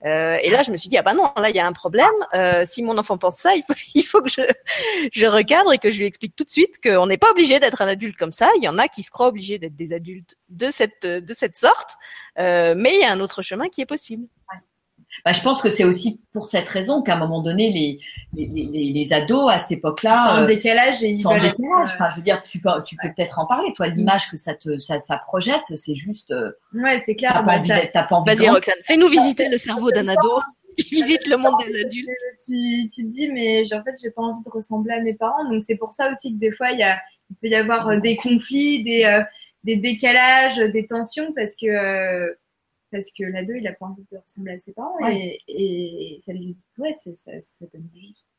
Euh, 0.06 0.38
et 0.44 0.50
là, 0.50 0.62
je 0.62 0.72
me 0.72 0.78
suis 0.78 0.90
dit, 0.90 0.98
ah 0.98 1.02
bah 1.02 1.14
non, 1.14 1.32
là, 1.36 1.50
il 1.50 1.56
y 1.56 1.60
a 1.60 1.66
un 1.66 1.74
problème. 1.74 2.08
Euh, 2.34 2.64
si 2.66 2.84
mon 2.84 2.98
enfant 2.98 3.18
pense 3.18 3.38
ça, 3.38 3.56
il 3.56 3.64
faut, 3.64 3.74
il 3.96 4.04
faut 4.04 4.22
que 4.22 4.30
je, 4.30 4.42
je 5.12 5.28
recadre 5.28 5.74
et 5.74 5.78
que 5.78 5.92
je 5.92 6.00
lui 6.00 6.06
explique 6.06 6.36
tout 6.36 6.44
de 6.44 6.50
suite 6.50 6.76
qu'on 6.84 7.08
n'est 7.08 7.18
pas 7.18 7.32
obligé 7.32 7.60
d'être 7.60 7.82
un 7.82 7.88
adulte 7.88 8.18
comme 8.18 8.32
ça. 8.32 8.50
Il 8.58 8.64
y 8.64 8.68
en 8.68 8.78
a 8.78 8.88
qui 8.88 9.04
se 9.04 9.12
croient 9.12 9.28
obligés 9.28 9.58
d'être 9.60 9.76
des 9.76 9.94
adultes 9.94 10.36
de 10.50 10.70
cette, 10.70 11.06
de 11.06 11.34
cette 11.34 11.58
sorte. 11.58 11.92
Euh, 12.38 12.76
mais 12.78 12.96
il 12.96 13.02
y 13.02 13.06
a 13.06 13.12
un 13.12 13.20
autre 13.20 13.42
chemin 13.42 13.70
qui 13.70 13.82
est 13.82 13.86
possible. 13.86 14.28
Bah, 15.26 15.34
je 15.34 15.42
pense 15.42 15.62
que 15.62 15.70
c'est 15.70 15.84
aussi 15.84 16.22
pour 16.32 16.48
cette 16.48 16.68
raison 16.68 17.02
qu'à 17.02 17.16
un 17.16 17.18
moment 17.18 17.42
donné, 17.42 17.72
les, 17.72 18.00
les, 18.34 18.46
les, 18.46 18.94
les 18.94 19.14
ados 19.14 19.52
à 19.52 19.58
cette 19.58 19.72
époque-là 19.72 20.16
sont 20.16 20.42
en 20.42 20.44
euh, 20.44 20.46
décalage 20.46 21.04
et 21.04 21.10
ils 21.10 21.20
sont 21.20 21.30
en 21.30 21.36
décalage. 21.36 21.90
Enfin, 21.94 22.10
je 22.10 22.18
veux 22.18 22.22
dire, 22.22 22.42
tu 22.44 22.60
peux, 22.60 22.70
tu 22.86 22.96
peux 22.98 23.08
peut-être 23.16 23.40
en 23.40 23.46
parler. 23.46 23.72
Toi, 23.74 23.88
l'image 23.88 24.30
que 24.30 24.38
ça 24.38 24.54
te, 24.54 24.78
ça, 24.78 25.00
ça 25.00 25.18
projette, 25.18 25.64
c'est 25.76 25.96
juste. 25.96 26.32
Euh, 26.32 26.52
ouais, 26.74 27.00
c'est 27.00 27.16
clair. 27.16 27.34
T'as 27.34 27.44
pas, 27.44 27.60
bah, 27.60 28.04
pas 28.04 28.16
envie. 28.16 28.36
Vas-y, 28.36 28.50
Roxane, 28.50 28.76
fais-nous 28.86 29.08
visiter 29.08 29.50
le 29.50 29.58
cerveau 29.58 29.92
d'un 29.92 30.08
ado 30.08 30.40
qui 30.78 30.90
visite 30.96 31.26
le 31.28 31.38
monde 31.38 31.56
des 31.66 31.82
adultes. 31.82 32.10
Tu, 32.46 32.88
tu 32.94 33.06
te 33.06 33.10
dis, 33.10 33.30
mais 33.30 33.64
en 33.74 33.84
fait, 33.84 33.96
j'ai 34.02 34.12
pas 34.12 34.22
envie 34.22 34.44
de 34.44 34.50
ressembler 34.50 34.94
à 34.94 35.02
mes 35.02 35.14
parents. 35.14 35.50
Donc 35.50 35.64
c'est 35.66 35.78
pour 35.78 35.94
ça 35.94 36.12
aussi 36.12 36.34
que 36.34 36.40
des 36.40 36.52
fois, 36.52 36.72
il 36.72 36.80
y 36.80 36.84
a, 36.84 37.00
il 37.30 37.36
peut 37.38 37.48
y 37.48 37.56
avoir 37.56 37.90
euh, 37.90 38.00
des 38.00 38.18
conflits, 38.18 38.84
des, 38.84 39.24
des 39.64 39.78
décalages, 39.78 40.58
des 40.58 40.86
tensions, 40.86 41.34
parce 41.34 41.56
que 41.56 42.36
parce 42.92 43.12
que 43.12 43.24
l'ado, 43.24 43.54
il 43.54 43.68
a 43.68 43.74
pas 43.74 43.86
envie 43.86 44.06
de 44.12 44.18
ressembler 44.18 44.54
à 44.54 44.60
ses 44.60 44.74
parents 44.74 44.96
et, 45.10 45.40
et, 45.48 46.22
ça 46.26 46.34
lui, 46.34 46.58
ouais, 46.78 46.94
ça, 46.94 47.12
ça, 47.16 47.32
ça 47.42 47.66
donne 47.74 47.90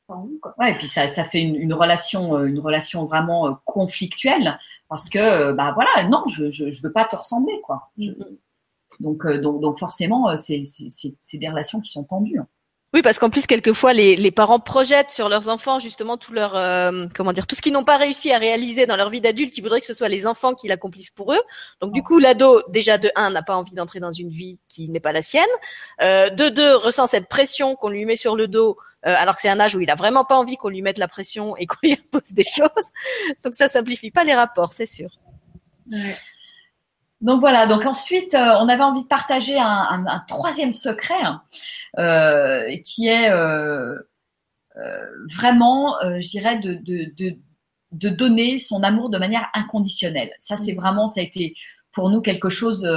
envie, 0.09 0.41
quoi. 0.41 0.55
Ouais, 0.59 0.73
et 0.73 0.75
puis 0.75 0.89
ça, 0.89 1.07
ça 1.09 1.25
fait 1.25 1.43
une, 1.43 1.57
une 1.57 1.75
relation, 1.75 2.37
euh, 2.37 2.47
une 2.47 2.61
relation 2.61 3.05
vraiment 3.05 3.49
euh, 3.49 3.53
conflictuelle 3.65 4.59
parce 4.89 5.11
que, 5.11 5.19
euh, 5.19 5.53
bah 5.53 5.73
voilà, 5.75 6.09
non, 6.09 6.27
je, 6.27 6.49
je, 6.51 6.71
je 6.71 6.83
veux 6.83 6.93
pas 6.93 7.05
te 7.05 7.17
ressembler, 7.17 7.61
quoi. 7.63 7.91
Mm-hmm. 7.99 8.39
donc, 9.01 9.27
donc, 9.27 9.61
donc 9.61 9.79
forcément, 9.79 10.35
c'est, 10.37 10.63
c'est, 10.63 10.89
c'est 10.91 11.39
des 11.39 11.49
relations 11.49 11.81
qui 11.81 11.91
sont 11.91 12.05
tendues. 12.05 12.39
Hein. 12.39 12.47
Oui, 12.95 13.03
parce 13.03 13.19
qu'en 13.19 13.29
plus, 13.29 13.47
quelquefois, 13.47 13.93
les, 13.93 14.17
les, 14.17 14.31
parents 14.31 14.61
projettent 14.61 15.11
sur 15.11 15.29
leurs 15.29 15.51
enfants 15.51 15.79
justement 15.79 16.17
tout 16.17 16.33
leur, 16.33 16.57
euh, 16.57 17.07
comment 17.15 17.35
dire, 17.35 17.47
tout 17.47 17.55
ce 17.55 17.61
qu'ils 17.61 17.75
n'ont 17.75 17.85
pas 17.85 17.99
réussi 17.99 18.33
à 18.33 18.39
réaliser 18.39 18.87
dans 18.87 18.97
leur 18.97 19.11
vie 19.11 19.21
d'adulte. 19.21 19.59
Ils 19.59 19.61
voudraient 19.61 19.81
que 19.81 19.87
ce 19.87 19.93
soit 19.93 20.09
les 20.09 20.27
enfants 20.27 20.55
qui 20.55 20.69
l'accomplissent 20.69 21.11
pour 21.11 21.35
eux. 21.35 21.41
Donc, 21.83 21.93
du 21.93 22.03
coup, 22.03 22.19
l'ado, 22.19 22.63
déjà 22.69 22.97
de 22.97 23.11
un, 23.15 23.31
n'a 23.31 23.43
pas 23.43 23.57
envie 23.57 23.75
d'entrer 23.75 24.01
dans 24.01 24.13
une 24.13 24.31
vie 24.31 24.59
qui 24.69 24.89
n'est 24.89 25.01
pas 25.01 25.13
la 25.13 25.21
sienne. 25.21 25.45
Euh, 26.01 26.31
de 26.31 26.49
deux, 26.49 26.77
ressent 26.77 27.07
cette 27.07 27.29
pression 27.29 27.77
qu'on 27.77 27.91
lui 27.91 28.07
met 28.07 28.17
sur 28.17 28.37
le 28.37 28.49
dos, 28.49 28.79
euh, 29.07 29.15
alors 29.19 29.37
que 29.37 29.43
c'est 29.43 29.51
un 29.51 29.61
âge 29.61 29.75
où 29.75 29.81
il 29.81 29.91
a 29.91 29.95
vraiment 29.95 30.25
pas 30.25 30.39
envie 30.39 30.57
qu'on 30.57 30.71
lui 30.71 30.81
mette 30.81 30.97
la 30.97 31.09
pression 31.09 31.59
et 31.59 31.67
qu'on 31.67 31.77
lui 31.83 31.93
impose 31.93 32.33
des 32.33 32.45
choses. 32.45 32.71
Donc, 33.45 33.55
ça 33.55 33.69
simplifie 33.69 34.11
pas 34.11 34.25
les 34.25 34.35
rapports, 34.35 34.73
c'est 34.73 34.87
sûr. 34.87 35.11
Ouais. 35.93 36.17
Donc 37.21 37.41
voilà, 37.41 37.67
donc 37.67 37.85
ensuite, 37.85 38.35
euh, 38.35 38.55
on 38.61 38.69
avait 38.69 38.83
envie 38.83 39.03
de 39.03 39.09
partager 39.09 39.59
un, 39.59 39.67
un, 39.67 40.07
un 40.07 40.25
troisième 40.29 40.73
secret 40.73 41.15
euh, 41.99 42.77
qui 42.85 43.09
est 43.09 43.31
euh, 43.31 43.99
euh 44.77 45.07
vraiment, 45.35 46.01
euh, 46.03 46.21
je 46.21 46.29
dirais, 46.29 46.59
de, 46.59 46.75
de, 46.75 47.13
de, 47.17 47.37
de, 47.91 48.09
donner 48.09 48.59
son 48.59 48.85
amour 48.85 49.11
de 49.11 49.19
manière 49.19 49.49
inconditionnelle. 49.55 50.31
Ça, 50.41 50.57
c'est 50.57 50.75
mm. 50.75 50.77
vraiment, 50.77 51.09
ça 51.09 51.21
a 51.21 51.25
été 51.25 51.55
pour 51.91 52.09
nous 52.11 52.21
quelque 52.21 52.51
chose, 52.51 52.89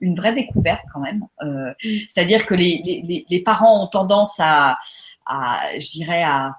une 0.00 0.16
vraie 0.16 0.34
découverte 0.34 0.84
quand 0.92 1.00
même. 1.00 1.24
Mm. 1.40 1.72
C'est-à-dire 2.08 2.44
que 2.44 2.54
les, 2.54 2.82
les, 2.84 3.24
les, 3.28 3.40
parents 3.40 3.82
ont 3.82 3.86
tendance 3.86 4.38
à, 4.38 4.76
à 5.24 5.78
je 5.78 5.90
dirais, 5.92 6.22
à 6.22 6.56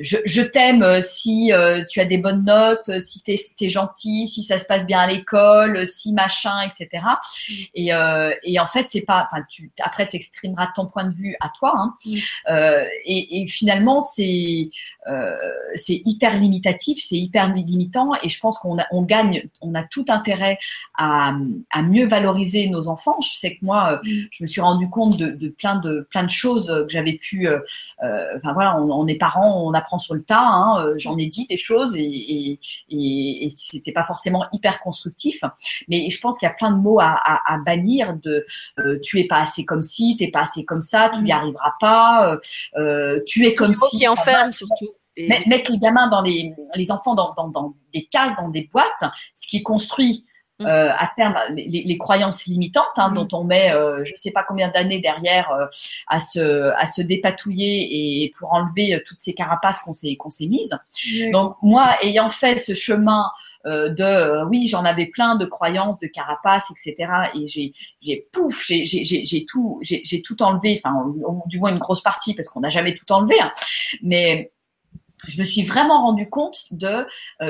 je, 0.00 0.16
je 0.24 0.42
t'aime 0.42 0.82
euh, 0.82 1.00
si 1.02 1.52
euh, 1.52 1.84
tu 1.88 2.00
as 2.00 2.04
des 2.04 2.18
bonnes 2.18 2.44
notes, 2.44 2.88
euh, 2.88 3.00
si 3.00 3.22
tu 3.22 3.32
es, 3.64 3.68
gentil, 3.68 4.28
si 4.28 4.42
ça 4.42 4.58
se 4.58 4.66
passe 4.66 4.86
bien 4.86 5.00
à 5.00 5.06
l'école, 5.06 5.86
si 5.86 6.12
machin, 6.12 6.62
etc. 6.62 7.04
Et, 7.74 7.92
euh, 7.92 8.32
et 8.42 8.58
en 8.58 8.66
fait, 8.66 8.86
c'est 8.88 9.02
pas. 9.02 9.26
Enfin, 9.30 9.42
tu 9.48 9.70
après 9.80 10.08
tu 10.08 10.16
exprimeras 10.16 10.68
ton 10.74 10.86
point 10.86 11.04
de 11.04 11.14
vue 11.14 11.36
à 11.40 11.50
toi. 11.56 11.74
Hein. 11.76 11.94
Euh, 12.50 12.84
et, 13.04 13.42
et, 13.42 13.46
finalement, 13.46 14.00
c'est 14.00 14.70
c'est 15.76 16.00
hyper 16.04 16.34
limitatif, 16.34 16.98
c'est 17.04 17.18
hyper 17.18 17.52
limitant. 17.52 18.12
Et 18.22 18.28
je 18.28 18.40
pense 18.40 18.58
qu'on 18.58 18.78
on 18.90 19.02
gagne, 19.02 19.48
on 19.60 19.74
a 19.74 19.82
tout 19.82 20.06
intérêt 20.08 20.58
à, 20.96 21.34
à 21.70 21.82
mieux 21.82 22.06
valoriser 22.06 22.68
nos 22.68 22.88
enfants. 22.88 23.20
Je 23.20 23.38
sais 23.38 23.56
que 23.56 23.64
moi, 23.64 24.00
je 24.04 24.42
me 24.42 24.48
suis 24.48 24.60
rendu 24.60 24.88
compte 24.88 25.18
de, 25.18 25.30
de 25.30 25.48
plein 25.48 25.76
de 25.76 26.06
plein 26.10 26.24
de 26.24 26.30
choses 26.30 26.68
que 26.68 26.88
j'avais 26.88 27.14
pu. 27.14 27.48
Enfin 28.00 28.52
voilà, 28.54 28.80
on, 28.80 28.90
on 28.90 29.06
est 29.06 29.16
parents, 29.16 29.62
on 29.66 29.73
apprend 29.74 29.98
sur 29.98 30.14
le 30.14 30.22
tas. 30.22 30.40
Hein, 30.40 30.84
euh, 30.84 30.94
J'en 30.96 31.16
ai 31.18 31.26
dit 31.26 31.46
des 31.48 31.56
choses 31.56 31.94
et, 31.96 32.02
et, 32.02 32.60
et, 32.88 33.46
et 33.46 33.52
c'était 33.56 33.92
pas 33.92 34.04
forcément 34.04 34.46
hyper 34.52 34.80
constructif. 34.80 35.42
Mais 35.88 36.08
je 36.08 36.20
pense 36.20 36.38
qu'il 36.38 36.46
y 36.46 36.50
a 36.50 36.54
plein 36.54 36.70
de 36.70 36.78
mots 36.80 37.00
à, 37.00 37.10
à, 37.10 37.54
à 37.54 37.58
bannir 37.58 38.14
de 38.22 38.44
euh, 38.78 38.98
tu 39.02 39.20
es 39.20 39.24
pas 39.24 39.38
assez 39.38 39.64
comme 39.64 39.82
ci, 39.82 40.16
t'es 40.18 40.28
pas 40.28 40.42
assez 40.42 40.64
comme 40.64 40.80
ça, 40.80 41.10
tu 41.14 41.20
n'y 41.20 41.32
mm. 41.32 41.36
arriveras 41.36 41.74
pas, 41.80 42.38
euh, 42.76 43.20
tu 43.26 43.46
es 43.46 43.54
comme 43.54 43.74
si. 43.74 43.98
qui 43.98 44.08
enferme 44.08 44.52
surtout. 44.52 44.90
Mettre 45.16 45.70
les 45.70 45.78
gamins 45.78 46.08
dans 46.08 46.22
les, 46.22 46.52
les 46.74 46.90
enfants 46.90 47.14
dans, 47.14 47.34
dans, 47.34 47.46
dans 47.46 47.74
des 47.92 48.04
cases, 48.06 48.34
dans 48.36 48.48
des 48.48 48.68
boîtes, 48.72 49.04
ce 49.36 49.46
qui 49.46 49.62
construit 49.62 50.24
Mm. 50.60 50.66
Euh, 50.66 50.92
à 50.96 51.10
terme 51.16 51.36
les, 51.50 51.82
les, 51.84 51.98
croyances 51.98 52.46
limitantes 52.46 52.84
hein, 52.94 53.08
mm. 53.08 53.14
dont 53.14 53.28
on 53.32 53.42
met 53.42 53.72
euh, 53.72 54.04
je 54.04 54.14
sais 54.14 54.30
pas 54.30 54.44
combien 54.44 54.70
d'années 54.70 55.00
derrière 55.00 55.50
euh, 55.50 55.66
à 56.06 56.20
se 56.20 56.70
à 56.76 56.86
se 56.86 57.02
dépatouiller 57.02 58.22
et 58.22 58.32
pour 58.38 58.52
enlever 58.52 58.94
euh, 58.94 59.00
toutes 59.04 59.18
ces 59.18 59.34
carapaces 59.34 59.80
qu'on 59.80 59.94
s'est 59.94 60.14
qu'on 60.14 60.30
s'est 60.30 60.46
mises. 60.46 60.78
Donc 61.32 61.56
moi 61.60 61.96
ayant 62.04 62.30
fait 62.30 62.58
ce 62.58 62.72
chemin 62.72 63.30
de 63.64 64.44
oui 64.44 64.68
j'en 64.68 64.84
avais 64.84 65.06
plein 65.06 65.34
de 65.34 65.44
croyances 65.44 65.98
de 65.98 66.06
carapaces 66.06 66.70
etc 66.70 67.12
et 67.34 67.48
j'ai 67.48 67.72
j'ai 68.00 68.28
pouf 68.30 68.64
j'ai 68.64 68.84
j'ai 68.84 69.46
tout 69.46 69.80
j'ai 69.82 70.22
tout 70.22 70.40
enlevé 70.40 70.80
enfin 70.84 71.12
du 71.46 71.58
moins 71.58 71.72
une 71.72 71.78
grosse 71.78 72.02
partie 72.02 72.34
parce 72.34 72.48
qu'on 72.48 72.60
n'a 72.60 72.70
jamais 72.70 72.94
tout 72.94 73.10
enlevé 73.10 73.34
hein, 73.40 73.50
mais 74.02 74.52
je 75.26 75.40
me 75.40 75.46
suis 75.46 75.64
vraiment 75.64 76.02
rendu 76.02 76.28
compte 76.28 76.66
de 76.72 77.06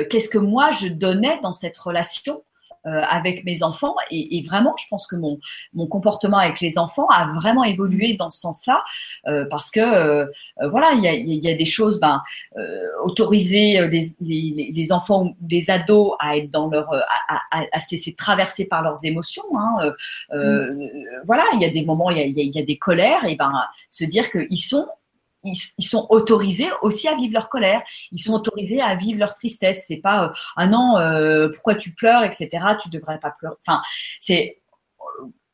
qu'est-ce 0.09 0.29
que 0.29 0.37
moi 0.37 0.71
je 0.71 0.87
donnais 0.87 1.37
dans 1.43 1.53
cette 1.53 1.77
relation 1.77 2.41
euh, 2.41 2.54
avec 2.85 3.43
mes 3.45 3.63
enfants. 3.63 3.95
Et, 4.11 4.37
et, 4.37 4.41
vraiment, 4.41 4.75
je 4.77 4.85
pense 4.89 5.07
que 5.07 5.15
mon, 5.15 5.39
mon 5.73 5.87
comportement 5.87 6.37
avec 6.37 6.61
les 6.61 6.77
enfants 6.77 7.07
a 7.07 7.33
vraiment 7.33 7.63
évolué 7.63 8.13
dans 8.13 8.29
ce 8.29 8.39
sens-là, 8.39 8.83
euh, 9.27 9.45
parce 9.49 9.71
que 9.71 9.79
euh, 9.79 10.25
voilà, 10.69 10.91
il 10.93 11.03
y 11.03 11.07
a, 11.07 11.13
y 11.13 11.51
a, 11.51 11.55
des 11.55 11.65
choses, 11.65 11.99
ben, 11.99 12.21
autoriser 13.03 13.87
les, 13.87 14.05
les, 14.21 14.71
les, 14.73 14.91
enfants 14.91 15.25
ou 15.25 15.35
des 15.39 15.69
ados 15.69 16.13
à 16.19 16.37
être 16.37 16.49
dans 16.49 16.67
leur, 16.67 16.93
à, 16.93 17.41
à, 17.51 17.65
à 17.71 17.79
se 17.79 17.87
laisser 17.91 18.13
traverser 18.13 18.65
par 18.65 18.81
leurs 18.81 19.03
émotions. 19.03 19.43
Hein, 19.57 19.93
mm. 20.31 20.87
Voilà, 21.25 21.43
il 21.53 21.61
y 21.61 21.65
a 21.65 21.69
des 21.69 21.83
moments, 21.83 22.09
il 22.09 22.17
y 22.17 22.21
a, 22.21 22.25
il 22.25 22.55
y 22.55 22.59
a 22.59 22.65
des 22.65 22.77
colères, 22.77 23.25
et 23.25 23.35
ben 23.35 23.51
se 23.89 24.03
dire 24.03 24.29
qu'ils 24.31 24.57
sont 24.57 24.87
ils, 25.45 25.85
sont 25.85 26.07
autorisés 26.09 26.69
aussi 26.81 27.07
à 27.07 27.15
vivre 27.15 27.33
leur 27.33 27.49
colère. 27.49 27.81
Ils 28.11 28.19
sont 28.19 28.33
autorisés 28.33 28.81
à 28.81 28.95
vivre 28.95 29.19
leur 29.19 29.33
tristesse. 29.33 29.85
C'est 29.87 29.97
pas 29.97 30.25
euh, 30.25 30.29
ah 30.55 30.67
non 30.67 30.97
euh, 30.97 31.49
pourquoi 31.49 31.75
tu 31.75 31.91
pleures 31.91 32.23
etc. 32.23 32.49
Tu 32.81 32.89
devrais 32.89 33.19
pas 33.19 33.31
pleurer. 33.31 33.55
Enfin 33.65 33.81
c'est 34.19 34.55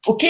ok 0.08 0.26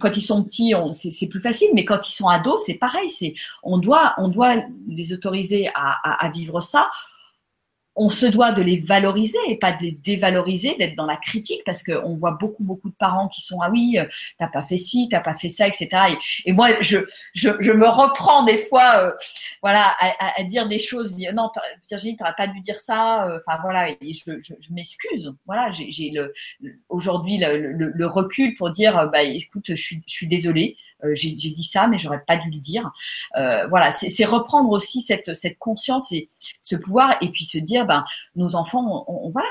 quand 0.00 0.16
ils 0.16 0.22
sont 0.22 0.44
petits 0.44 0.72
c'est 0.92 1.28
plus 1.28 1.40
facile 1.40 1.68
mais 1.74 1.84
quand 1.84 2.08
ils 2.08 2.12
sont 2.12 2.28
ados 2.28 2.62
c'est 2.64 2.74
pareil. 2.74 3.10
C'est 3.10 3.34
on 3.62 3.78
doit 3.78 4.14
on 4.18 4.28
doit 4.28 4.56
les 4.88 5.12
autoriser 5.12 5.70
à 5.74 6.30
vivre 6.32 6.60
ça 6.60 6.90
on 7.96 8.08
se 8.08 8.26
doit 8.26 8.52
de 8.52 8.62
les 8.62 8.78
valoriser 8.78 9.38
et 9.48 9.56
pas 9.56 9.72
de 9.72 9.82
les 9.82 9.92
dévaloriser, 9.92 10.76
d'être 10.76 10.94
dans 10.96 11.06
la 11.06 11.16
critique, 11.16 11.62
parce 11.66 11.82
qu'on 11.82 12.14
voit 12.14 12.32
beaucoup, 12.32 12.62
beaucoup 12.62 12.88
de 12.88 12.94
parents 12.94 13.28
qui 13.28 13.40
sont 13.40 13.60
ah 13.60 13.70
oui, 13.70 13.98
euh, 13.98 14.04
t'as 14.38 14.48
pas 14.48 14.62
fait 14.62 14.76
ci, 14.76 15.08
t'as 15.10 15.20
pas 15.20 15.36
fait 15.36 15.48
ça, 15.48 15.66
etc. 15.66 15.88
Et, 16.44 16.52
moi, 16.52 16.70
je, 16.80 16.98
je, 17.34 17.72
me 17.72 17.88
reprends 17.88 18.44
des 18.44 18.64
fois, 18.68 19.02
euh, 19.02 19.10
voilà, 19.62 19.94
à, 20.00 20.42
dire 20.44 20.68
des 20.68 20.78
choses. 20.78 21.14
Non, 21.34 21.50
Virginie, 21.88 22.16
t'aurais 22.16 22.34
pas 22.36 22.46
dû 22.46 22.60
dire 22.60 22.78
ça. 22.80 23.26
Euh, 23.26 23.38
enfin 23.44 23.58
voilà, 23.62 23.90
et 23.90 24.12
je, 24.12 24.40
je, 24.40 24.72
m'excuse. 24.72 25.34
Voilà, 25.46 25.70
j'ai 25.70 26.10
le, 26.10 26.32
aujourd'hui 26.88 27.38
le, 27.38 27.72
le, 27.72 27.90
le, 27.90 28.06
recul 28.06 28.54
pour 28.56 28.70
dire 28.70 29.08
bah 29.12 29.22
écoute, 29.22 29.64
je 29.68 29.74
suis, 29.74 30.02
je 30.06 30.12
suis 30.12 30.26
désolée. 30.28 30.76
Euh, 31.04 31.14
j'ai 31.14 31.32
dit 31.32 31.64
ça, 31.64 31.86
mais 31.86 31.98
j'aurais 31.98 32.22
pas 32.26 32.36
dû 32.36 32.50
le 32.50 32.58
dire. 32.58 32.90
Euh, 33.36 33.66
voilà, 33.68 33.92
c'est 33.92 34.24
reprendre 34.24 34.70
aussi 34.70 35.00
cette, 35.00 35.34
cette 35.34 35.58
conscience 35.58 36.12
et 36.12 36.28
ce 36.62 36.76
pouvoir, 36.76 37.16
et 37.20 37.28
puis 37.30 37.44
se 37.44 37.58
dire, 37.58 37.86
ben, 37.86 38.04
nos 38.36 38.54
enfants, 38.54 39.04
on, 39.08 39.26
on 39.26 39.30
voilà, 39.30 39.48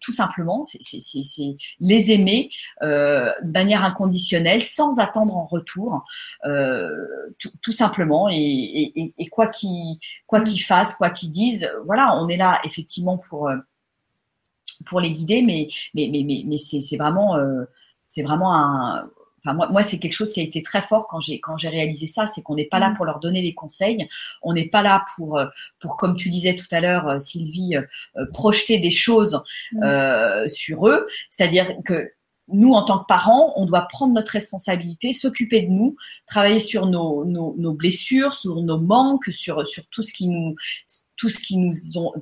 tout 0.00 0.12
simplement, 0.12 0.62
c'est 0.62 1.56
les 1.80 2.12
aimer 2.12 2.50
euh, 2.82 3.32
de 3.42 3.52
manière 3.52 3.84
inconditionnelle, 3.84 4.62
sans 4.62 4.98
attendre 4.98 5.36
en 5.36 5.46
retour, 5.46 6.04
tout, 7.38 7.50
tout, 7.62 7.72
simplement, 7.72 8.28
et, 8.28 8.36
et, 8.36 9.14
et 9.16 9.26
quoi 9.28 9.48
qu'ils 9.48 9.98
quoi 10.26 10.42
fassent, 10.66 10.94
quoi 10.94 11.10
qu'ils 11.10 11.32
disent, 11.32 11.70
voilà, 11.86 12.16
on 12.16 12.28
est 12.28 12.36
là 12.36 12.60
effectivement 12.64 13.18
pour 13.18 13.50
pour 14.86 15.00
les 15.00 15.12
guider, 15.12 15.42
mais 15.42 15.68
mais 15.94 16.08
mais 16.10 16.22
mais, 16.24 16.42
mais 16.46 16.56
c'est 16.56 16.96
vraiment 16.96 17.36
euh, 17.36 17.64
c'est 18.08 18.22
vraiment 18.22 18.54
un 18.54 19.08
Enfin, 19.44 19.54
moi, 19.54 19.68
moi 19.70 19.82
c'est 19.82 19.98
quelque 19.98 20.12
chose 20.12 20.32
qui 20.32 20.40
a 20.40 20.42
été 20.42 20.62
très 20.62 20.82
fort 20.82 21.06
quand 21.08 21.20
j'ai 21.20 21.40
quand 21.40 21.56
j'ai 21.56 21.68
réalisé 21.68 22.06
ça, 22.06 22.26
c'est 22.26 22.42
qu'on 22.42 22.54
n'est 22.54 22.66
pas 22.66 22.78
là 22.78 22.90
mm. 22.90 22.96
pour 22.96 23.04
leur 23.04 23.20
donner 23.20 23.42
des 23.42 23.54
conseils, 23.54 24.08
on 24.42 24.52
n'est 24.52 24.68
pas 24.68 24.82
là 24.82 25.04
pour 25.16 25.38
euh, 25.38 25.46
pour 25.80 25.96
comme 25.96 26.16
tu 26.16 26.28
disais 26.28 26.56
tout 26.56 26.66
à 26.70 26.80
l'heure, 26.80 27.08
euh, 27.08 27.18
Sylvie, 27.18 27.76
euh, 27.76 28.26
projeter 28.32 28.78
des 28.78 28.90
choses 28.90 29.42
mm. 29.72 29.82
euh, 29.82 30.48
sur 30.48 30.88
eux. 30.88 31.06
C'est-à-dire 31.30 31.72
que 31.84 32.12
nous, 32.52 32.72
en 32.72 32.84
tant 32.84 32.98
que 32.98 33.06
parents, 33.06 33.52
on 33.56 33.64
doit 33.64 33.82
prendre 33.82 34.12
notre 34.12 34.32
responsabilité, 34.32 35.12
s'occuper 35.12 35.62
de 35.62 35.70
nous, 35.70 35.96
travailler 36.26 36.58
sur 36.58 36.86
nos, 36.86 37.24
nos, 37.24 37.72
blessures, 37.72 38.34
sur 38.34 38.56
nos 38.56 38.78
manques, 38.78 39.26
sur, 39.30 39.64
sur 39.66 39.86
tout 39.86 40.02
ce 40.02 40.12
qui 40.12 40.26
nous 40.26 40.56
tout 41.16 41.28
ce 41.28 41.38
qui 41.38 41.58
nous 41.58 41.72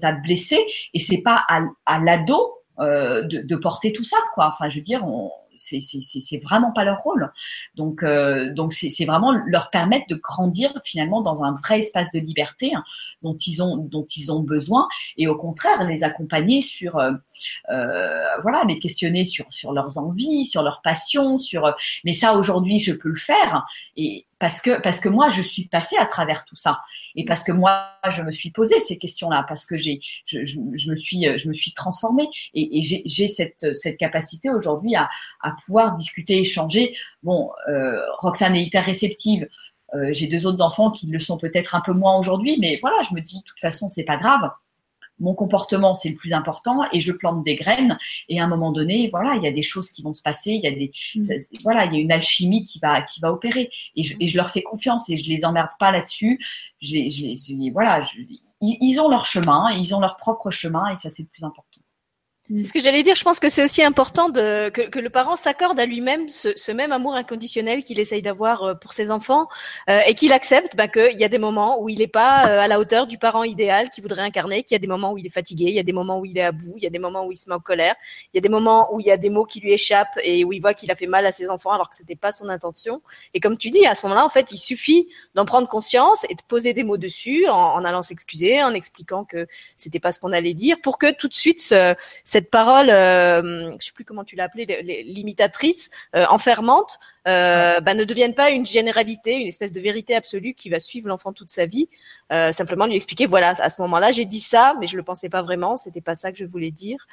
a 0.03 0.13
blessés. 0.13 0.63
Et 0.93 0.99
c'est 0.99 1.23
pas 1.23 1.45
à, 1.49 1.63
à 1.87 2.01
l'ado 2.01 2.59
euh, 2.81 3.23
de, 3.23 3.41
de, 3.41 3.57
porter 3.57 3.93
tout 3.93 4.05
ça, 4.05 4.19
quoi. 4.35 4.51
Enfin, 4.53 4.69
je 4.69 4.77
veux 4.77 4.83
dire, 4.83 5.05
on, 5.05 5.31
c'est 5.59 6.39
vraiment 6.39 6.73
pas 6.73 6.85
leur 6.85 7.03
rôle. 7.03 7.31
Donc 7.75 8.03
euh, 8.03 8.53
donc 8.53 8.73
c'est 8.73 9.05
vraiment 9.05 9.33
leur 9.47 9.71
permettre 9.71 10.07
de 10.09 10.15
grandir 10.15 10.73
finalement 10.85 11.21
dans 11.21 11.45
un 11.45 11.55
vrai 11.55 11.81
espace 11.81 12.11
de 12.13 12.19
liberté 12.19 12.73
hein, 12.75 12.85
dont 13.23 13.37
ils 13.37 13.63
ont 13.63 13.77
dont 13.77 14.07
ils 14.17 14.33
ont 14.33 14.41
besoin 14.41 14.89
et 15.17 15.29
au 15.29 15.37
contraire 15.37 15.85
les 15.85 16.05
accompagner 16.05 16.63
sur 16.63 16.99
euh, 16.99 17.13
euh, 17.71 18.41
voilà 18.43 18.65
les 18.67 18.79
questionner 18.79 19.25
sur 19.25 19.47
sur 19.51 19.73
leurs 19.73 19.99
envies, 19.99 20.45
sur 20.45 20.63
leurs 20.63 20.81
passions, 20.83 21.39
sur 21.39 21.75
mais 22.05 22.15
ça 22.15 22.35
aujourd'hui 22.35 22.79
je 22.79 22.93
peux 22.93 23.11
le 23.11 23.17
faire 23.17 23.67
et 23.97 24.27
parce 24.39 24.61
que 24.61 24.81
parce 24.81 25.01
que 25.01 25.09
moi 25.09 25.29
je 25.31 25.43
suis 25.43 25.67
passée 25.67 25.97
à 25.99 26.07
travers 26.07 26.45
tout 26.45 26.57
ça 26.57 26.81
et 27.17 27.25
parce 27.25 27.43
que 27.43 27.53
moi 27.53 27.89
je 28.11 28.23
me 28.23 28.31
suis 28.31 28.51
posé 28.51 28.79
ces 28.81 28.97
questions-là 28.97 29.45
parce 29.49 29.67
que 29.67 29.77
j'ai 29.77 29.99
je, 30.25 30.45
je, 30.45 30.91
me 30.91 30.97
suis 30.97 31.39
je 31.39 31.49
me 31.49 31.55
suis 31.55 31.73
transformée 31.73 32.29
et, 32.55 32.81
j'ai 32.81 33.29
cette 33.29 33.75
cette 33.75 33.97
capacité 33.97 34.51
aujourd'hui 34.51 34.95
à 34.95 35.09
pouvoir 35.65 35.95
discuter 35.95 36.41
échanger. 36.41 36.95
Bon 37.23 37.51
euh, 37.69 38.01
Roxane 38.19 38.57
est 38.57 38.63
hyper 38.63 38.85
réceptive. 38.85 39.49
Euh, 39.95 40.09
j'ai 40.13 40.27
deux 40.27 40.47
autres 40.47 40.63
enfants 40.63 40.91
qui 40.91 41.07
le 41.07 41.19
sont 41.19 41.39
peut-être 41.39 41.75
un 41.75 41.81
peu 41.81 41.93
moins 41.93 42.19
aujourd'hui 42.19 42.59
mais 42.61 42.79
voilà 42.83 43.01
je 43.09 43.15
me 43.15 43.21
dis 43.21 43.39
de 43.39 43.45
toute 43.45 43.61
façon 43.61 43.89
c'est 43.89 44.05
pas 44.05 44.17
grave. 44.17 44.51
Mon 45.21 45.35
comportement 45.35 45.95
c'est 45.95 46.11
le 46.11 46.15
plus 46.15 46.33
important 46.33 46.83
et 46.93 47.01
je 47.01 47.13
plante 47.13 47.43
des 47.43 47.57
graines. 47.57 47.99
Et 48.29 48.41
à 48.41 48.45
un 48.45 48.49
moment 48.49 48.71
donné 48.73 49.09
voilà 49.11 49.35
il 49.37 49.43
y 49.43 49.49
a 49.49 49.53
des 49.53 49.63
choses 49.63 49.91
qui 49.91 50.03
vont 50.03 50.15
se 50.15 50.23
passer 50.23 50.53
il 50.53 50.63
y 50.63 50.67
a 50.67 50.73
des 50.73 50.93
mm. 51.15 51.63
voilà 51.63 51.87
il 51.87 51.95
y 51.95 51.97
a 51.97 52.01
une 52.01 52.13
alchimie 52.13 52.63
qui 52.63 52.79
va 52.81 53.03
qui 53.03 53.21
va 53.21 53.33
opérer. 53.33 53.71
Et 53.97 54.03
je, 54.03 54.17
et 54.21 54.27
je 54.27 54.37
leur 54.37 54.51
fais 54.51 54.63
confiance 54.63 55.09
et 55.11 55.17
je 55.17 55.29
les 55.29 55.45
emmerde 55.45 55.71
pas 55.79 55.91
là-dessus. 55.91 56.45
Je 56.81 56.93
les, 56.93 57.11
je 57.11 57.55
les, 57.55 57.71
voilà 57.71 58.03
ils 58.61 59.01
ont 59.01 59.09
leur 59.09 59.27
chemin 59.27 59.71
ils 59.73 59.95
ont 59.95 60.01
leur 60.01 60.17
propre 60.17 60.51
chemin 60.51 60.89
et 60.91 60.97
ça 60.97 61.11
c'est 61.11 61.23
le 61.23 61.29
plus 61.29 61.45
important 61.45 61.81
c'est 62.57 62.65
ce 62.65 62.73
que 62.73 62.81
j'allais 62.81 63.03
dire. 63.03 63.15
Je 63.15 63.25
pense 63.25 63.41
que 63.41 63.51
c'est 63.51 63.63
aussi 63.63 63.83
important 63.83 64.31
de, 64.31 64.71
que, 64.71 64.83
que 64.83 64.99
le 64.99 65.11
parent 65.11 65.37
s'accorde 65.37 65.79
à 65.79 65.85
lui-même 65.85 66.31
ce, 66.31 66.57
ce, 66.57 66.73
même 66.73 66.93
amour 66.93 67.15
inconditionnel 67.15 67.85
qu'il 67.85 68.01
essaye 68.01 68.23
d'avoir 68.23 68.63
euh, 68.63 68.75
pour 68.75 68.95
ses 68.95 69.11
enfants 69.11 69.49
euh, 69.91 70.01
et 70.07 70.15
qu'il 70.15 70.33
accepte 70.33 70.75
bah, 70.75 70.89
qu'il 70.89 71.19
y 71.19 71.25
a 71.25 71.29
des 71.29 71.39
moments 71.39 71.83
où 71.83 71.91
il 71.91 71.99
n'est 71.99 72.07
pas 72.07 72.49
euh, 72.49 72.61
à 72.61 72.67
la 72.67 72.81
hauteur 72.81 73.07
du 73.07 73.19
parent 73.19 73.45
idéal 73.45 73.91
qu'il 73.91 74.03
voudrait 74.03 74.23
incarner, 74.23 74.63
qu'il 74.63 74.75
y 74.75 74.77
a 74.77 74.79
des 74.79 74.87
moments 74.87 75.13
où 75.13 75.19
il 75.19 75.27
est 75.27 75.31
fatigué, 75.31 75.67
il 75.69 75.75
y 75.75 75.79
a 75.79 75.83
des 75.83 75.93
moments 75.93 76.21
où 76.21 76.25
il 76.25 76.39
est 76.39 76.43
à 76.43 76.53
bout, 76.53 76.73
il 76.77 76.83
y 76.83 76.87
a 76.87 76.91
des 76.91 76.99
moments 76.99 77.27
où 77.27 77.33
il 77.33 77.37
se 77.37 77.51
met 77.51 77.55
en 77.55 77.61
colère, 77.61 77.97
il 78.33 78.37
y 78.37 78.39
a 78.39 78.41
des 78.41 78.49
moments 78.49 78.95
où 78.95 79.01
il 79.01 79.07
y 79.07 79.11
a 79.11 79.19
des 79.19 79.31
mots 79.31 79.45
qui 79.45 79.61
lui 79.61 79.73
échappent 79.73 80.19
et 80.23 80.45
où 80.45 80.53
il 80.55 80.61
voit 80.61 80.73
qu'il 80.73 80.91
a 80.91 80.97
fait 80.97 81.07
mal 81.07 81.27
à 81.27 81.33
ses 81.33 81.51
enfants 81.51 81.73
alors 81.73 81.91
que 81.91 81.97
c'était 81.97 82.17
pas 82.17 82.33
son 82.33 82.49
intention. 82.49 83.03
Et 83.35 83.41
comme 83.41 83.59
tu 83.59 83.71
dis, 83.71 83.85
à 83.85 83.95
ce 83.95 84.07
moment-là, 84.07 84.25
en 84.25 84.31
fait, 84.31 84.53
il 84.53 84.59
suffit 84.59 85.09
d'en 85.35 85.45
prendre 85.45 85.69
conscience 85.69 86.25
et 86.31 86.35
de 86.35 86.43
poser 86.49 86.73
des 86.73 86.83
mots 86.83 86.97
dessus 86.97 87.47
en, 87.49 87.55
en 87.55 87.85
allant 87.85 88.01
s'excuser, 88.01 88.63
en 88.63 88.73
expliquant 88.73 89.25
que 89.27 89.47
c'était 89.77 90.01
pas 90.01 90.13
ce 90.13 90.21
qu'on 90.21 90.33
allait 90.33 90.55
dire, 90.55 90.79
pour 90.83 90.97
que 90.97 91.13
tout 91.13 91.29
de 91.29 91.35
suite 91.35 91.61
ce, 91.61 91.95
cette 92.25 92.38
parole, 92.47 92.91
euh, 92.91 93.73
je 93.81 93.87
sais 93.87 93.93
plus 93.93 94.05
comment 94.05 94.25
tu 94.25 94.37
l'as 94.37 94.45
appelée, 94.45 94.67
limitatrice, 95.05 95.91
euh, 96.15 96.25
enfermante, 96.31 96.99
euh, 97.27 97.81
bah, 97.81 97.95
ne 97.95 98.05
devienne 98.05 98.35
pas 98.35 98.51
une 98.51 98.65
généralité, 98.65 99.35
une 99.35 99.49
espèce 99.49 99.73
de 99.73 99.81
vérité 99.81 100.15
absolue 100.15 100.55
qui 100.55 100.71
va 100.71 100.81
suivre 100.81 101.09
l'enfant 101.09 101.33
toute 101.33 101.51
sa 101.51 101.67
vie. 101.67 101.89
Euh, 102.33 102.53
simplement 102.53 102.87
lui 102.87 102.97
expliquer, 102.97 103.27
voilà, 103.27 103.55
à 103.59 103.71
ce 103.71 103.83
moment-là, 103.83 104.11
j'ai 104.11 104.25
dit 104.25 104.41
ça, 104.41 104.75
mais 104.81 104.87
je 104.87 104.97
le 104.97 105.03
pensais 105.03 105.29
pas 105.29 105.43
vraiment, 105.43 105.77
c'était 105.77 106.01
pas 106.01 106.15
ça 106.15 106.33
que 106.33 106.39
je 106.39 106.45
voulais 106.45 106.71
dire. 106.71 107.07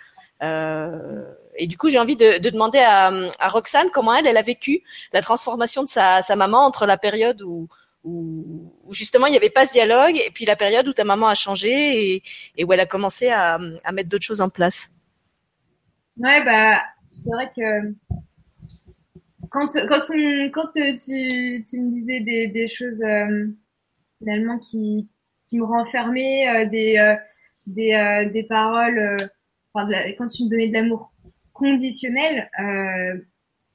Euh, 0.44 1.24
et 1.58 1.68
du 1.68 1.78
coup, 1.78 1.90
j'ai 1.90 2.00
envie 2.00 2.16
de, 2.16 2.40
de 2.40 2.50
demander 2.50 2.80
à, 2.80 3.08
à, 3.40 3.50
Roxane 3.50 3.90
comment 3.92 4.14
elle, 4.14 4.28
elle 4.28 4.38
a 4.38 4.42
vécu 4.42 4.84
la 5.14 5.22
transformation 5.22 5.84
de 5.84 5.90
sa, 5.90 6.22
sa 6.22 6.36
maman 6.36 6.60
entre 6.66 6.86
la 6.86 6.98
période 6.98 7.42
où 7.42 7.68
où, 8.06 8.62
justement 8.92 9.26
il 9.26 9.32
n'y 9.32 9.38
avait 9.38 9.50
pas 9.50 9.66
ce 9.66 9.74
dialogue 9.74 10.16
et 10.16 10.30
puis 10.32 10.46
la 10.46 10.56
période 10.56 10.88
où 10.88 10.94
ta 10.94 11.04
maman 11.04 11.28
a 11.28 11.36
changé 11.36 12.14
et, 12.14 12.24
et 12.56 12.64
où 12.64 12.72
elle 12.72 12.80
a 12.80 12.86
commencé 12.86 13.30
à, 13.30 13.58
à 13.84 13.92
mettre 13.92 14.10
d'autres 14.10 14.24
choses 14.24 14.42
en 14.42 14.50
place. 14.50 14.90
Ouais, 16.18 16.44
bah, 16.46 16.82
c'est 17.24 17.30
vrai 17.30 17.52
que 17.56 17.94
quand, 19.50 19.68
quand, 19.88 20.02
quand 20.54 20.70
tu, 20.72 21.64
tu, 21.66 21.80
me 21.80 21.90
disais 21.90 22.22
des, 22.22 22.48
des 22.48 22.68
choses 22.70 23.02
euh, 23.02 23.48
finalement 24.20 24.58
qui, 24.60 25.10
qui 25.48 25.60
me 25.60 25.66
renfermaient, 25.66 26.48
euh, 26.48 26.70
des, 26.70 26.98
euh, 26.98 27.16
des, 27.68 28.30
des 28.34 28.44
paroles, 28.44 29.18
quand 29.74 30.28
tu 30.28 30.46
me 30.46 30.50
donnais 30.50 30.70
de 30.70 30.74
l'amour 30.74 31.12
conditionnel, 31.52 32.50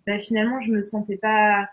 bah, 0.06 0.18
finalement, 0.20 0.60
je 0.62 0.70
me 0.70 0.82
sentais 0.82 1.18
pas. 1.18 1.68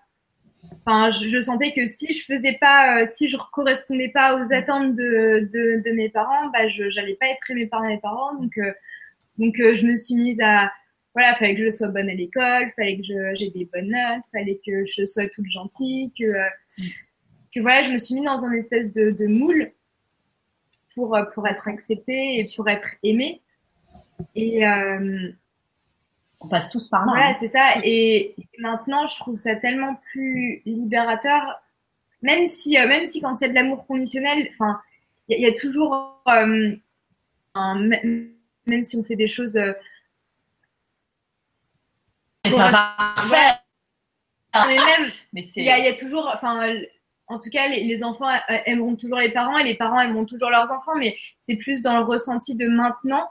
Enfin, 0.86 1.11
je, 1.11 1.30
je, 1.30 1.41
sentais 1.41 1.72
que 1.72 1.88
si 1.88 2.13
je 2.13 2.26
faisais 2.26 2.57
pas, 2.59 3.07
si 3.07 3.30
je 3.30 3.38
correspondais 3.53 4.09
pas 4.09 4.36
aux 4.36 4.53
attentes 4.53 4.95
de, 4.95 5.47
de, 5.53 5.82
de 5.82 5.95
mes 5.95 6.09
parents, 6.09 6.49
bah, 6.51 6.68
je 6.68 6.93
n'allais 6.95 7.15
pas 7.15 7.28
être 7.28 7.51
aimée 7.51 7.68
par 7.68 7.84
mes 7.84 7.99
parents. 7.99 8.36
Donc, 8.36 8.57
donc, 9.38 9.60
euh, 9.60 9.76
je 9.76 9.86
me 9.86 9.96
suis 9.96 10.16
mise 10.16 10.40
à, 10.42 10.72
voilà, 11.14 11.36
fallait 11.36 11.56
que 11.56 11.66
je 11.66 11.72
sois 11.72 11.90
bonne 11.90 12.10
à 12.10 12.14
l'école, 12.14 12.72
fallait 12.76 12.98
que 12.98 13.04
j'ai 13.36 13.50
des 13.50 13.66
bonnes 13.66 13.90
notes, 13.90 14.24
fallait 14.32 14.60
que 14.66 14.86
je 14.86 15.06
sois 15.06 15.28
toute 15.30 15.48
gentille, 15.48 16.12
que, 16.18 16.24
euh, 16.24 16.48
que 17.54 17.60
voilà, 17.60 17.88
je 17.88 17.94
me 17.94 17.98
suis 17.98 18.16
mise 18.16 18.26
dans 18.26 18.44
un 18.46 18.54
espèce 18.54 18.92
de, 18.92 19.12
de 19.12 19.28
moule 19.28 19.72
pour, 20.96 21.16
euh, 21.16 21.26
pour 21.34 21.48
être 21.48 21.68
acceptée 21.68 22.40
et 22.40 22.48
pour 22.56 22.68
être 22.70 22.90
aimée. 23.04 23.42
Et 24.36 24.64
on 26.40 26.48
passe 26.50 26.72
tous 26.72 26.88
par 26.88 27.06
là. 27.06 27.12
Voilà, 27.12 27.30
hein. 27.30 27.36
c'est 27.40 27.50
ça. 27.50 27.74
Et 27.84 28.36
maintenant, 28.58 29.06
je 29.06 29.16
trouve 29.18 29.36
ça 29.36 29.56
tellement 29.56 29.96
plus 30.12 30.64
libérateur, 30.66 31.62
même 32.24 32.48
si, 32.48 32.72
même 32.74 33.06
si 33.06 33.22
quand 33.22 33.40
il 33.40 33.44
y 33.44 33.46
a 33.46 33.50
de 33.50 33.54
l'amour 33.54 33.86
conditionnel, 33.86 34.48
enfin, 34.52 34.80
il 35.30 35.38
y, 35.38 35.44
y, 35.44 35.46
a 35.46 35.54
toujours 35.54 36.20
un, 36.26 36.78
même 38.68 38.84
si 38.84 38.97
on 38.97 39.03
fait 39.03 39.15
des 39.15 39.28
choses. 39.28 39.57
Euh, 39.57 39.74
pas 42.43 42.72
parfait. 42.72 43.59
Mais 44.68 44.76
même, 44.76 45.11
il 45.34 45.63
y, 45.63 45.70
a 45.70 45.93
toujours, 45.93 46.32
enfin, 46.34 46.74
en 47.28 47.38
tout 47.38 47.49
cas, 47.51 47.68
les, 47.68 48.03
enfants 48.03 48.30
aimeront 48.65 48.95
toujours 48.95 49.20
les 49.20 49.32
parents 49.32 49.57
et 49.59 49.63
les 49.63 49.76
parents 49.76 49.99
aimeront 49.99 50.26
toujours 50.26 50.49
leurs 50.49 50.72
enfants, 50.72 50.95
mais 50.97 51.15
c'est 51.41 51.57
plus 51.57 51.84
dans 51.84 51.97
le 51.97 52.05
ressenti 52.05 52.55
de 52.55 52.68
maintenant. 52.68 53.30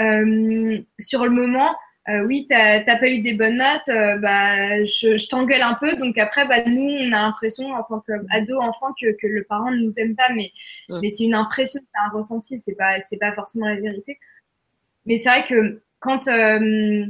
Euh, 0.00 0.78
sur 0.98 1.24
le 1.24 1.30
moment, 1.30 1.76
euh, 2.08 2.24
oui, 2.24 2.46
t'as 2.48 2.82
pas 2.82 3.08
eu 3.08 3.20
des 3.20 3.34
bonnes 3.34 3.58
notes, 3.58 4.20
bah, 4.20 4.84
je, 4.84 5.28
t'engueule 5.28 5.62
un 5.62 5.74
peu. 5.74 5.94
Donc 5.96 6.18
après, 6.18 6.46
bah, 6.48 6.64
nous, 6.64 6.90
on 6.90 7.12
a 7.12 7.22
l'impression 7.22 7.72
en 7.72 7.84
tant 7.84 8.00
qu'ado, 8.00 8.58
enfant, 8.58 8.92
que, 9.00 9.12
que 9.12 9.28
le 9.28 9.44
parent 9.44 9.70
ne 9.70 9.76
nous 9.76 9.98
aime 10.00 10.16
pas, 10.16 10.30
mais, 10.34 10.50
mais 11.00 11.10
c'est 11.10 11.24
une 11.24 11.34
impression, 11.34 11.80
c'est 11.80 12.00
un 12.04 12.16
ressenti, 12.16 12.60
c'est 12.64 12.74
pas, 12.74 12.96
c'est 13.08 13.18
pas 13.18 13.32
forcément 13.32 13.68
la 13.68 13.76
vérité. 13.76 14.18
Mais 15.06 15.18
c'est 15.18 15.28
vrai 15.28 15.44
que 15.46 15.82
quand 16.00 16.28
euh, 16.28 17.06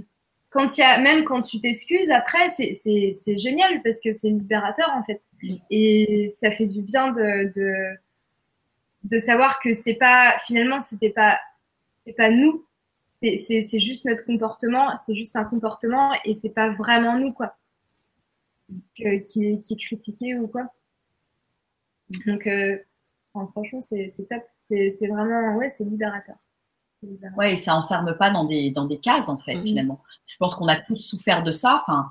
quand 0.51 0.77
il 0.77 0.81
y 0.81 0.85
a 0.85 0.99
même 1.01 1.25
quand 1.25 1.43
tu 1.43 1.61
t'excuses 1.61 2.11
après, 2.11 2.51
c'est 2.51 2.75
c'est 2.75 3.39
génial 3.39 3.83
parce 3.83 4.01
que 4.01 4.13
c'est 4.13 4.29
libérateur 4.31 4.91
en 4.97 5.03
fait. 5.05 5.23
Et 5.71 6.33
ça 6.41 6.51
fait 6.53 6.67
du 6.67 6.83
bien 6.83 7.11
de 7.13 7.53
de, 7.55 7.97
de 9.05 9.19
savoir 9.19 9.61
que 9.61 9.73
c'est 9.75 9.95
pas 9.95 10.39
finalement 10.47 10.81
c'était 10.81 11.11
pas 11.11 11.39
c'est 12.07 12.15
pas 12.15 12.31
nous, 12.31 12.67
c'est 13.23 13.81
juste 13.81 14.05
notre 14.07 14.25
comportement, 14.27 14.97
c'est 15.07 15.15
juste 15.15 15.37
un 15.37 15.45
comportement 15.45 16.13
et 16.25 16.35
c'est 16.37 16.51
pas 16.51 16.71
vraiment 16.71 17.19
nous 17.19 17.33
quoi. 17.33 17.57
qui, 18.95 19.05
est, 19.05 19.61
qui 19.61 19.75
est 19.75 19.77
critiqué 19.77 20.35
ou 20.39 20.49
quoi. 20.49 20.73
Donc 22.27 22.47
euh, 22.47 22.79
franchement 23.33 23.81
c'est 23.81 24.11
top, 24.29 24.43
c'est 24.57 25.07
vraiment 25.09 25.57
ouais 25.57 25.71
c'est 25.71 25.85
libérateur. 25.85 26.37
Ouais, 27.37 27.57
ça 27.57 27.75
enferme 27.75 28.15
pas 28.17 28.31
dans 28.31 28.45
des 28.45 28.71
dans 28.71 28.87
des 28.87 28.99
cases 28.99 29.29
en 29.29 29.39
fait 29.39 29.57
mm. 29.57 29.63
finalement. 29.63 30.03
Je 30.27 30.37
pense 30.39 30.55
qu'on 30.55 30.69
a 30.69 30.77
tous 30.77 30.97
souffert 30.97 31.43
de 31.43 31.51
ça. 31.51 31.83
Enfin, 31.83 32.09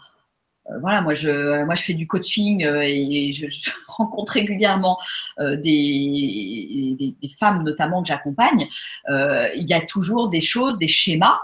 euh, 0.69 0.79
voilà, 0.79 1.01
moi 1.01 1.13
je 1.13 1.63
moi 1.65 1.75
je 1.75 1.83
fais 1.83 1.93
du 1.93 2.07
coaching 2.07 2.63
euh, 2.63 2.81
et 2.83 3.31
je, 3.31 3.47
rencontre 3.87 4.33
régulièrement 4.33 4.97
euh, 5.39 5.55
des, 5.55 6.95
des, 6.97 7.15
des, 7.21 7.29
femmes 7.29 7.63
notamment 7.63 8.01
que 8.01 8.07
j'accompagne. 8.07 8.67
il 9.07 9.65
y 9.67 9.73
a 9.73 9.81
toujours 9.81 10.29
des 10.29 10.41
choses, 10.41 10.77
des 10.77 10.87
schémas 10.87 11.39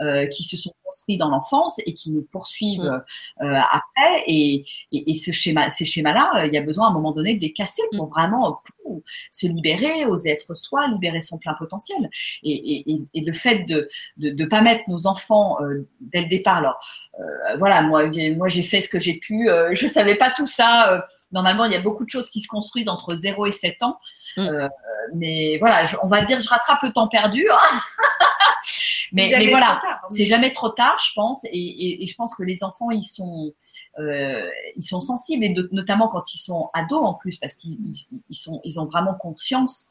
mm. 0.00 0.28
qui 0.28 0.42
se 0.42 0.56
sont 0.56 0.72
construits 0.84 1.16
dans 1.16 1.28
l'enfance 1.28 1.80
et 1.86 1.92
qui 1.92 2.10
nous 2.10 2.22
poursuivent 2.22 3.02
mm. 3.40 3.54
après. 3.70 4.24
Et, 4.26 4.64
et, 4.92 5.10
et, 5.10 5.14
ce 5.14 5.30
schéma, 5.30 5.70
ces 5.70 5.84
schémas-là, 5.84 6.46
il 6.46 6.52
y 6.52 6.58
a 6.58 6.62
besoin 6.62 6.86
à 6.86 6.90
un 6.90 6.92
moment 6.92 7.12
donné 7.12 7.34
de 7.34 7.40
les 7.40 7.52
casser 7.52 7.82
pour 7.96 8.06
vraiment 8.06 8.62
se 9.30 9.46
libérer, 9.46 10.04
oser 10.06 10.30
être 10.30 10.54
soi, 10.54 10.88
libérer 10.88 11.20
son 11.20 11.38
plein 11.38 11.54
potentiel. 11.54 12.08
Et, 12.42 12.90
et, 12.90 13.02
et 13.14 13.20
le 13.20 13.32
fait 13.32 13.60
de 13.64 13.88
ne 14.18 14.30
de, 14.30 14.36
de 14.36 14.44
pas 14.44 14.60
mettre 14.60 14.84
nos 14.88 15.06
enfants 15.06 15.56
euh, 15.62 15.86
dès 16.00 16.22
le 16.22 16.28
départ, 16.28 16.56
alors 16.56 16.78
euh, 17.20 17.56
voilà, 17.58 17.82
moi, 17.82 18.04
moi 18.36 18.48
j'ai 18.48 18.62
fait 18.62 18.80
ce 18.80 18.88
que 18.88 18.98
j'ai 18.98 19.14
pu, 19.14 19.48
euh, 19.48 19.70
je 19.72 19.86
savais 19.86 20.16
pas 20.16 20.30
tout 20.30 20.46
ça. 20.46 20.92
Euh, 20.92 21.00
normalement, 21.32 21.64
il 21.64 21.72
y 21.72 21.76
a 21.76 21.80
beaucoup 21.80 22.04
de 22.04 22.10
choses 22.10 22.28
qui 22.28 22.40
se 22.40 22.48
construisent 22.48 22.88
entre 22.88 23.14
0 23.14 23.46
et 23.46 23.52
7 23.52 23.82
ans. 23.82 23.98
Mm. 24.36 24.68
mais 25.14 25.58
voilà, 25.58 25.84
on 26.02 26.08
va 26.08 26.22
dire, 26.22 26.40
je 26.40 26.48
rattrape 26.48 26.82
le 26.82 26.92
temps 26.92 27.08
perdu. 27.08 27.46
Hein. 28.64 29.08
Mais, 29.12 29.34
mais 29.38 29.48
voilà, 29.48 29.80
c'est 30.10 30.26
jamais 30.26 30.52
trop 30.52 30.70
tard, 30.70 30.98
je 31.06 31.12
pense, 31.14 31.44
et, 31.44 32.02
et, 32.02 32.06
je 32.06 32.14
pense 32.14 32.34
que 32.34 32.42
les 32.42 32.64
enfants 32.64 32.90
ils 32.90 33.02
sont 33.02 33.52
euh, 33.98 34.48
ils 34.76 34.82
sont 34.82 35.00
sensibles 35.00 35.44
et 35.44 35.54
notamment 35.72 36.08
quand 36.08 36.34
ils 36.34 36.38
sont 36.38 36.70
ados 36.74 37.04
en 37.04 37.14
plus 37.14 37.38
parce 37.38 37.54
qu'ils 37.54 37.78
ils 38.28 38.34
sont 38.34 38.60
ils 38.64 38.80
ont 38.80 38.86
vraiment 38.86 39.14
conscience 39.14 39.88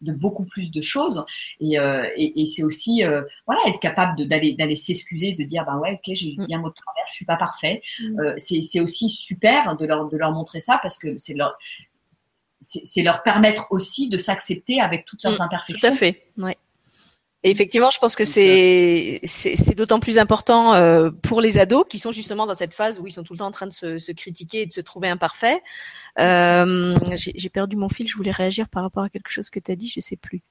de 0.00 0.12
beaucoup 0.12 0.44
plus 0.44 0.70
de 0.70 0.80
choses 0.80 1.24
et, 1.60 1.78
euh, 1.78 2.08
et, 2.16 2.42
et 2.42 2.46
c'est 2.46 2.62
aussi 2.62 3.04
euh, 3.04 3.22
voilà 3.46 3.60
être 3.66 3.80
capable 3.80 4.26
d'aller 4.26 4.52
d'aller 4.52 4.76
s'excuser 4.76 5.32
de 5.32 5.42
dire 5.44 5.64
bah 5.64 5.76
ouais 5.76 5.94
ok 5.94 6.14
j'ai 6.14 6.36
dit 6.36 6.54
un 6.54 6.58
mot 6.58 6.68
de 6.68 6.74
travers 6.74 7.04
je 7.08 7.14
suis 7.14 7.24
pas 7.24 7.36
parfait 7.36 7.82
mm. 8.00 8.20
euh, 8.20 8.34
c'est 8.36 8.80
aussi 8.80 9.08
super 9.08 9.76
de 9.76 9.86
leur 9.86 10.08
de 10.08 10.16
leur 10.16 10.32
montrer 10.32 10.60
ça 10.60 10.78
parce 10.82 10.98
que 10.98 11.18
c'est 11.18 11.34
leur 11.34 11.58
c'est 12.60 13.02
leur 13.02 13.22
permettre 13.22 13.66
aussi 13.70 14.08
de 14.08 14.16
s'accepter 14.16 14.80
avec 14.80 15.04
toutes 15.04 15.22
leurs 15.24 15.40
imperfections 15.40 15.88
mm. 15.88 15.92
tout 15.92 15.96
à 15.96 15.98
fait 15.98 16.26
ouais 16.38 16.56
et 17.44 17.50
effectivement, 17.50 17.90
je 17.90 17.98
pense 17.98 18.16
que 18.16 18.24
c'est 18.24 19.20
c'est 19.22 19.76
d'autant 19.76 20.00
plus 20.00 20.18
important 20.18 20.74
euh, 20.74 21.10
pour 21.22 21.40
les 21.40 21.58
ados 21.58 21.84
qui 21.88 22.00
sont 22.00 22.10
justement 22.10 22.46
dans 22.46 22.54
cette 22.56 22.74
phase 22.74 22.98
où 22.98 23.06
ils 23.06 23.12
sont 23.12 23.22
tout 23.22 23.32
le 23.32 23.38
temps 23.38 23.46
en 23.46 23.52
train 23.52 23.68
de 23.68 23.72
se, 23.72 23.98
se 23.98 24.10
critiquer 24.10 24.62
et 24.62 24.66
de 24.66 24.72
se 24.72 24.80
trouver 24.80 25.08
imparfaits. 25.08 25.62
Euh, 26.18 26.98
J'ai 27.16 27.48
perdu 27.48 27.76
mon 27.76 27.88
fil. 27.88 28.08
Je 28.08 28.16
voulais 28.16 28.32
réagir 28.32 28.68
par 28.68 28.82
rapport 28.82 29.04
à 29.04 29.08
quelque 29.08 29.30
chose 29.30 29.50
que 29.50 29.60
tu 29.60 29.70
as 29.70 29.76
dit. 29.76 29.88
Je 29.88 30.00
sais 30.00 30.16
plus. 30.16 30.42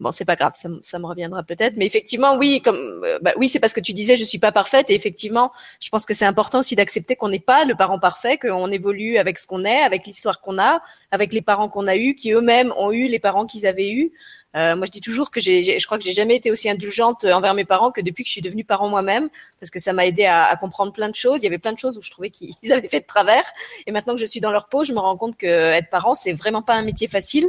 Bon, 0.00 0.12
c'est 0.12 0.24
pas 0.24 0.34
grave, 0.36 0.52
ça, 0.54 0.70
ça 0.80 0.98
me 0.98 1.04
reviendra 1.04 1.42
peut-être. 1.42 1.76
Mais 1.76 1.84
effectivement, 1.84 2.38
oui, 2.38 2.62
comme 2.62 3.02
euh, 3.04 3.18
bah, 3.20 3.32
oui, 3.36 3.50
c'est 3.50 3.60
parce 3.60 3.74
que 3.74 3.80
tu 3.80 3.92
disais 3.92 4.16
je 4.16 4.24
suis 4.24 4.38
pas 4.38 4.50
parfaite. 4.50 4.88
Et 4.88 4.94
effectivement, 4.94 5.52
je 5.80 5.90
pense 5.90 6.06
que 6.06 6.14
c'est 6.14 6.24
important 6.24 6.60
aussi 6.60 6.74
d'accepter 6.74 7.16
qu'on 7.16 7.28
n'est 7.28 7.38
pas 7.40 7.66
le 7.66 7.74
parent 7.74 7.98
parfait, 7.98 8.38
qu'on 8.38 8.68
évolue 8.72 9.18
avec 9.18 9.38
ce 9.38 9.46
qu'on 9.46 9.64
est, 9.64 9.82
avec 9.82 10.06
l'histoire 10.06 10.40
qu'on 10.40 10.58
a, 10.58 10.80
avec 11.10 11.34
les 11.34 11.42
parents 11.42 11.68
qu'on 11.68 11.86
a 11.86 11.96
eus, 11.96 12.14
qui 12.14 12.32
eux-mêmes 12.32 12.72
ont 12.78 12.92
eu 12.92 13.08
les 13.08 13.18
parents 13.18 13.46
qu'ils 13.46 13.66
avaient 13.66 13.90
eus. 13.90 14.12
Euh, 14.56 14.76
moi, 14.76 14.86
je 14.86 14.90
dis 14.90 15.00
toujours 15.00 15.30
que 15.30 15.40
j'ai, 15.40 15.78
je 15.78 15.86
crois 15.86 15.98
que 15.98 16.04
j'ai 16.04 16.12
jamais 16.12 16.36
été 16.36 16.50
aussi 16.50 16.68
indulgente 16.68 17.24
envers 17.24 17.54
mes 17.54 17.64
parents 17.64 17.90
que 17.90 18.00
depuis 18.00 18.24
que 18.24 18.28
je 18.28 18.32
suis 18.32 18.42
devenue 18.42 18.64
parent 18.64 18.88
moi-même, 18.88 19.28
parce 19.60 19.70
que 19.70 19.78
ça 19.78 19.92
m'a 19.92 20.06
aidé 20.06 20.24
à, 20.24 20.44
à, 20.46 20.56
comprendre 20.56 20.92
plein 20.92 21.08
de 21.08 21.14
choses. 21.14 21.40
Il 21.40 21.44
y 21.44 21.46
avait 21.46 21.58
plein 21.58 21.72
de 21.72 21.78
choses 21.78 21.96
où 21.96 22.02
je 22.02 22.10
trouvais 22.10 22.30
qu'ils 22.30 22.54
avaient 22.72 22.88
fait 22.88 23.00
de 23.00 23.06
travers, 23.06 23.44
et 23.86 23.92
maintenant 23.92 24.14
que 24.14 24.20
je 24.20 24.26
suis 24.26 24.40
dans 24.40 24.50
leur 24.50 24.68
peau, 24.68 24.84
je 24.84 24.92
me 24.92 24.98
rends 24.98 25.16
compte 25.16 25.36
que 25.36 25.46
être 25.46 25.88
parent, 25.90 26.14
c'est 26.14 26.32
vraiment 26.32 26.62
pas 26.62 26.74
un 26.74 26.82
métier 26.82 27.08
facile, 27.08 27.48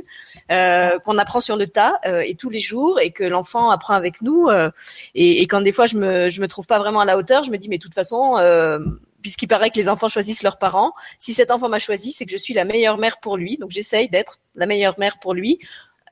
euh, 0.52 1.00
qu'on 1.00 1.18
apprend 1.18 1.40
sur 1.40 1.56
le 1.56 1.68
tas 1.68 2.00
euh, 2.06 2.22
et 2.22 2.36
tous 2.36 2.50
les 2.50 2.60
jours, 2.60 3.00
et 3.00 3.12
que 3.12 3.24
l'enfant 3.24 3.70
apprend 3.72 3.94
avec 3.94 4.22
nous. 4.22 4.48
Euh, 4.48 4.70
et, 5.16 5.42
et, 5.42 5.48
quand 5.48 5.62
des 5.62 5.72
fois 5.72 5.86
je 5.86 5.98
me, 5.98 6.30
je 6.30 6.42
me 6.42 6.48
trouve 6.48 6.68
pas 6.68 6.80
vraiment 6.80 7.00
à 7.00 7.06
la 7.06 7.18
hauteur, 7.18 7.44
je 7.44 7.52
me 7.52 7.58
dis 7.58 7.70
mais 7.70 7.78
de 7.78 7.84
toute 7.84 7.96
façon 7.96 8.38
euh, 8.38 8.80
puisqu'il 9.22 9.48
paraît 9.48 9.70
que 9.70 9.78
les 9.78 9.90
enfants 9.90 10.08
choisissent 10.08 10.44
leurs 10.44 10.58
parents. 10.58 10.94
Si 11.20 11.34
cet 11.34 11.52
enfant 11.52 11.70
m'a 11.70 11.80
choisi, 11.80 12.12
c'est 12.12 12.26
que 12.26 12.32
je 12.32 12.38
suis 12.38 12.54
la 12.54 12.66
meilleure 12.66 12.98
mère 12.98 13.20
pour 13.20 13.38
lui. 13.38 13.58
Donc 13.58 13.70
j'essaye 13.70 14.10
d'être 14.10 14.40
la 14.56 14.66
meilleure 14.66 14.98
mère 15.00 15.20
pour 15.20 15.34
lui 15.34 15.60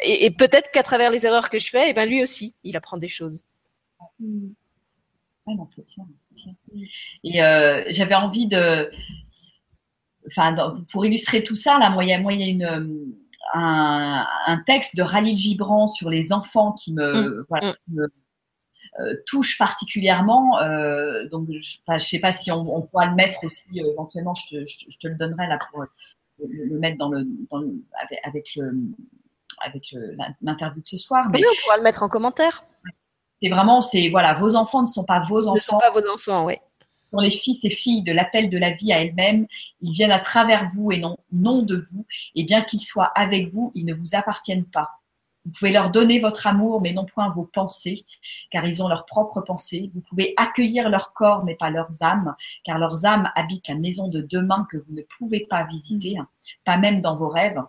et, 0.02 0.26
et 0.26 0.32
peut-être 0.32 0.72
qu'à 0.72 0.84
travers 0.84 1.12
les 1.12 1.26
erreurs 1.26 1.50
que 1.50 1.60
je 1.60 1.70
fais, 1.70 1.88
et 1.88 1.90
eh 1.90 1.94
ben 1.94 2.08
lui 2.08 2.22
aussi, 2.22 2.56
il 2.64 2.78
apprend 2.78 2.98
des 2.98 3.08
choses. 3.08 3.44
Mm. 4.20 4.50
non, 5.48 5.66
c'est 5.66 5.86
clair, 5.86 6.06
Et 7.24 7.44
euh, 7.44 7.84
j'avais 7.90 8.16
envie 8.16 8.48
de, 8.48 8.90
enfin, 10.28 10.56
pour 10.92 11.06
illustrer 11.06 11.44
tout 11.44 11.56
ça, 11.56 11.80
là, 11.80 11.90
moi, 11.90 12.04
il 12.04 12.10
y 12.10 12.14
a, 12.14 12.20
moi, 12.20 12.34
il 12.34 12.42
y 12.42 12.44
a 12.44 12.48
une, 12.48 13.14
un, 13.54 14.28
un, 14.46 14.58
texte 14.66 14.96
de 14.96 15.04
Khalil 15.04 15.38
Gibran 15.38 15.88
sur 15.88 16.10
les 16.10 16.32
enfants 16.32 16.74
qui 16.74 16.94
me, 16.94 17.12
mm. 17.12 17.46
voilà, 17.50 17.72
mm. 17.72 17.76
qui 17.86 17.92
me 17.92 18.08
euh, 19.00 19.16
touche 19.26 19.58
particulièrement. 19.58 20.62
Euh, 20.62 21.28
donc, 21.30 21.50
je, 21.52 21.60
je 21.60 22.06
sais 22.06 22.20
pas 22.20 22.32
si 22.32 22.52
on, 22.52 22.60
on 22.76 22.82
pourra 22.82 23.08
le 23.08 23.16
mettre 23.16 23.44
aussi 23.44 23.68
euh, 23.76 23.92
éventuellement. 23.92 24.34
Je 24.34 24.58
te, 24.58 24.66
je, 24.66 24.86
je 24.90 24.98
te, 24.98 25.08
le 25.08 25.16
donnerai 25.16 25.48
là 25.48 25.60
pour 25.72 25.82
le, 25.82 25.88
le 26.48 26.80
mettre 26.80 26.98
dans 26.98 27.10
le, 27.10 27.28
dans 27.50 27.58
le 27.58 27.84
avec, 28.02 28.20
avec 28.24 28.56
le 28.56 28.72
avec 29.66 29.94
l'interview 30.42 30.82
de 30.82 30.88
ce 30.88 30.98
soir. 30.98 31.28
Mais 31.32 31.40
oui, 31.40 31.46
on 31.52 31.64
pourra 31.64 31.78
le 31.78 31.84
mettre 31.84 32.04
en 32.04 32.10
commentaire. 32.10 32.64
C'est 33.42 33.50
vraiment, 33.50 33.82
c'est 33.82 34.10
voilà, 34.10 34.34
vos 34.34 34.56
enfants 34.56 34.82
ne 34.82 34.88
sont 34.88 35.06
pas 35.06 35.22
vos 35.22 35.48
enfants. 35.48 35.56
Ne 35.56 35.62
sont 35.62 35.78
pas 35.78 35.92
vos 35.92 36.08
enfants, 36.10 36.46
oui. 36.46 36.56
Sont 37.12 37.20
les 37.20 37.32
fils 37.32 37.64
et 37.64 37.70
filles 37.70 38.04
de 38.04 38.12
l'appel 38.12 38.50
de 38.50 38.58
la 38.58 38.72
vie 38.74 38.94
à 38.94 39.02
elle-même. 39.02 39.48
Ils 39.82 39.94
viennent 39.94 40.12
à 40.12 40.20
travers 40.20 40.70
vous 40.74 40.92
et 40.92 41.00
non, 41.00 41.18
non 41.32 41.64
de 41.64 41.76
vous. 41.76 42.06
Et 42.36 42.44
bien 42.44 42.62
qu'ils 42.62 42.82
soient 42.82 43.12
avec 43.16 43.48
vous, 43.52 43.72
ils 43.74 43.86
ne 43.86 43.94
vous 43.94 44.14
appartiennent 44.14 44.66
pas. 44.66 44.99
Vous 45.46 45.52
pouvez 45.52 45.72
leur 45.72 45.90
donner 45.90 46.20
votre 46.20 46.48
amour, 46.48 46.82
mais 46.82 46.92
non 46.92 47.06
point 47.06 47.30
vos 47.30 47.46
pensées, 47.46 48.06
car 48.52 48.66
ils 48.66 48.84
ont 48.84 48.90
leurs 48.90 49.06
propres 49.06 49.42
pensées. 49.42 49.90
Vous 49.94 50.02
pouvez 50.02 50.34
accueillir 50.38 50.90
leur 50.90 51.14
corps, 51.14 51.46
mais 51.46 51.56
pas 51.56 51.70
leurs 51.70 52.04
âmes, 52.04 52.36
car 52.66 52.78
leurs 52.78 53.06
âmes 53.06 53.32
habitent 53.36 53.70
la 53.70 53.76
maison 53.76 54.10
de 54.10 54.22
demain 54.22 54.68
que 54.70 54.78
vous 54.78 54.94
ne 54.94 55.02
pouvez 55.18 55.48
pas 55.50 55.64
visiter, 55.64 56.18
pas 56.66 56.78
même 56.78 57.02
dans 57.02 57.16
vos 57.16 57.30
rêves. 57.30 57.62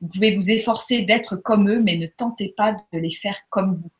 Vous 0.00 0.08
pouvez 0.08 0.34
vous 0.36 0.50
efforcer 0.50 1.02
d'être 1.02 1.36
comme 1.36 1.68
eux, 1.68 1.82
mais 1.82 1.96
ne 1.96 2.06
tentez 2.06 2.54
pas 2.56 2.72
de 2.72 2.98
les 2.98 3.10
faire 3.10 3.38
comme 3.50 3.72
vous, 3.72 3.90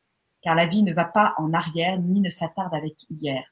car 0.40 0.54
la 0.54 0.66
vie 0.66 0.84
ne 0.84 0.94
va 0.94 1.04
pas 1.04 1.34
en 1.38 1.52
arrière, 1.52 1.98
ni 1.98 2.20
ne 2.20 2.30
s'attarde 2.30 2.74
avec 2.74 2.94
hier. 3.10 3.42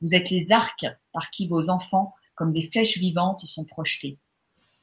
Vous 0.00 0.14
êtes 0.14 0.30
les 0.30 0.52
arcs 0.52 0.86
par 1.12 1.30
qui 1.30 1.48
vos 1.48 1.70
enfants, 1.70 2.14
comme 2.36 2.52
des 2.52 2.70
flèches 2.70 2.98
vivantes, 2.98 3.40
sont 3.40 3.64
projetés. 3.64 4.16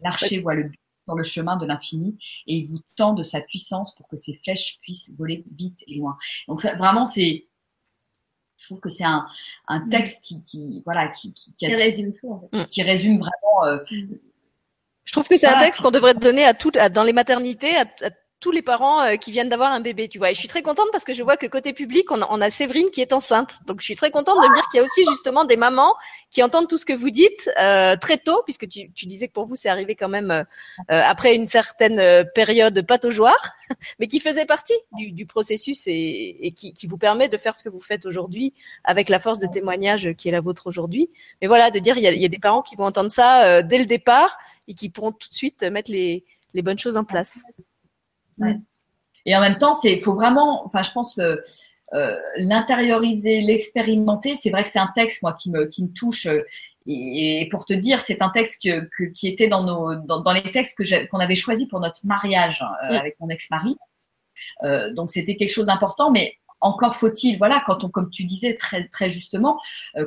L'archer 0.01 0.39
voit 0.39 0.55
le 0.55 0.63
but 0.63 0.80
sur 1.11 1.17
le 1.17 1.23
chemin 1.23 1.57
de 1.57 1.65
l'infini 1.65 2.17
et 2.47 2.55
il 2.55 2.67
vous 2.67 2.79
tend 2.95 3.13
de 3.13 3.23
sa 3.23 3.41
puissance 3.41 3.95
pour 3.95 4.07
que 4.07 4.15
ces 4.15 4.33
flèches 4.43 4.79
puissent 4.81 5.11
voler 5.17 5.43
vite 5.57 5.79
et 5.87 5.95
loin. 5.95 6.17
Donc 6.47 6.61
ça, 6.61 6.75
vraiment, 6.75 7.05
c'est, 7.05 7.47
je 8.57 8.65
trouve 8.67 8.79
que 8.79 8.89
c'est 8.89 9.03
un, 9.03 9.25
un 9.67 9.79
mm. 9.79 9.89
texte 9.89 10.23
qui, 10.23 10.43
qui, 10.43 10.81
voilà, 10.85 11.09
qui, 11.09 11.33
qui, 11.33 11.53
qui, 11.53 11.67
résume 11.67 12.13
tout, 12.13 12.31
en 12.31 12.49
fait. 12.51 12.69
qui, 12.69 12.81
résume 12.81 13.19
vraiment. 13.19 13.65
Euh, 13.65 13.77
mm. 13.91 14.17
Je 15.03 15.11
trouve 15.11 15.27
que 15.27 15.35
c'est 15.35 15.47
un 15.47 15.57
texte 15.57 15.81
qu'on 15.81 15.91
devrait 15.91 16.13
donner 16.13 16.45
à 16.45 16.53
toutes, 16.53 16.77
dans 16.77 17.03
les 17.03 17.13
maternités, 17.13 17.75
à, 17.75 17.81
à 17.81 18.11
tous 18.41 18.51
les 18.51 18.61
parents 18.61 19.01
euh, 19.01 19.15
qui 19.15 19.31
viennent 19.31 19.49
d'avoir 19.49 19.71
un 19.71 19.79
bébé, 19.79 20.09
tu 20.09 20.17
vois. 20.17 20.31
Et 20.31 20.33
je 20.33 20.39
suis 20.39 20.47
très 20.47 20.63
contente 20.63 20.87
parce 20.91 21.05
que 21.05 21.13
je 21.13 21.23
vois 21.23 21.37
que 21.37 21.45
côté 21.45 21.71
public, 21.71 22.11
on 22.11 22.21
a, 22.21 22.27
on 22.31 22.41
a 22.41 22.49
Séverine 22.49 22.89
qui 22.89 22.99
est 22.99 23.13
enceinte. 23.13 23.59
Donc 23.67 23.79
je 23.79 23.85
suis 23.85 23.95
très 23.95 24.11
contente 24.11 24.41
de 24.43 24.49
me 24.49 24.55
dire 24.55 24.67
qu'il 24.69 24.79
y 24.79 24.81
a 24.81 24.83
aussi 24.83 25.05
justement 25.07 25.45
des 25.45 25.57
mamans 25.57 25.95
qui 26.31 26.41
entendent 26.41 26.67
tout 26.67 26.79
ce 26.79 26.85
que 26.85 26.93
vous 26.93 27.11
dites 27.11 27.49
euh, 27.59 27.95
très 27.95 28.17
tôt, 28.17 28.41
puisque 28.43 28.67
tu, 28.67 28.91
tu, 28.91 29.05
disais 29.05 29.27
que 29.27 29.33
pour 29.33 29.45
vous 29.45 29.55
c'est 29.55 29.69
arrivé 29.69 29.95
quand 29.95 30.09
même 30.09 30.31
euh, 30.31 30.43
euh 30.91 31.01
après 31.05 31.35
une 31.35 31.45
certaine 31.45 31.99
euh, 31.99 32.23
période 32.23 32.85
pataugeoire, 32.87 33.53
mais 33.99 34.07
qui 34.07 34.19
faisait 34.19 34.45
partie 34.45 34.73
du, 34.93 35.11
du 35.11 35.25
processus 35.25 35.85
et, 35.87 36.37
et 36.41 36.51
qui, 36.51 36.73
qui, 36.73 36.87
vous 36.87 36.97
permet 36.97 37.29
de 37.29 37.37
faire 37.37 37.53
ce 37.53 37.63
que 37.63 37.69
vous 37.69 37.79
faites 37.79 38.05
aujourd'hui 38.05 38.53
avec 38.83 39.09
la 39.09 39.19
force 39.19 39.39
de 39.39 39.47
témoignage 39.47 40.13
qui 40.17 40.29
est 40.29 40.31
la 40.31 40.41
vôtre 40.41 40.65
aujourd'hui. 40.65 41.11
Mais 41.41 41.47
voilà, 41.47 41.69
de 41.69 41.79
dire 41.79 41.97
il 41.97 42.03
y 42.03 42.07
a, 42.07 42.11
il 42.11 42.21
y 42.21 42.25
a 42.25 42.29
des 42.29 42.39
parents 42.39 42.63
qui 42.63 42.75
vont 42.75 42.85
entendre 42.85 43.11
ça 43.11 43.61
dès 43.61 43.77
le 43.77 43.85
départ 43.85 44.37
et 44.67 44.73
qui 44.73 44.89
pourront 44.89 45.11
tout 45.11 45.29
de 45.29 45.33
suite 45.33 45.61
mettre 45.63 45.91
les, 45.91 46.23
les 46.53 46.61
bonnes 46.61 46.79
choses 46.79 46.97
en 46.97 47.03
place. 47.03 47.43
Et 49.25 49.35
en 49.35 49.41
même 49.41 49.57
temps, 49.57 49.73
c'est 49.73 49.97
faut 49.97 50.15
vraiment, 50.15 50.65
enfin, 50.65 50.81
je 50.81 50.91
pense 50.91 51.17
euh, 51.19 51.35
euh, 51.93 52.17
l'intérioriser, 52.37 53.41
l'expérimenter. 53.41 54.35
C'est 54.35 54.49
vrai 54.49 54.63
que 54.63 54.69
c'est 54.69 54.79
un 54.79 54.91
texte 54.95 55.21
moi 55.23 55.33
qui 55.33 55.51
me 55.51 55.65
qui 55.65 55.83
me 55.83 55.89
touche. 55.89 56.25
Euh, 56.25 56.41
et, 56.87 57.47
pour 57.51 57.65
te 57.65 57.73
dire, 57.73 58.01
c'est 58.01 58.21
un 58.21 58.29
texte 58.29 58.63
que, 58.63 59.03
qui 59.11 59.27
était 59.27 59.47
dans 59.47 59.63
nos 59.63 59.95
dans, 59.95 60.21
dans 60.21 60.31
les 60.31 60.41
textes 60.41 60.77
que 60.77 61.07
qu'on 61.07 61.19
avait 61.19 61.35
choisi 61.35 61.67
pour 61.67 61.81
notre 61.81 61.99
mariage 62.05 62.63
euh, 62.63 62.97
avec 62.97 63.19
mon 63.19 63.29
ex-mari. 63.29 63.77
Donc 64.95 65.11
c'était 65.11 65.35
quelque 65.35 65.51
chose 65.51 65.67
d'important, 65.67 66.09
mais 66.09 66.37
encore 66.61 66.95
faut-il, 66.95 67.37
voilà, 67.37 67.61
quand 67.67 67.83
on, 67.83 67.89
comme 67.89 68.09
tu 68.09 68.23
disais 68.23 68.55
très 68.55 68.87
très 68.87 69.09
justement, 69.09 69.59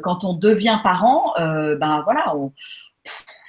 quand 0.02 0.24
on 0.24 0.32
devient 0.32 0.80
parent, 0.82 1.34
ben 1.36 2.00
voilà, 2.04 2.34
on, 2.34 2.52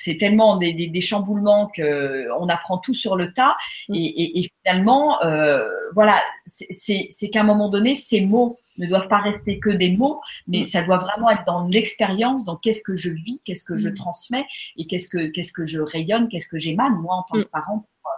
c'est 0.06 0.18
tellement 0.18 0.58
des, 0.58 0.74
des, 0.74 0.86
des 0.88 1.02
chamboulements 1.02 1.68
que 1.68 2.28
on 2.40 2.48
apprend 2.48 2.78
tout 2.78 2.94
sur 2.94 3.16
le 3.16 3.34
tas 3.34 3.58
mm. 3.90 3.96
et, 3.96 4.06
et, 4.06 4.40
et 4.40 4.52
finalement 4.62 5.22
euh, 5.24 5.68
voilà 5.94 6.22
c'est 6.46 7.30
qu'à 7.32 7.42
un 7.42 7.44
moment 7.44 7.70
donné 7.70 7.96
ces 7.96 8.22
mots 8.22 8.58
ne 8.78 8.88
doivent 8.88 9.08
pas 9.08 9.20
rester 9.20 9.60
que 9.60 9.72
des 9.72 9.96
mots 9.98 10.22
mais 10.48 10.62
mm. 10.62 10.66
ça 10.66 10.84
doit 10.84 11.00
vraiment 11.00 11.32
être 11.32 11.44
dans 11.46 11.68
l'expérience 11.68 12.46
dans 12.46 12.56
qu'est-ce 12.56 12.84
que 12.84 12.96
je 12.96 13.10
vis 13.10 13.42
qu'est-ce 13.46 13.66
que 13.66 13.76
je 13.76 13.90
mm. 13.90 13.96
transmets 13.96 14.46
et 14.78 14.86
qu'est-ce 14.86 15.10
que 15.10 15.28
qu'est-ce 15.28 15.54
que 15.54 15.66
je 15.66 15.82
rayonne 15.82 16.30
qu'est-ce 16.30 16.48
que 16.48 16.60
j'émane 16.60 16.96
moi 17.02 17.16
en 17.16 17.24
tant 17.24 17.42
que 17.42 17.48
parent 17.48 17.86
pour, 18.04 18.12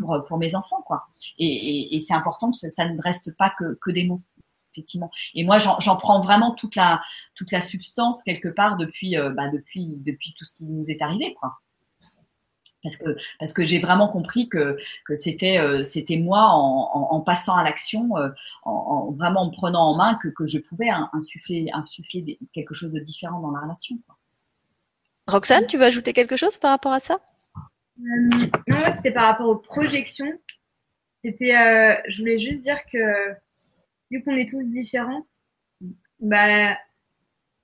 pour, 0.00 0.24
pour, 0.24 0.38
mes 0.38 0.54
enfants 0.54 0.82
quoi 0.86 1.04
et, 1.38 1.46
et, 1.46 1.94
et 1.94 2.00
c'est 2.00 2.14
important 2.14 2.50
que 2.50 2.56
ça 2.56 2.88
ne 2.88 3.00
reste 3.02 3.36
pas 3.36 3.52
que, 3.58 3.78
que 3.82 3.90
des 3.90 4.04
mots 4.04 4.22
effectivement. 4.72 5.10
Et 5.34 5.44
moi, 5.44 5.58
j'en 5.58 5.96
prends 5.96 6.20
vraiment 6.20 6.52
toute 6.54 6.76
la 6.76 7.00
toute 7.34 7.52
la 7.52 7.60
substance 7.60 8.22
quelque 8.22 8.48
part 8.48 8.76
depuis 8.76 9.16
euh, 9.16 9.30
bah, 9.30 9.48
depuis 9.48 10.02
depuis 10.04 10.34
tout 10.38 10.44
ce 10.44 10.54
qui 10.54 10.66
nous 10.66 10.90
est 10.90 11.02
arrivé, 11.02 11.34
quoi. 11.34 11.58
Parce 12.82 12.96
que 12.96 13.16
parce 13.38 13.52
que 13.52 13.62
j'ai 13.62 13.78
vraiment 13.78 14.08
compris 14.08 14.48
que 14.48 14.76
que 15.06 15.14
c'était 15.14 15.58
euh, 15.58 15.84
c'était 15.84 16.16
moi 16.16 16.48
en, 16.48 16.90
en, 16.92 17.08
en, 17.12 17.20
passant 17.20 17.54
à 17.54 17.62
l'action, 17.62 18.16
euh, 18.16 18.30
en, 18.64 18.72
en, 18.72 19.12
vraiment 19.12 19.42
en 19.42 19.50
prenant 19.50 19.90
en 19.90 19.96
main 19.96 20.18
que 20.20 20.28
que 20.28 20.46
je 20.46 20.58
pouvais 20.58 20.90
insuffler 21.12 21.68
insuffler 21.72 22.38
quelque 22.52 22.74
chose 22.74 22.90
de 22.90 22.98
différent 22.98 23.40
dans 23.40 23.52
la 23.52 23.60
relation. 23.60 23.96
Quoi. 24.06 24.16
Roxane, 25.28 25.66
tu 25.66 25.76
veux 25.76 25.84
ajouter 25.84 26.12
quelque 26.12 26.34
chose 26.36 26.58
par 26.58 26.72
rapport 26.72 26.92
à 26.92 26.98
ça? 26.98 27.20
Non, 27.98 28.78
c'était 28.90 29.12
par 29.12 29.26
rapport 29.26 29.48
aux 29.48 29.56
projections. 29.56 30.32
C'était, 31.24 31.52
je 32.08 32.18
voulais 32.18 32.40
juste 32.40 32.62
dire 32.62 32.80
que 32.92 32.98
vu 34.12 34.22
qu'on 34.22 34.36
est 34.36 34.48
tous 34.48 34.62
différents, 34.68 35.26
bah, 36.20 36.78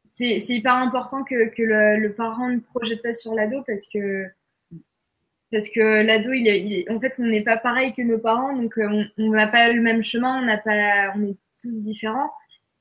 c'est 0.08 0.38
hyper 0.48 0.74
important 0.74 1.22
que, 1.22 1.48
que 1.50 1.62
le, 1.62 2.12
parent 2.14 2.48
ne 2.48 2.58
projette 2.58 3.02
pas 3.02 3.14
sur 3.14 3.34
l'ado 3.34 3.62
parce 3.66 3.88
que 3.88 4.26
parce 5.50 5.70
que 5.70 6.02
l'ado, 6.02 6.32
il, 6.32 6.84
en 6.90 7.00
fait, 7.00 7.14
on 7.18 7.24
n'est 7.26 7.42
pas 7.42 7.56
pareil 7.56 7.94
que 7.94 8.02
nos 8.02 8.18
parents, 8.18 8.54
donc 8.54 8.76
euh, 8.76 9.04
on 9.16 9.30
n'a 9.30 9.48
pas 9.48 9.72
le 9.72 9.80
même 9.80 10.04
chemin, 10.04 10.42
on 10.42 10.44
n'a 10.44 10.58
pas, 10.58 11.12
on 11.16 11.22
est 11.24 11.38
tous 11.62 11.80
différents. 11.80 12.30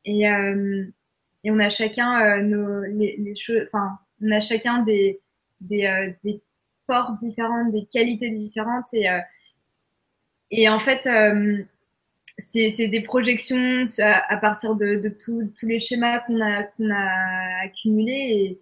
et, 0.03 0.23
et 0.23 1.51
on 1.51 1.59
a 1.59 1.69
chacun 1.69 2.41
nos, 2.41 2.81
les, 2.83 3.35
choses, 3.35 3.69
on 3.73 4.31
a 4.31 4.41
chacun 4.41 4.83
des, 4.83 5.21
des, 5.61 6.13
des 6.23 6.41
forces 6.87 7.19
différentes, 7.19 7.71
des 7.71 7.85
qualités 7.85 8.31
différentes 8.31 8.93
et, 8.93 9.07
et 10.51 10.67
en 10.67 10.79
fait, 10.79 11.07
c'est 12.39 12.87
des 12.87 13.01
projections 13.01 13.85
à, 13.99 14.37
partir 14.37 14.75
de, 14.75 14.97
de 14.97 15.09
tous 15.09 15.51
les 15.63 15.79
schémas 15.79 16.19
qu'on 16.19 16.39
a, 16.41 16.63
qu'on 16.63 16.89
a 16.91 17.63
accumulés 17.63 18.59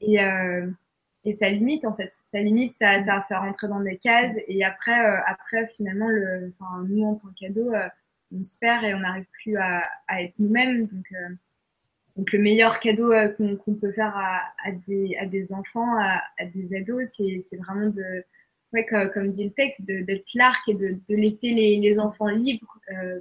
et, 0.00 0.12
et, 0.12 0.22
euh, 0.22 0.70
ça 1.34 1.48
limite 1.48 1.84
en 1.84 1.94
fait. 1.94 2.12
Ça 2.30 2.40
limite, 2.40 2.76
ça, 2.76 3.02
ça 3.02 3.24
faire 3.28 3.40
rentrer 3.40 3.68
dans 3.68 3.80
des 3.80 3.96
cases 3.96 4.36
et 4.46 4.64
après, 4.64 5.06
euh, 5.06 5.16
après 5.26 5.68
finalement, 5.74 6.08
le, 6.08 6.52
enfin, 6.58 6.84
nous 6.88 7.04
en 7.04 7.14
tant 7.16 7.28
qu'ado, 7.38 7.72
euh, 7.72 7.88
on 8.32 8.42
se 8.42 8.58
perd 8.58 8.84
et 8.84 8.94
on 8.94 9.00
n'arrive 9.00 9.26
plus 9.42 9.56
à, 9.56 9.82
être 10.20 10.34
nous-mêmes. 10.38 10.86
Donc, 10.86 11.06
euh, 11.12 11.34
donc 12.16 12.32
le 12.32 12.38
meilleur 12.38 12.78
cadeau 12.78 13.12
qu'on 13.36 13.74
peut 13.74 13.92
faire 13.92 14.16
à, 14.16 14.42
à, 14.64 14.72
des, 14.86 15.16
à 15.18 15.26
des 15.26 15.52
enfants, 15.52 15.98
à, 15.98 16.22
à 16.38 16.44
des 16.44 16.76
ados, 16.76 17.08
c'est 17.16 17.56
vraiment 17.56 17.88
de 17.88 18.24
comme, 18.82 19.30
dit 19.30 19.44
le 19.44 19.52
texte, 19.52 19.82
d'être 19.84 20.26
l'arc 20.34 20.68
et 20.68 20.74
de, 20.74 20.98
laisser 21.08 21.50
les, 21.50 21.98
enfants 21.98 22.28
libres, 22.28 22.80
euh, 22.90 23.20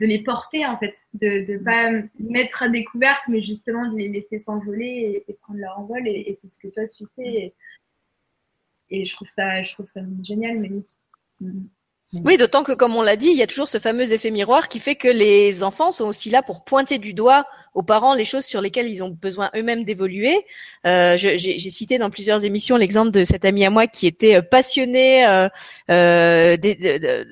de 0.00 0.06
les 0.06 0.22
porter 0.22 0.66
en 0.66 0.76
fait, 0.78 0.94
de 1.14 1.52
ne 1.52 1.58
pas 1.58 1.90
mettre 2.18 2.64
à 2.64 2.68
découvert, 2.68 3.20
mais 3.28 3.42
justement 3.42 3.90
de 3.90 3.96
les 3.96 4.08
laisser 4.08 4.38
s'envoler 4.38 5.24
et, 5.26 5.32
prendre 5.34 5.60
leur 5.60 5.78
envol. 5.78 6.06
Et, 6.06 6.36
c'est 6.40 6.48
ce 6.48 6.58
que 6.58 6.68
toi 6.68 6.86
tu 6.86 7.04
fais. 7.14 7.54
Et, 8.90 9.04
je 9.04 9.14
trouve 9.14 9.28
ça, 9.28 9.62
je 9.62 9.72
trouve 9.72 9.86
ça 9.86 10.00
génial, 10.22 10.58
magnifique. 10.58 10.98
Oui, 12.14 12.36
d'autant 12.36 12.62
que, 12.62 12.72
comme 12.72 12.94
on 12.94 13.00
l'a 13.00 13.16
dit, 13.16 13.28
il 13.28 13.36
y 13.38 13.42
a 13.42 13.46
toujours 13.46 13.70
ce 13.70 13.78
fameux 13.78 14.12
effet 14.12 14.30
miroir 14.30 14.68
qui 14.68 14.80
fait 14.80 14.96
que 14.96 15.08
les 15.08 15.62
enfants 15.62 15.92
sont 15.92 16.04
aussi 16.04 16.28
là 16.28 16.42
pour 16.42 16.62
pointer 16.62 16.98
du 16.98 17.14
doigt 17.14 17.46
aux 17.72 17.82
parents 17.82 18.14
les 18.14 18.26
choses 18.26 18.44
sur 18.44 18.60
lesquelles 18.60 18.88
ils 18.88 19.02
ont 19.02 19.08
besoin 19.08 19.50
eux-mêmes 19.56 19.84
d'évoluer. 19.84 20.44
Euh, 20.86 21.16
j'ai 21.16 21.58
cité 21.70 21.96
dans 21.96 22.10
plusieurs 22.10 22.44
émissions 22.44 22.76
l'exemple 22.76 23.12
de 23.12 23.24
cette 23.24 23.46
amie 23.46 23.64
à 23.64 23.70
moi 23.70 23.86
qui 23.86 24.06
était 24.06 24.42
passionnée 24.42 25.26
euh, 25.26 25.48
euh, 25.90 26.58
de 26.58 27.26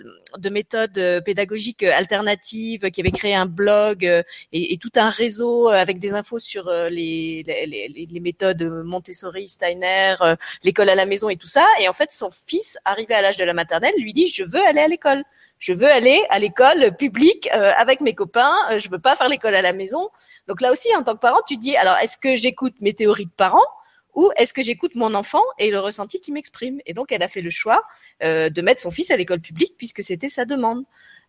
méthodes 0.51 0.99
euh, 0.99 1.21
pédagogiques 1.21 1.83
euh, 1.83 1.93
alternatives, 1.93 2.91
qui 2.91 3.01
avait 3.01 3.11
créé 3.11 3.35
un 3.35 3.47
blog 3.47 4.07
euh, 4.07 4.23
et, 4.53 4.77
tout 4.79 4.91
un 4.97 5.09
réseau 5.09 5.69
avec 5.69 5.99
des 5.99 6.15
infos 6.15 6.39
sur 6.39 6.71
les, 6.71 7.43
les, 7.47 8.09
les 8.11 8.21
méthodes 8.21 8.63
Montessori, 8.85 9.49
Steiner, 9.49 10.15
l'école 10.63 10.89
à 10.89 10.95
la 10.95 11.07
maison 11.07 11.29
et 11.29 11.37
tout 11.37 11.47
ça. 11.47 11.67
Et 11.81 11.89
en 11.89 11.93
fait, 11.93 12.13
son 12.13 12.31
fils, 12.31 12.79
arrivé 12.85 13.15
à 13.15 13.23
l'âge 13.23 13.37
de 13.37 13.45
la 13.45 13.53
maternelle, 13.53 13.93
lui 13.99 14.13
dit 14.13 14.29
je 14.29 14.43
veux 14.43 14.65
aller 14.67 14.81
à 14.81 14.89
l'école. 14.89 15.23
Je 15.59 15.75
veux 15.75 15.91
aller 15.91 16.25
à 16.31 16.39
l'école 16.39 16.97
publique 16.97 17.49
avec 17.51 18.01
mes 18.01 18.15
copains. 18.15 18.55
je 18.79 18.89
veux 18.89 18.99
pas 18.99 19.17
faire 19.17 19.29
l'école 19.29 19.55
à 19.55 19.61
la 19.61 19.75
maison. 19.75 20.09
Donc 20.49 20.63
là 20.63 20.73
aussi, 20.73 20.89
en 20.97 21.03
tant 21.03 21.15
que 21.15 21.21
parent, 21.21 21.43
tu 21.47 21.59
dis 21.59 21.77
alors 21.77 21.99
est-ce 21.99 22.17
que 22.17 22.37
j'écoute 22.37 22.75
mes 22.81 22.95
théories 22.95 23.27
de 23.27 23.31
parents 23.37 23.67
ou 24.15 24.31
est-ce 24.37 24.53
que 24.53 24.63
j'écoute 24.63 24.95
mon 24.95 25.15
enfant 25.15 25.43
et 25.59 25.71
le 25.71 25.79
ressenti 25.79 26.21
qu'il 26.21 26.35
m'exprime? 26.35 26.81
Et 26.87 26.95
donc, 26.95 27.13
elle 27.13 27.23
a 27.23 27.29
fait 27.29 27.43
le 27.43 27.51
choix 27.51 27.83
euh, 28.23 28.51
de 28.51 28.63
mettre 28.63 28.81
son 28.81 28.91
fils 28.91 29.11
à 29.11 29.17
l'école 29.17 29.41
publique 29.41 29.75
puisque 29.77 30.03
c'était 30.03 30.29
sa 30.29 30.45
demande. 30.45 30.85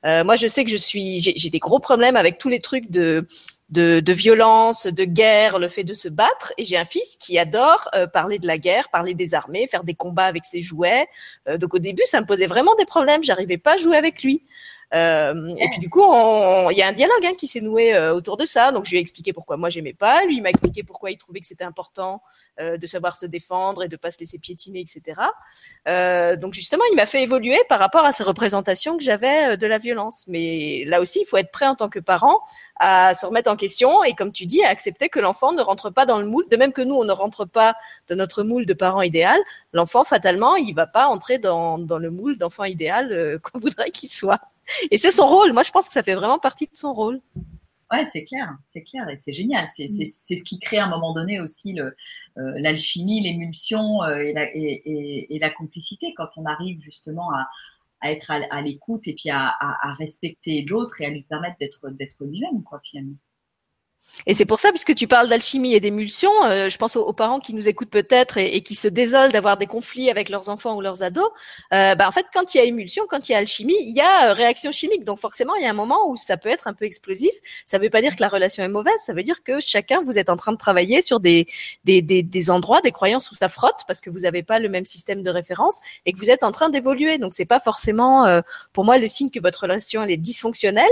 Euh, 0.05 0.23
moi, 0.23 0.35
je 0.35 0.47
sais 0.47 0.63
que 0.63 0.71
je 0.71 0.77
suis, 0.77 1.19
j'ai 1.19 1.49
des 1.49 1.59
gros 1.59 1.79
problèmes 1.79 2.15
avec 2.15 2.39
tous 2.39 2.49
les 2.49 2.59
trucs 2.59 2.89
de, 2.89 3.27
de, 3.69 4.13
violence, 4.13 4.87
de 4.87 5.03
guerre, 5.03 5.59
le 5.59 5.67
fait 5.67 5.83
de 5.83 5.93
se 5.93 6.09
battre. 6.09 6.53
Et 6.57 6.65
j'ai 6.65 6.77
un 6.77 6.85
fils 6.85 7.17
qui 7.17 7.37
adore 7.37 7.87
euh, 7.93 8.07
parler 8.07 8.39
de 8.39 8.47
la 8.47 8.57
guerre, 8.57 8.89
parler 8.89 9.13
des 9.13 9.35
armées, 9.35 9.67
faire 9.67 9.83
des 9.83 9.93
combats 9.93 10.25
avec 10.25 10.45
ses 10.45 10.61
jouets. 10.61 11.07
Donc 11.57 11.75
au 11.75 11.79
début, 11.79 12.03
ça 12.05 12.19
me 12.19 12.25
posait 12.25 12.47
vraiment 12.47 12.75
des 12.75 12.85
problèmes. 12.85 13.23
J'arrivais 13.23 13.59
pas 13.59 13.75
à 13.75 13.77
jouer 13.77 13.95
avec 13.95 14.23
lui. 14.23 14.43
Euh, 14.93 15.55
et 15.57 15.69
puis 15.69 15.79
du 15.79 15.89
coup, 15.89 16.01
il 16.01 16.77
y 16.77 16.81
a 16.81 16.87
un 16.87 16.93
dialogue 16.93 17.25
hein, 17.25 17.33
qui 17.37 17.47
s'est 17.47 17.61
noué 17.61 17.93
euh, 17.93 18.13
autour 18.13 18.37
de 18.37 18.45
ça. 18.45 18.71
Donc 18.71 18.85
je 18.85 18.91
lui 18.91 18.97
ai 18.97 19.01
expliqué 19.01 19.33
pourquoi 19.33 19.57
moi 19.57 19.69
j'aimais 19.69 19.93
pas, 19.93 20.25
lui 20.25 20.37
il 20.37 20.41
m'a 20.41 20.49
expliqué 20.49 20.83
pourquoi 20.83 21.11
il 21.11 21.17
trouvait 21.17 21.39
que 21.39 21.47
c'était 21.47 21.63
important 21.63 22.21
euh, 22.59 22.77
de 22.77 22.85
savoir 22.85 23.15
se 23.15 23.25
défendre 23.25 23.83
et 23.83 23.87
de 23.87 23.95
pas 23.95 24.11
se 24.11 24.19
laisser 24.19 24.37
piétiner, 24.37 24.81
etc. 24.81 25.21
Euh, 25.87 26.35
donc 26.35 26.53
justement, 26.53 26.83
il 26.91 26.95
m'a 26.95 27.05
fait 27.05 27.23
évoluer 27.23 27.57
par 27.69 27.79
rapport 27.79 28.05
à 28.05 28.11
ces 28.11 28.23
représentations 28.23 28.97
que 28.97 29.03
j'avais 29.03 29.53
euh, 29.53 29.55
de 29.55 29.65
la 29.67 29.77
violence. 29.77 30.25
Mais 30.27 30.83
là 30.85 30.99
aussi, 30.99 31.21
il 31.21 31.25
faut 31.25 31.37
être 31.37 31.51
prêt 31.51 31.65
en 31.65 31.75
tant 31.75 31.89
que 31.89 31.99
parent 31.99 32.41
à 32.79 33.13
se 33.13 33.25
remettre 33.25 33.49
en 33.49 33.55
question 33.55 34.03
et 34.03 34.13
comme 34.13 34.31
tu 34.31 34.45
dis, 34.45 34.63
à 34.63 34.69
accepter 34.69 35.07
que 35.07 35.19
l'enfant 35.19 35.53
ne 35.53 35.61
rentre 35.61 35.89
pas 35.89 36.05
dans 36.05 36.19
le 36.19 36.25
moule. 36.27 36.47
De 36.49 36.57
même 36.57 36.73
que 36.73 36.81
nous, 36.81 36.95
on 36.95 37.05
ne 37.05 37.13
rentre 37.13 37.45
pas 37.45 37.75
dans 38.09 38.15
notre 38.15 38.43
moule 38.43 38.65
de 38.65 38.73
parent 38.73 39.01
idéal, 39.01 39.39
l'enfant 39.71 40.03
fatalement, 40.03 40.55
il 40.57 40.73
va 40.73 40.87
pas 40.87 41.07
entrer 41.07 41.39
dans, 41.39 41.79
dans 41.79 41.97
le 41.97 42.11
moule 42.11 42.37
d'enfant 42.37 42.65
idéal 42.65 43.39
qu'on 43.43 43.59
voudrait 43.59 43.91
qu'il 43.91 44.09
soit. 44.09 44.50
Et 44.89 44.97
c'est 44.97 45.11
son 45.11 45.27
rôle. 45.27 45.53
Moi, 45.53 45.63
je 45.63 45.71
pense 45.71 45.87
que 45.87 45.93
ça 45.93 46.03
fait 46.03 46.15
vraiment 46.15 46.39
partie 46.39 46.65
de 46.65 46.75
son 46.75 46.93
rôle. 46.93 47.21
Ouais, 47.91 48.05
c'est 48.05 48.23
clair, 48.23 48.55
c'est 48.67 48.83
clair 48.83 49.09
et 49.09 49.17
c'est 49.17 49.33
génial. 49.33 49.67
C'est 49.67 49.85
mm. 49.85 50.05
ce 50.05 50.43
qui 50.43 50.59
crée 50.59 50.77
à 50.77 50.85
un 50.85 50.89
moment 50.89 51.13
donné 51.13 51.41
aussi 51.41 51.77
euh, 51.79 51.91
l'alchimie, 52.35 53.21
l'émulsion 53.21 54.01
euh, 54.03 54.19
et, 54.19 54.33
la, 54.33 54.45
et, 54.55 55.35
et, 55.35 55.39
la 55.39 55.49
complicité 55.49 56.13
quand 56.15 56.29
on 56.37 56.45
arrive 56.45 56.79
justement 56.79 57.33
à, 57.33 57.49
à 57.99 58.11
être 58.11 58.31
à, 58.31 58.61
l'écoute 58.61 59.07
et 59.07 59.13
puis 59.13 59.29
à, 59.29 59.55
à, 59.59 59.93
respecter 59.93 60.63
l'autre 60.63 61.01
et 61.01 61.05
à 61.05 61.09
lui 61.09 61.23
permettre 61.23 61.57
d'être 61.59 61.89
d'être 61.89 62.25
lui-même, 62.25 62.63
quoi, 62.63 62.79
finalement. 62.83 63.17
Et 64.27 64.33
c'est 64.33 64.45
pour 64.45 64.59
ça, 64.59 64.69
puisque 64.69 64.93
tu 64.93 65.07
parles 65.07 65.29
d'alchimie 65.29 65.73
et 65.73 65.79
d'émulsion, 65.79 66.31
euh, 66.43 66.69
je 66.69 66.77
pense 66.77 66.95
aux, 66.95 67.13
parents 67.13 67.39
qui 67.39 67.53
nous 67.53 67.67
écoutent 67.67 67.89
peut-être 67.89 68.37
et, 68.37 68.61
qui 68.61 68.75
se 68.75 68.87
désolent 68.87 69.31
d'avoir 69.31 69.57
des 69.57 69.65
conflits 69.65 70.09
avec 70.09 70.29
leurs 70.29 70.49
enfants 70.49 70.75
ou 70.75 70.81
leurs 70.81 71.03
ados. 71.03 71.29
Euh, 71.73 71.95
bah, 71.95 72.07
en 72.07 72.11
fait, 72.11 72.25
quand 72.33 72.53
il 72.53 72.57
y 72.57 72.61
a 72.61 72.63
émulsion, 72.63 73.05
quand 73.09 73.29
il 73.29 73.31
y 73.31 73.35
a 73.35 73.39
alchimie, 73.39 73.77
il 73.79 73.95
y 73.95 74.01
a 74.01 74.29
euh, 74.29 74.33
réaction 74.33 74.71
chimique. 74.71 75.03
Donc 75.05 75.19
forcément, 75.19 75.55
il 75.55 75.63
y 75.63 75.65
a 75.65 75.69
un 75.69 75.73
moment 75.73 76.09
où 76.09 76.17
ça 76.17 76.37
peut 76.37 76.49
être 76.49 76.67
un 76.67 76.73
peu 76.73 76.85
explosif. 76.85 77.31
Ça 77.65 77.77
ne 77.77 77.83
veut 77.83 77.89
pas 77.89 78.01
dire 78.01 78.15
que 78.15 78.21
la 78.21 78.29
relation 78.29 78.63
est 78.63 78.67
mauvaise. 78.67 78.93
Ça 78.99 79.13
veut 79.13 79.23
dire 79.23 79.43
que 79.43 79.59
chacun, 79.59 80.03
vous 80.03 80.19
êtes 80.19 80.29
en 80.29 80.37
train 80.37 80.51
de 80.51 80.57
travailler 80.57 81.01
sur 81.01 81.19
des, 81.19 81.47
des, 81.83 82.01
des, 82.01 82.21
des 82.21 82.51
endroits, 82.51 82.81
des 82.81 82.91
croyances 82.91 83.31
où 83.31 83.35
ça 83.35 83.49
frotte 83.49 83.81
parce 83.87 84.01
que 84.01 84.09
vous 84.09 84.19
n'avez 84.19 84.43
pas 84.43 84.59
le 84.59 84.69
même 84.69 84.85
système 84.85 85.23
de 85.23 85.29
référence 85.29 85.79
et 86.05 86.13
que 86.13 86.19
vous 86.19 86.29
êtes 86.29 86.43
en 86.43 86.51
train 86.51 86.69
d'évoluer. 86.69 87.17
Donc 87.17 87.33
c'est 87.33 87.45
pas 87.45 87.59
forcément, 87.59 88.25
euh, 88.27 88.41
pour 88.73 88.85
moi, 88.85 88.97
le 88.99 89.07
signe 89.07 89.31
que 89.31 89.39
votre 89.39 89.61
relation 89.61 90.03
est 90.03 90.17
dysfonctionnelle. 90.17 90.85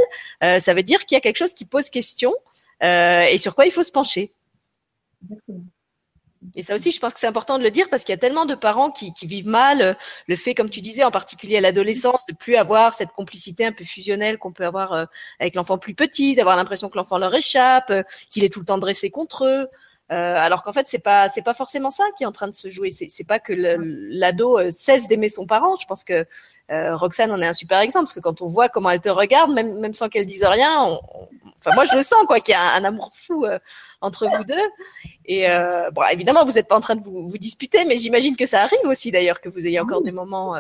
Euh, 0.44 0.60
ça 0.60 0.74
veut 0.74 0.84
dire 0.84 1.06
qu'il 1.06 1.16
y 1.16 1.18
a 1.18 1.22
quelque 1.22 1.38
chose 1.38 1.54
qui 1.54 1.66
pose 1.66 1.90
question. 1.90 2.34
Euh, 2.84 3.24
et 3.24 3.38
sur 3.38 3.56
quoi 3.56 3.66
il 3.66 3.72
faut 3.72 3.84
se 3.84 3.92
pencher. 3.92 4.34
Et 6.56 6.62
ça 6.62 6.76
aussi, 6.76 6.92
je 6.92 7.00
pense 7.00 7.14
que 7.14 7.20
c'est 7.20 7.28
important 7.28 7.58
de 7.58 7.64
le 7.64 7.72
dire 7.72 7.90
parce 7.90 8.06
qu'il 8.06 8.14
y 8.14 8.18
a 8.18 8.20
tellement 8.20 8.46
de 8.46 8.56
parents 8.56 8.92
qui, 8.92 9.14
qui, 9.14 9.28
vivent 9.28 9.50
mal 9.50 9.82
euh, 9.82 9.94
le 10.28 10.38
fait, 10.38 10.56
comme 10.56 10.70
tu 10.70 10.80
disais, 10.80 11.04
en 11.04 11.12
particulier 11.12 11.58
à 11.58 11.62
l'adolescence, 11.62 12.26
de 12.28 12.34
plus 12.34 12.56
avoir 12.56 12.94
cette 12.94 13.10
complicité 13.10 13.66
un 13.66 13.74
peu 13.74 13.84
fusionnelle 13.84 14.38
qu'on 14.38 14.54
peut 14.54 14.66
avoir 14.66 14.94
euh, 14.94 15.06
avec 15.40 15.56
l'enfant 15.56 15.78
plus 15.78 15.96
petit, 15.96 16.36
d'avoir 16.36 16.56
l'impression 16.56 16.88
que 16.90 16.98
l'enfant 16.98 17.18
leur 17.18 17.36
échappe, 17.36 17.92
qu'il 18.30 18.46
est 18.46 18.54
tout 18.54 18.60
le 18.60 18.66
temps 18.66 18.78
dressé 18.78 19.10
contre 19.10 19.46
eux. 19.46 19.68
Euh, 20.12 20.36
alors 20.36 20.64
qu'en 20.64 20.74
fait, 20.74 20.88
c'est 20.88 21.04
pas 21.04 21.30
c'est 21.30 21.44
pas 21.44 21.54
forcément 21.54 21.92
ça 21.92 22.04
qui 22.18 22.24
est 22.24 22.26
en 22.26 22.32
train 22.32 22.48
de 22.48 22.56
se 22.56 22.68
jouer. 22.68 22.90
C'est 22.90 23.10
c'est 23.10 23.28
pas 23.28 23.40
que 23.40 23.54
l'ado 23.54 24.58
euh, 24.58 24.72
cesse 24.72 25.08
d'aimer 25.08 25.30
son 25.30 25.46
parent. 25.46 25.76
Je 25.76 25.86
pense 25.86 26.04
que 26.04 26.26
euh, 26.72 26.96
Roxane 26.96 27.32
en 27.32 27.40
est 27.42 27.46
un 27.46 27.54
super 27.54 27.80
exemple 27.80 28.06
parce 28.06 28.14
que 28.14 28.20
quand 28.20 28.42
on 28.42 28.48
voit 28.48 28.70
comment 28.70 28.90
elle 28.90 29.02
te 29.02 29.10
regarde, 29.10 29.52
même 29.54 29.80
même 29.80 29.94
sans 29.94 30.10
qu'elle 30.10 30.26
dise 30.26 30.44
rien, 30.44 30.98
enfin 31.60 31.76
moi 31.76 31.86
je 31.86 31.94
le 31.94 32.02
sens 32.02 32.26
quoi 32.26 32.40
qu'il 32.40 32.54
y 32.54 32.56
a 32.56 32.74
un, 32.74 32.84
amour 32.84 33.12
fou 33.14 33.46
entre 34.02 34.26
vous 34.28 34.44
deux. 34.46 34.56
Et 35.26 35.46
bon, 35.94 36.02
évidemment, 36.12 36.44
vous 36.44 36.54
n'êtes 36.54 36.68
pas 36.68 36.78
en 36.78 36.82
train 36.82 36.96
de 36.96 37.04
vous, 37.04 37.30
vous 37.30 37.38
disputer, 37.38 37.86
mais 37.86 37.98
j'imagine 37.98 38.36
que 38.36 38.48
ça 38.48 38.64
arrive 38.64 38.80
aussi 38.86 39.12
d'ailleurs 39.12 39.42
que 39.42 39.50
vous 39.50 39.68
ayez 39.68 39.80
encore 39.80 40.02
des 40.02 40.12
moments 40.12 40.56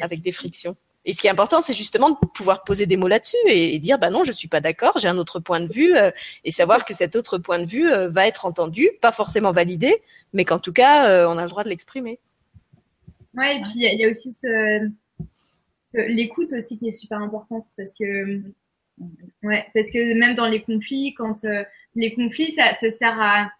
avec 0.00 0.20
des 0.20 0.32
frictions. 0.32 0.76
Et 1.04 1.12
ce 1.12 1.20
qui 1.20 1.26
est 1.26 1.30
important, 1.30 1.60
c'est 1.60 1.74
justement 1.74 2.10
de 2.10 2.16
pouvoir 2.34 2.64
poser 2.64 2.86
des 2.86 2.96
mots 2.96 3.08
là-dessus 3.08 3.36
et, 3.46 3.78
dire, 3.78 3.98
bah 3.98 4.10
non, 4.10 4.24
je 4.24 4.32
suis 4.32 4.48
pas 4.48 4.60
d'accord, 4.60 4.98
j'ai 4.98 5.08
un 5.08 5.16
autre 5.16 5.40
point 5.40 5.60
de 5.60 5.72
vue, 5.72 5.96
euh, 5.96 6.10
et 6.44 6.50
savoir 6.50 6.84
que 6.84 6.94
cet 6.94 7.16
autre 7.16 7.38
point 7.38 7.60
de 7.60 7.66
vue 7.66 7.90
euh, 7.90 8.08
va 8.08 8.26
être 8.26 8.44
entendu, 8.44 8.90
pas 9.00 9.12
forcément 9.12 9.52
validé, 9.52 10.02
mais 10.32 10.44
qu'en 10.44 10.58
tout 10.58 10.72
cas, 10.72 11.08
euh, 11.08 11.26
on 11.28 11.38
a 11.38 11.44
le 11.44 11.48
droit 11.48 11.64
de 11.64 11.68
l'exprimer. 11.68 12.18
Ouais, 13.34 13.56
et 13.56 13.62
puis 13.62 13.72
il 13.76 14.00
y, 14.00 14.04
a 14.04 14.10
aussi 14.10 14.34
l'écoute 15.94 16.52
aussi 16.52 16.76
qui 16.76 16.88
est 16.88 16.92
super 16.92 17.18
importante 17.18 17.62
parce 17.76 17.94
que, 17.94 18.42
ouais, 19.42 19.66
parce 19.74 19.90
que 19.90 20.18
même 20.18 20.34
dans 20.34 20.46
les 20.46 20.62
conflits, 20.62 21.14
quand 21.14 21.46
les 21.94 22.14
conflits, 22.14 22.52
ça 22.52 22.74
sert 22.74 23.20
à 23.20 23.50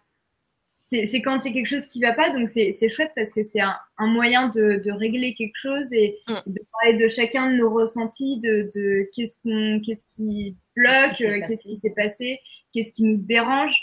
c'est 0.89 1.21
quand 1.21 1.39
c'est 1.39 1.53
quelque 1.53 1.67
chose 1.67 1.87
qui 1.87 2.01
va 2.01 2.13
pas, 2.13 2.31
donc 2.31 2.49
c'est 2.49 2.89
chouette 2.89 3.11
parce 3.15 3.31
que 3.31 3.43
c'est 3.43 3.61
un, 3.61 3.75
un, 3.97 4.07
moyen 4.07 4.49
de, 4.49 4.81
de, 4.83 4.91
régler 4.91 5.35
quelque 5.35 5.57
chose 5.57 5.93
et 5.93 6.17
mm. 6.27 6.51
de 6.51 6.61
parler 6.71 6.97
de 6.97 7.09
chacun 7.09 7.51
de 7.51 7.57
nos 7.57 7.69
ressentis, 7.69 8.39
de, 8.39 8.71
de 8.73 9.09
qu'est-ce 9.13 9.39
qu'on, 9.41 9.81
qu'est-ce 9.85 10.05
qui 10.15 10.55
bloque, 10.75 11.17
qu'est-ce 11.17 11.67
qui 11.67 11.77
s'est 11.77 11.93
passé, 11.95 12.39
qu'est-ce 12.73 12.91
qui 12.93 13.03
nous 13.03 13.17
dérange. 13.17 13.75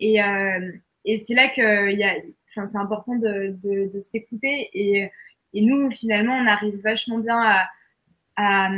Et, 0.00 0.22
euh, 0.22 0.72
et 1.04 1.22
c'est 1.24 1.34
là 1.34 1.48
que 1.50 1.92
y 1.92 2.02
a, 2.02 2.16
enfin, 2.48 2.66
c'est 2.66 2.78
important 2.78 3.14
de, 3.14 3.54
de, 3.62 3.90
de 3.92 4.00
s'écouter. 4.00 4.70
Et, 4.74 5.08
et 5.54 5.62
nous, 5.62 5.90
finalement, 5.92 6.34
on 6.34 6.46
arrive 6.46 6.80
vachement 6.82 7.18
bien 7.18 7.40
à, 7.40 7.68
à 8.36 8.70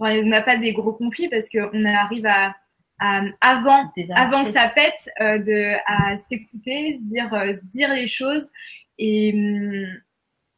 on 0.00 0.22
n'a 0.24 0.42
pas 0.42 0.56
des 0.56 0.72
gros 0.72 0.92
conflits 0.92 1.28
parce 1.28 1.48
qu'on 1.50 1.84
arrive 1.84 2.26
à 2.26 2.54
euh, 3.00 3.30
avant, 3.40 3.92
avant 4.16 4.44
que 4.44 4.50
ça 4.50 4.70
pète, 4.74 5.08
euh, 5.20 5.38
de 5.38 5.76
à 5.86 6.18
s'écouter, 6.18 6.98
dire, 7.02 7.32
euh, 7.32 7.54
dire 7.72 7.92
les 7.94 8.08
choses 8.08 8.50
et, 8.98 9.32
hum, 9.34 10.00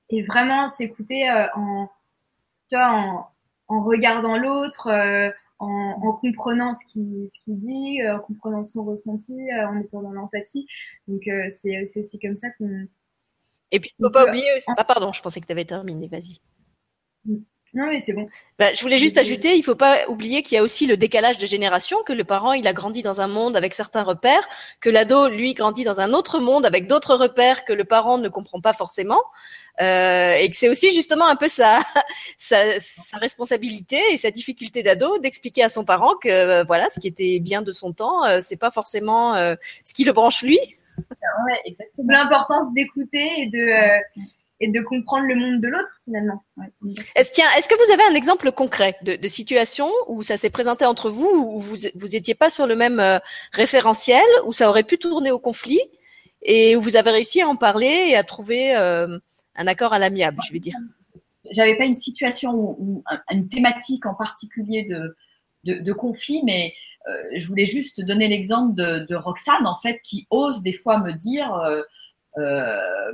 et 0.09 0.23
vraiment 0.23 0.71
s'écouter 0.71 1.31
en, 1.55 1.91
tu 2.71 2.77
vois, 2.77 2.93
en, 2.93 3.31
en 3.69 3.85
regardant 3.85 4.39
l'autre, 4.39 4.89
en, 5.59 6.13
comprenant 6.21 6.75
ce 6.77 6.87
qu'il 6.93 7.29
ce 7.33 7.51
dit, 7.51 8.01
en 8.09 8.21
comprenant 8.21 8.65
son 8.65 8.85
ressenti, 8.85 9.37
en 9.69 9.79
étant 9.79 10.01
dans 10.03 10.13
l'empathie. 10.13 10.67
Donc 11.09 11.23
c'est 11.57 11.83
aussi 11.83 12.19
comme 12.19 12.37
ça 12.37 12.49
qu'on. 12.59 12.89
Et 13.71 13.81
puis 13.81 13.93
il 13.99 14.05
faut 14.05 14.11
pas 14.11 14.27
oublier. 14.27 14.49
Ah 14.77 14.85
pardon, 14.85 15.13
je 15.13 15.21
pensais 15.23 15.41
que 15.41 15.47
tu 15.47 15.53
avais 15.53 15.67
terminé. 15.67 16.09
Vas-y. 16.09 16.41
Non, 17.75 17.87
mais 17.87 18.01
c'est 18.01 18.13
bon. 18.13 18.29
Bah, 18.59 18.75
je 18.75 18.81
voulais 18.83 18.99
juste 18.99 19.17
ajouter, 19.17 19.57
il 19.57 19.63
faut 19.63 19.77
pas 19.77 20.09
oublier 20.09 20.43
qu'il 20.43 20.57
y 20.57 20.59
a 20.59 20.63
aussi 20.63 20.87
le 20.87 20.97
décalage 20.97 21.39
de 21.39 21.47
génération, 21.47 22.03
que 22.05 22.13
le 22.13 22.25
parent, 22.25 22.53
il 22.53 22.67
a 22.67 22.73
grandi 22.73 23.03
dans 23.03 23.21
un 23.21 23.29
monde 23.29 23.57
avec 23.57 23.75
certains 23.75 24.03
repères, 24.03 24.49
que 24.81 24.91
l'ado, 24.91 25.29
lui, 25.29 25.55
grandit 25.55 25.85
dans 25.85 26.01
un 26.01 26.13
autre 26.13 26.41
monde 26.41 26.67
avec 26.67 26.89
d'autres 26.89 27.15
repères 27.15 27.65
que 27.65 27.73
le 27.73 27.85
parent 27.85 28.19
ne 28.19 28.29
comprend 28.29 28.61
pas 28.61 28.73
forcément. 28.73 29.21
Euh, 29.81 30.33
et 30.35 30.51
que 30.51 30.57
c'est 30.57 30.69
aussi 30.69 30.91
justement 30.91 31.27
un 31.27 31.37
peu 31.37 31.49
sa, 31.49 31.79
sa, 32.37 32.79
sa, 32.81 33.17
responsabilité 33.17 33.99
et 34.11 34.19
sa 34.19 34.31
difficulté 34.31 34.83
d'ado 34.83 35.19
d'expliquer 35.19 35.63
à 35.63 35.69
son 35.71 35.85
parent 35.85 36.17
que 36.17 36.29
euh, 36.29 36.65
voilà 36.65 36.91
ce 36.91 37.01
qui 37.01 37.07
était 37.07 37.39
bien 37.39 37.63
de 37.63 37.73
son 37.73 37.93
temps 37.95 38.25
euh, 38.25 38.41
c'est 38.43 38.59
pas 38.59 38.71
forcément 38.71 39.37
euh, 39.37 39.55
ce 39.87 39.95
qui 39.95 40.05
le 40.05 40.13
branche 40.13 40.43
lui 40.43 40.59
ouais, 40.99 41.61
exactement 41.65 42.13
l'importance 42.13 42.75
d'écouter 42.75 43.27
et 43.39 43.47
de 43.47 44.23
et 44.61 44.71
de 44.71 44.81
comprendre 44.81 45.27
le 45.27 45.35
monde 45.35 45.61
de 45.61 45.69
l'autre 45.69 46.01
finalement. 46.05 46.45
Est-ce, 47.17 47.33
tiens, 47.33 47.47
est-ce 47.57 47.69
que 47.69 47.75
vous 47.75 47.93
avez 47.93 48.03
un 48.11 48.15
exemple 48.15 48.53
concret 48.53 48.97
de, 49.03 49.17
de 49.17 49.29
situation 49.29 49.89
où 50.07 50.23
ça 50.23 50.37
s'est 50.37 50.51
présenté 50.51 50.85
entre 50.85 51.11
vous, 51.11 51.27
où 51.27 51.59
vous 51.59 51.77
vous 51.95 52.17
étiez 52.17 52.35
pas 52.35 52.51
sur 52.51 52.67
le 52.67 52.77
même 52.77 53.01
euh, 53.01 53.19
référentiel, 53.53 54.25
où 54.45 54.53
ça 54.53 54.69
aurait 54.69 54.85
pu 54.85 54.99
tourner 54.99 55.31
au 55.31 55.39
conflit 55.39 55.81
et 56.43 56.77
où 56.77 56.81
vous 56.81 56.97
avez 56.97 57.11
réussi 57.11 57.41
à 57.41 57.49
en 57.49 57.57
parler 57.57 58.09
et 58.11 58.17
à 58.17 58.23
trouver 58.23 58.77
euh, 58.77 59.19
un 59.57 59.67
accord 59.67 59.95
à 59.95 59.99
l'amiable, 59.99 60.39
je 60.47 60.53
vais 60.53 60.59
dire? 60.61 60.77
J'avais 61.53 61.77
pas 61.77 61.85
une 61.85 61.95
situation 61.95 62.53
ou, 62.55 63.03
une 63.31 63.49
thématique 63.49 64.07
en 64.07 64.15
particulier 64.15 64.85
de 64.85 65.17
de, 65.65 65.75
de 65.75 65.93
conflit, 65.93 66.41
mais 66.43 66.73
euh, 67.07 67.13
je 67.37 67.47
voulais 67.47 67.67
juste 67.67 68.01
donner 68.01 68.29
l'exemple 68.29 68.75
de, 68.75 69.05
de, 69.07 69.15
Roxane 69.15 69.67
en 69.67 69.79
fait 69.83 70.01
qui 70.03 70.27
ose 70.31 70.63
des 70.63 70.73
fois 70.73 71.01
me 71.01 71.13
dire, 71.13 71.51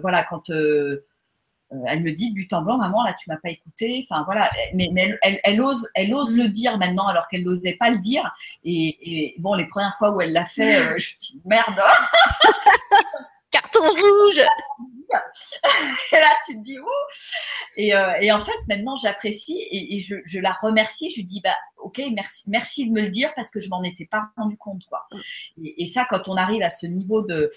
voilà 0.00 0.24
quand 0.28 0.48
elle 1.86 2.02
me 2.02 2.12
dit 2.12 2.30
but 2.32 2.52
en 2.52 2.62
blanc, 2.62 2.78
maman, 2.78 3.02
là, 3.02 3.14
tu 3.18 3.28
m'as 3.28 3.38
pas 3.38 3.50
écouté. 3.50 4.06
Enfin 4.08 4.22
voilà, 4.24 4.48
mais, 4.74 4.88
mais 4.92 5.18
elle, 5.22 5.40
elle, 5.42 5.60
ose, 5.60 5.88
elle 5.94 6.14
ose 6.14 6.32
le 6.32 6.48
dire 6.48 6.78
maintenant 6.78 7.08
alors 7.08 7.28
qu'elle 7.28 7.42
n'osait 7.42 7.74
pas 7.74 7.90
le 7.90 7.98
dire. 7.98 8.34
Et, 8.64 8.96
et, 9.00 9.34
bon, 9.38 9.54
les 9.54 9.66
premières 9.66 9.96
fois 9.96 10.10
où 10.10 10.20
elle 10.20 10.32
l'a 10.32 10.46
fait, 10.46 10.76
euh, 10.76 10.94
je 10.98 11.14
me 11.14 11.20
dis 11.20 11.42
merde. 11.44 11.80
Carton 13.50 13.82
rouge. 13.82 14.42
et 16.12 16.16
là, 16.16 16.32
tu 16.46 16.54
te 16.54 16.62
dis 16.62 16.78
ouh. 16.78 16.84
Et, 17.76 17.94
euh, 17.94 18.14
et 18.20 18.32
en 18.32 18.40
fait, 18.40 18.56
maintenant, 18.68 18.96
j'apprécie 18.96 19.58
et, 19.58 19.96
et 19.96 20.00
je, 20.00 20.16
je, 20.24 20.38
la 20.38 20.52
remercie. 20.52 21.10
Je 21.10 21.16
lui 21.16 21.24
dis 21.24 21.40
bah 21.42 21.56
ok, 21.76 22.02
merci, 22.12 22.44
merci 22.46 22.88
de 22.88 22.92
me 22.92 23.02
le 23.02 23.08
dire 23.10 23.32
parce 23.34 23.50
que 23.50 23.60
je 23.60 23.68
m'en 23.68 23.82
étais 23.82 24.06
pas 24.06 24.30
rendu 24.36 24.56
compte 24.56 24.82
quoi. 24.88 25.06
Et, 25.62 25.82
et, 25.82 25.86
ça, 25.86 26.06
quand 26.08 26.28
on 26.28 26.36
arrive 26.36 26.62
à 26.62 26.70
ce 26.70 26.86
niveau 26.86 27.22
de, 27.22 27.50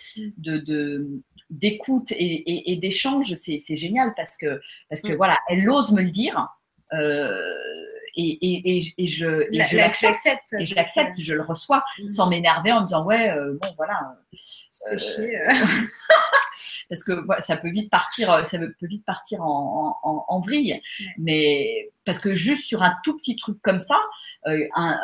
d'écoute 1.50 2.12
et, 2.12 2.72
et, 2.72 2.76
d'échange, 2.78 3.34
c'est 3.34 3.76
génial 3.76 4.14
parce 4.16 4.38
que, 4.38 4.62
parce 4.90 5.02
que 5.02 5.14
mm. 5.14 5.18
voilà, 5.18 5.38
elle 5.50 5.70
ose 5.70 5.92
me 5.92 6.02
le 6.02 6.12
dire. 6.12 6.48
Euh, 6.94 7.54
et, 8.20 8.78
et, 8.78 8.94
et, 8.98 9.06
je, 9.06 9.48
et 9.52 9.64
je 9.64 9.78
l'accepte, 9.78 10.26
et 10.58 10.66
je 10.66 10.76
l'accepte, 10.76 11.20
je 11.20 11.34
le 11.34 11.42
reçois 11.42 11.84
mm. 12.00 12.10
sans 12.10 12.30
m'énerver 12.30 12.72
en 12.72 12.82
me 12.82 12.86
disant 12.86 13.06
ouais, 13.06 13.30
euh, 13.32 13.58
bon 13.62 13.70
voilà. 13.78 14.18
Euh, 14.92 14.98
euh. 15.20 15.54
parce 16.90 17.04
que 17.04 17.14
voilà, 17.26 17.42
ça 17.42 17.58
peut 17.58 17.70
vite 17.70 17.90
partir, 17.90 18.46
ça 18.46 18.58
peut 18.58 18.74
vite 18.82 19.06
partir 19.06 19.42
en, 19.42 19.98
en, 20.04 20.26
en 20.28 20.40
vrille. 20.40 20.82
Mais 21.18 21.92
parce 22.06 22.20
que 22.20 22.34
juste 22.34 22.66
sur 22.66 22.84
un 22.84 22.96
tout 23.04 23.18
petit 23.18 23.36
truc 23.36 23.62
comme 23.62 23.80
ça, 23.80 24.00
un, 24.46 25.00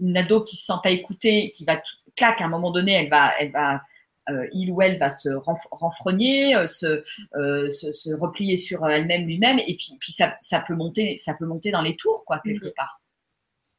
une 0.00 0.16
ado 0.16 0.42
qui 0.42 0.56
se 0.56 0.66
sent 0.66 0.78
pas 0.82 0.90
écoutée, 0.90 1.50
qui 1.54 1.64
va 1.64 1.80
clac 2.16 2.40
à 2.40 2.44
un 2.44 2.48
moment 2.48 2.70
donné, 2.70 2.92
elle 2.92 3.10
va, 3.10 3.32
elle 3.38 3.52
va 3.52 3.82
euh, 4.28 4.46
il 4.52 4.72
ou 4.72 4.82
elle 4.82 4.98
va 4.98 5.10
se 5.10 5.28
renfrogner, 5.70 6.56
euh, 6.56 6.66
euh, 7.36 7.70
se, 7.70 7.92
se, 7.92 8.10
replier 8.10 8.56
sur 8.56 8.86
elle-même 8.88 9.24
lui-même, 9.24 9.60
et 9.60 9.76
puis, 9.76 9.96
puis 10.00 10.12
ça, 10.12 10.36
ça, 10.40 10.60
peut 10.60 10.74
monter, 10.74 11.16
ça 11.16 11.34
peut 11.34 11.46
monter 11.46 11.70
dans 11.70 11.82
les 11.82 11.96
tours, 11.96 12.24
quoi, 12.26 12.40
quelque 12.44 12.74
part. 12.74 13.00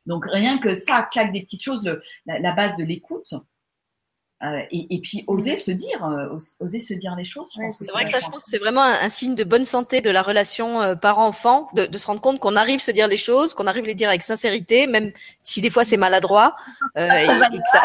Donc 0.06 0.26
rien 0.26 0.58
que 0.58 0.74
ça, 0.74 1.06
claque 1.12 1.34
des 1.34 1.42
petites 1.42 1.62
choses, 1.62 1.84
la, 2.26 2.52
base 2.54 2.78
de 2.78 2.86
l'écoute. 2.86 3.34
et, 4.72 5.02
puis 5.02 5.26
oser 5.28 5.58
se 5.58 5.72
dire, 5.72 6.08
oser 6.62 6.80
se 6.80 6.94
dire 6.94 7.14
les 7.18 7.26
choses. 7.26 7.52
c'est 7.82 7.92
vrai 7.92 8.06
que 8.06 8.10
ça, 8.10 8.22
je 8.22 8.30
pense 8.30 8.44
que 8.44 8.50
c'est 8.50 8.58
vraiment 8.58 8.84
un, 8.84 9.10
signe 9.10 9.36
de 9.36 9.44
bonne 9.44 9.66
santé 9.66 10.00
de 10.00 10.10
la 10.10 10.22
relation 10.22 10.96
parent-enfant, 10.96 11.68
de, 11.74 11.88
de, 11.88 11.98
se 11.98 12.08
rendre 12.08 12.22
compte 12.22 12.40
qu'on 12.40 12.56
arrive 12.56 12.78
à 12.78 12.86
se 12.86 12.92
dire 12.92 13.10
les 13.10 13.18
choses, 13.18 13.54
qu'on 13.54 13.68
arrive 13.68 13.84
à 13.84 13.88
les 13.88 13.96
dire 13.96 14.08
avec 14.08 14.24
sincérité, 14.24 14.88
même 14.88 15.12
si 15.44 15.60
des 15.60 15.70
fois 15.70 15.84
c'est 15.84 15.98
maladroit, 15.98 16.56
et, 16.96 17.02
et 17.02 17.28
que 17.28 17.70
ça, 17.70 17.84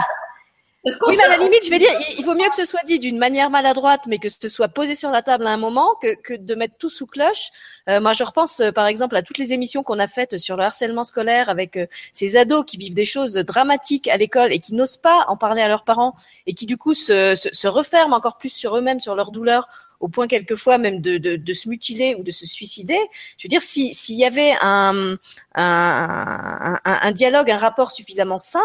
oui, 0.85 1.17
mais 1.17 1.23
à 1.23 1.29
la 1.29 1.37
limite, 1.37 1.65
je 1.65 1.71
vais 1.71 1.79
dire, 1.79 1.93
il 2.19 2.25
vaut 2.25 2.35
mieux 2.35 2.49
que 2.49 2.57
ce 2.57 2.65
soit 2.65 2.83
dit 2.85 2.99
d'une 2.99 3.19
manière 3.19 3.51
maladroite, 3.51 4.03
mais 4.09 4.19
que 4.19 4.29
ce 4.29 4.49
soit 4.49 4.69
posé 4.69 4.97
sur 4.97 5.11
la 5.11 5.23
table 5.23 5.47
à 5.47 5.51
un 5.51 5.57
moment, 5.57 5.95
que, 6.03 6.21
que 6.21 6.35
de 6.35 6.55
mettre 6.57 6.75
tout 6.77 6.91
sous 6.91 7.07
cloche. 7.07 7.51
Euh, 7.89 8.01
moi, 8.01 8.15
je 8.15 8.25
repense, 8.25 8.59
euh, 8.59 8.73
par 8.73 8.87
exemple, 8.87 9.15
à 9.15 9.23
toutes 9.23 9.39
les 9.39 9.53
émissions 9.53 9.85
qu'on 9.85 10.01
a 10.01 10.09
faites 10.09 10.39
sur 10.39 10.57
le 10.57 10.65
harcèlement 10.65 11.05
scolaire 11.05 11.49
avec 11.49 11.77
euh, 11.77 11.87
ces 12.13 12.37
ados 12.37 12.65
qui 12.67 12.79
vivent 12.79 12.95
des 12.95 13.07
choses 13.07 13.35
dramatiques 13.35 14.09
à 14.09 14.17
l'école 14.17 14.53
et 14.53 14.59
qui 14.59 14.75
n'osent 14.75 14.97
pas 14.97 15.25
en 15.29 15.37
parler 15.37 15.63
à 15.63 15.69
leurs 15.69 15.85
parents 15.85 16.15
et 16.49 16.55
qui, 16.55 16.67
du 16.67 16.77
coup, 16.77 16.95
se, 16.95 17.37
se, 17.37 17.49
se 17.53 17.69
referment 17.69 18.17
encore 18.17 18.39
plus 18.39 18.53
sur 18.53 18.77
eux-mêmes, 18.77 18.99
sur 18.99 19.15
leur 19.15 19.31
douleur, 19.31 19.69
au 20.01 20.09
point 20.09 20.27
quelquefois 20.27 20.79
même 20.79 21.01
de, 21.01 21.17
de, 21.17 21.37
de, 21.37 21.53
se 21.55 21.69
mutiler 21.69 22.17
ou 22.19 22.25
de 22.25 22.33
se 22.33 22.45
suicider. 22.45 22.99
Je 23.39 23.45
veux 23.45 23.49
dire, 23.49 23.63
s'il 23.63 24.17
y 24.17 24.25
avait 24.25 24.55
un, 24.61 25.17
un, 25.55 26.79
un, 26.85 26.99
un 27.03 27.13
dialogue, 27.13 27.53
un 27.53 27.57
rapport 27.57 27.93
suffisamment 27.93 28.39
sain, 28.39 28.65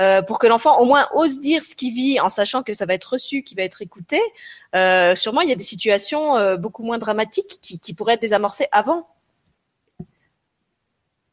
euh, 0.00 0.22
pour 0.22 0.38
que 0.38 0.46
l'enfant 0.46 0.78
au 0.80 0.84
moins 0.84 1.08
ose 1.14 1.40
dire 1.40 1.64
ce 1.64 1.74
qu'il 1.74 1.92
vit 1.92 2.20
en 2.20 2.28
sachant 2.28 2.62
que 2.62 2.74
ça 2.74 2.86
va 2.86 2.94
être 2.94 3.04
reçu, 3.04 3.42
qu'il 3.42 3.56
va 3.56 3.64
être 3.64 3.82
écouté. 3.82 4.20
Euh, 4.76 5.14
sûrement, 5.14 5.40
il 5.40 5.48
y 5.48 5.52
a 5.52 5.56
des 5.56 5.64
situations 5.64 6.36
euh, 6.36 6.56
beaucoup 6.56 6.82
moins 6.82 6.98
dramatiques 6.98 7.58
qui, 7.60 7.78
qui 7.78 7.94
pourraient 7.94 8.14
être 8.14 8.20
désamorcées 8.20 8.68
avant. 8.70 9.08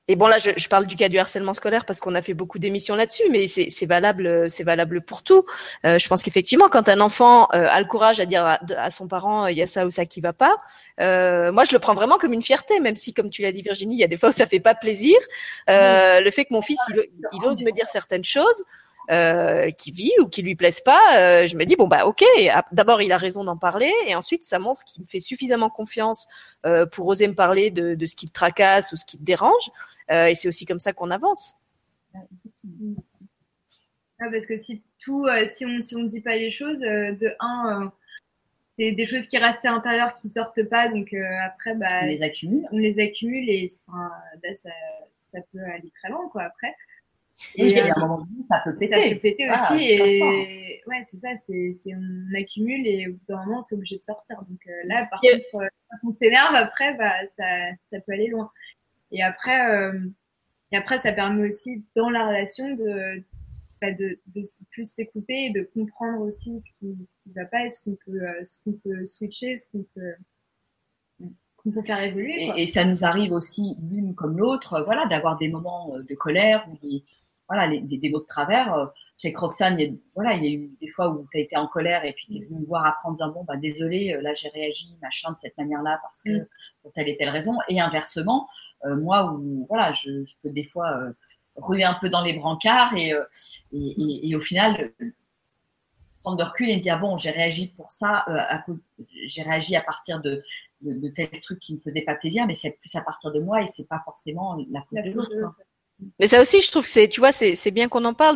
Et 0.07 0.15
bon 0.15 0.27
là, 0.27 0.37
je, 0.37 0.51
je, 0.55 0.69
parle 0.69 0.85
du 0.85 0.95
cas 0.95 1.09
du 1.09 1.17
harcèlement 1.17 1.55
scolaire 1.55 1.83
parce 1.83 1.99
qu'on 1.99 2.13
a 2.13 2.21
fait 2.21 2.35
beaucoup 2.35 2.59
d'émissions 2.59 2.95
là-dessus, 2.95 3.23
mais 3.31 3.47
c'est 3.47 3.85
valable, 3.87 4.49
c'est 4.49 4.63
valable 4.63 5.01
pour 5.01 5.23
tout. 5.23 5.45
Euh, 5.83 5.97
je 5.97 6.07
pense 6.07 6.21
qu'effectivement, 6.21 6.67
quand 6.69 6.89
un 6.89 6.99
enfant 7.01 7.47
euh, 7.53 7.67
a 7.69 7.79
le 7.79 7.87
courage 7.87 8.19
à 8.19 8.25
dire 8.27 8.45
à, 8.45 8.89
son 8.91 9.07
parent, 9.07 9.47
il 9.47 9.57
y 9.57 9.63
a 9.63 9.67
ça 9.67 9.85
ou 9.85 9.89
ça 9.89 10.05
qui 10.05 10.21
va 10.21 10.31
pas, 10.31 10.61
euh, 10.99 11.51
moi 11.51 11.63
je 11.63 11.73
le 11.73 11.79
prends 11.79 11.95
vraiment 11.95 12.17
comme 12.17 12.33
une 12.33 12.43
fierté, 12.43 12.79
même 12.79 12.95
si, 12.95 13.13
comme 13.15 13.31
tu 13.31 13.41
l'as 13.41 13.51
dit 13.51 13.63
Virginie, 13.63 13.95
il 13.95 13.99
y 13.99 14.03
a 14.03 14.07
des 14.07 14.17
fois 14.17 14.29
où 14.29 14.33
ça 14.33 14.45
fait 14.45 14.59
pas 14.59 14.75
plaisir. 14.75 15.17
Euh, 15.69 16.21
le 16.21 16.29
fait 16.29 16.45
que 16.45 16.53
mon 16.53 16.61
fils 16.61 16.79
il, 16.89 17.03
il 17.33 17.45
ose 17.45 17.63
me 17.63 17.71
dire 17.71 17.87
certaines 17.89 18.23
choses, 18.23 18.63
euh, 19.11 19.69
qui 19.71 19.91
vit 19.91 20.11
ou 20.19 20.27
qui 20.27 20.41
lui 20.41 20.55
plaisent 20.55 20.81
pas, 20.81 20.99
euh, 21.17 21.47
je 21.47 21.55
me 21.57 21.65
dis 21.65 21.75
bon 21.75 21.87
bah 21.87 22.05
ok. 22.05 22.23
D'abord 22.71 23.01
il 23.01 23.11
a 23.11 23.17
raison 23.17 23.43
d'en 23.43 23.57
parler 23.57 23.91
et 24.07 24.15
ensuite 24.15 24.43
ça 24.43 24.57
montre 24.57 24.83
qu'il 24.83 25.03
me 25.03 25.07
fait 25.07 25.19
suffisamment 25.19 25.69
confiance 25.69 26.27
euh, 26.65 26.85
pour 26.85 27.07
oser 27.07 27.27
me 27.27 27.35
parler 27.35 27.69
de, 27.69 27.93
de, 27.93 28.05
ce 28.05 28.15
qui 28.15 28.27
te 28.27 28.33
tracasse 28.33 28.91
ou 28.91 28.95
ce 28.95 29.05
qui 29.05 29.17
te 29.17 29.23
dérange. 29.23 29.69
Euh, 30.11 30.27
et 30.27 30.35
c'est 30.35 30.47
aussi 30.47 30.65
comme 30.65 30.79
ça 30.79 30.93
qu'on 30.93 31.11
avance. 31.11 31.55
Ah, 32.15 32.21
parce 34.31 34.45
que 34.45 34.57
si 34.57 34.81
tout, 34.99 35.25
euh, 35.25 35.45
si 35.53 35.65
on 35.65 35.81
si 35.81 35.95
on 35.95 36.03
dit 36.03 36.21
pas 36.21 36.37
les 36.37 36.51
choses, 36.51 36.79
de 36.79 37.35
un 37.39 37.91
c'est 38.77 38.91
des 38.91 39.07
choses 39.07 39.27
qui 39.27 39.37
restent 39.37 39.65
à 39.65 39.71
l'intérieur 39.71 40.17
qui 40.19 40.29
sortent 40.29 40.63
pas 40.63 40.89
donc 40.89 41.13
après 41.45 41.75
bah 41.75 42.01
on 42.01 42.07
les 42.07 42.23
accumule 42.23 42.67
on 42.71 42.77
les 42.77 42.99
accumule 42.99 43.49
et 43.49 43.71
enfin, 43.87 44.11
bah, 44.43 44.53
ça, 44.55 44.69
ça 45.31 45.39
peut 45.53 45.63
aller 45.63 45.91
très 46.01 46.09
loin 46.09 46.27
quoi 46.29 46.43
après 46.43 46.75
et, 47.55 47.79
à 47.79 47.85
un 47.85 47.99
moment 47.99 48.17
donné, 48.19 48.45
ça 48.49 48.61
peut 48.63 48.75
péter. 48.77 48.93
Ça 48.93 49.15
peut 49.15 49.19
péter 49.19 49.51
aussi. 49.51 49.83
Et 49.83 50.81
ouais, 50.87 51.03
c'est 51.09 51.19
ça, 51.19 51.35
c'est, 51.35 51.93
on 51.93 52.39
accumule 52.39 52.87
et 52.87 53.07
au 53.07 53.13
bout 53.13 53.25
d'un 53.27 53.45
moment, 53.45 53.61
c'est 53.61 53.75
obligé 53.75 53.97
de 53.97 54.03
sortir. 54.03 54.37
Donc 54.49 54.59
euh, 54.67 54.71
là, 54.85 55.05
par 55.09 55.19
contre, 55.21 55.55
euh, 55.55 55.67
quand 55.89 56.09
on 56.09 56.11
s'énerve, 56.13 56.55
après, 56.55 56.95
bah, 56.95 57.13
ça, 57.37 57.45
ça 57.91 57.99
peut 58.01 58.13
aller 58.13 58.27
loin. 58.27 58.51
Et 59.11 59.21
après, 59.21 59.69
euh, 59.69 59.99
et 60.71 60.77
après, 60.77 60.99
ça 60.99 61.13
permet 61.13 61.47
aussi 61.47 61.85
dans 61.95 62.09
la 62.09 62.27
relation 62.27 62.73
de, 62.73 63.23
bah, 63.81 63.91
de, 63.91 64.19
de 64.27 64.41
plus 64.71 64.89
s'écouter 64.89 65.47
et 65.47 65.51
de 65.51 65.63
comprendre 65.73 66.21
aussi 66.21 66.59
ce 66.59 66.71
qui, 66.77 66.95
ce 67.07 67.23
qui 67.23 67.33
va 67.35 67.45
pas 67.45 67.65
et 67.65 67.69
ce 67.69 67.83
qu'on 67.83 67.97
peut, 68.05 68.21
ce 68.45 68.63
qu'on 68.63 68.73
peut 68.73 69.05
switcher, 69.05 69.57
ce 69.57 69.71
qu'on 69.71 69.85
peut, 69.93 70.13
faire 71.83 72.03
évoluer. 72.03 72.51
Et, 72.55 72.61
et, 72.61 72.65
ça 72.67 72.85
nous 72.85 73.03
arrive 73.03 73.31
aussi 73.31 73.75
l'une 73.89 74.13
comme 74.13 74.37
l'autre, 74.37 74.83
voilà, 74.85 75.07
d'avoir 75.07 75.37
des 75.37 75.47
moments 75.47 75.95
de 75.97 76.15
colère 76.15 76.67
ou 76.69 76.77
des, 76.85 77.03
voilà, 77.47 77.67
les, 77.67 77.81
des 77.81 78.09
mots 78.09 78.21
de 78.21 78.25
travers. 78.25 78.73
Euh, 78.73 78.85
chez 79.17 79.33
Roxane, 79.35 79.79
il 79.79 79.85
y 79.85 79.89
a, 79.89 79.93
voilà, 80.13 80.33
il 80.33 80.43
y 80.43 80.47
a 80.47 80.51
eu 80.51 80.71
des 80.81 80.87
fois 80.87 81.09
où 81.09 81.27
tu 81.31 81.37
as 81.37 81.41
été 81.41 81.55
en 81.55 81.67
colère 81.67 82.03
et 82.03 82.13
puis 82.13 82.25
tu 82.29 82.37
es 82.37 82.45
venu 82.45 82.59
me 82.59 82.65
voir 82.65 82.85
apprendre 82.85 83.21
en 83.21 83.27
disant, 83.27 83.31
bon, 83.31 83.43
bah, 83.45 83.55
désolé, 83.57 84.13
euh, 84.13 84.21
là, 84.21 84.33
j'ai 84.33 84.49
réagi, 84.49 84.97
machin, 85.01 85.31
de 85.31 85.37
cette 85.39 85.57
manière-là 85.57 85.99
parce 86.01 86.21
que, 86.23 86.41
mm. 86.41 86.47
pour 86.81 86.91
telle 86.91 87.09
et 87.09 87.17
telle 87.17 87.29
raison. 87.29 87.53
Et 87.69 87.79
inversement, 87.79 88.47
euh, 88.85 88.95
moi, 88.95 89.31
où, 89.31 89.65
voilà, 89.69 89.93
je, 89.93 90.25
je, 90.25 90.35
peux 90.43 90.49
des 90.49 90.65
fois 90.65 90.97
euh, 90.97 91.13
ruer 91.55 91.83
un 91.85 91.93
peu 91.93 92.09
dans 92.09 92.23
les 92.23 92.33
brancards 92.33 92.93
et, 92.95 93.13
et, 93.71 93.77
et, 93.77 94.29
et, 94.29 94.35
au 94.35 94.41
final, 94.41 94.91
prendre 96.21 96.37
de 96.37 96.43
recul 96.43 96.69
et 96.69 96.77
dire, 96.77 96.99
bon, 96.99 97.17
j'ai 97.17 97.31
réagi 97.31 97.67
pour 97.67 97.91
ça, 97.91 98.25
à 98.27 98.57
cause, 98.59 98.79
j'ai 99.27 99.43
réagi 99.43 99.75
à 99.77 99.81
partir 99.81 100.19
de, 100.19 100.43
de, 100.81 100.93
de 100.93 101.07
tel 101.07 101.29
truc 101.39 101.59
qui 101.59 101.73
me 101.73 101.79
faisait 101.79 102.01
pas 102.01 102.15
plaisir, 102.15 102.45
mais 102.47 102.53
c'est 102.53 102.71
plus 102.71 102.93
à 102.95 103.01
partir 103.01 103.31
de 103.31 103.39
moi 103.39 103.61
et 103.61 103.67
c'est 103.67 103.87
pas 103.87 104.01
forcément 104.03 104.57
la 104.69 104.81
faute 104.81 105.05
de 105.05 105.11
l'autre. 105.11 105.61
Mais 106.19 106.27
ça 106.27 106.41
aussi, 106.41 106.59
je 106.59 106.69
trouve 106.69 106.83
que 106.83 106.89
c'est, 106.89 107.07
tu 107.07 107.21
vois, 107.21 107.31
c'est 107.31 107.71
bien 107.71 107.87
qu'on 107.87 108.03
en 108.03 108.13
parle, 108.13 108.35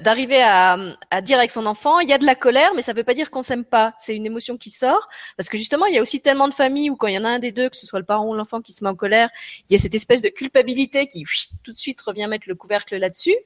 d'arriver 0.00 0.40
à, 0.42 0.78
à 1.10 1.20
dire 1.20 1.38
avec 1.38 1.50
son 1.50 1.66
enfant, 1.66 2.00
il 2.00 2.08
y 2.08 2.14
a 2.14 2.18
de 2.18 2.24
la 2.24 2.34
colère, 2.34 2.72
mais 2.74 2.80
ça 2.80 2.94
veut 2.94 3.04
pas 3.04 3.12
dire 3.12 3.30
qu'on 3.30 3.42
s'aime 3.42 3.64
pas. 3.64 3.92
C'est 3.98 4.16
une 4.16 4.24
émotion 4.24 4.56
qui 4.56 4.70
sort, 4.70 5.06
parce 5.36 5.50
que 5.50 5.58
justement, 5.58 5.84
il 5.84 5.94
y 5.94 5.98
a 5.98 6.02
aussi 6.02 6.22
tellement 6.22 6.48
de 6.48 6.54
familles 6.54 6.88
où 6.88 6.96
quand 6.96 7.06
il 7.08 7.14
y 7.14 7.18
en 7.18 7.24
a 7.24 7.28
un 7.28 7.38
des 7.38 7.52
deux, 7.52 7.68
que 7.68 7.76
ce 7.76 7.86
soit 7.86 7.98
le 7.98 8.06
parent 8.06 8.26
ou 8.26 8.34
l'enfant 8.34 8.62
qui 8.62 8.72
se 8.72 8.82
met 8.82 8.90
en 8.90 8.94
colère, 8.94 9.28
il 9.68 9.74
y 9.74 9.76
a 9.76 9.78
cette 9.78 9.94
espèce 9.94 10.22
de 10.22 10.30
culpabilité 10.30 11.06
qui 11.06 11.24
tout 11.62 11.72
de 11.72 11.76
suite 11.76 12.00
revient 12.00 12.26
mettre 12.26 12.48
le 12.48 12.54
couvercle 12.54 12.96
là-dessus. 12.96 13.36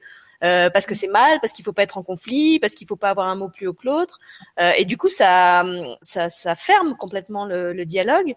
Euh, 0.41 0.69
parce 0.69 0.85
que 0.85 0.95
c'est 0.95 1.09
mal, 1.09 1.37
parce 1.41 1.51
qu'il 1.51 1.65
faut 1.65 1.73
pas 1.73 1.83
être 1.83 1.97
en 1.97 2.03
conflit, 2.03 2.59
parce 2.59 2.73
qu'il 2.73 2.87
faut 2.87 2.95
pas 2.95 3.09
avoir 3.09 3.27
un 3.27 3.35
mot 3.35 3.49
plus 3.49 3.67
haut 3.67 3.73
que 3.73 3.85
l'autre, 3.85 4.19
euh, 4.61 4.71
et 4.77 4.85
du 4.85 4.95
coup 4.95 5.09
ça, 5.09 5.65
ça, 6.01 6.29
ça 6.29 6.55
ferme 6.55 6.95
complètement 6.95 7.43
le, 7.45 7.73
le 7.73 7.85
dialogue. 7.85 8.35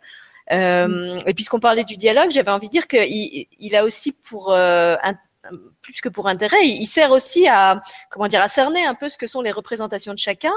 Euh, 0.50 1.18
et 1.26 1.34
puisqu'on 1.34 1.60
parlait 1.60 1.84
du 1.84 1.96
dialogue, 1.96 2.30
j'avais 2.30 2.50
envie 2.50 2.66
de 2.66 2.72
dire 2.72 2.88
qu'il 2.88 3.46
il 3.58 3.76
a 3.76 3.84
aussi 3.84 4.12
pour 4.12 4.52
euh, 4.52 4.96
plus 5.82 6.00
que 6.00 6.08
pour 6.08 6.28
intérêt, 6.28 6.66
il, 6.66 6.86
sert 6.86 7.10
aussi 7.10 7.48
à 7.48 7.80
comment 8.10 8.28
dire 8.28 8.40
à 8.40 8.48
cerner 8.48 8.84
un 8.84 8.94
peu 8.94 9.08
ce 9.08 9.18
que 9.18 9.26
sont 9.26 9.42
les 9.42 9.50
représentations 9.50 10.14
de 10.14 10.18
chacun, 10.18 10.52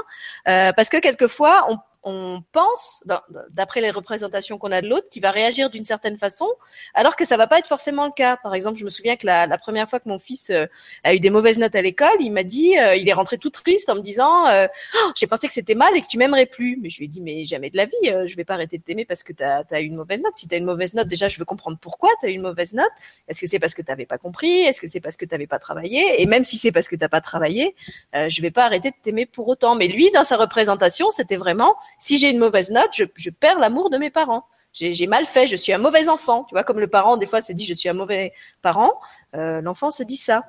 euh, 0.48 0.72
parce 0.72 0.88
que 0.88 0.98
quelquefois 0.98 1.66
on, 1.70 1.78
on 2.06 2.40
pense, 2.52 3.02
d'après 3.50 3.80
les 3.80 3.90
représentations 3.90 4.58
qu'on 4.58 4.70
a 4.70 4.80
de 4.80 4.88
l'autre, 4.88 5.08
qu'il 5.10 5.22
va 5.22 5.32
réagir 5.32 5.70
d'une 5.70 5.84
certaine 5.84 6.16
façon, 6.16 6.46
alors 6.94 7.16
que 7.16 7.24
ça 7.24 7.36
va 7.36 7.48
pas 7.48 7.58
être 7.58 7.66
forcément 7.66 8.06
le 8.06 8.12
cas. 8.12 8.36
Par 8.36 8.54
exemple, 8.54 8.78
je 8.78 8.84
me 8.84 8.90
souviens 8.90 9.16
que 9.16 9.26
la, 9.26 9.58
première 9.58 9.90
fois 9.90 9.98
que 9.98 10.08
mon 10.08 10.20
fils 10.20 10.50
euh, 10.50 10.66
a 11.02 11.14
eu 11.14 11.20
des 11.20 11.30
mauvaises 11.30 11.58
notes 11.58 11.74
à 11.74 11.82
l'école, 11.82 12.16
il 12.20 12.30
m'a 12.30 12.44
dit, 12.44 12.78
euh, 12.78 12.94
il 12.94 13.08
est 13.08 13.12
rentré 13.12 13.38
tout 13.38 13.50
triste 13.50 13.90
en 13.90 13.96
me 13.96 14.02
disant, 14.02 14.46
euh, 14.46 14.68
oh, 14.94 15.10
j'ai 15.16 15.26
pensé 15.26 15.48
que 15.48 15.52
c'était 15.52 15.74
mal 15.74 15.96
et 15.96 16.00
que 16.00 16.06
tu 16.06 16.16
m'aimerais 16.16 16.46
plus. 16.46 16.78
Mais 16.80 16.90
je 16.90 16.98
lui 16.98 17.06
ai 17.06 17.08
dit, 17.08 17.20
mais 17.20 17.44
jamais 17.44 17.70
de 17.70 17.76
la 17.76 17.86
vie, 17.86 17.96
je 18.04 18.36
vais 18.36 18.44
pas 18.44 18.54
arrêter 18.54 18.78
de 18.78 18.84
t'aimer 18.84 19.04
parce 19.04 19.24
que 19.24 19.32
tu 19.32 19.42
as, 19.42 19.80
eu 19.80 19.86
une 19.86 19.96
mauvaise 19.96 20.22
note. 20.22 20.36
Si 20.36 20.46
tu 20.46 20.54
as 20.54 20.58
une 20.58 20.64
mauvaise 20.64 20.94
note, 20.94 21.08
déjà, 21.08 21.26
je 21.26 21.40
veux 21.40 21.44
comprendre 21.44 21.76
pourquoi 21.80 22.10
tu 22.20 22.26
as 22.26 22.30
eu 22.30 22.34
une 22.34 22.42
mauvaise 22.42 22.72
note. 22.72 22.86
Est-ce 23.26 23.40
que 23.40 23.48
c'est 23.48 23.58
parce 23.58 23.74
que 23.74 23.82
tu 23.82 23.90
n'avais 23.90 24.06
pas 24.06 24.18
compris? 24.18 24.60
Est-ce 24.60 24.80
que 24.80 24.86
c'est 24.86 25.00
parce 25.00 25.16
que 25.16 25.24
tu 25.24 25.34
n'avais 25.34 25.48
pas 25.48 25.58
travaillé? 25.58 26.22
Et 26.22 26.26
même 26.26 26.44
si 26.44 26.56
c'est 26.56 26.70
parce 26.70 26.86
que 26.86 26.94
tu 26.94 27.00
n'as 27.00 27.08
pas 27.08 27.20
travaillé, 27.20 27.74
je 28.14 28.42
vais 28.42 28.52
pas 28.52 28.64
arrêter 28.64 28.90
de 28.90 28.96
t'aimer 29.02 29.26
pour 29.26 29.48
autant. 29.48 29.74
Mais 29.74 29.88
lui, 29.88 30.12
dans 30.12 30.22
sa 30.22 30.36
représentation, 30.36 31.10
c'était 31.10 31.36
vraiment, 31.36 31.74
si 31.98 32.18
j'ai 32.18 32.30
une 32.30 32.38
mauvaise 32.38 32.70
note, 32.70 32.90
je, 32.92 33.30
perds 33.30 33.58
l'amour 33.58 33.90
de 33.90 33.98
mes 33.98 34.10
parents. 34.10 34.46
J'ai 34.72 35.06
mal 35.06 35.24
fait, 35.24 35.46
je 35.46 35.56
suis 35.56 35.72
un 35.72 35.78
mauvais 35.78 36.06
enfant. 36.10 36.44
Tu 36.44 36.54
vois, 36.54 36.62
comme 36.62 36.80
le 36.80 36.86
parent, 36.86 37.16
des 37.16 37.24
fois, 37.24 37.40
se 37.40 37.50
dit 37.54 37.64
je 37.64 37.72
suis 37.72 37.88
un 37.88 37.94
mauvais 37.94 38.34
parent, 38.60 38.92
euh, 39.34 39.62
l'enfant 39.62 39.90
se 39.90 40.02
dit 40.02 40.18
ça. 40.18 40.44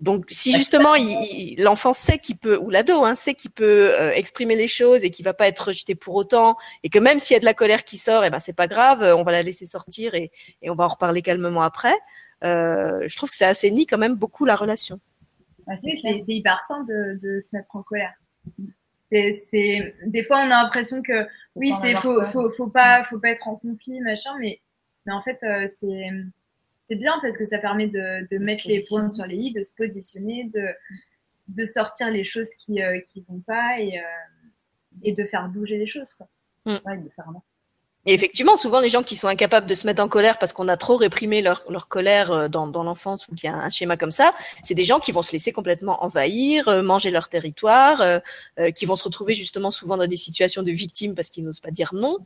Donc, 0.00 0.24
si 0.30 0.50
justement 0.56 0.94
l'enfant 1.58 1.92
sait 1.92 2.18
qu'il 2.18 2.38
peut, 2.38 2.56
ou 2.56 2.70
l'ado 2.70 3.04
hein, 3.04 3.14
sait 3.14 3.34
qu'il 3.34 3.50
peut 3.50 3.92
euh, 3.92 4.12
exprimer 4.14 4.56
les 4.56 4.66
choses 4.66 5.04
et 5.04 5.10
qu'il 5.10 5.26
va 5.26 5.34
pas 5.34 5.46
être 5.46 5.68
rejeté 5.68 5.94
pour 5.94 6.14
autant, 6.14 6.56
et 6.84 6.88
que 6.88 6.98
même 6.98 7.18
s'il 7.20 7.34
y 7.34 7.36
a 7.36 7.40
de 7.40 7.44
la 7.44 7.52
colère 7.52 7.84
qui 7.84 7.98
sort, 7.98 8.24
et 8.24 8.28
eh 8.28 8.30
ben 8.30 8.38
c'est 8.38 8.56
pas 8.56 8.66
grave, 8.66 9.02
on 9.14 9.24
va 9.24 9.32
la 9.32 9.42
laisser 9.42 9.66
sortir 9.66 10.14
et, 10.14 10.32
on 10.66 10.74
va 10.74 10.84
en 10.84 10.88
reparler 10.88 11.20
calmement 11.20 11.60
après. 11.60 11.94
Euh, 12.44 13.06
je 13.06 13.14
trouve 13.14 13.28
que 13.28 13.36
ça 13.36 13.48
assainit 13.48 13.86
quand 13.86 13.98
même 13.98 14.14
beaucoup 14.14 14.46
la 14.46 14.56
relation. 14.56 15.00
Ah, 15.68 15.76
c'est 15.76 15.92
hyper 16.28 16.62
sain 16.66 16.82
de, 16.84 17.18
de 17.20 17.40
se 17.40 17.54
mettre 17.54 17.76
en 17.76 17.82
colère 17.82 18.14
c'est 19.10 19.94
des 20.06 20.24
fois 20.24 20.38
on 20.38 20.50
a 20.50 20.62
l'impression 20.62 21.02
que 21.02 21.26
oui 21.54 21.72
c'est 21.82 21.94
faut, 21.96 22.24
faut, 22.26 22.50
faut 22.56 22.70
pas 22.70 23.04
faut 23.04 23.18
pas 23.18 23.30
être 23.30 23.46
en 23.46 23.56
conflit 23.56 24.00
machin 24.00 24.30
mais 24.40 24.60
mais 25.04 25.12
en 25.12 25.22
fait 25.22 25.38
euh, 25.44 25.68
c'est 25.72 26.10
c'est 26.88 26.96
bien 26.96 27.14
parce 27.22 27.36
que 27.36 27.46
ça 27.46 27.58
permet 27.58 27.88
de, 27.88 28.26
de 28.30 28.38
mettre 28.38 28.66
les 28.68 28.80
points 28.88 29.08
sur 29.08 29.26
les 29.26 29.36
i 29.36 29.52
de 29.52 29.62
se 29.62 29.74
positionner 29.74 30.50
de 30.52 30.68
de 31.48 31.64
sortir 31.64 32.10
les 32.10 32.24
choses 32.24 32.50
qui 32.54 32.82
euh, 32.82 33.00
qui 33.08 33.24
vont 33.28 33.40
pas 33.40 33.78
et 33.78 33.98
euh, 33.98 34.02
et 35.02 35.12
de 35.12 35.24
faire 35.24 35.48
bouger 35.48 35.78
les 35.78 35.86
choses 35.86 36.12
quoi. 36.14 36.28
Mm. 36.64 36.76
Ouais, 36.84 36.98
de 36.98 37.08
faire 37.08 37.30
et 38.06 38.14
effectivement, 38.14 38.56
souvent, 38.56 38.78
les 38.80 38.88
gens 38.88 39.02
qui 39.02 39.16
sont 39.16 39.26
incapables 39.26 39.66
de 39.66 39.74
se 39.74 39.84
mettre 39.84 40.00
en 40.00 40.08
colère 40.08 40.38
parce 40.38 40.52
qu'on 40.52 40.68
a 40.68 40.76
trop 40.76 40.96
réprimé 40.96 41.42
leur, 41.42 41.64
leur 41.68 41.88
colère 41.88 42.30
euh, 42.30 42.48
dans, 42.48 42.68
dans 42.68 42.84
l'enfance 42.84 43.26
ou 43.26 43.34
qu'il 43.34 43.50
a 43.50 43.54
un 43.54 43.68
schéma 43.68 43.96
comme 43.96 44.12
ça, 44.12 44.30
c'est 44.62 44.74
des 44.74 44.84
gens 44.84 45.00
qui 45.00 45.10
vont 45.10 45.22
se 45.22 45.32
laisser 45.32 45.52
complètement 45.52 46.04
envahir, 46.04 46.68
euh, 46.68 46.82
manger 46.82 47.10
leur 47.10 47.28
territoire, 47.28 48.00
euh, 48.00 48.20
qui 48.70 48.86
vont 48.86 48.94
se 48.94 49.02
retrouver 49.02 49.34
justement 49.34 49.72
souvent 49.72 49.96
dans 49.96 50.06
des 50.06 50.16
situations 50.16 50.62
de 50.62 50.70
victimes 50.70 51.16
parce 51.16 51.30
qu'ils 51.30 51.44
n'osent 51.44 51.60
pas 51.60 51.72
dire 51.72 51.94
non 51.94 52.18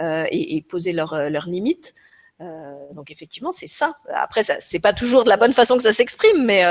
et, 0.00 0.56
et, 0.56 0.62
poser 0.62 0.92
leurs 0.92 1.30
leurs 1.30 1.46
limites. 1.46 1.94
donc 2.40 3.12
effectivement, 3.12 3.52
c'est 3.52 3.68
ça. 3.68 3.94
Après, 4.12 4.42
ça, 4.42 4.56
c'est 4.58 4.80
pas 4.80 4.92
toujours 4.92 5.22
de 5.22 5.28
la 5.28 5.36
bonne 5.36 5.52
façon 5.52 5.76
que 5.76 5.82
ça 5.82 5.92
s'exprime, 5.92 6.44
mais 6.44 6.64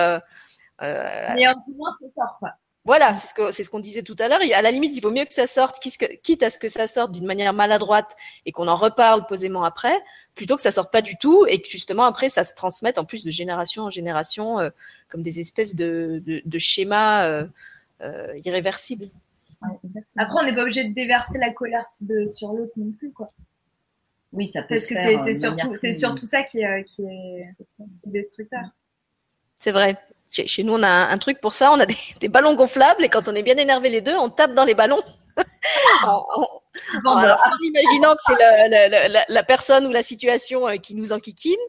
mais 0.82 1.48
en 1.48 1.54
tout 1.54 1.72
cas, 1.72 1.92
c'est 2.02 2.14
ça. 2.16 2.58
Voilà, 2.84 3.14
c'est 3.14 3.28
ce 3.28 3.34
que 3.36 3.52
c'est 3.52 3.64
ce 3.64 3.70
qu'on 3.70 3.80
disait 3.80 4.02
tout 4.02 4.16
à 4.18 4.28
l'heure. 4.28 4.40
À 4.56 4.62
la 4.62 4.72
limite, 4.72 4.96
il 4.96 5.02
vaut 5.02 5.12
mieux 5.12 5.26
que 5.26 5.34
ça 5.34 5.46
sorte, 5.46 5.80
quitte 5.80 6.42
à 6.42 6.50
ce 6.50 6.58
que 6.58 6.68
ça 6.68 6.88
sorte 6.88 7.12
d'une 7.12 7.28
manière 7.28 7.54
maladroite 7.54 8.16
et 8.48 8.52
qu'on 8.52 8.68
en 8.68 8.76
reparle 8.76 9.28
posément 9.28 9.64
après, 9.64 9.94
plutôt 10.34 10.56
que 10.56 10.64
ça 10.64 10.72
sorte 10.72 10.92
pas 10.92 11.04
du 11.04 11.16
tout 11.18 11.46
et 11.48 11.62
que 11.62 11.70
justement 11.70 12.06
après 12.06 12.30
ça 12.30 12.44
se 12.44 12.56
transmette 12.56 12.98
en 12.98 13.06
plus 13.06 13.24
de 13.24 13.30
génération 13.30 13.84
en 13.84 13.92
génération 13.92 14.60
euh, 14.60 14.72
comme 15.10 15.22
des 15.22 15.40
espèces 15.40 15.76
de, 15.76 16.24
de, 16.26 16.60
schémas 16.60 17.26
euh, 17.26 17.46
euh, 18.02 18.36
irréversibles. 18.46 19.10
après, 20.18 20.40
on 20.42 20.44
n'est 20.44 20.56
pas 20.56 20.64
obligé 20.64 20.84
de 20.84 20.94
déverser 20.94 21.38
la 21.38 21.54
colère 21.54 21.86
sur 21.88 22.52
l'autre 22.54 22.74
non 22.78 22.92
plus, 22.94 23.12
quoi. 23.12 23.32
Oui, 24.34 24.48
ça 24.48 24.64
peut 24.64 24.76
Parce 24.76 24.88
que 24.88 24.96
c'est 24.96 25.36
surtout, 25.36 25.76
c'est 25.76 25.94
surtout 25.94 26.26
ça 26.26 26.42
qui, 26.44 26.64
qui 26.96 27.04
est 27.04 27.44
destructeur. 28.06 28.64
C'est 29.56 29.72
vrai. 29.72 29.98
Chez, 30.32 30.64
nous, 30.64 30.74
on 30.74 30.84
a 30.84 30.90
un, 30.90 31.18
truc 31.18 31.42
pour 31.42 31.54
ça. 31.54 31.72
On 31.72 31.80
a 31.80 31.86
des, 32.20 32.30
ballons 32.30 32.56
gonflables 32.56 33.04
et 33.04 33.10
quand 33.10 33.28
on 33.28 33.36
est 33.36 33.44
bien 33.44 33.58
énervé 33.58 33.90
les 33.90 34.02
deux, 34.02 34.16
on 34.16 34.30
tape 34.30 34.54
dans 34.54 34.64
les 34.64 34.74
ballons. 34.74 35.02
en, 36.04 36.24
imaginant 37.64 38.16
que 38.16 38.22
c'est 38.26 38.38
la, 38.38 39.26
la, 39.28 39.44
personne 39.44 39.86
ou 39.88 39.92
la 39.92 40.04
situation 40.04 40.68
euh, 40.68 40.76
qui 40.76 40.96
nous 40.96 41.14
enquiquine. 41.14 41.60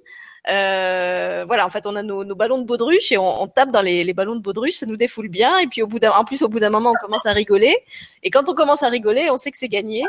Euh, 0.49 1.45
voilà, 1.47 1.65
en 1.65 1.69
fait, 1.69 1.87
on 1.87 1.95
a 1.95 2.03
nos, 2.03 2.25
ballons 2.35 2.59
de 2.59 2.65
baudruche 2.65 3.13
et 3.13 3.19
on, 3.19 3.47
tape 3.47 3.71
dans 3.71 3.83
les, 3.83 4.03
les, 4.03 4.15
ballons 4.15 4.35
de 4.35 4.41
baudruche, 4.41 4.75
ça 4.75 4.87
nous 4.87 4.97
défoule 4.97 5.29
bien. 5.29 5.59
Et 5.59 5.67
puis, 5.67 5.83
au 5.83 5.87
bout 5.87 5.99
d'un, 5.99 6.11
en 6.11 6.25
plus, 6.25 6.43
au 6.43 6.49
bout 6.49 6.61
d'un 6.61 6.71
moment, 6.71 6.91
on 6.91 7.07
commence 7.07 7.27
à 7.27 7.33
rigoler. 7.33 7.77
Et 8.23 8.31
quand 8.31 8.49
on 8.49 8.55
commence 8.55 8.83
à 8.83 8.89
rigoler, 8.89 9.31
on 9.31 9.37
sait 9.37 9.51
que 9.51 9.59
c'est 9.59 9.69
gagné 9.69 10.05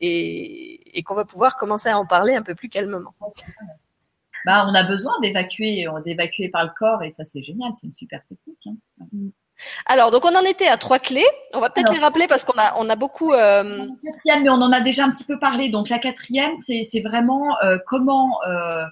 et, 0.00 0.98
et 0.98 1.02
qu'on 1.02 1.14
va 1.14 1.24
pouvoir 1.24 1.56
commencer 1.56 1.88
à 1.88 1.98
en 1.98 2.06
parler 2.06 2.34
un 2.34 2.42
peu 2.42 2.54
plus 2.54 2.68
calmement 2.68 3.14
bah, 4.44 4.66
on 4.68 4.74
a 4.74 4.84
besoin 4.84 5.12
d'évacuer, 5.20 5.86
d'évacuer 6.04 6.48
par 6.48 6.64
le 6.64 6.70
corps 6.76 7.02
et 7.02 7.12
ça 7.12 7.24
c'est 7.24 7.42
génial, 7.42 7.72
c'est 7.74 7.86
une 7.86 7.92
super 7.92 8.20
technique. 8.28 8.66
Hein. 8.66 9.06
Alors, 9.86 10.10
donc 10.10 10.24
on 10.24 10.34
en 10.34 10.42
était 10.42 10.66
à 10.68 10.76
trois 10.76 10.98
clés. 10.98 11.26
On 11.52 11.60
va 11.60 11.70
peut-être 11.70 11.92
les 11.92 11.98
rappeler 11.98 12.26
parce 12.26 12.44
qu'on 12.44 12.58
a, 12.58 12.74
on 12.78 12.88
a 12.88 12.96
beaucoup. 12.96 13.32
Euh... 13.32 13.86
Quatrième, 14.04 14.42
mais 14.42 14.50
on 14.50 14.54
en 14.60 14.72
a 14.72 14.80
déjà 14.80 15.04
un 15.04 15.10
petit 15.10 15.24
peu 15.24 15.38
parlé. 15.38 15.68
Donc 15.68 15.88
la 15.88 15.98
quatrième, 15.98 16.54
c'est, 16.56 16.82
c'est 16.82 17.00
vraiment 17.00 17.56
euh, 17.62 17.78
comment 17.86 18.40
euh, 18.46 18.84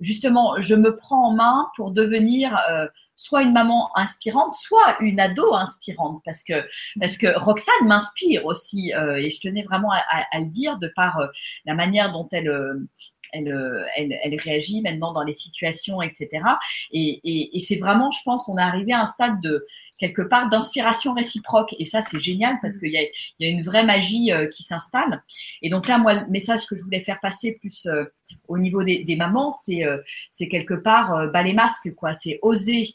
justement 0.00 0.60
je 0.60 0.74
me 0.74 0.94
prends 0.94 1.28
en 1.28 1.32
main 1.32 1.68
pour 1.76 1.90
devenir 1.90 2.58
euh, 2.70 2.86
soit 3.16 3.42
une 3.42 3.52
maman 3.52 3.90
inspirante, 3.96 4.54
soit 4.54 4.96
une 5.00 5.20
ado 5.20 5.54
inspirante, 5.54 6.20
parce 6.24 6.42
que 6.42 6.66
parce 6.98 7.16
que 7.16 7.38
Roxane 7.38 7.86
m'inspire 7.86 8.46
aussi 8.46 8.92
et 8.92 9.30
je 9.30 9.40
tenais 9.40 9.62
vraiment 9.62 9.92
à, 9.92 10.00
à, 10.32 10.40
le 10.40 10.46
dire 10.46 10.78
de 10.78 10.90
par 10.96 11.18
la 11.66 11.74
manière 11.74 12.12
dont 12.12 12.28
elle 12.32 12.48
euh, 12.48 12.88
elle, 13.32 14.18
elle, 14.22 14.34
réagit 14.40 14.80
maintenant 14.82 15.12
dans 15.12 15.22
les 15.22 15.32
situations, 15.32 16.02
etc. 16.02 16.28
Et, 16.92 17.50
c'est 17.60 17.76
vraiment, 17.76 18.10
je 18.10 18.20
pense, 18.24 18.48
on 18.48 18.56
est 18.56 18.62
arrivé 18.62 18.92
à 18.92 19.02
un 19.02 19.06
stade 19.06 19.40
de 19.40 19.66
quelque 19.98 20.22
part 20.22 20.48
d'inspiration 20.48 21.14
réciproque. 21.14 21.74
Et 21.78 21.84
ça, 21.84 22.00
c'est 22.02 22.18
génial 22.18 22.56
parce 22.62 22.78
qu'il 22.78 22.90
y 22.90 22.98
a, 22.98 23.02
y 23.38 23.46
a 23.46 23.48
une 23.48 23.62
vraie 23.62 23.84
magie 23.84 24.32
euh, 24.32 24.46
qui 24.48 24.62
s'installe. 24.62 25.22
Et 25.62 25.68
donc 25.68 25.88
là, 25.88 25.98
moi, 25.98 26.14
le 26.14 26.26
message 26.28 26.66
que 26.66 26.74
je 26.74 26.82
voulais 26.82 27.02
faire 27.02 27.20
passer 27.20 27.52
plus 27.52 27.86
euh, 27.86 28.04
au 28.48 28.58
niveau 28.58 28.82
des, 28.82 29.16
mamans, 29.16 29.50
c'est 29.50 29.82
c'est 30.32 30.48
quelque 30.48 30.74
part 30.74 31.30
bah, 31.32 31.42
les 31.42 31.52
masques, 31.52 31.94
quoi. 31.94 32.12
C'est 32.12 32.38
oser. 32.42 32.94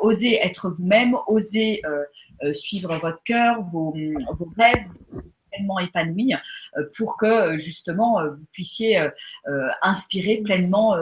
oser 0.00 0.38
être 0.42 0.70
vous-même, 0.70 1.16
oser 1.26 1.82
suivre 2.52 2.96
votre 2.98 3.22
cœur, 3.24 3.62
vos, 3.70 3.94
vos 4.38 4.48
rêves, 4.56 4.86
pleinement 5.54 5.78
épanoui 5.78 6.34
euh, 6.76 6.88
pour 6.96 7.16
que 7.16 7.26
euh, 7.26 7.56
justement 7.56 8.20
euh, 8.20 8.30
vous 8.30 8.44
puissiez 8.52 9.08
inspirer 9.82 10.38
pleinement 10.38 10.96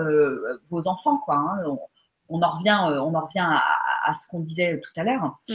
vos 0.71 0.87
enfants. 0.87 1.19
Quoi, 1.19 1.37
hein. 1.37 1.77
on, 2.29 2.43
en 2.43 2.49
revient, 2.49 2.79
on 2.81 3.15
en 3.15 3.25
revient 3.25 3.47
à, 4.05 4.15
ce 4.15 4.27
qu'on 4.29 4.41
disait 4.41 4.81
tout 4.81 5.01
à 5.01 5.05
l'heure. 5.05 5.37
Mm. 5.49 5.55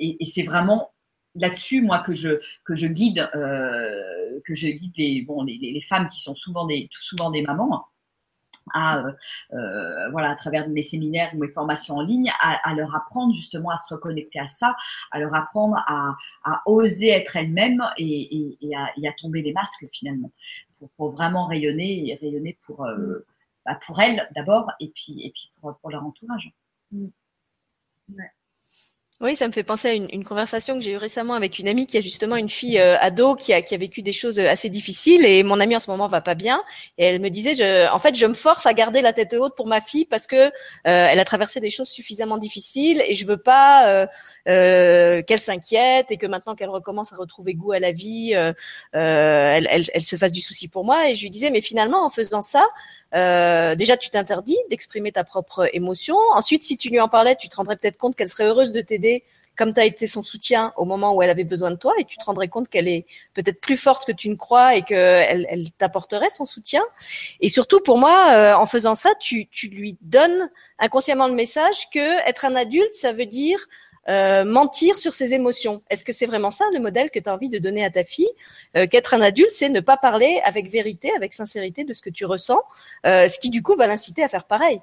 Et, 0.00 0.26
c'est 0.26 0.42
vraiment 0.42 0.90
là-dessus, 1.34 1.82
moi, 1.82 2.00
que 2.00 2.14
je, 2.14 2.40
que 2.64 2.74
je 2.74 2.86
guide, 2.86 3.28
que 3.32 4.54
je 4.54 4.68
guide 4.68 4.92
les, 4.96 5.22
bon, 5.22 5.42
les, 5.42 5.58
les, 5.58 5.80
femmes 5.80 6.08
qui 6.08 6.20
sont 6.20 6.34
souvent 6.34 6.66
des, 6.66 6.88
souvent 6.92 7.30
des 7.30 7.42
mamans 7.42 7.86
à 8.74 8.98
euh, 8.98 9.12
euh, 9.52 10.10
voilà 10.10 10.30
à 10.30 10.34
travers 10.34 10.68
mes 10.68 10.82
séminaires 10.82 11.30
ou 11.34 11.38
mes 11.38 11.48
formations 11.48 11.96
en 11.96 12.02
ligne 12.02 12.30
à, 12.40 12.74
leur 12.74 12.94
apprendre 12.94 13.34
justement 13.34 13.70
à 13.70 13.76
se 13.76 13.92
reconnecter 13.92 14.38
à 14.38 14.48
ça 14.48 14.76
à 15.10 15.18
leur 15.18 15.34
apprendre 15.34 15.76
à, 15.86 16.14
à 16.44 16.62
oser 16.66 17.10
être 17.10 17.36
elles-mêmes 17.36 17.82
et, 17.96 18.56
et, 18.60 18.76
à, 18.76 18.86
à, 18.86 19.12
tomber 19.20 19.42
les 19.42 19.52
masques 19.52 19.86
finalement. 19.92 20.30
Pour, 20.78 20.90
pour 20.90 21.10
vraiment 21.10 21.46
rayonner 21.46 22.08
et 22.10 22.14
rayonner 22.14 22.58
pour 22.64 22.84
euh, 22.84 23.26
bah 23.66 23.78
pour 23.84 24.00
elles 24.00 24.28
d'abord 24.34 24.70
et 24.80 24.92
puis 24.94 25.20
et 25.24 25.30
puis 25.30 25.50
pour, 25.60 25.76
pour 25.78 25.90
leur 25.90 26.04
entourage. 26.04 26.52
Mmh. 26.92 27.08
Oui, 29.20 29.34
ça 29.34 29.48
me 29.48 29.52
fait 29.52 29.64
penser 29.64 29.88
à 29.88 29.92
une, 29.94 30.06
une 30.12 30.22
conversation 30.22 30.76
que 30.76 30.80
j'ai 30.80 30.92
eue 30.92 30.96
récemment 30.96 31.34
avec 31.34 31.58
une 31.58 31.66
amie 31.66 31.88
qui 31.88 31.98
a 31.98 32.00
justement 32.00 32.36
une 32.36 32.48
fille 32.48 32.78
euh, 32.78 32.96
ado 33.00 33.34
qui 33.34 33.52
a, 33.52 33.62
qui 33.62 33.74
a 33.74 33.76
vécu 33.76 34.00
des 34.00 34.12
choses 34.12 34.38
euh, 34.38 34.48
assez 34.48 34.68
difficiles 34.68 35.24
et 35.24 35.42
mon 35.42 35.58
amie 35.58 35.74
en 35.74 35.80
ce 35.80 35.90
moment 35.90 36.06
va 36.06 36.20
pas 36.20 36.36
bien 36.36 36.62
et 36.98 37.04
elle 37.06 37.20
me 37.20 37.28
disait, 37.28 37.52
je, 37.54 37.92
en 37.92 37.98
fait, 37.98 38.14
je 38.14 38.26
me 38.26 38.34
force 38.34 38.64
à 38.66 38.74
garder 38.74 39.02
la 39.02 39.12
tête 39.12 39.34
haute 39.34 39.56
pour 39.56 39.66
ma 39.66 39.80
fille 39.80 40.04
parce 40.04 40.28
que 40.28 40.36
euh, 40.36 40.50
elle 40.84 41.18
a 41.18 41.24
traversé 41.24 41.58
des 41.58 41.70
choses 41.70 41.88
suffisamment 41.88 42.38
difficiles 42.38 43.02
et 43.08 43.16
je 43.16 43.26
veux 43.26 43.38
pas 43.38 44.06
qu'elle 44.46 45.40
s'inquiète 45.40 46.12
et 46.12 46.16
que 46.16 46.26
maintenant 46.28 46.54
qu'elle 46.54 46.70
recommence 46.70 47.12
à 47.12 47.16
retrouver 47.16 47.54
goût 47.54 47.72
à 47.72 47.80
la 47.80 47.90
vie, 47.90 48.32
elle, 48.32 48.54
elle, 48.92 49.84
elle, 49.92 50.02
se 50.02 50.14
fasse 50.14 50.32
du 50.32 50.40
souci 50.40 50.68
pour 50.68 50.84
moi 50.84 51.10
et 51.10 51.16
je 51.16 51.22
lui 51.22 51.30
disais, 51.30 51.50
mais 51.50 51.60
finalement 51.60 52.04
en 52.06 52.08
faisant 52.08 52.40
ça, 52.40 52.64
déjà 53.12 53.96
tu 53.96 54.10
t'interdis 54.10 54.56
d'exprimer 54.70 55.10
ta 55.10 55.24
propre 55.24 55.68
émotion. 55.74 56.16
Ensuite, 56.34 56.62
si 56.62 56.78
tu 56.78 56.88
lui 56.88 57.00
en 57.00 57.08
parlais, 57.08 57.34
tu 57.34 57.48
te 57.48 57.56
rendrais 57.56 57.76
peut-être 57.76 57.98
compte 57.98 58.14
qu'elle 58.14 58.30
serait 58.30 58.44
heureuse 58.44 58.72
de 58.72 58.80
t'aider 58.80 59.07
comme 59.58 59.74
tu 59.74 59.80
as 59.80 59.84
été 59.84 60.06
son 60.06 60.22
soutien 60.22 60.72
au 60.76 60.84
moment 60.84 61.14
où 61.14 61.20
elle 61.20 61.30
avait 61.30 61.44
besoin 61.44 61.72
de 61.72 61.76
toi 61.76 61.92
et 61.98 62.04
tu 62.04 62.16
te 62.16 62.24
rendrais 62.24 62.46
compte 62.48 62.68
qu'elle 62.68 62.88
est 62.88 63.04
peut-être 63.34 63.60
plus 63.60 63.76
forte 63.76 64.06
que 64.06 64.12
tu 64.12 64.30
ne 64.30 64.36
crois 64.36 64.76
et 64.76 64.82
qu'elle 64.82 65.46
elle, 65.50 65.70
t'apporterait 65.72 66.30
son 66.30 66.46
soutien. 66.46 66.82
Et 67.40 67.48
surtout 67.48 67.80
pour 67.80 67.98
moi, 67.98 68.32
euh, 68.32 68.54
en 68.54 68.66
faisant 68.66 68.94
ça, 68.94 69.10
tu, 69.20 69.48
lui 69.64 69.98
donnes 70.00 70.48
inconsciemment 70.78 71.26
le 71.26 71.34
message 71.34 71.90
que 71.92 72.28
être 72.28 72.44
un 72.44 72.54
adulte, 72.54 72.94
ça 72.94 73.12
veut 73.12 73.26
dire 73.26 73.58
euh, 74.08 74.44
mentir 74.44 74.96
sur 74.96 75.12
ses 75.12 75.34
émotions. 75.34 75.82
Est-ce 75.90 76.04
que 76.04 76.12
c'est 76.12 76.26
vraiment 76.26 76.52
ça 76.52 76.64
le 76.72 76.78
modèle 76.78 77.10
que 77.10 77.18
tu 77.18 77.28
as 77.28 77.34
envie 77.34 77.48
de 77.48 77.58
donner 77.58 77.84
à 77.84 77.90
ta 77.90 78.04
fille? 78.04 78.30
Euh, 78.76 78.86
Qu'être 78.86 79.12
un 79.12 79.20
adulte, 79.20 79.50
c'est 79.50 79.68
ne 79.68 79.80
pas 79.80 79.96
parler 79.96 80.40
avec 80.44 80.70
vérité, 80.70 81.10
avec 81.16 81.34
sincérité 81.34 81.82
de 81.82 81.92
ce 81.92 82.00
que 82.00 82.10
tu 82.10 82.24
ressens, 82.24 82.62
ce 83.04 83.38
qui 83.40 83.50
du 83.50 83.62
coup 83.62 83.74
va 83.74 83.88
l'inciter 83.88 84.22
à 84.22 84.28
faire 84.28 84.44
pareil 84.44 84.80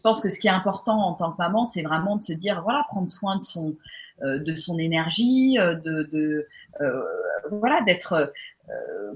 je 0.00 0.02
pense 0.02 0.22
que 0.22 0.30
ce 0.30 0.40
qui 0.40 0.46
est 0.46 0.50
important 0.50 0.98
en 0.98 1.12
tant 1.12 1.30
que 1.30 1.36
maman, 1.36 1.66
c'est 1.66 1.82
vraiment 1.82 2.16
de 2.16 2.22
se 2.22 2.32
dire, 2.32 2.62
voilà, 2.62 2.86
prendre 2.88 3.10
soin 3.10 3.36
de 3.36 3.42
son, 3.42 3.76
euh, 4.22 4.78
énergie, 4.78 5.58
euh, 5.58 5.76
euh, 6.80 7.02
voilà, 7.50 7.82
d'être 7.82 8.32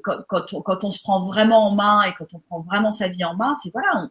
quand, 0.03 0.85
on, 0.85 0.91
se 0.91 1.01
prend 1.01 1.23
vraiment 1.23 1.69
en 1.69 1.75
main 1.75 2.03
et 2.03 2.13
quand 2.13 2.27
on 2.35 2.39
prend 2.39 2.61
vraiment 2.61 2.93
sa 2.93 3.09
vie 3.09 3.25
en 3.25 3.35
main, 3.35 3.55
c'est 3.55 3.71
voilà, 3.73 4.11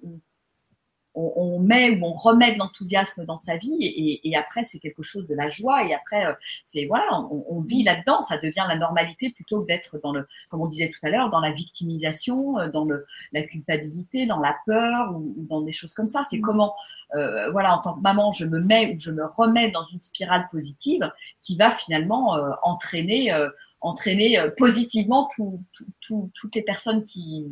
met 1.60 1.90
ou 1.92 2.06
on 2.06 2.14
remet 2.14 2.54
de 2.54 2.60
l'enthousiasme 2.60 3.26
dans 3.26 3.38
sa 3.38 3.58
vie 3.58 4.20
et, 4.24 4.36
après 4.36 4.64
c'est 4.64 4.80
quelque 4.80 5.04
chose 5.04 5.28
de 5.28 5.36
la 5.36 5.50
joie 5.50 5.86
et 5.86 5.94
après 5.94 6.26
euh, 6.26 6.34
c'est 6.66 6.86
voilà 6.86 7.06
on, 7.30 7.62
vit 7.62 7.84
là-dedans 7.84 8.22
ça 8.22 8.38
devient 8.38 8.66
la 8.68 8.76
normalité 8.76 9.30
plutôt 9.30 9.62
que 9.62 9.68
d'être 9.68 10.00
dans 10.02 10.12
le 10.12 10.28
comme 10.50 10.62
on 10.62 10.66
disait 10.66 10.90
tout 10.90 11.06
à 11.06 11.10
l'heure 11.10 11.30
dans 11.30 11.40
la 11.40 11.52
victimisation 11.52 12.58
euh, 12.60 12.70
dans 12.70 12.86
le 12.86 13.06
la 13.32 13.44
culpabilité 13.44 14.26
dans 14.26 14.40
la 14.40 14.56
peur 14.66 15.16
ou, 15.16 15.36
dans 15.50 15.62
des 15.62 15.72
choses 15.72 15.94
comme 15.94 16.08
ça 16.08 16.24
c'est 16.30 16.38
mm. 16.38 16.42
comment 16.42 16.76
euh, 17.16 17.52
voilà 17.52 17.78
en 17.78 17.82
tant 17.82 17.94
que 17.94 18.02
maman 18.02 18.32
je 18.32 18.46
me 18.46 18.60
mets 18.60 18.94
ou 18.94 19.00
je 19.00 19.12
me 19.12 19.26
remets 19.38 19.70
dans 19.70 19.86
une 19.94 20.02
spirale 20.02 20.48
positive 20.52 21.12
qui 21.42 21.56
va 21.56 21.72
finalement 21.72 22.38
entraîner 22.64 23.34
entraîner 23.82 24.40
positivement 24.58 25.30
toutes 26.02 26.56
les 26.56 26.64
personnes 26.64 27.04
qui 27.04 27.46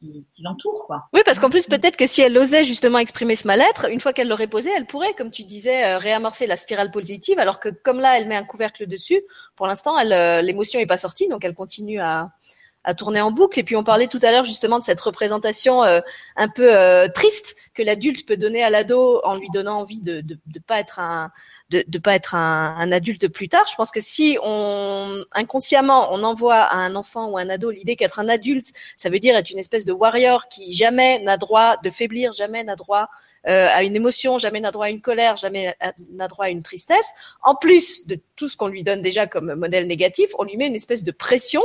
qui, 0.00 0.42
l'entoure. 0.42 0.84
Quoi. 0.86 1.08
Oui, 1.12 1.20
parce 1.24 1.38
qu'en 1.38 1.50
plus, 1.50 1.66
peut-être 1.66 1.96
que 1.96 2.06
si 2.06 2.22
elle 2.22 2.36
osait 2.36 2.64
justement 2.64 2.98
exprimer 2.98 3.36
ce 3.36 3.46
mal-être, 3.46 3.90
une 3.90 4.00
fois 4.00 4.12
qu'elle 4.12 4.28
l'aurait 4.28 4.46
posé, 4.46 4.70
elle 4.74 4.86
pourrait, 4.86 5.14
comme 5.14 5.30
tu 5.30 5.44
disais, 5.44 5.84
euh, 5.84 5.98
réamorcer 5.98 6.46
la 6.46 6.56
spirale 6.56 6.90
positive, 6.90 7.38
alors 7.38 7.60
que 7.60 7.68
comme 7.68 8.00
là, 8.00 8.18
elle 8.18 8.26
met 8.26 8.36
un 8.36 8.44
couvercle 8.44 8.86
dessus, 8.86 9.20
pour 9.56 9.66
l'instant, 9.66 9.98
elle, 9.98 10.12
euh, 10.12 10.42
l'émotion 10.42 10.80
est 10.80 10.86
pas 10.86 10.96
sortie, 10.96 11.28
donc 11.28 11.44
elle 11.44 11.54
continue 11.54 12.00
à, 12.00 12.30
à 12.84 12.94
tourner 12.94 13.20
en 13.20 13.30
boucle. 13.30 13.58
Et 13.60 13.62
puis 13.62 13.76
on 13.76 13.84
parlait 13.84 14.08
tout 14.08 14.20
à 14.22 14.30
l'heure 14.32 14.44
justement 14.44 14.78
de 14.78 14.84
cette 14.84 15.00
représentation 15.00 15.84
euh, 15.84 16.00
un 16.36 16.48
peu 16.48 16.70
triste 17.14 17.56
que 17.74 17.82
l'adulte 17.82 18.26
peut 18.26 18.36
donner 18.36 18.62
à 18.62 18.70
l'ado 18.70 19.20
en 19.24 19.36
lui 19.36 19.48
donnant 19.52 19.78
envie 19.80 20.00
de 20.00 20.22
ne 20.22 20.60
pas 20.60 20.80
être 20.80 20.98
un 20.98 21.30
de 21.70 21.84
ne 21.92 21.98
pas 21.98 22.14
être 22.14 22.34
un, 22.34 22.76
un, 22.76 22.92
adulte 22.92 23.28
plus 23.28 23.48
tard. 23.48 23.64
Je 23.70 23.76
pense 23.76 23.90
que 23.90 24.00
si 24.00 24.38
on 24.42 25.24
inconsciemment 25.32 26.12
on 26.12 26.22
envoie 26.22 26.56
à 26.56 26.76
un 26.76 26.94
enfant 26.94 27.30
ou 27.30 27.38
un 27.38 27.48
ado 27.48 27.70
l'idée 27.70 27.96
qu'être 27.96 28.18
un 28.18 28.28
adulte, 28.28 28.66
ça 28.96 29.08
veut 29.08 29.20
dire 29.20 29.36
être 29.36 29.50
une 29.50 29.58
espèce 29.58 29.84
de 29.84 29.92
warrior 29.92 30.48
qui 30.48 30.72
jamais 30.72 31.18
n'a 31.20 31.36
droit 31.36 31.76
de 31.78 31.90
faiblir, 31.90 32.32
jamais 32.32 32.64
n'a 32.64 32.76
droit 32.76 33.08
euh, 33.48 33.68
à 33.70 33.84
une 33.84 33.96
émotion, 33.96 34.36
jamais 34.36 34.60
n'a 34.60 34.70
droit 34.70 34.86
à 34.86 34.90
une 34.90 35.00
colère, 35.00 35.36
jamais 35.36 35.74
n'a 36.12 36.28
droit 36.28 36.46
à 36.46 36.50
une 36.50 36.62
tristesse. 36.62 37.10
En 37.42 37.54
plus 37.54 38.06
de 38.06 38.18
tout 38.36 38.48
ce 38.48 38.56
qu'on 38.56 38.68
lui 38.68 38.82
donne 38.82 39.00
déjà 39.00 39.26
comme 39.26 39.54
modèle 39.54 39.86
négatif, 39.86 40.30
on 40.38 40.44
lui 40.44 40.56
met 40.56 40.66
une 40.66 40.74
espèce 40.74 41.04
de 41.04 41.12
pression. 41.12 41.62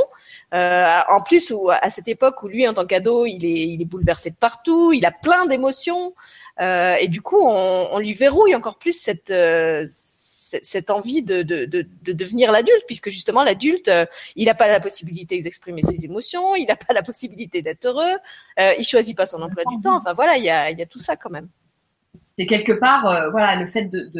Euh, 0.54 1.00
en 1.08 1.20
plus, 1.20 1.50
où, 1.50 1.70
à 1.70 1.90
cette 1.90 2.08
époque 2.08 2.42
où 2.42 2.48
lui, 2.48 2.66
en 2.68 2.74
tant 2.74 2.86
qu'ado, 2.86 3.26
il 3.26 3.44
est, 3.44 3.68
il 3.68 3.82
est 3.82 3.86
bouleversé 3.86 4.30
de 4.30 4.36
partout, 4.36 4.92
il 4.92 5.04
a 5.04 5.10
plein 5.10 5.46
d'émotions. 5.46 6.14
Euh, 6.60 6.94
et 7.00 7.08
du 7.08 7.20
coup, 7.20 7.40
on, 7.40 7.88
on, 7.92 7.98
lui 7.98 8.14
verrouille 8.14 8.54
encore 8.54 8.78
plus 8.78 8.98
cette, 8.98 9.30
euh, 9.30 9.84
cette 9.96 10.90
envie 10.90 11.22
de, 11.22 11.42
de, 11.42 11.64
de, 11.64 11.86
de 12.02 12.12
devenir 12.12 12.52
l'adulte, 12.52 12.84
puisque 12.86 13.10
justement 13.10 13.42
l'adulte, 13.42 13.88
euh, 13.88 14.06
il 14.36 14.46
n'a 14.46 14.54
pas 14.54 14.68
la 14.68 14.80
possibilité 14.80 15.40
d'exprimer 15.42 15.82
ses 15.82 16.04
émotions, 16.04 16.54
il 16.54 16.66
n'a 16.66 16.76
pas 16.76 16.94
la 16.94 17.02
possibilité 17.02 17.62
d'être 17.62 17.86
heureux, 17.86 18.16
euh, 18.60 18.72
il 18.78 18.84
choisit 18.84 19.16
pas 19.16 19.26
son 19.26 19.42
emploi 19.42 19.64
du 19.68 19.80
temps. 19.80 19.96
Enfin 19.96 20.12
voilà, 20.14 20.36
il 20.36 20.44
y 20.44 20.50
a, 20.50 20.70
y 20.70 20.82
a 20.82 20.86
tout 20.86 21.00
ça 21.00 21.16
quand 21.16 21.30
même 21.30 21.48
c'est 22.38 22.46
quelque 22.46 22.72
part, 22.72 23.30
voilà, 23.30 23.56
le 23.56 23.66
fait 23.66 23.84
de, 23.84 24.10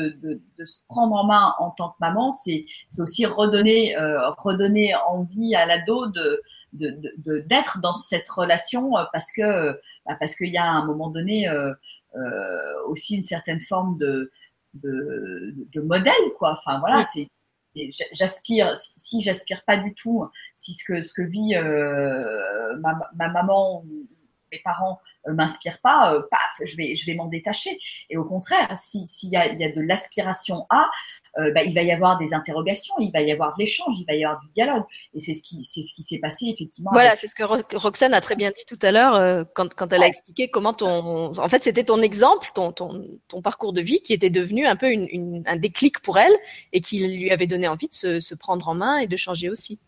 se 0.65 0.79
prendre 0.89 1.15
en 1.17 1.25
main 1.25 1.55
en 1.59 1.71
tant 1.71 1.91
que 1.91 1.97
maman, 2.01 2.31
c'est 2.31 2.65
aussi 2.99 3.27
redonner, 3.27 3.97
euh, 3.99 4.31
redonner 4.39 4.95
envie 5.07 5.55
à 5.55 5.67
l'ado 5.67 6.07
de 6.07 6.43
d'être 6.73 7.81
dans 7.81 7.99
cette 8.01 8.29
relation 8.29 8.93
parce 9.13 9.33
que 9.33 9.73
bah, 10.05 10.17
parce 10.19 10.35
qu'il 10.35 10.49
y 10.49 10.59
a 10.59 10.65
à 10.65 10.69
un 10.69 10.85
moment 10.85 11.09
donné 11.09 11.49
euh, 11.49 11.73
euh, 12.17 12.89
aussi 12.89 13.17
une 13.17 13.23
certaine 13.23 13.61
forme 13.61 13.97
de, 13.99 14.31
de, 14.83 15.55
de 15.73 15.81
modèle, 15.81 16.33
quoi. 16.39 16.59
Enfin, 16.59 16.79
voilà, 16.81 17.05
c'est 17.13 17.27
j'aspire 18.13 18.75
si 18.77 19.21
j'aspire 19.21 19.63
pas 19.67 19.77
du 19.77 19.95
tout 19.95 20.25
si 20.55 20.75
ce 20.75 20.85
que 20.85 21.03
ce 21.03 21.13
que 21.13 21.23
vit 21.23 21.55
euh, 21.55 22.77
ma, 22.79 22.99
ma, 23.15 23.29
maman 23.29 23.85
ou 23.85 24.07
mes 24.53 24.61
parents 24.65 24.99
euh, 25.29 25.33
m'inspirent 25.35 25.81
pas, 25.81 26.15
euh, 26.15 26.23
paf, 26.31 26.41
je 26.65 26.77
vais, 26.77 26.95
je 26.95 27.07
vais 27.07 27.15
m'en 27.15 27.27
détacher. 27.27 27.79
Et 28.11 28.17
au 28.17 28.25
contraire, 28.25 28.77
s'il 28.79 29.07
si 29.07 29.29
y, 29.29 29.37
a, 29.37 29.53
y 29.53 29.65
a 29.65 29.73
de 29.73 29.81
l'aspiration 29.81 30.67
à, 30.71 30.89
euh, 31.39 31.53
bah, 31.53 31.63
il 31.63 31.75
va 31.75 31.83
y 31.83 31.93
avoir 31.93 32.19
des 32.19 32.35
interrogations, 32.35 32.95
il 32.99 33.11
va 33.13 33.21
y 33.21 33.33
avoir 33.33 33.57
de 33.57 33.63
l'échange, 33.63 33.95
il 34.01 34.05
va 34.07 34.15
y 34.15 34.25
avoir 34.25 34.41
du 34.41 34.49
dialogue. 34.51 34.85
Et 35.15 35.21
c'est 35.21 35.35
ce 35.35 35.43
qui, 35.43 35.65
c'est 35.65 35.83
ce 35.83 35.93
qui 35.95 36.03
s'est 36.03 36.19
passé 36.19 36.47
effectivement. 36.47 36.91
Voilà, 36.93 37.17
c'est 37.17 37.29
ce 37.29 37.35
que 37.35 37.77
Roxane 37.77 38.15
a 38.15 38.21
très 38.21 38.37
bien 38.37 38.51
dit 38.51 38.65
tout 38.67 38.79
à 38.83 38.93
l'heure 38.93 39.15
euh, 39.15 39.45
quand, 39.55 39.75
quand 39.75 39.93
elle 39.93 40.03
a 40.03 40.09
expliqué 40.09 40.49
comment 40.49 40.73
ton, 40.73 41.33
en 41.39 41.49
fait, 41.49 41.63
c'était 41.63 41.85
ton 41.85 42.01
exemple, 42.03 42.49
ton, 42.55 42.73
ton, 42.73 43.05
ton 43.29 43.43
parcours 43.43 43.73
de 43.73 43.81
vie 43.81 44.01
qui 44.01 44.13
était 44.13 44.31
devenu 44.31 44.67
un 44.67 44.77
peu 44.77 44.91
une, 44.91 45.07
une, 45.11 45.43
un 45.47 45.57
déclic 45.57 46.01
pour 46.01 46.19
elle 46.19 46.35
et 46.73 46.81
qui 46.81 47.07
lui 47.07 47.31
avait 47.31 47.47
donné 47.47 47.69
envie 47.69 47.89
de 47.89 47.95
se, 47.95 48.21
se 48.21 48.35
prendre 48.35 48.69
en 48.69 48.75
main 48.75 48.99
et 48.99 49.07
de 49.07 49.17
changer 49.17 49.51
aussi. 49.51 49.81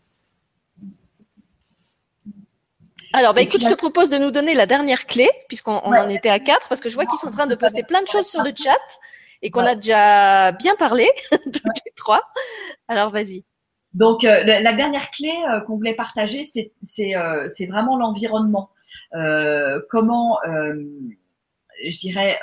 Alors, 3.13 3.33
bah, 3.33 3.41
écoute, 3.41 3.61
je 3.61 3.69
te 3.69 3.75
propose 3.75 4.09
de 4.09 4.17
nous 4.17 4.31
donner 4.31 4.53
la 4.53 4.65
dernière 4.65 5.05
clé, 5.05 5.29
puisqu'on 5.47 5.77
en 5.77 6.09
était 6.09 6.29
à 6.29 6.39
quatre, 6.39 6.69
parce 6.69 6.81
que 6.81 6.89
je 6.89 6.95
vois 6.95 7.05
qu'ils 7.05 7.19
sont 7.19 7.27
en 7.27 7.31
train 7.31 7.47
de 7.47 7.55
poster 7.55 7.83
plein 7.83 8.01
de 8.01 8.07
choses 8.07 8.27
sur 8.27 8.43
le 8.43 8.51
chat 8.55 8.77
et 9.41 9.51
qu'on 9.51 9.61
a 9.61 9.75
déjà 9.75 10.51
bien 10.53 10.75
parlé, 10.75 11.09
toutes 11.31 11.85
les 11.85 11.91
trois. 11.95 12.21
Alors, 12.87 13.09
vas-y. 13.09 13.43
Donc, 13.93 14.23
euh, 14.23 14.43
la, 14.43 14.73
dernière 14.73 15.09
clé 15.09 15.33
euh, 15.51 15.61
qu'on 15.61 15.75
voulait 15.75 15.95
partager, 15.95 16.43
c'est 16.43 17.15
euh, 17.15 17.47
vraiment 17.67 17.97
l'environnement. 17.97 18.69
comment, 19.89 20.37
je 20.43 21.97
dirais, 21.99 22.39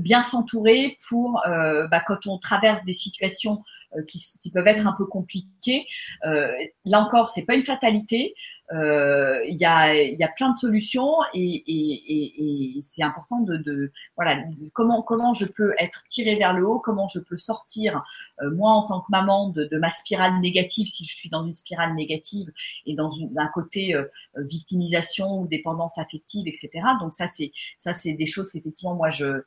bien 0.00 0.22
s'entourer 0.22 0.96
pour, 1.08 1.42
bah, 1.44 2.02
quand 2.06 2.26
on 2.26 2.38
traverse 2.38 2.82
des 2.84 2.92
situations 2.92 3.62
qui, 4.08 4.20
qui, 4.40 4.50
peuvent 4.50 4.66
être 4.66 4.86
un 4.86 4.94
peu 4.96 5.04
compliquées. 5.04 5.86
là 6.22 7.00
encore, 7.00 7.28
c'est 7.28 7.44
pas 7.44 7.54
une 7.54 7.62
fatalité. 7.62 8.34
Euh, 8.72 9.38
il 9.46 9.56
y, 9.56 9.64
a, 9.64 9.94
y 9.94 10.24
a 10.24 10.28
plein 10.28 10.50
de 10.50 10.56
solutions 10.56 11.12
et, 11.32 11.62
et, 11.66 12.76
et, 12.76 12.82
c'est 12.82 13.04
important 13.04 13.38
de, 13.40 13.58
de 13.58 13.92
voilà 14.16 14.38
comment 14.72 15.02
comment 15.02 15.32
je 15.32 15.44
peux 15.46 15.72
être 15.78 16.02
tiré 16.08 16.34
vers 16.34 16.52
le 16.52 16.66
haut, 16.66 16.80
comment 16.80 17.06
je 17.06 17.20
peux 17.20 17.36
sortir 17.36 18.02
moi 18.52 18.70
en 18.72 18.86
tant 18.86 19.00
que 19.00 19.06
maman 19.10 19.50
de, 19.50 19.64
de, 19.64 19.78
ma 19.78 19.90
spirale 19.90 20.40
négative 20.40 20.86
si 20.86 21.04
je 21.04 21.14
suis 21.14 21.28
dans 21.28 21.46
une 21.46 21.54
spirale 21.54 21.94
négative 21.94 22.50
et 22.86 22.94
dans 22.94 23.10
une, 23.10 23.36
un 23.38 23.48
côté 23.48 23.94
euh, 23.94 24.04
victimisation 24.36 25.40
ou 25.40 25.46
dépendance 25.46 25.98
affective, 25.98 26.46
etc. 26.46 26.70
Donc 27.00 27.14
ça 27.14 27.26
c'est 27.28 27.52
ça 27.78 27.92
c'est 27.92 28.12
des 28.12 28.26
choses 28.26 28.50
qu'effectivement 28.52 28.94
moi 28.94 29.10
je 29.10 29.42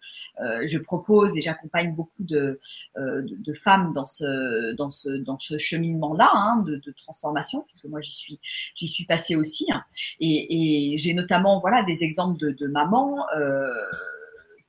je 0.65 0.77
propose 0.77 1.37
et 1.37 1.41
j'accompagne 1.41 1.93
beaucoup 1.93 2.23
de, 2.23 2.59
de, 2.97 3.35
de 3.35 3.53
femmes 3.53 3.93
dans 3.93 4.05
ce 4.05 4.73
dans 4.73 4.89
ce 4.89 5.09
dans 5.09 5.39
ce 5.39 5.57
cheminement 5.57 6.13
là 6.13 6.29
hein, 6.33 6.63
de, 6.65 6.77
de 6.77 6.91
transformation 6.91 7.61
puisque 7.67 7.85
moi 7.85 8.01
j'y 8.01 8.13
suis 8.13 8.39
j'y 8.75 8.87
suis 8.87 9.05
passé 9.05 9.35
aussi. 9.35 9.65
Hein. 9.71 9.83
Et, 10.19 10.95
j'ai 10.97 11.13
notamment 11.13 11.59
voilà 11.59 11.83
des 11.83 12.03
exemples 12.03 12.37
de, 12.39 12.51
de 12.51 12.67
mamans 12.67 13.25
euh, 13.37 13.67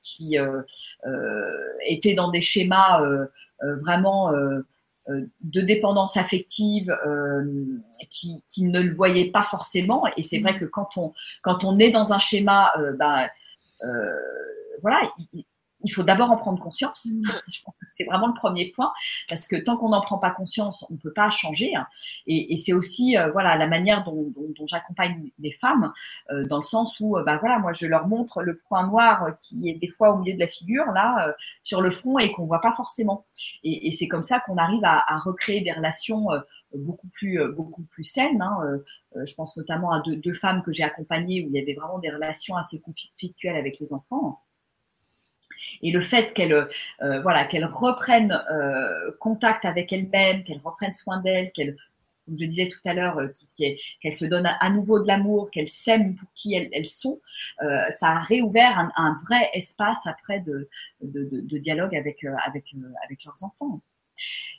qui 0.01 0.37
euh, 0.37 0.61
euh, 1.05 1.51
étaient 1.87 2.13
dans 2.13 2.31
des 2.31 2.41
schémas 2.41 3.01
vraiment 3.61 4.31
de 5.41 5.61
dépendance 5.61 6.17
affective 6.17 6.95
qui, 8.09 8.43
qui, 8.47 8.65
ne 8.65 8.81
le 8.81 8.91
voyaient 8.91 9.31
pas 9.31 9.43
forcément. 9.43 10.05
Et 10.17 10.23
c'est 10.23 10.39
vrai 10.39 10.53
mmh. 10.53 10.59
que 10.59 10.65
quand 10.65 10.89
on, 10.97 11.13
quand 11.41 11.63
on 11.63 11.79
est 11.79 11.91
dans 11.91 12.11
un 12.11 12.19
schéma, 12.19 12.71
ben, 12.97 13.27
voilà, 14.81 15.01
il 15.83 15.91
faut 15.91 16.03
d'abord 16.03 16.31
en 16.31 16.37
prendre 16.37 16.61
conscience. 16.61 17.05
Mm. 17.05 17.21
Je 17.47 17.61
pense 17.63 17.75
que 17.75 17.85
c'est 17.87 18.03
vraiment 18.05 18.27
le 18.27 18.33
premier 18.33 18.71
point, 18.71 18.91
parce 19.29 19.47
que 19.47 19.55
tant 19.55 19.77
qu'on 19.77 19.89
n'en 19.89 20.01
prend 20.01 20.17
pas 20.17 20.31
conscience, 20.31 20.85
on 20.89 20.93
ne 20.93 20.99
peut 20.99 21.13
pas 21.13 21.29
changer. 21.29 21.75
Hein. 21.75 21.87
Et, 22.27 22.53
et 22.53 22.57
c'est 22.57 22.73
aussi 22.73 23.17
euh, 23.17 23.31
voilà 23.31 23.57
la 23.57 23.67
manière 23.67 24.03
dont, 24.03 24.31
dont, 24.35 24.47
dont 24.57 24.65
j'accompagne 24.67 25.31
les 25.39 25.51
femmes, 25.51 25.91
euh, 26.31 26.45
dans 26.45 26.57
le 26.57 26.63
sens 26.63 26.99
où 26.99 27.17
bah 27.25 27.37
voilà, 27.37 27.59
moi 27.59 27.73
je 27.73 27.87
leur 27.87 28.07
montre 28.07 28.43
le 28.43 28.57
point 28.57 28.85
noir 28.87 29.35
qui 29.39 29.69
est 29.69 29.75
des 29.75 29.87
fois 29.87 30.13
au 30.13 30.17
milieu 30.17 30.33
de 30.33 30.39
la 30.39 30.47
figure 30.47 30.85
là, 30.93 31.33
sur 31.63 31.81
le 31.81 31.91
front 31.91 32.17
et 32.19 32.31
qu'on 32.31 32.45
voit 32.45 32.61
pas 32.61 32.73
forcément. 32.73 33.25
Et, 33.63 33.87
et 33.87 33.91
c'est 33.91 34.07
comme 34.07 34.23
ça 34.23 34.39
qu'on 34.39 34.57
arrive 34.57 34.83
à, 34.83 35.03
à, 35.07 35.19
recréer 35.19 35.61
des 35.61 35.71
relations 35.71 36.27
beaucoup 36.73 37.07
plus 37.09 37.39
beaucoup 37.53 37.83
plus 37.83 38.03
saines. 38.03 38.41
Hein. 38.41 38.57
je 39.25 39.33
pense 39.35 39.57
notamment 39.57 39.91
à 39.91 40.01
deux, 40.01 40.15
deux 40.15 40.33
femmes 40.33 40.63
que 40.63 40.71
j'ai 40.71 40.83
accompagnées 40.83 41.43
où 41.43 41.49
il 41.49 41.53
y 41.53 41.59
avait 41.59 41.73
vraiment 41.73 41.99
des 41.99 42.09
relations 42.09 42.55
assez 42.55 42.79
conflictuelles 42.79 43.57
avec 43.57 43.79
les 43.79 43.93
enfants. 43.93 44.41
Et 45.81 45.91
le 45.91 46.01
fait 46.01 46.33
qu'elle 46.33 46.53
euh, 46.53 47.21
voilà, 47.21 47.45
qu'elle 47.45 47.65
reprenne 47.65 48.31
euh, 48.51 49.11
contact 49.19 49.65
avec 49.65 49.91
elle-même, 49.93 50.43
qu'elle 50.43 50.61
reprenne 50.63 50.93
soin 50.93 51.19
d'elle, 51.21 51.51
qu'elle 51.51 51.75
comme 52.27 52.37
je 52.37 52.45
disais 52.45 52.67
tout 52.67 52.79
à 52.85 52.93
l'heure, 52.93 53.17
euh, 53.17 53.27
qu'elle 53.57 54.13
se 54.13 54.25
donne 54.25 54.45
à, 54.45 54.69
nouveau 54.69 54.99
de 54.99 55.07
l'amour, 55.07 55.49
qu'elle 55.49 55.69
s'aime 55.69 56.13
pour 56.13 56.31
qui 56.35 56.53
elles, 56.53 56.85
sont, 56.85 57.19
ça 57.59 58.09
a 58.09 58.19
réouvert 58.19 58.91
un, 58.95 59.15
vrai 59.25 59.49
espace 59.55 60.05
après 60.05 60.39
de, 60.41 60.69
de, 61.01 61.57
dialogue 61.57 61.95
avec, 61.95 62.23
avec, 62.45 62.75
avec 63.03 63.25
leurs 63.25 63.43
enfants. 63.43 63.81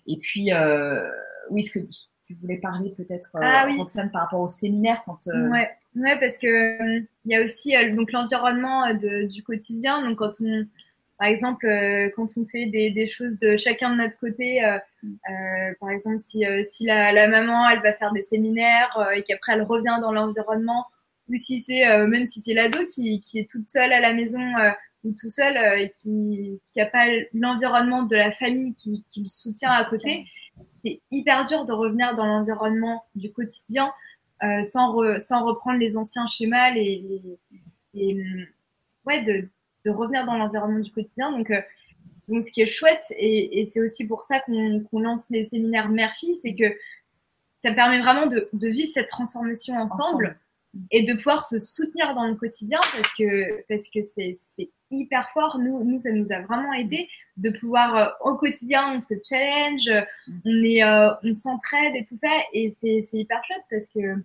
Et 0.08 0.16
puis, 0.16 0.50
oui, 1.50 1.62
ce 1.62 1.78
que 1.78 1.86
tu 2.26 2.34
voulais 2.34 2.58
parler 2.58 2.92
peut-être, 2.96 3.30
ah, 3.34 3.68
par 4.12 4.22
rapport 4.22 4.40
au 4.40 4.48
séminaire 4.48 5.00
quand. 5.06 5.24
Ouais. 5.26 5.70
ouais. 5.94 6.18
parce 6.18 6.38
que 6.38 6.98
il 6.98 7.08
y 7.26 7.36
a 7.36 7.44
aussi 7.44 7.74
donc 7.94 8.10
l'environnement 8.10 8.92
du 8.92 9.42
quotidien. 9.44 10.02
Donc 10.02 10.18
quand 10.18 10.32
on 10.40 10.66
par 11.22 11.30
exemple, 11.30 11.66
euh, 11.66 12.10
quand 12.16 12.36
on 12.36 12.44
fait 12.46 12.66
des, 12.66 13.06
choses 13.06 13.38
de 13.38 13.56
chacun 13.56 13.90
de 13.90 13.94
notre 13.94 14.18
côté, 14.18 14.64
euh, 14.64 14.76
euh, 15.04 15.72
par 15.78 15.90
exemple, 15.90 16.18
si, 16.18 16.40
la, 16.84 17.28
maman, 17.28 17.68
elle 17.70 17.80
va 17.80 17.92
faire 17.92 18.12
des 18.12 18.24
séminaires 18.24 19.08
et 19.14 19.22
qu'après 19.22 19.52
elle 19.52 19.62
revient 19.62 20.00
dans 20.00 20.10
l'environnement, 20.10 20.84
ou 21.28 21.36
si 21.36 21.62
c'est 21.62 21.84
même 22.08 22.26
si 22.26 22.40
c'est 22.40 22.54
l'ado 22.54 22.80
qui, 22.92 23.22
est 23.34 23.48
toute 23.48 23.68
seule 23.68 23.92
à 23.92 24.00
la 24.00 24.12
maison 24.12 24.40
ou 25.04 25.12
tout 25.12 25.30
seul 25.30 25.56
et 25.80 25.94
qui 25.96 26.60
n'a 26.76 26.86
pas 26.86 27.06
l'environnement 27.32 28.02
de 28.02 28.16
la 28.16 28.32
famille 28.32 28.74
qui, 28.74 29.04
le 29.16 29.26
soutient 29.26 29.70
à 29.70 29.84
côté, 29.84 30.26
c'est 30.82 31.02
hyper 31.12 31.44
dur 31.44 31.66
de 31.66 31.72
revenir 31.72 32.16
dans 32.16 32.26
l'environnement 32.26 33.04
du 33.14 33.30
quotidien 33.30 33.92
sans, 34.64 34.90
reprendre 34.92 35.78
les 35.78 35.96
anciens 35.96 36.26
schémas 36.26 36.74
et 36.74 37.28
ouais, 39.06 39.22
de, 39.22 39.48
de 39.84 39.90
revenir 39.90 40.24
dans 40.26 40.36
l'environnement 40.36 40.80
du 40.80 40.90
quotidien. 40.90 41.30
Donc, 41.32 41.50
euh, 41.50 41.60
donc, 42.28 42.44
ce 42.44 42.52
qui 42.52 42.62
est 42.62 42.66
chouette, 42.66 43.04
et, 43.16 43.68
c'est 43.72 43.80
aussi 43.80 44.06
pour 44.06 44.24
ça 44.24 44.40
qu'on 44.40 45.00
lance 45.00 45.28
les 45.30 45.44
séminaires 45.44 45.88
mère-fille, 45.88 46.36
c'est 46.40 46.54
que 46.54 46.72
ça 47.62 47.72
permet 47.72 48.00
vraiment 48.00 48.26
de, 48.26 48.48
vivre 48.68 48.90
cette 48.92 49.08
transformation 49.08 49.74
ensemble, 49.76 50.38
et 50.90 51.02
de 51.02 51.14
pouvoir 51.14 51.46
se 51.46 51.58
soutenir 51.58 52.14
dans 52.14 52.26
le 52.26 52.34
quotidien 52.34 52.80
parce 52.96 53.12
que 53.14 53.62
parce 53.68 53.90
que 53.90 54.02
c'est 54.02 54.70
hyper 54.90 55.28
fort. 55.34 55.58
Nous, 55.58 55.84
nous, 55.84 56.00
ça 56.00 56.12
nous 56.12 56.32
a 56.32 56.40
vraiment 56.40 56.72
aidé 56.72 57.10
de 57.36 57.50
pouvoir 57.50 57.96
euh, 57.96 58.30
au 58.30 58.36
quotidien, 58.36 58.96
on 58.96 59.00
se 59.02 59.14
challenge, 59.28 59.90
on 60.46 60.64
est, 60.64 60.82
euh, 60.82 61.12
on 61.24 61.34
s'entraide 61.34 61.94
et 61.94 62.04
tout 62.04 62.16
ça, 62.16 62.30
et 62.54 62.72
c'est 62.80 63.04
hyper 63.12 63.42
chouette 63.44 63.64
parce 63.70 63.88
que 63.90 64.22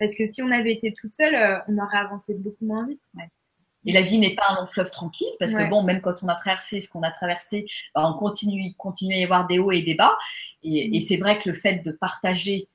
parce 0.00 0.16
que 0.16 0.26
si 0.26 0.42
on 0.42 0.50
avait 0.50 0.72
été 0.72 0.92
toute 0.92 1.14
seule, 1.14 1.62
on 1.68 1.78
aurait 1.78 1.98
avancé 1.98 2.34
beaucoup 2.34 2.66
moins 2.66 2.86
vite. 2.86 3.02
Et 3.86 3.92
la 3.92 4.02
vie 4.02 4.18
n'est 4.18 4.34
pas 4.34 4.44
un 4.48 4.56
long 4.60 4.66
fleuve 4.66 4.90
tranquille, 4.90 5.32
parce 5.38 5.54
que 5.54 5.68
bon, 5.68 5.82
même 5.82 6.00
quand 6.00 6.22
on 6.22 6.28
a 6.28 6.34
traversé 6.34 6.80
ce 6.80 6.90
qu'on 6.90 7.02
a 7.02 7.10
traversé, 7.10 7.66
bah, 7.94 8.02
on 8.04 8.18
continue, 8.18 8.74
continue 8.74 9.14
à 9.14 9.18
y 9.18 9.24
avoir 9.24 9.46
des 9.46 9.58
hauts 9.58 9.72
et 9.72 9.82
des 9.82 9.94
bas. 9.94 10.16
Et, 10.62 10.96
et 10.96 11.00
c'est 11.00 11.16
vrai 11.16 11.38
que 11.38 11.48
le 11.48 11.54
fait 11.54 11.84
de 11.84 11.92
partager, 11.92 12.68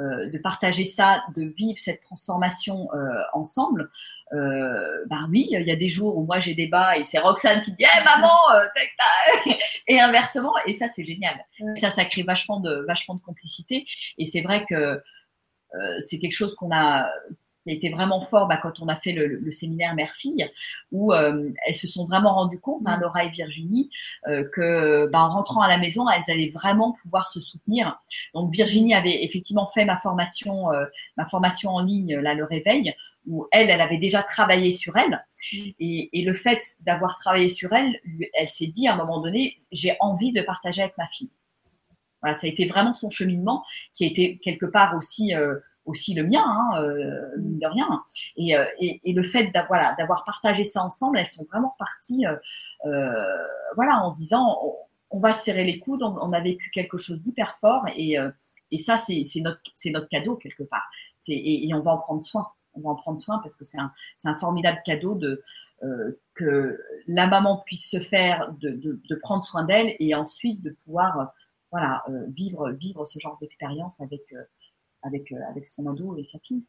euh, 0.00 0.30
de 0.30 0.38
partager 0.38 0.84
ça, 0.84 1.24
de 1.36 1.42
vivre 1.42 1.78
cette 1.78 2.00
transformation 2.00 2.88
euh, 2.94 3.20
ensemble, 3.32 3.90
euh, 4.32 5.04
bah 5.10 5.26
oui, 5.28 5.48
il 5.50 5.66
y 5.66 5.70
a 5.70 5.76
des 5.76 5.88
jours 5.88 6.16
où 6.16 6.24
moi 6.24 6.38
j'ai 6.38 6.54
des 6.54 6.68
bas 6.68 6.96
et 6.96 7.04
c'est 7.04 7.18
Roxane 7.18 7.62
qui 7.62 7.72
dit 7.72 7.84
hey, 7.84 8.04
maman, 8.04 8.30
euh, 8.54 9.52
et 9.88 10.00
inversement. 10.00 10.54
Et 10.66 10.74
ça 10.74 10.86
c'est 10.94 11.04
génial. 11.04 11.36
Ça, 11.76 11.90
ça 11.90 12.04
crée 12.04 12.22
vachement 12.22 12.60
de 12.60 12.84
vachement 12.86 13.16
de 13.16 13.20
complicité. 13.20 13.86
Et 14.18 14.24
c'est 14.24 14.40
vrai 14.40 14.64
que 14.68 15.02
c'est 16.06 16.18
quelque 16.18 16.32
chose 16.32 16.54
qu'on 16.54 16.70
a 16.72 17.10
qui 17.68 17.74
a 17.74 17.76
été 17.76 17.90
vraiment 17.90 18.22
fort 18.22 18.48
bah, 18.48 18.56
quand 18.56 18.80
on 18.80 18.88
a 18.88 18.96
fait 18.96 19.12
le, 19.12 19.50
séminaire 19.50 19.94
mère-fille, 19.94 20.48
où 20.90 21.12
euh, 21.12 21.50
elles 21.66 21.74
se 21.74 21.86
sont 21.86 22.06
vraiment 22.06 22.34
rendues 22.34 22.60
compte, 22.60 22.86
hein, 22.86 22.98
Laura 22.98 23.24
et 23.24 23.28
Virginie, 23.28 23.90
euh, 24.26 24.44
que 24.54 25.06
bah, 25.12 25.20
en 25.20 25.28
rentrant 25.28 25.60
à 25.60 25.68
la 25.68 25.76
maison, 25.76 26.08
elles 26.08 26.32
allaient 26.32 26.50
vraiment 26.50 26.96
pouvoir 27.02 27.28
se 27.28 27.40
soutenir. 27.40 28.00
Donc 28.32 28.52
Virginie 28.52 28.94
avait 28.94 29.22
effectivement 29.22 29.66
fait 29.66 29.84
ma 29.84 29.98
formation, 29.98 30.72
euh, 30.72 30.86
ma 31.18 31.26
formation 31.26 31.70
en 31.70 31.80
ligne, 31.80 32.16
là, 32.16 32.32
le 32.32 32.44
réveil, 32.44 32.94
où 33.26 33.46
elle, 33.52 33.68
elle 33.68 33.82
avait 33.82 33.98
déjà 33.98 34.22
travaillé 34.22 34.70
sur 34.70 34.96
elle. 34.96 35.22
Et, 35.52 36.08
et 36.18 36.22
le 36.24 36.32
fait 36.32 36.62
d'avoir 36.80 37.16
travaillé 37.16 37.50
sur 37.50 37.72
elle, 37.74 38.00
elle 38.32 38.48
s'est 38.48 38.66
dit 38.66 38.88
à 38.88 38.94
un 38.94 38.96
moment 38.96 39.20
donné, 39.20 39.58
j'ai 39.72 39.94
envie 40.00 40.32
de 40.32 40.40
partager 40.40 40.82
avec 40.82 40.96
ma 40.96 41.08
fille. 41.08 41.30
Voilà, 42.22 42.34
ça 42.34 42.46
a 42.46 42.50
été 42.50 42.66
vraiment 42.66 42.92
son 42.92 43.10
cheminement 43.10 43.64
qui 43.94 44.04
a 44.04 44.08
été 44.08 44.38
quelque 44.38 44.66
part 44.66 44.96
aussi 44.96 45.34
euh, 45.34 45.56
aussi 45.88 46.14
le 46.14 46.24
mien, 46.24 46.44
hein, 46.44 46.82
euh, 46.82 47.36
mine 47.38 47.58
de 47.58 47.66
rien. 47.66 48.02
Et, 48.36 48.56
euh, 48.56 48.64
et, 48.78 49.12
le 49.12 49.22
fait 49.22 49.46
d'avoir 49.48 49.96
d'avoir 49.96 50.22
partagé 50.24 50.64
ça 50.64 50.84
ensemble, 50.84 51.18
elles 51.18 51.28
sont 51.28 51.44
vraiment 51.44 51.74
parties, 51.78 52.26
euh, 52.26 53.36
voilà, 53.74 54.04
en 54.04 54.10
se 54.10 54.18
disant, 54.18 54.60
on, 55.10 55.18
va 55.18 55.32
serrer 55.32 55.64
les 55.64 55.80
coudes, 55.80 56.02
on, 56.02 56.32
a 56.32 56.40
vécu 56.40 56.70
quelque 56.70 56.98
chose 56.98 57.22
d'hyper 57.22 57.58
fort, 57.60 57.86
et, 57.96 58.16
et 58.70 58.78
ça, 58.78 58.96
c'est 58.96 59.24
notre, 59.40 59.62
notre 59.86 60.08
cadeau 60.08 60.36
quelque 60.36 60.62
part. 60.62 60.88
Et, 61.26 61.70
on 61.74 61.80
va 61.80 61.92
en 61.92 61.98
prendre 61.98 62.22
soin. 62.22 62.48
On 62.74 62.80
va 62.80 62.90
en 62.90 62.94
prendre 62.94 63.18
soin 63.18 63.38
parce 63.38 63.56
que 63.56 63.64
c'est 63.64 63.78
un, 63.78 63.90
un 64.24 64.36
formidable 64.36 64.80
cadeau 64.84 65.14
de 65.14 65.42
que 66.34 66.80
la 67.08 67.26
maman 67.26 67.62
puisse 67.64 67.90
se 67.90 67.98
faire, 67.98 68.52
de 68.60 69.14
prendre 69.22 69.44
soin 69.44 69.64
d'elle, 69.64 69.96
et 69.98 70.14
ensuite 70.14 70.62
de 70.62 70.70
pouvoir, 70.84 71.32
voilà, 71.72 72.04
vivre 72.28 72.70
vivre 72.70 73.04
ce 73.04 73.18
genre 73.18 73.38
d'expérience 73.40 74.00
avec 74.00 74.22
avec, 75.02 75.32
euh, 75.32 75.36
avec 75.50 75.66
son 75.66 75.86
ado 75.86 76.16
et 76.16 76.24
sa 76.24 76.38
fille. 76.40 76.62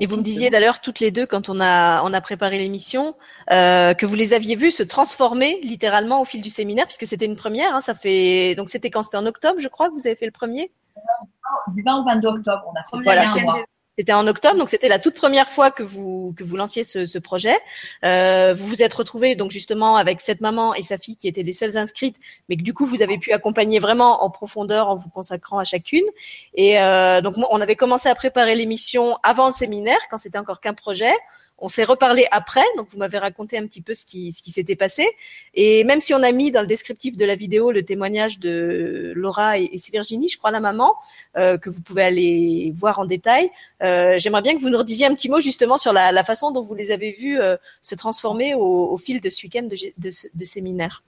et 0.00 0.06
vous 0.06 0.16
me 0.16 0.22
disiez 0.22 0.50
d'ailleurs 0.50 0.80
toutes 0.80 1.00
les 1.00 1.10
deux 1.10 1.26
quand 1.26 1.48
on 1.48 1.60
a 1.60 2.02
on 2.04 2.12
a 2.12 2.20
préparé 2.20 2.58
l'émission 2.58 3.16
euh, 3.50 3.94
que 3.94 4.06
vous 4.06 4.14
les 4.14 4.34
aviez 4.34 4.56
vues 4.56 4.70
se 4.70 4.82
transformer 4.82 5.60
littéralement 5.62 6.20
au 6.20 6.24
fil 6.24 6.42
du 6.42 6.50
séminaire 6.50 6.86
puisque 6.86 7.06
c'était 7.06 7.26
une 7.26 7.36
première. 7.36 7.74
Hein, 7.74 7.80
ça 7.80 7.94
fait 7.94 8.54
donc 8.54 8.68
c'était 8.68 8.90
quand? 8.90 9.02
C'était 9.02 9.18
en 9.18 9.26
octobre 9.26 9.60
je 9.60 9.68
crois 9.68 9.88
que 9.88 9.94
vous 9.94 10.06
avez 10.06 10.16
fait 10.16 10.26
le 10.26 10.32
premier? 10.32 10.72
Du 11.74 11.82
20 11.82 12.00
au 12.00 12.04
22 12.04 12.28
octobre 12.28 12.64
on 12.66 12.78
a 12.78 12.82
fait. 12.82 13.02
Voilà 13.04 13.26
c'est 13.26 13.42
moi. 13.42 13.62
C'était 13.98 14.14
en 14.14 14.26
octobre, 14.26 14.58
donc 14.58 14.70
c'était 14.70 14.88
la 14.88 14.98
toute 14.98 15.14
première 15.14 15.50
fois 15.50 15.70
que 15.70 15.82
vous 15.82 16.32
que 16.34 16.44
vous 16.44 16.56
lanciez 16.56 16.82
ce, 16.82 17.18
projet. 17.18 17.58
Euh, 18.04 18.54
vous 18.54 18.66
vous 18.66 18.82
êtes 18.82 18.94
retrouvés 18.94 19.34
donc 19.34 19.50
justement 19.50 19.96
avec 19.96 20.22
cette 20.22 20.40
maman 20.40 20.74
et 20.74 20.82
sa 20.82 20.96
fille 20.96 21.14
qui 21.14 21.28
étaient 21.28 21.42
les 21.42 21.52
seules 21.52 21.76
inscrites, 21.76 22.16
mais 22.48 22.56
que 22.56 22.62
du 22.62 22.72
coup 22.72 22.86
vous 22.86 23.02
avez 23.02 23.18
pu 23.18 23.32
accompagner 23.32 23.80
vraiment 23.80 24.24
en 24.24 24.30
profondeur 24.30 24.88
en 24.88 24.96
vous 24.96 25.10
consacrant 25.10 25.58
à 25.58 25.64
chacune. 25.64 26.06
Et 26.54 26.80
euh, 26.80 27.20
donc 27.20 27.34
on 27.36 27.60
avait 27.60 27.76
commencé 27.76 28.08
à 28.08 28.14
préparer 28.14 28.54
l'émission 28.54 29.18
avant 29.22 29.46
le 29.46 29.52
séminaire, 29.52 30.00
quand 30.10 30.16
c'était 30.16 30.38
encore 30.38 30.62
qu'un 30.62 30.74
projet. 30.74 31.12
On 31.64 31.68
s'est 31.68 31.84
reparlé 31.84 32.26
après, 32.32 32.64
donc 32.76 32.88
vous 32.90 32.98
m'avez 32.98 33.18
raconté 33.18 33.56
un 33.56 33.68
petit 33.68 33.82
peu 33.82 33.94
ce 33.94 34.04
qui, 34.04 34.32
s'était 34.32 34.74
passé. 34.74 35.08
Et 35.54 35.84
même 35.84 36.00
si 36.00 36.12
on 36.12 36.20
a 36.20 36.32
mis 36.32 36.50
dans 36.50 36.60
le 36.60 36.66
descriptif 36.66 37.16
de 37.16 37.24
la 37.24 37.36
vidéo 37.36 37.70
le 37.70 37.84
témoignage 37.84 38.40
de 38.40 39.12
Laura 39.14 39.60
et, 39.60 39.70
et 39.72 39.78
Virginie, 39.92 40.28
je 40.28 40.38
crois 40.38 40.50
la 40.50 40.58
maman, 40.58 40.92
euh, 41.36 41.58
que 41.58 41.70
vous 41.70 41.80
pouvez 41.80 42.02
aller 42.02 42.72
voir 42.74 42.98
en 42.98 43.06
détail, 43.06 43.48
euh, 43.84 44.18
j'aimerais 44.18 44.42
bien 44.42 44.56
que 44.56 44.60
vous 44.60 44.70
nous 44.70 44.78
redisiez 44.78 45.06
un 45.06 45.14
petit 45.14 45.28
mot 45.28 45.38
justement 45.38 45.78
sur 45.78 45.92
la, 45.92 46.24
façon 46.24 46.50
dont 46.50 46.62
vous 46.62 46.74
les 46.74 46.90
avez 46.90 47.12
vues 47.12 47.40
euh, 47.40 47.56
se 47.80 47.94
transformer 47.94 48.54
au, 48.54 48.90
au, 48.90 48.98
fil 48.98 49.20
de 49.20 49.30
ce 49.30 49.44
week-end 49.44 49.62
de, 49.62 49.76
de, 49.98 50.10
de 50.34 50.44
séminaire. 50.44 51.04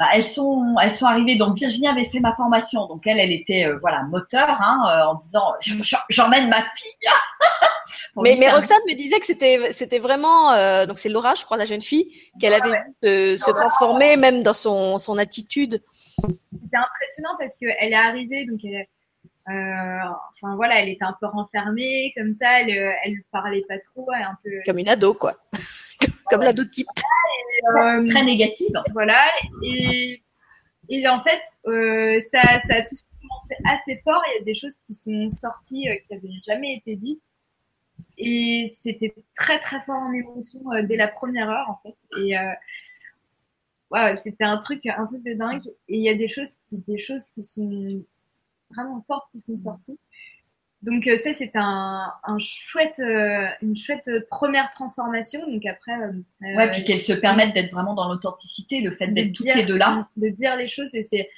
Bah, 0.00 0.06
elles 0.14 0.24
sont 0.24 0.76
elles 0.82 0.90
sont 0.90 1.04
arrivées. 1.04 1.36
Donc 1.36 1.56
Virginie 1.56 1.86
avait 1.86 2.06
fait 2.06 2.20
ma 2.20 2.34
formation, 2.34 2.86
donc 2.86 3.06
elle 3.06 3.20
elle 3.20 3.32
était 3.32 3.66
euh, 3.66 3.76
voilà 3.82 4.02
moteur 4.04 4.48
hein, 4.48 4.80
euh, 4.88 5.10
en 5.10 5.14
disant 5.16 5.52
j'emmène 6.08 6.48
ma 6.48 6.62
fille. 6.74 7.10
mais 8.16 8.34
mais 8.40 8.50
Roxane 8.50 8.80
me 8.88 8.94
disait 8.94 9.20
que 9.20 9.26
c'était 9.26 9.72
c'était 9.72 9.98
vraiment 9.98 10.52
euh, 10.52 10.86
donc 10.86 10.98
c'est 10.98 11.10
Laura 11.10 11.34
je 11.34 11.44
crois 11.44 11.58
la 11.58 11.66
jeune 11.66 11.82
fille 11.82 12.10
qu'elle 12.40 12.54
avait 12.54 12.70
vu 13.02 13.36
se, 13.36 13.50
transformer 13.50 14.16
même 14.16 14.42
dans 14.42 14.54
son 14.54 14.96
son 14.96 15.18
attitude. 15.18 15.82
C'était 16.22 16.78
impressionnant 16.78 17.36
parce 17.38 17.58
que 17.60 17.66
elle 17.78 17.92
est 17.92 17.94
arrivée 17.94 18.46
donc 18.46 18.60
elle 18.64 18.86
enfin 19.46 20.56
voilà, 20.56 20.80
elle 20.80 20.88
était 20.88 21.04
un 21.04 21.16
peu 21.20 21.26
renfermée 21.26 22.14
comme 22.16 22.32
ça, 22.32 22.62
elle, 22.62 22.70
elle 23.04 23.16
parlait 23.32 23.64
pas 23.68 23.78
trop, 23.80 24.08
un 24.12 24.38
peu 24.42 24.50
comme 24.64 24.78
une 24.78 24.88
ado 24.88 25.12
quoi, 25.12 25.34
comme 26.28 26.42
l'ado 26.42 26.64
type. 26.64 26.88
Euh, 27.76 28.06
très 28.08 28.24
négative. 28.24 28.72
Voilà. 28.92 29.20
Et, 29.62 30.22
et 30.88 31.08
en 31.08 31.22
fait, 31.22 31.42
euh, 31.66 32.20
ça, 32.30 32.42
ça 32.66 32.76
a 32.76 32.82
tout 32.82 32.96
commencé 33.20 33.54
assez 33.66 34.00
fort. 34.02 34.22
Il 34.28 34.38
y 34.38 34.42
a 34.42 34.44
des 34.44 34.54
choses 34.54 34.78
qui 34.86 34.94
sont 34.94 35.28
sorties 35.28 35.88
euh, 35.88 35.96
qui 36.06 36.14
n'avaient 36.14 36.28
jamais 36.46 36.74
été 36.74 36.96
dites. 36.96 37.22
Et 38.16 38.74
c'était 38.82 39.14
très 39.34 39.60
très 39.60 39.80
fort 39.82 39.96
en 39.96 40.12
émotion 40.12 40.60
dès 40.84 40.96
la 40.96 41.08
première 41.08 41.48
heure 41.48 41.68
en 41.68 41.80
fait. 41.82 41.96
Et, 42.20 42.34
ouais, 43.90 44.16
c'était 44.16 44.44
un 44.44 44.58
truc, 44.58 44.84
un 44.86 45.06
truc 45.06 45.22
de 45.22 45.34
dingue. 45.34 45.66
Et 45.88 45.96
il 45.96 46.02
y 46.02 46.08
a 46.08 46.14
des 46.14 46.28
choses, 46.28 46.56
des 46.70 46.98
choses 46.98 47.26
qui 47.34 47.44
sont 47.44 48.02
vraiment 48.70 49.02
fortes 49.06 49.30
qui 49.32 49.40
sont 49.40 49.56
sorties. 49.56 49.98
Donc 50.82 51.06
euh, 51.06 51.16
ça, 51.18 51.34
c'est 51.34 51.52
un, 51.56 52.10
un, 52.24 52.38
chouette, 52.38 53.00
euh, 53.00 53.46
une 53.60 53.76
chouette 53.76 54.10
première 54.30 54.70
transformation. 54.70 55.40
Donc 55.50 55.64
après, 55.66 55.92
euh, 55.92 56.56
ouais, 56.56 56.70
puis 56.70 56.84
qu'elles 56.84 57.02
se 57.02 57.12
permettent 57.12 57.54
d'être 57.54 57.70
vraiment 57.70 57.94
dans 57.94 58.08
l'authenticité, 58.08 58.80
le 58.80 58.90
fait 58.90 59.08
d'être 59.08 59.32
toutes 59.34 59.54
les 59.54 59.64
deux 59.64 59.76
là, 59.76 60.08
de 60.16 60.28
dire 60.28 60.56
les 60.56 60.68
choses. 60.68 60.94
Et 60.94 61.02
c'est 61.02 61.28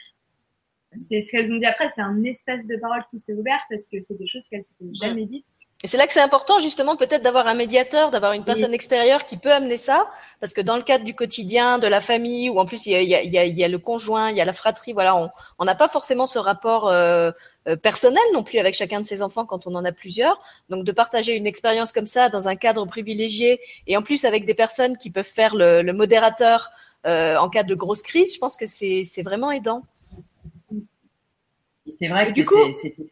c'est 0.96 1.22
ce 1.22 1.32
qu'elles 1.32 1.50
ont 1.50 1.56
dit 1.56 1.66
après, 1.66 1.88
c'est 1.88 2.02
un 2.02 2.22
espace 2.22 2.66
de 2.66 2.76
parole 2.76 3.02
qui 3.10 3.18
s'est 3.18 3.32
ouvert 3.32 3.60
parce 3.68 3.88
que 3.88 4.00
c'est 4.00 4.16
des 4.16 4.28
choses 4.28 4.46
qu'elles 4.48 4.64
s'étaient 4.64 4.92
jamais 5.00 5.26
dites. 5.26 5.46
Et 5.84 5.88
c'est 5.88 5.96
là 5.96 6.06
que 6.06 6.12
c'est 6.12 6.20
important 6.20 6.60
justement 6.60 6.96
peut-être 6.96 7.22
d'avoir 7.22 7.48
un 7.48 7.54
médiateur, 7.54 8.10
d'avoir 8.10 8.32
une 8.32 8.44
personne 8.44 8.72
extérieure 8.72 9.24
qui 9.26 9.36
peut 9.36 9.52
amener 9.52 9.76
ça, 9.76 10.08
parce 10.40 10.52
que 10.52 10.60
dans 10.60 10.76
le 10.76 10.82
cadre 10.82 11.04
du 11.04 11.14
quotidien, 11.14 11.78
de 11.78 11.88
la 11.88 12.00
famille, 12.00 12.48
ou 12.50 12.58
en 12.60 12.66
plus 12.66 12.86
il 12.86 12.92
y 12.92 12.94
a, 12.94 13.00
il 13.00 13.32
y 13.32 13.38
a, 13.38 13.44
il 13.44 13.58
y 13.58 13.64
a 13.64 13.68
le 13.68 13.78
conjoint, 13.78 14.30
il 14.30 14.36
y 14.36 14.40
a 14.40 14.44
la 14.44 14.52
fratrie, 14.52 14.92
voilà, 14.92 15.16
on 15.58 15.64
n'a 15.64 15.74
pas 15.74 15.88
forcément 15.88 16.28
ce 16.28 16.38
rapport 16.38 16.88
euh, 16.88 17.32
euh, 17.66 17.76
personnel 17.76 18.22
non 18.32 18.44
plus 18.44 18.58
avec 18.58 18.74
chacun 18.74 19.00
de 19.00 19.06
ses 19.06 19.22
enfants 19.22 19.44
quand 19.44 19.66
on 19.66 19.74
en 19.74 19.84
a 19.84 19.92
plusieurs. 19.92 20.38
Donc 20.68 20.84
de 20.84 20.92
partager 20.92 21.34
une 21.34 21.46
expérience 21.46 21.90
comme 21.90 22.06
ça 22.06 22.28
dans 22.28 22.46
un 22.46 22.54
cadre 22.54 22.86
privilégié 22.86 23.60
et 23.88 23.96
en 23.96 24.02
plus 24.02 24.24
avec 24.24 24.46
des 24.46 24.54
personnes 24.54 24.96
qui 24.96 25.10
peuvent 25.10 25.24
faire 25.24 25.56
le, 25.56 25.82
le 25.82 25.92
modérateur 25.92 26.70
euh, 27.06 27.36
en 27.36 27.48
cas 27.48 27.64
de 27.64 27.74
grosse 27.74 28.02
crise, 28.02 28.34
je 28.34 28.38
pense 28.38 28.56
que 28.56 28.66
c'est 28.66 29.22
vraiment 29.22 29.50
aidant. 29.50 29.82
C'est 31.98 32.06
vrai 32.06 32.26
que 32.26 32.32
c'était 32.72 33.08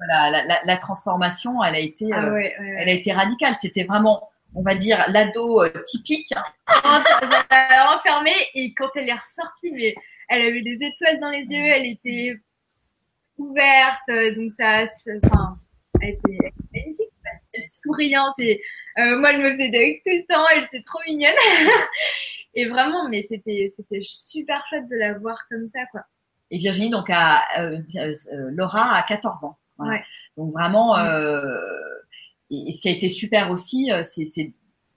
voilà, 0.00 0.44
la, 0.44 0.60
la, 0.64 0.76
transformation, 0.78 1.62
elle 1.62 1.74
a 1.74 1.78
été, 1.78 2.08
ah 2.10 2.24
euh, 2.24 2.40
elle 2.78 2.88
a 2.88 2.92
été 2.92 3.12
radicale. 3.12 3.54
C'était 3.54 3.84
vraiment, 3.84 4.30
on 4.54 4.62
va 4.62 4.74
dire, 4.74 5.04
l'ado 5.08 5.62
euh, 5.62 5.70
typique. 5.86 6.32
elle 7.50 7.88
enfermée 7.94 8.32
et 8.54 8.72
quand 8.72 8.88
elle 8.94 9.10
est 9.10 9.14
ressortie, 9.14 9.72
mais 9.72 9.94
elle 10.28 10.42
avait 10.42 10.62
des 10.62 10.78
étoiles 10.80 11.20
dans 11.20 11.28
les 11.28 11.42
yeux, 11.42 11.66
elle 11.66 11.86
était 11.86 12.34
ouverte, 13.36 14.08
euh, 14.08 14.34
donc 14.36 14.52
ça, 14.52 14.86
enfin, 15.22 15.58
elle 16.00 16.10
était 16.10 16.38
magnifique, 16.72 17.10
souriante 17.68 18.38
et 18.38 18.62
moi, 18.96 19.32
elle 19.32 19.42
me 19.42 19.50
faisait 19.52 19.70
de 19.70 19.94
tout 20.02 20.16
le 20.16 20.26
temps, 20.26 20.46
elle 20.54 20.64
était 20.64 20.82
trop 20.82 21.00
mignonne. 21.06 21.30
et 22.54 22.68
vraiment, 22.68 23.08
mais 23.08 23.26
c'était, 23.28 23.72
c'était 23.76 24.00
super 24.02 24.64
chouette 24.68 24.88
de 24.88 24.96
la 24.96 25.18
voir 25.18 25.38
comme 25.50 25.66
ça, 25.66 25.80
quoi. 25.90 26.02
Et 26.50 26.58
Virginie, 26.58 26.90
donc, 26.90 27.08
à, 27.10 27.42
Laura 28.50 28.96
a 28.96 29.02
14 29.04 29.44
ans. 29.44 29.59
Donc 30.36 30.52
vraiment, 30.52 30.96
mm. 30.96 31.06
euh, 31.08 31.60
et, 32.50 32.72
ce 32.72 32.80
qui 32.80 32.88
a 32.88 32.92
été 32.92 33.08
super 33.08 33.50
aussi, 33.50 33.90
euh, 33.92 34.02
c'est 34.02 34.52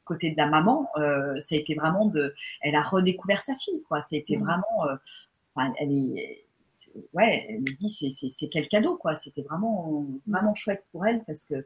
côté 0.05 0.31
de 0.31 0.37
la 0.37 0.47
maman, 0.47 0.89
euh, 0.97 1.39
ça 1.39 1.55
a 1.55 1.57
été 1.57 1.75
vraiment 1.75 2.05
de, 2.07 2.33
elle 2.61 2.75
a 2.75 2.81
redécouvert 2.81 3.41
sa 3.41 3.55
fille, 3.55 3.81
quoi. 3.87 4.03
C'était 4.05 4.37
mm. 4.37 4.43
vraiment, 4.43 4.87
enfin, 5.55 5.73
elle 5.79 5.91
est, 5.91 6.45
ouais, 7.13 7.45
elle 7.49 7.61
me 7.61 7.75
dit 7.75 7.89
c'est 7.89 8.47
quel 8.49 8.67
cadeau, 8.67 8.97
quoi. 8.97 9.15
C'était 9.15 9.43
vraiment, 9.43 10.05
vraiment 10.27 10.55
chouette 10.55 10.83
pour 10.91 11.05
elle 11.05 11.23
parce 11.25 11.45
que, 11.45 11.65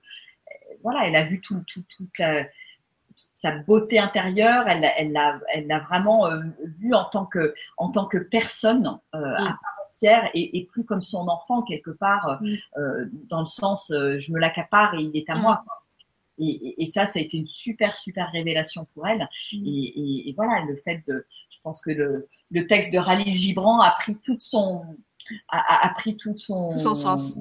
voilà, 0.84 1.08
elle 1.08 1.16
a 1.16 1.26
vu 1.26 1.42
tout, 1.42 1.64
tout, 1.68 1.84
toute 1.96 2.22
sa 3.34 3.52
beauté 3.52 4.00
intérieure, 4.00 4.68
elle, 4.68 4.90
elle 4.98 5.12
l'a, 5.12 5.40
elle 5.54 5.68
vraiment 5.88 6.28
vu 6.64 6.94
en 6.94 7.06
tant 7.06 7.26
que, 7.26 7.54
en 7.78 7.92
tant 7.92 8.06
que 8.06 8.18
personne 8.18 9.00
euh, 9.14 9.36
et, 10.34 10.68
plus 10.72 10.84
comme 10.84 11.02
son 11.02 11.28
enfant 11.28 11.62
quelque 11.64 11.92
part, 11.92 12.28
euh, 12.28 12.36
mm. 12.42 12.58
euh, 12.78 13.10
dans 13.30 13.40
le 13.40 13.46
sens 13.46 13.92
euh, 13.92 14.18
je 14.18 14.32
me 14.32 14.40
l'accapare 14.40 14.96
et 14.96 15.04
il 15.04 15.16
est 15.16 15.30
à 15.30 15.36
mm. 15.36 15.42
moi. 15.42 15.64
Et, 16.40 16.86
ça, 16.86 17.08
ça 17.08 17.18
a 17.18 17.22
été 17.24 17.36
une 17.36 17.48
super, 17.48 17.98
super 17.98 18.30
révélation 18.32 18.88
pour 18.94 19.08
elle. 19.08 19.28
Mm. 19.54 19.66
Et, 19.66 20.34
voilà, 20.36 20.64
le 20.66 20.76
fait 20.76 21.04
de, 21.08 21.26
je 21.50 21.58
pense 21.64 21.82
que 21.82 21.90
le, 21.90 22.28
le 22.52 22.68
texte 22.68 22.92
de 22.92 23.00
Rallye 23.00 23.36
Gibran 23.36 23.80
a 23.82 23.92
pris 23.92 24.16
tout 24.18 24.38
son, 24.40 24.84
a, 25.50 25.90
pris 25.96 26.16
tout 26.16 26.38
son, 26.38 26.70
tout 26.70 26.80
son 26.80 26.96
sens 26.96 27.36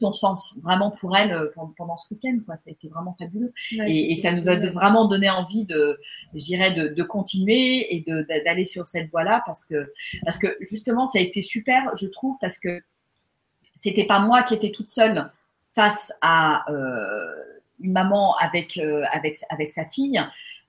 ton 0.00 0.12
sens 0.12 0.56
vraiment 0.62 0.90
pour 0.90 1.16
elle 1.16 1.32
euh, 1.32 1.52
pendant 1.76 1.96
ce 1.96 2.12
week-end 2.14 2.38
quoi. 2.44 2.56
Ça 2.56 2.70
a 2.70 2.72
été 2.72 2.88
vraiment 2.88 3.16
fabuleux. 3.18 3.52
Et, 3.72 4.14
ça 4.16 4.32
nous 4.32 4.48
a 4.48 4.56
vraiment 4.70 5.06
donné 5.06 5.28
envie 5.28 5.64
de 5.64 5.98
je 6.34 6.44
dirais 6.44 6.72
de, 6.72 6.88
de 6.88 7.02
continuer 7.02 7.94
et 7.94 8.04
d'aller 8.44 8.64
sur 8.64 8.88
cette 8.88 9.10
voie 9.10 9.24
là 9.24 9.42
parce 9.44 9.64
que 9.64 9.92
parce 10.24 10.38
que 10.38 10.56
justement 10.60 11.06
ça 11.06 11.18
a 11.18 11.22
été 11.22 11.42
super 11.42 11.94
je 11.96 12.06
trouve 12.06 12.36
parce 12.40 12.58
que 12.58 12.80
c'était 13.76 14.04
pas 14.04 14.20
moi 14.20 14.42
qui 14.42 14.54
étais 14.54 14.70
toute 14.70 14.88
seule 14.88 15.30
face 15.74 16.12
à 16.20 16.70
euh, 16.70 17.34
une 17.80 17.92
maman 17.92 18.36
avec 18.36 18.78
euh, 18.78 19.04
avec 19.12 19.38
avec 19.50 19.70
sa 19.70 19.84
fille. 19.84 20.22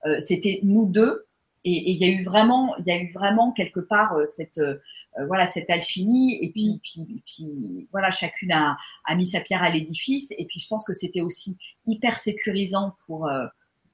Euh, 0.04 0.18
c'était 0.20 0.60
nous 0.62 0.86
deux 0.86 1.24
et 1.68 1.90
il 1.90 1.98
y 1.98 2.04
a 2.04 2.08
eu 2.08 2.22
vraiment, 2.22 2.76
il 2.76 2.86
y 2.86 2.92
a 2.92 2.96
eu 2.96 3.10
vraiment 3.10 3.50
quelque 3.50 3.80
part 3.80 4.14
euh, 4.14 4.24
cette, 4.24 4.58
euh, 4.58 4.78
voilà, 5.26 5.48
cette 5.48 5.68
alchimie. 5.68 6.38
Et 6.40 6.52
puis, 6.52 6.74
mm. 6.74 6.78
puis, 6.80 7.22
puis, 7.26 7.88
voilà, 7.90 8.12
chacune 8.12 8.52
a, 8.52 8.76
a 9.04 9.14
mis 9.16 9.26
sa 9.26 9.40
pierre 9.40 9.64
à 9.64 9.70
l'édifice. 9.70 10.32
Et 10.38 10.44
puis, 10.44 10.60
je 10.60 10.68
pense 10.68 10.84
que 10.84 10.92
c'était 10.92 11.22
aussi 11.22 11.58
hyper 11.84 12.20
sécurisant 12.20 12.94
pour 13.04 13.26
euh, 13.26 13.46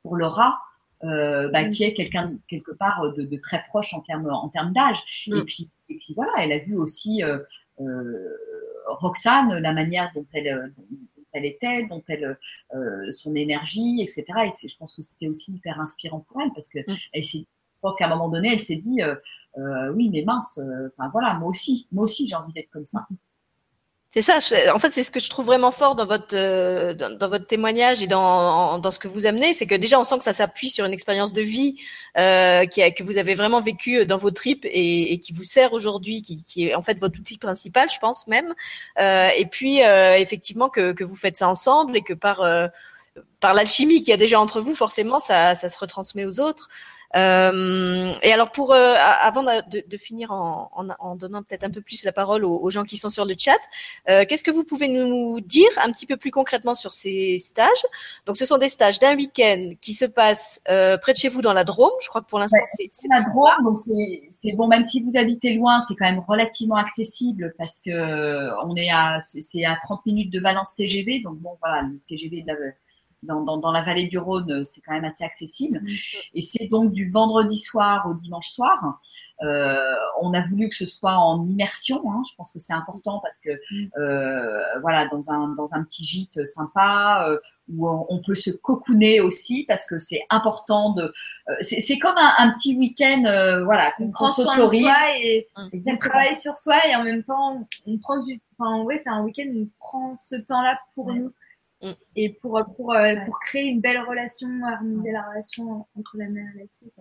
pour 0.03 0.17
Laura. 0.17 0.59
Euh, 1.05 1.49
bah, 1.49 1.65
mm. 1.65 1.71
qui 1.71 1.83
est 1.83 1.95
quelqu'un 1.95 2.39
quelque 2.47 2.71
part 2.71 3.13
de, 3.17 3.25
de, 3.25 3.37
très 3.37 3.65
proche 3.71 3.93
en 3.93 4.03
termes 4.03 4.31
en 4.31 4.49
termes 4.51 4.73
d'âge. 4.73 5.27
Mm. 5.27 5.39
Et 5.39 5.45
puis 5.45 5.71
et 5.89 5.97
puis 5.97 6.15
voilà, 6.15 6.33
elle 6.39 6.53
a 6.53 6.59
vu 6.59 6.77
aussi 6.77 7.25
euh, 7.25 7.39
Roxane, 8.87 9.59
la 9.59 9.73
manière 9.73 10.13
dont 10.15 10.27
elle 10.35 10.73
dont 10.77 11.25
elle 11.33 11.47
était, 11.47 11.87
dont 11.87 12.05
elle 12.07 12.39
son 13.13 13.35
énergie, 13.35 14.03
etc. 14.03 14.25
Et 14.47 14.69
je 14.69 14.77
pense 14.77 14.95
que 14.95 15.03
c'était 15.03 15.27
aussi 15.27 15.53
hyper 15.55 15.81
inspirant 15.81 16.21
pour 16.21 16.41
elle 16.41 16.53
parce 16.55 16.69
que 16.69 16.79
elle 17.13 17.25
s'est 17.25 17.47
pense 17.83 17.97
qu'à 17.97 18.07
un 18.07 18.09
moment 18.09 18.29
donné, 18.29 18.53
elle 18.53 18.61
s'est 18.61 18.77
dit, 18.77 19.03
euh, 19.03 19.15
euh, 19.59 19.93
oui, 19.93 20.09
mais 20.11 20.23
mince, 20.23 20.59
euh, 20.59 20.89
enfin 20.97 21.11
voilà, 21.13 21.35
moi 21.35 21.49
aussi, 21.51 21.89
moi 21.93 22.05
aussi, 22.05 22.27
j'ai 22.27 22.37
envie 22.37 22.53
d'être 22.53 22.71
comme 22.71 22.87
ça. 22.87 23.07
C'est 24.15 24.21
ça. 24.21 24.37
en 24.75 24.79
fait, 24.79 24.93
c'est 24.93 25.03
ce 25.03 25.11
que 25.11 25.21
je 25.21 25.31
trouve 25.31 25.47
vraiment 25.47 25.71
fort 25.71 25.95
dans 25.95 26.05
votre 26.05 26.37
dans, 26.93 27.29
votre 27.31 27.47
témoignage 27.47 28.03
et 28.03 28.07
dans 28.07 28.79
dans 28.79 28.91
ce 28.91 28.99
que 28.99 29.09
vous 29.09 29.25
amenez, 29.25 29.55
c'est 29.55 29.67
que 29.67 29.75
déjà 29.75 29.99
on 29.99 30.05
sent 30.05 30.19
que 30.19 30.25
ça 30.25 30.35
s'appuie 30.35 30.69
sur 30.69 30.85
une 30.85 30.93
expérience 30.93 31.33
de 31.33 31.41
vie 31.41 31.77
que 32.15 33.03
vous 33.03 33.17
avez 33.17 33.35
vraiment 33.35 33.63
vécu 33.63 34.05
dans 34.05 34.19
vos 34.19 34.31
tripes 34.31 34.67
et, 34.71 35.19
qui 35.19 35.33
vous 35.33 35.45
sert 35.45 35.73
aujourd'hui, 35.73 36.21
qui, 36.21 36.69
est 36.69 36.75
en 36.75 36.83
fait 36.83 36.99
votre 36.99 37.19
outil 37.19 37.39
principal, 37.39 37.89
je 37.89 37.99
pense 38.01 38.27
même. 38.27 38.53
Et 38.99 39.47
puis 39.51 39.79
effectivement 39.79 40.69
que 40.69 40.93
que 40.93 41.05
vous 41.05 41.17
faites 41.17 41.39
ça 41.39 41.49
ensemble 41.49 41.97
et 41.97 42.03
que 42.03 42.13
par 42.13 42.43
par 43.41 43.55
l'alchimie 43.55 44.03
qu'il 44.03 44.11
y 44.11 44.13
a 44.13 44.19
déjà 44.19 44.39
entre 44.39 44.61
vous, 44.61 44.75
forcément, 44.75 45.21
ça 45.21 45.55
ça 45.55 45.71
se 45.71 45.79
retransmet 45.79 46.27
aux 46.27 46.39
autres. 46.39 46.69
Euh, 47.15 48.11
et 48.23 48.33
alors 48.33 48.51
pour 48.53 48.73
euh, 48.73 48.95
avant 48.97 49.43
de, 49.43 49.85
de 49.87 49.97
finir 49.99 50.33
en, 50.33 50.71
en, 50.75 50.89
en 50.99 51.17
donnant 51.17 51.43
peut-être 51.43 51.65
un 51.65 51.71
peu 51.71 51.83
plus 51.83 52.05
la 52.05 52.13
parole 52.13 52.45
aux, 52.45 52.59
aux, 52.59 52.71
gens 52.71 52.85
qui 52.85 52.97
sont 52.97 53.11
sur 53.11 53.27
le 53.27 53.35
chat, 53.39 53.59
euh, 54.09 54.25
qu'est-ce 54.27 54.43
que 54.43 54.51
vous 54.51 54.65
pouvez 54.65 54.89
nous 54.89 55.41
dire 55.41 55.69
un 55.77 55.91
petit 55.93 56.07
peu 56.07 56.17
plus 56.17 56.31
concrètement 56.31 56.75
sur 56.75 56.95
ces 56.95 57.37
stages? 57.39 57.69
Donc 58.25 58.39
ce 58.39 58.47
sont 58.47 58.57
des 58.57 58.71
stages 58.71 58.99
d'un 58.99 59.15
week-end 59.15 59.73
qui 59.81 59.93
se 59.93 60.07
passent 60.07 60.63
euh, 60.71 60.97
près 60.97 61.13
de 61.13 61.19
chez 61.19 61.29
vous 61.29 61.43
dans 61.43 61.53
la 61.53 61.65
Drôme. 61.65 61.93
Je 62.03 62.09
crois 62.09 62.23
que 62.23 62.29
pour 62.29 62.39
l'instant 62.39 62.59
c'est 62.93 63.09
la 63.11 63.23
Drôme, 63.23 63.65
donc 63.65 63.79
c'est 64.31 64.53
bon 64.53 64.67
même 64.67 64.85
si 64.85 65.03
vous 65.03 65.17
habitez 65.17 65.53
loin, 65.55 65.81
c'est 65.87 65.95
quand 65.95 66.07
même 66.07 66.23
relativement 66.27 66.77
accessible 66.77 67.55
parce 67.59 67.81
que 67.81 68.51
on 68.65 68.75
est 68.77 68.91
à 68.91 69.19
c'est 69.21 69.67
à 69.67 69.77
30 69.77 70.07
minutes 70.07 70.33
de 70.33 70.41
Valence 70.41 70.75
TGV, 70.77 71.21
donc 71.21 71.37
bon 71.39 71.59
voilà 71.61 71.83
le 71.83 71.99
TGV 72.09 72.41
de 72.43 72.47
la 72.47 72.55
dans, 73.23 73.43
dans, 73.43 73.57
dans, 73.57 73.73
la 73.73 73.83
vallée 73.83 74.09
du 74.09 74.19
Rhône, 74.19 74.65
c'est 74.65 74.81
quand 74.81 74.93
même 74.93 75.05
assez 75.05 75.25
accessible. 75.25 75.83
Et 76.35 76.41
c'est 76.41 76.69
donc 76.69 76.93
du 76.93 77.11
vendredi 77.11 77.59
soir 77.59 78.07
au 78.09 78.15
dimanche 78.15 78.51
soir. 78.51 78.99
Euh, 79.43 79.95
on 80.21 80.35
a 80.35 80.43
voulu 80.43 80.69
que 80.69 80.77
ce 80.77 80.87
soit 80.87 81.17
en 81.17 81.47
immersion. 81.47 82.01
Hein. 82.11 82.23
Je 82.31 82.35
pense 82.37 82.53
que 82.53 82.59
c'est 82.59 82.73
important 82.73 83.21
parce 83.21 83.39
que 83.39 83.51
euh, 83.99 84.81
voilà, 84.81 85.09
dans 85.09 85.31
un 85.31 85.49
dans 85.49 85.75
un 85.75 85.83
petit 85.83 86.05
gîte 86.05 86.45
sympa 86.45 87.27
euh, 87.29 87.39
où 87.69 87.89
on, 87.89 88.23
peut 88.25 88.35
se 88.35 88.51
cocooner 88.51 89.21
aussi 89.21 89.65
parce 89.67 89.85
que 89.85 89.99
c'est 89.99 90.23
important 90.31 90.93
de. 90.93 91.13
Euh, 91.49 91.55
c'est 91.61 91.99
comme 91.99 92.17
un, 92.17 92.35
un 92.39 92.53
petit 92.53 92.77
week-end, 92.77 93.25
euh, 93.25 93.65
voilà, 93.65 93.91
qu'on 93.93 94.11
prend 94.11 94.31
soin 94.31 94.57
de 94.65 94.69
soi 94.69 95.19
et 95.19 95.49
on 95.57 95.97
travaille 95.97 96.37
sur 96.37 96.57
soi 96.57 96.77
et 96.87 96.95
en 96.95 97.03
même 97.03 97.25
temps 97.25 97.67
on 97.87 97.99
prend 97.99 98.23
du. 98.23 98.41
Enfin, 98.59 98.83
ouais, 98.83 99.01
c'est 99.03 99.11
un 99.11 99.23
week-end 99.25 99.49
où 99.55 99.63
on 99.63 99.69
prend 99.81 100.15
ce 100.15 100.37
temps-là 100.37 100.79
pour 100.95 101.13
nous 101.13 101.33
Mm. 101.83 101.93
Et 102.17 102.33
pour, 102.35 102.61
pour, 102.77 102.95
euh, 102.95 103.15
pour 103.27 103.41
créer 103.41 103.65
une 103.65 103.81
belle 103.81 104.01
relation, 104.01 104.49
harmoniser 104.65 105.13
la 105.13 105.23
relation 105.29 105.87
entre 105.99 106.17
la 106.17 106.29
mère 106.29 106.49
et 106.57 106.61
la 106.61 106.65
fille. 106.79 106.93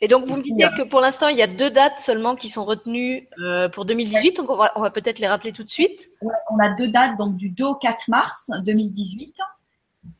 Et 0.00 0.08
donc, 0.08 0.26
vous 0.26 0.36
me 0.36 0.42
disiez 0.42 0.66
que 0.76 0.82
pour 0.82 1.00
l'instant, 1.00 1.28
il 1.28 1.36
y 1.36 1.42
a 1.42 1.46
deux 1.46 1.70
dates 1.70 2.00
seulement 2.00 2.34
qui 2.34 2.48
sont 2.48 2.64
retenues 2.64 3.28
euh, 3.40 3.68
pour 3.68 3.84
2018. 3.84 4.36
Donc, 4.36 4.50
on 4.50 4.56
va, 4.56 4.72
on 4.74 4.80
va 4.80 4.90
peut-être 4.90 5.20
les 5.20 5.28
rappeler 5.28 5.52
tout 5.52 5.62
de 5.62 5.70
suite. 5.70 6.10
on 6.50 6.58
a 6.58 6.74
deux 6.74 6.88
dates, 6.88 7.16
donc 7.16 7.36
du 7.36 7.48
2 7.48 7.64
au 7.64 7.74
4 7.76 8.08
mars 8.08 8.50
2018 8.64 9.36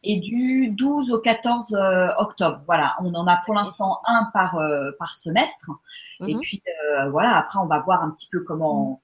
et 0.04 0.16
du 0.20 0.68
12 0.70 1.10
au 1.10 1.18
14 1.18 1.74
euh, 1.74 2.08
octobre. 2.18 2.60
Voilà, 2.66 2.94
on 3.02 3.12
en 3.14 3.26
a 3.26 3.36
pour 3.44 3.54
l'instant 3.54 4.00
un 4.06 4.28
par, 4.32 4.60
par 4.98 5.14
semestre. 5.16 5.70
Et 6.20 6.34
mm-hmm. 6.34 6.40
puis, 6.40 6.62
voilà, 7.10 7.36
après, 7.36 7.58
on 7.58 7.66
va 7.66 7.80
voir 7.80 8.04
un 8.04 8.10
petit 8.10 8.28
peu 8.30 8.40
comment 8.44 9.02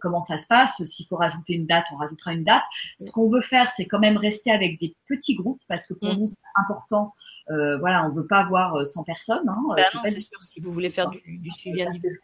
comment 0.00 0.20
ça 0.20 0.38
se 0.38 0.46
passe. 0.46 0.82
S'il 0.84 1.06
faut 1.06 1.16
rajouter 1.16 1.54
une 1.54 1.66
date, 1.66 1.86
on 1.92 1.96
rajoutera 1.96 2.32
une 2.32 2.44
date. 2.44 2.62
Ce 3.00 3.10
qu'on 3.10 3.28
veut 3.28 3.40
faire, 3.40 3.70
c'est 3.70 3.86
quand 3.86 3.98
même 3.98 4.16
rester 4.16 4.50
avec 4.50 4.78
des 4.78 4.94
petits 5.08 5.34
groupes 5.34 5.60
parce 5.68 5.86
que 5.86 5.94
pour 5.94 6.14
mm. 6.14 6.18
nous, 6.18 6.26
c'est 6.26 6.36
important. 6.56 7.12
Euh, 7.50 7.78
voilà, 7.78 8.04
on 8.06 8.12
veut 8.12 8.26
pas 8.26 8.40
avoir 8.40 8.86
100 8.86 9.04
personnes. 9.04 9.48
Hein. 9.48 9.62
Bah 9.76 9.82
c'est 10.04 10.20
sûr. 10.20 10.42
Si 10.42 10.60
vous 10.60 10.72
voulez 10.72 10.90
faire 10.90 11.08
du, 11.10 11.20
du 11.24 11.50
suivi 11.50 11.82
individuel, 11.82 12.18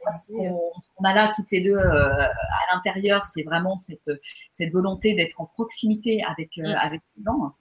on, 0.98 1.04
a 1.04 1.14
là 1.14 1.32
toutes 1.36 1.50
les 1.50 1.60
deux 1.60 1.78
à 1.78 2.74
l'intérieur, 2.74 3.24
c'est 3.24 3.42
vraiment 3.42 3.76
cette, 3.76 4.10
cette 4.50 4.72
volonté 4.72 5.14
d'être 5.14 5.40
en 5.40 5.46
proximité 5.46 6.22
avec, 6.24 6.56
mm. 6.56 6.64
avec 6.64 7.02
les 7.16 7.24
gens. 7.24 7.54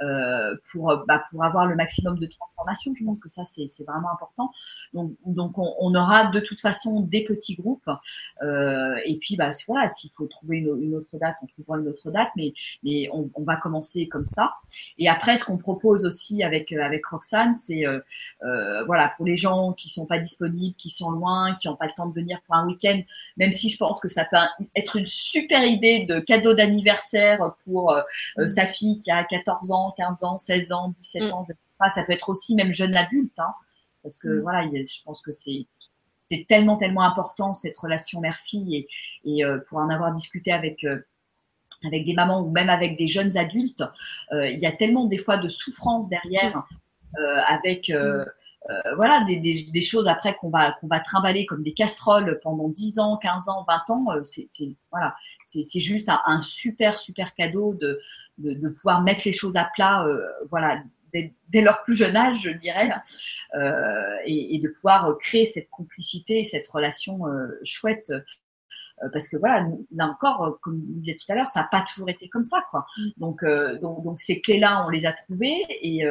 Euh, 0.00 0.54
pour, 0.70 0.96
bah, 1.08 1.24
pour 1.28 1.42
avoir 1.42 1.66
le 1.66 1.74
maximum 1.74 2.20
de 2.20 2.26
transformation. 2.26 2.92
Je 2.94 3.04
pense 3.04 3.18
que 3.18 3.28
ça, 3.28 3.44
c'est 3.44 3.66
vraiment 3.84 4.12
important. 4.12 4.52
Donc, 4.92 5.12
donc 5.26 5.58
on, 5.58 5.74
on, 5.80 5.92
aura 5.94 6.26
de 6.26 6.38
toute 6.38 6.60
façon 6.60 7.00
des 7.00 7.24
petits 7.24 7.56
groupes. 7.56 7.90
Euh, 8.42 8.94
et 9.04 9.16
puis, 9.16 9.36
bah, 9.36 9.50
voilà, 9.66 9.88
s'il 9.88 10.10
faut 10.10 10.26
trouver 10.26 10.58
une, 10.58 10.80
une, 10.80 10.94
autre 10.94 11.08
date, 11.14 11.34
on 11.42 11.46
trouvera 11.46 11.78
une 11.78 11.88
autre 11.88 12.12
date, 12.12 12.28
mais, 12.36 12.52
mais 12.84 13.08
on, 13.12 13.28
on 13.34 13.42
va 13.42 13.56
commencer 13.56 14.06
comme 14.06 14.24
ça. 14.24 14.54
Et 14.98 15.08
après, 15.08 15.36
ce 15.36 15.44
qu'on 15.44 15.58
propose 15.58 16.04
aussi 16.04 16.42
avec, 16.42 16.72
euh, 16.72 16.82
avec 16.82 17.04
Roxane, 17.06 17.54
c'est 17.56 17.86
euh, 17.86 17.98
euh, 18.44 18.84
voilà, 18.84 19.12
pour 19.16 19.26
les 19.26 19.36
gens 19.36 19.72
qui 19.72 19.88
sont 19.88 20.06
pas 20.06 20.18
disponibles, 20.18 20.76
qui 20.76 20.90
sont 20.90 21.10
loin, 21.10 21.56
qui 21.56 21.68
n'ont 21.68 21.76
pas 21.76 21.86
le 21.86 21.92
temps 21.92 22.06
de 22.06 22.14
venir 22.14 22.40
pour 22.46 22.54
un 22.54 22.66
week-end, 22.66 23.00
même 23.36 23.52
si 23.52 23.68
je 23.68 23.76
pense 23.76 24.00
que 24.00 24.08
ça 24.08 24.24
peut 24.24 24.36
être 24.76 24.96
une 24.96 25.06
super 25.06 25.64
idée 25.64 26.04
de 26.04 26.20
cadeau 26.20 26.54
d'anniversaire 26.54 27.54
pour 27.64 27.92
euh, 27.92 28.02
mmh. 28.36 28.48
sa 28.48 28.66
fille 28.66 29.00
qui 29.00 29.10
a 29.10 29.24
14 29.24 29.72
ans 29.72 29.87
15 29.92 30.24
ans, 30.24 30.38
16 30.38 30.72
ans, 30.72 30.94
17 30.96 31.22
mm. 31.22 31.32
ans, 31.32 31.44
je 31.44 31.52
sais 31.52 31.58
pas, 31.78 31.88
ça 31.88 32.02
peut 32.02 32.12
être 32.12 32.28
aussi 32.28 32.54
même 32.54 32.72
jeune 32.72 32.96
adulte, 32.96 33.38
hein, 33.38 33.52
parce 34.02 34.18
que 34.18 34.28
mm. 34.28 34.40
voilà, 34.40 34.66
je 34.66 35.02
pense 35.04 35.20
que 35.22 35.32
c'est 35.32 35.66
c'est 36.30 36.44
tellement 36.46 36.76
tellement 36.76 37.04
important 37.04 37.54
cette 37.54 37.76
relation 37.78 38.20
mère-fille 38.20 38.76
et, 38.76 38.88
et 39.24 39.44
euh, 39.44 39.60
pour 39.66 39.78
en 39.78 39.88
avoir 39.88 40.12
discuté 40.12 40.52
avec 40.52 40.84
euh, 40.84 41.00
avec 41.86 42.04
des 42.04 42.12
mamans 42.12 42.42
ou 42.42 42.50
même 42.50 42.68
avec 42.68 42.98
des 42.98 43.06
jeunes 43.06 43.36
adultes, 43.38 43.82
euh, 44.32 44.48
il 44.48 44.58
y 44.58 44.66
a 44.66 44.72
tellement 44.72 45.06
des 45.06 45.16
fois 45.16 45.38
de 45.38 45.48
souffrance 45.48 46.08
derrière 46.08 46.66
avec 47.46 47.88
mm. 47.88 48.24
Euh, 48.70 48.94
voilà, 48.96 49.24
des, 49.24 49.36
des, 49.36 49.62
des, 49.62 49.80
choses 49.80 50.08
après 50.08 50.34
qu'on 50.34 50.50
va 50.50 50.72
qu'on 50.72 50.88
va 50.88 51.00
trimballer 51.00 51.46
comme 51.46 51.62
des 51.62 51.72
casseroles 51.72 52.40
pendant 52.42 52.68
10 52.68 52.98
ans, 52.98 53.16
15 53.16 53.48
ans, 53.48 53.64
20 53.66 53.90
ans. 53.90 54.12
Euh, 54.12 54.22
c'est 54.24 54.46
voilà, 54.90 55.14
c'est 55.46 55.80
juste 55.80 56.08
un, 56.08 56.20
un, 56.26 56.42
super 56.42 56.98
super 56.98 57.34
cadeau 57.34 57.74
de, 57.74 58.00
de, 58.38 58.54
de 58.54 58.68
pouvoir 58.68 59.02
mettre 59.02 59.22
les 59.24 59.32
choses 59.32 59.56
à 59.56 59.68
plat. 59.74 60.04
Euh, 60.04 60.20
voilà. 60.50 60.82
Dès, 61.10 61.32
dès, 61.48 61.62
leur 61.62 61.82
plus 61.84 61.94
jeune 61.94 62.16
âge, 62.16 62.42
je 62.42 62.50
dirais, 62.50 62.90
euh, 63.54 64.16
et, 64.26 64.54
et, 64.54 64.58
de 64.58 64.68
pouvoir 64.68 65.16
créer 65.16 65.46
cette 65.46 65.70
complicité, 65.70 66.44
cette 66.44 66.68
relation 66.68 67.20
chouette 67.62 68.10
euh, 68.10 68.20
parce 69.12 69.28
que 69.28 69.36
voilà, 69.36 69.66
là 69.92 70.06
encore, 70.06 70.44
euh, 70.44 70.50
comme 70.62 70.80
je 70.80 71.00
disais 71.00 71.16
tout 71.16 71.32
à 71.32 71.34
l'heure, 71.34 71.48
ça 71.48 71.60
n'a 71.60 71.68
pas 71.70 71.84
toujours 71.88 72.08
été 72.08 72.28
comme 72.28 72.44
ça, 72.44 72.64
quoi. 72.70 72.84
Mm. 72.96 73.08
Donc, 73.18 73.42
euh, 73.42 73.78
donc, 73.78 74.04
donc, 74.04 74.18
ces 74.18 74.40
clés-là, 74.40 74.84
on 74.86 74.90
les 74.90 75.06
a 75.06 75.12
trouvées 75.12 75.64
et, 75.82 76.02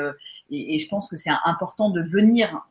et, 0.50 0.76
et 0.76 0.78
je 0.78 0.88
pense 0.88 1.08
que 1.08 1.16
c'est 1.16 1.32
important 1.46 1.90
de 1.90 2.02
venir 2.02 2.62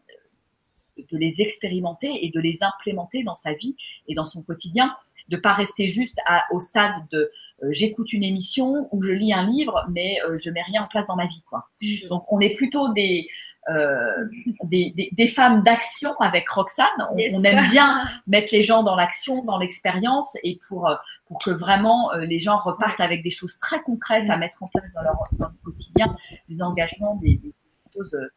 de 0.96 1.18
les 1.18 1.40
expérimenter 1.40 2.24
et 2.24 2.30
de 2.30 2.40
les 2.40 2.62
implémenter 2.62 3.22
dans 3.22 3.34
sa 3.34 3.52
vie 3.52 3.76
et 4.08 4.14
dans 4.14 4.24
son 4.24 4.42
quotidien, 4.42 4.94
de 5.28 5.36
pas 5.36 5.52
rester 5.52 5.88
juste 5.88 6.18
à, 6.26 6.44
au 6.52 6.60
stade 6.60 6.94
de 7.10 7.30
j'écoute 7.70 8.12
une 8.12 8.24
émission 8.24 8.88
ou 8.92 9.02
je 9.02 9.12
lis 9.12 9.32
un 9.32 9.48
livre, 9.48 9.86
mais 9.90 10.18
je 10.36 10.50
mets 10.50 10.62
rien 10.62 10.82
en 10.82 10.88
place 10.88 11.06
dans 11.06 11.16
ma 11.16 11.26
vie, 11.26 11.42
quoi. 11.48 11.68
Mm. 11.80 12.08
Donc 12.08 12.30
on 12.32 12.40
est 12.40 12.54
plutôt 12.54 12.92
des 12.92 13.28
euh, 13.68 14.28
des, 14.62 14.92
des, 14.94 15.08
des, 15.10 15.26
femmes 15.26 15.64
d'action 15.64 16.14
avec 16.20 16.48
Roxane. 16.48 16.86
On, 17.10 17.16
on, 17.16 17.42
aime 17.42 17.68
bien 17.68 18.04
mettre 18.28 18.50
les 18.52 18.62
gens 18.62 18.84
dans 18.84 18.94
l'action, 18.94 19.42
dans 19.42 19.58
l'expérience, 19.58 20.36
et 20.44 20.56
pour 20.68 20.88
pour 21.26 21.38
que 21.40 21.50
vraiment 21.50 22.12
euh, 22.12 22.20
les 22.20 22.38
gens 22.38 22.58
repartent 22.58 23.00
avec 23.00 23.24
des 23.24 23.30
choses 23.30 23.58
très 23.58 23.82
concrètes 23.82 24.30
à 24.30 24.36
mettre 24.36 24.62
en 24.62 24.68
place 24.68 24.84
dans 24.94 25.02
leur, 25.02 25.20
dans 25.32 25.46
leur 25.46 25.54
quotidien, 25.64 26.16
des 26.48 26.62
engagements, 26.62 27.16
des, 27.16 27.38
des 27.38 27.52
choses 27.92 28.14
euh, 28.14 28.28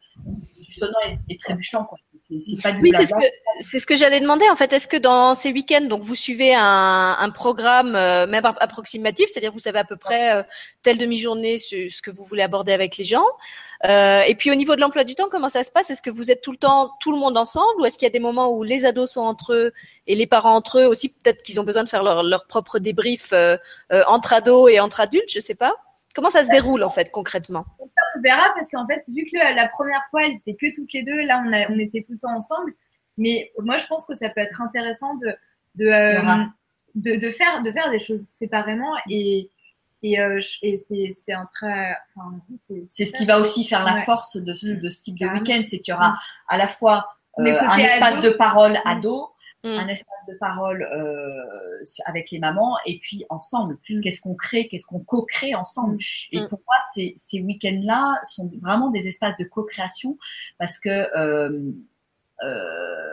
du 0.66 0.72
sonnant 0.72 0.98
et, 1.06 1.16
et 1.32 1.36
trébuchant. 1.36 1.84
Quoi. 1.84 1.98
Oui, 2.30 2.92
c'est 2.94 3.06
ce 3.06 3.14
que 3.14 3.26
c'est 3.60 3.78
ce 3.80 3.86
que 3.86 3.96
j'allais 3.96 4.20
demander 4.20 4.48
en 4.50 4.56
fait. 4.56 4.72
Est-ce 4.72 4.86
que 4.86 4.96
dans 4.96 5.34
ces 5.34 5.52
week-ends, 5.52 5.86
donc 5.86 6.02
vous 6.02 6.14
suivez 6.14 6.54
un, 6.54 7.16
un 7.18 7.30
programme 7.30 7.96
euh, 7.96 8.26
même 8.26 8.44
approximatif, 8.44 9.28
c'est-à-dire 9.28 9.52
vous 9.52 9.58
savez 9.58 9.80
à 9.80 9.84
peu 9.84 9.96
près 9.96 10.36
euh, 10.36 10.42
telle 10.82 10.96
demi-journée 10.96 11.58
ce, 11.58 11.88
ce, 11.88 12.00
que 12.00 12.10
vous 12.10 12.24
voulez 12.24 12.42
aborder 12.42 12.72
avec 12.72 12.96
les 12.96 13.04
gens. 13.04 13.24
Euh, 13.84 14.22
et 14.22 14.34
puis 14.34 14.50
au 14.50 14.54
niveau 14.54 14.76
de 14.76 14.80
l'emploi 14.80 15.04
du 15.04 15.14
temps, 15.14 15.28
comment 15.30 15.48
ça 15.48 15.62
se 15.62 15.70
passe? 15.70 15.90
Est-ce 15.90 16.02
que 16.02 16.10
vous 16.10 16.30
êtes 16.30 16.40
tout 16.40 16.52
le 16.52 16.58
temps 16.58 16.92
tout 17.00 17.12
le 17.12 17.18
monde 17.18 17.36
ensemble 17.36 17.80
ou 17.80 17.84
est-ce 17.84 17.98
qu'il 17.98 18.06
y 18.06 18.10
a 18.10 18.12
des 18.12 18.20
moments 18.20 18.54
où 18.54 18.62
les 18.62 18.84
ados 18.84 19.10
sont 19.10 19.22
entre 19.22 19.54
eux 19.54 19.72
et 20.06 20.14
les 20.14 20.26
parents 20.26 20.54
entre 20.54 20.78
eux 20.80 20.86
aussi? 20.86 21.08
Peut-être 21.08 21.42
qu'ils 21.42 21.58
ont 21.58 21.64
besoin 21.64 21.82
de 21.82 21.88
faire 21.88 22.02
leur, 22.02 22.22
leur 22.22 22.46
propre 22.46 22.78
débrief 22.78 23.32
euh, 23.32 23.56
euh, 23.92 24.02
entre 24.06 24.34
ados 24.34 24.70
et 24.70 24.78
entre 24.78 25.00
adultes, 25.00 25.30
je 25.30 25.40
sais 25.40 25.54
pas. 25.54 25.74
Comment 26.14 26.30
ça 26.30 26.42
se 26.42 26.50
déroule 26.50 26.82
en 26.84 26.90
fait 26.90 27.10
concrètement? 27.10 27.64
On 27.78 27.88
verra 28.20 28.52
parce 28.54 28.70
qu'en 28.70 28.86
fait, 28.86 29.02
vu 29.08 29.24
que 29.30 29.36
la 29.36 29.68
première 29.68 30.02
fois, 30.10 30.26
elles 30.26 30.36
étaient 30.36 30.54
que 30.54 30.74
toutes 30.74 30.92
les 30.92 31.04
deux, 31.04 31.22
là 31.22 31.42
on, 31.46 31.52
a, 31.52 31.70
on 31.70 31.78
était 31.78 32.02
tout 32.02 32.12
le 32.12 32.18
temps 32.18 32.36
ensemble. 32.36 32.72
Mais 33.18 33.50
moi, 33.58 33.78
je 33.78 33.86
pense 33.86 34.06
que 34.06 34.14
ça 34.14 34.30
peut 34.30 34.40
être 34.40 34.60
intéressant 34.60 35.14
de, 35.16 35.34
de, 35.74 35.86
euh, 35.86 36.44
de, 36.94 37.16
de, 37.16 37.30
faire, 37.30 37.62
de 37.62 37.70
faire 37.72 37.90
des 37.90 38.00
choses 38.00 38.22
séparément 38.22 38.92
et, 39.08 39.50
et, 40.02 40.20
euh, 40.20 40.40
et 40.62 40.78
c'est 40.78 41.32
un 41.32 41.46
très. 41.46 41.96
Enfin, 42.16 42.36
c'est 42.88 43.04
ce 43.04 43.12
qui 43.12 43.26
va 43.26 43.38
aussi 43.38 43.66
faire 43.66 43.84
la 43.84 44.02
force 44.02 44.36
de 44.36 44.54
ce, 44.54 44.72
mm. 44.72 44.80
de 44.80 44.88
ce 44.88 45.02
type 45.02 45.18
de 45.18 45.26
week-end, 45.26 45.62
c'est 45.68 45.78
qu'il 45.78 45.92
y 45.92 45.94
aura 45.94 46.14
à 46.48 46.56
la 46.56 46.68
fois 46.68 47.06
euh, 47.38 47.58
un 47.60 47.78
espace 47.78 48.20
de 48.22 48.30
parole 48.30 48.78
mm. 48.84 48.88
Un 49.64 49.88
espace 49.88 50.26
de 50.28 50.34
parole 50.34 50.82
euh, 50.82 51.84
avec 52.06 52.30
les 52.30 52.38
mamans 52.38 52.76
et 52.86 52.98
puis 52.98 53.24
ensemble. 53.28 53.78
Qu'est-ce 54.02 54.20
qu'on 54.20 54.34
crée, 54.34 54.68
qu'est-ce 54.68 54.86
qu'on 54.86 55.00
co-crée 55.00 55.54
ensemble. 55.54 55.98
Et 56.32 56.40
pour 56.48 56.60
moi, 56.66 56.76
ces, 56.94 57.14
ces 57.16 57.40
week-ends-là 57.40 58.20
sont 58.24 58.48
vraiment 58.60 58.90
des 58.90 59.08
espaces 59.08 59.36
de 59.38 59.44
co-création 59.44 60.16
parce 60.58 60.78
que 60.78 60.88
euh, 60.88 61.72
euh, 62.42 63.10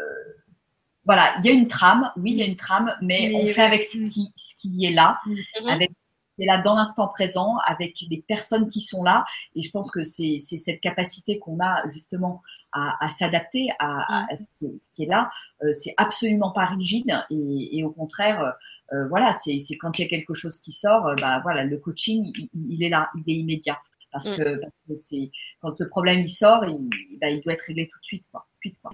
voilà, 1.05 1.35
il 1.39 1.45
y 1.45 1.49
a 1.49 1.53
une 1.53 1.67
trame, 1.67 2.11
oui, 2.17 2.31
il 2.31 2.37
y 2.37 2.43
a 2.43 2.45
une 2.45 2.57
trame, 2.57 2.93
mais, 3.01 3.31
on 3.33 3.47
fait 3.47 3.61
avec 3.61 3.83
ce 3.83 3.97
qui, 3.97 4.33
ce 4.35 4.55
qui 4.55 4.85
est 4.85 4.91
là, 4.91 5.19
avec 5.67 5.91
est 6.39 6.45
là 6.45 6.61
dans 6.61 6.75
l'instant 6.75 7.07
présent 7.07 7.57
avec 7.65 7.95
les 8.09 8.23
personnes 8.27 8.69
qui 8.69 8.81
sont 8.81 9.03
là. 9.03 9.25
Et 9.55 9.61
je 9.61 9.71
pense 9.71 9.91
que 9.91 10.03
c'est 10.03 10.39
cette 10.39 10.81
capacité 10.81 11.39
qu'on 11.39 11.59
a 11.59 11.87
justement 11.87 12.41
à, 12.71 13.03
à 13.03 13.09
s'adapter 13.09 13.69
à, 13.79 14.25
à, 14.31 14.35
ce, 14.35 14.43
qui 14.57 15.03
est, 15.03 15.05
là. 15.05 15.29
Euh, 15.63 15.71
c'est 15.71 15.93
absolument 15.97 16.51
pas 16.51 16.65
rigide 16.65 17.11
et, 17.29 17.77
et 17.77 17.83
au 17.83 17.91
contraire, 17.91 18.53
euh, 18.93 19.07
voilà, 19.07 19.33
c'est 19.33 19.57
quand 19.77 19.97
il 19.99 20.03
y 20.03 20.05
a 20.05 20.07
quelque 20.07 20.33
chose 20.33 20.59
qui 20.59 20.71
sort, 20.71 21.07
euh, 21.07 21.15
bah 21.19 21.39
voilà, 21.43 21.63
le 21.63 21.77
coaching, 21.77 22.31
il, 22.37 22.49
il, 22.53 22.83
est 22.83 22.89
là, 22.89 23.09
il 23.15 23.31
est 23.31 23.37
immédiat. 23.37 23.77
Parce 24.11 24.29
mm. 24.29 24.37
que, 24.37 24.43
parce 24.55 24.73
que 24.87 24.95
c'est 24.95 25.31
quand 25.59 25.79
le 25.79 25.89
problème 25.89 26.19
il 26.21 26.29
sort, 26.29 26.63
il, 26.65 26.89
bah, 27.19 27.29
il 27.29 27.41
doit 27.41 27.53
être 27.53 27.61
réglé 27.61 27.87
tout 27.91 27.99
de 27.99 28.05
suite, 28.05 28.23
quoi. 28.31 28.47
Tout 28.49 28.69
de 28.69 28.73
suite, 28.73 28.81
quoi. 28.81 28.91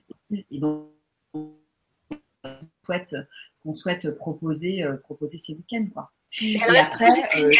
Et 0.51 0.59
donc, 0.59 0.87
souhaite, 2.83 3.15
qu'on 3.63 3.73
souhaite 3.73 4.11
proposer, 4.17 4.83
euh, 4.83 4.97
proposer 4.97 5.37
ces 5.37 5.53
week-ends. 5.53 5.87
Quoi. 5.93 6.11
Et 6.41 6.59
après, 6.61 7.09
euh, 7.37 7.51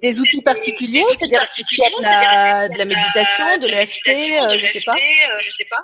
des 0.00 0.20
outils 0.20 0.42
particuliers, 0.42 1.02
c'est-à-dire 1.14 1.40
de 1.40 2.02
la, 2.02 2.68
de 2.68 2.78
la 2.78 2.84
méditation, 2.84 3.58
de 3.58 3.66
l'EFT, 3.66 4.08
euh, 4.08 4.58
je 4.58 4.66
sais 4.66 4.82
pas. 4.84 4.94
je 5.42 5.50
sais 5.50 5.66
pas. 5.68 5.82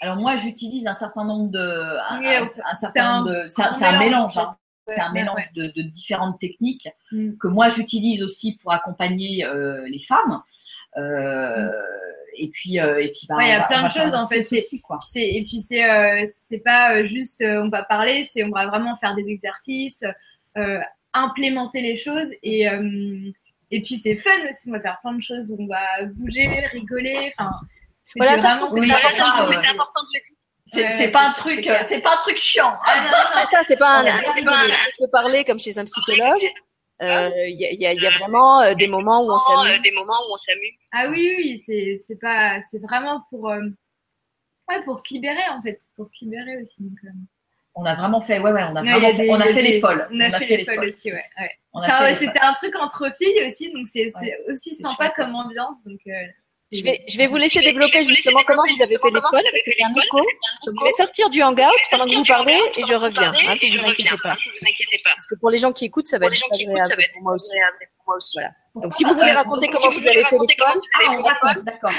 Alors 0.00 0.16
moi, 0.16 0.36
j'utilise 0.36 0.86
un 0.86 0.94
certain 0.94 1.24
nombre 1.24 1.50
de, 1.50 1.58
un, 1.58 2.42
un, 2.42 2.74
certain 2.80 3.18
nombre 3.18 3.30
de, 3.30 3.48
c'est 3.48 3.84
un, 3.84 3.98
mélange. 3.98 4.38
Hein. 4.38 4.48
C'est 4.86 5.00
un 5.00 5.12
mélange 5.12 5.52
de, 5.54 5.66
de, 5.66 5.82
différentes 5.82 6.40
techniques 6.40 6.88
mm. 7.12 7.36
que 7.36 7.48
moi 7.48 7.68
j'utilise 7.68 8.22
aussi 8.22 8.56
pour 8.56 8.72
accompagner 8.72 9.44
euh, 9.44 9.86
les 9.88 10.00
femmes. 10.00 10.42
Euh, 10.96 11.66
mm 11.66 11.72
et 12.36 12.48
puis 12.48 12.80
euh, 12.80 13.00
et 13.00 13.08
puis 13.08 13.26
bah, 13.28 13.36
il 13.40 13.48
y 13.48 13.52
a 13.52 13.66
plein 13.66 13.84
de 13.84 13.90
choses 13.90 14.14
en 14.14 14.26
fait 14.26 14.44
c'est 14.44 14.78
quoi 14.80 14.98
et 15.14 15.44
puis 15.44 15.60
c'est 15.60 15.84
euh, 15.84 16.26
c'est 16.48 16.62
pas 16.64 16.94
euh, 16.94 17.04
juste 17.04 17.42
on 17.42 17.68
va 17.68 17.84
parler 17.84 18.28
c'est 18.32 18.44
on 18.44 18.50
va 18.50 18.66
vraiment 18.66 18.96
faire 18.98 19.14
des 19.14 19.26
exercices 19.28 20.04
implémenter 21.12 21.80
les 21.80 21.96
choses 21.96 22.28
et 22.42 22.66
et 23.72 23.82
puis 23.82 23.96
c'est 23.96 24.16
fun 24.16 24.30
aussi 24.50 24.68
on 24.68 24.72
va 24.72 24.80
faire 24.80 24.98
plein 25.00 25.14
de 25.14 25.22
choses 25.22 25.54
on 25.58 25.66
va 25.66 26.04
bouger 26.14 26.48
rigoler 26.72 27.32
enfin 27.38 27.50
voilà 28.16 28.38
ça 28.38 28.50
je 28.50 28.58
pense 28.58 28.72
que 28.72 28.80
c'est 28.80 28.92
important, 28.92 29.48
de 29.48 29.54
le 29.54 30.22
dire 30.22 30.36
c'est 30.66 31.08
pas 31.08 31.28
un 31.28 31.32
truc, 31.32 31.68
c'est 31.88 31.98
pas 31.98 32.14
un 32.14 32.16
truc 32.18 32.36
chiant. 32.36 32.78
Ah, 32.84 33.44
ça, 33.50 33.62
c'est 33.64 33.76
pas 33.76 34.02
un. 34.02 34.04
On 34.04 35.04
peut 35.04 35.10
parler 35.10 35.42
comme 35.44 35.58
chez 35.58 35.76
un 35.78 35.84
psychologue. 35.84 36.46
Il 37.00 37.06
euh, 37.06 37.48
y, 37.48 37.64
a, 37.64 37.72
y, 37.72 37.86
a, 37.86 37.94
y, 37.94 38.06
a, 38.06 38.10
vraiment 38.10 38.60
euh, 38.60 38.74
des 38.74 38.86
moments 38.86 39.24
où 39.24 39.30
on 39.30 39.38
s'amuse. 39.38 39.78
Euh, 39.78 39.82
des 39.82 39.92
moments 39.92 40.20
où 40.28 40.34
on 40.34 40.36
s'amuse. 40.36 40.74
Ah 40.92 41.08
oui, 41.08 41.34
oui, 41.38 41.62
c'est 41.64 41.98
c'est 42.06 42.20
pas, 42.20 42.60
c'est 42.70 42.78
vraiment 42.78 43.24
pour, 43.30 43.44
ouais, 43.44 44.82
pour 44.84 45.00
se 45.00 45.14
libérer 45.14 45.48
en 45.50 45.62
fait, 45.62 45.80
pour 45.96 46.08
se 46.10 46.22
libérer 46.22 46.60
aussi. 46.60 46.82
Donc, 46.82 46.98
on 47.74 47.86
a 47.86 47.94
vraiment 47.94 48.20
fait, 48.20 48.38
ouais, 48.38 48.52
ouais, 48.52 48.64
on 48.64 48.76
a 48.76 48.82
vraiment, 48.82 49.12
fait, 49.12 49.30
on 49.30 49.40
a 49.40 49.44
fait 49.44 49.62
les 49.62 49.80
folles. 49.80 50.08
On 50.12 50.20
a, 50.20 50.40
fait, 50.40 50.58
les 50.58 50.64
folles, 50.66 50.90
aussi, 50.90 51.10
ouais. 51.10 51.24
ouais. 51.74 52.14
C'était 52.16 52.40
un 52.40 52.52
truc 52.52 52.76
entre 52.76 53.10
filles 53.16 53.46
aussi, 53.46 53.72
donc 53.72 53.88
c'est 53.88 54.12
aussi 54.52 54.74
sympa 54.74 55.08
comme 55.10 55.34
ambiance, 55.34 55.82
donc 55.84 56.00
Je 56.72 56.82
vais, 56.84 57.02
je 57.08 57.18
vais 57.18 57.26
vous 57.26 57.36
laisser 57.36 57.60
développer 57.60 58.04
justement 58.04 58.40
comment 58.46 58.62
vous 58.62 58.82
avez 58.82 58.96
fait 58.96 59.10
l'école 59.10 59.22
parce 59.50 59.64
qu'il 59.64 59.74
y 59.76 59.82
a 59.82 59.88
un 59.88 59.94
écho. 60.02 60.18
Donc, 60.66 60.74
je 60.78 60.84
vais 60.84 60.92
sortir 60.92 61.28
du 61.30 61.42
hangout 61.42 61.62
pendant 61.90 62.04
que 62.06 62.14
vous 62.14 62.24
parlez 62.24 62.60
et 62.76 62.82
je 62.86 62.94
reviens. 62.94 63.32
Hein, 63.32 63.54
ne 63.54 63.78
vous 63.80 64.66
inquiétez 64.68 64.98
pas. 65.02 65.10
Parce 65.16 65.26
que 65.26 65.34
pour 65.34 65.50
les 65.50 65.58
gens 65.58 65.72
qui 65.72 65.86
écoutent, 65.86 66.04
ça 66.04 66.18
va 66.18 66.26
être 66.26 66.34
agréable 66.52 67.04
pour 67.14 67.22
moi 67.22 67.34
aussi. 67.34 67.56
Voilà. 68.34 68.50
Donc, 68.76 68.94
si 68.94 69.02
vous 69.04 69.14
voulez 69.14 69.32
raconter 69.32 69.68
comment 69.68 69.92
vous 69.92 70.06
avez 70.06 70.24
fait 70.24 70.38
l'école, 70.48 70.80
ah, 71.42 71.54
d'accord. 71.64 71.90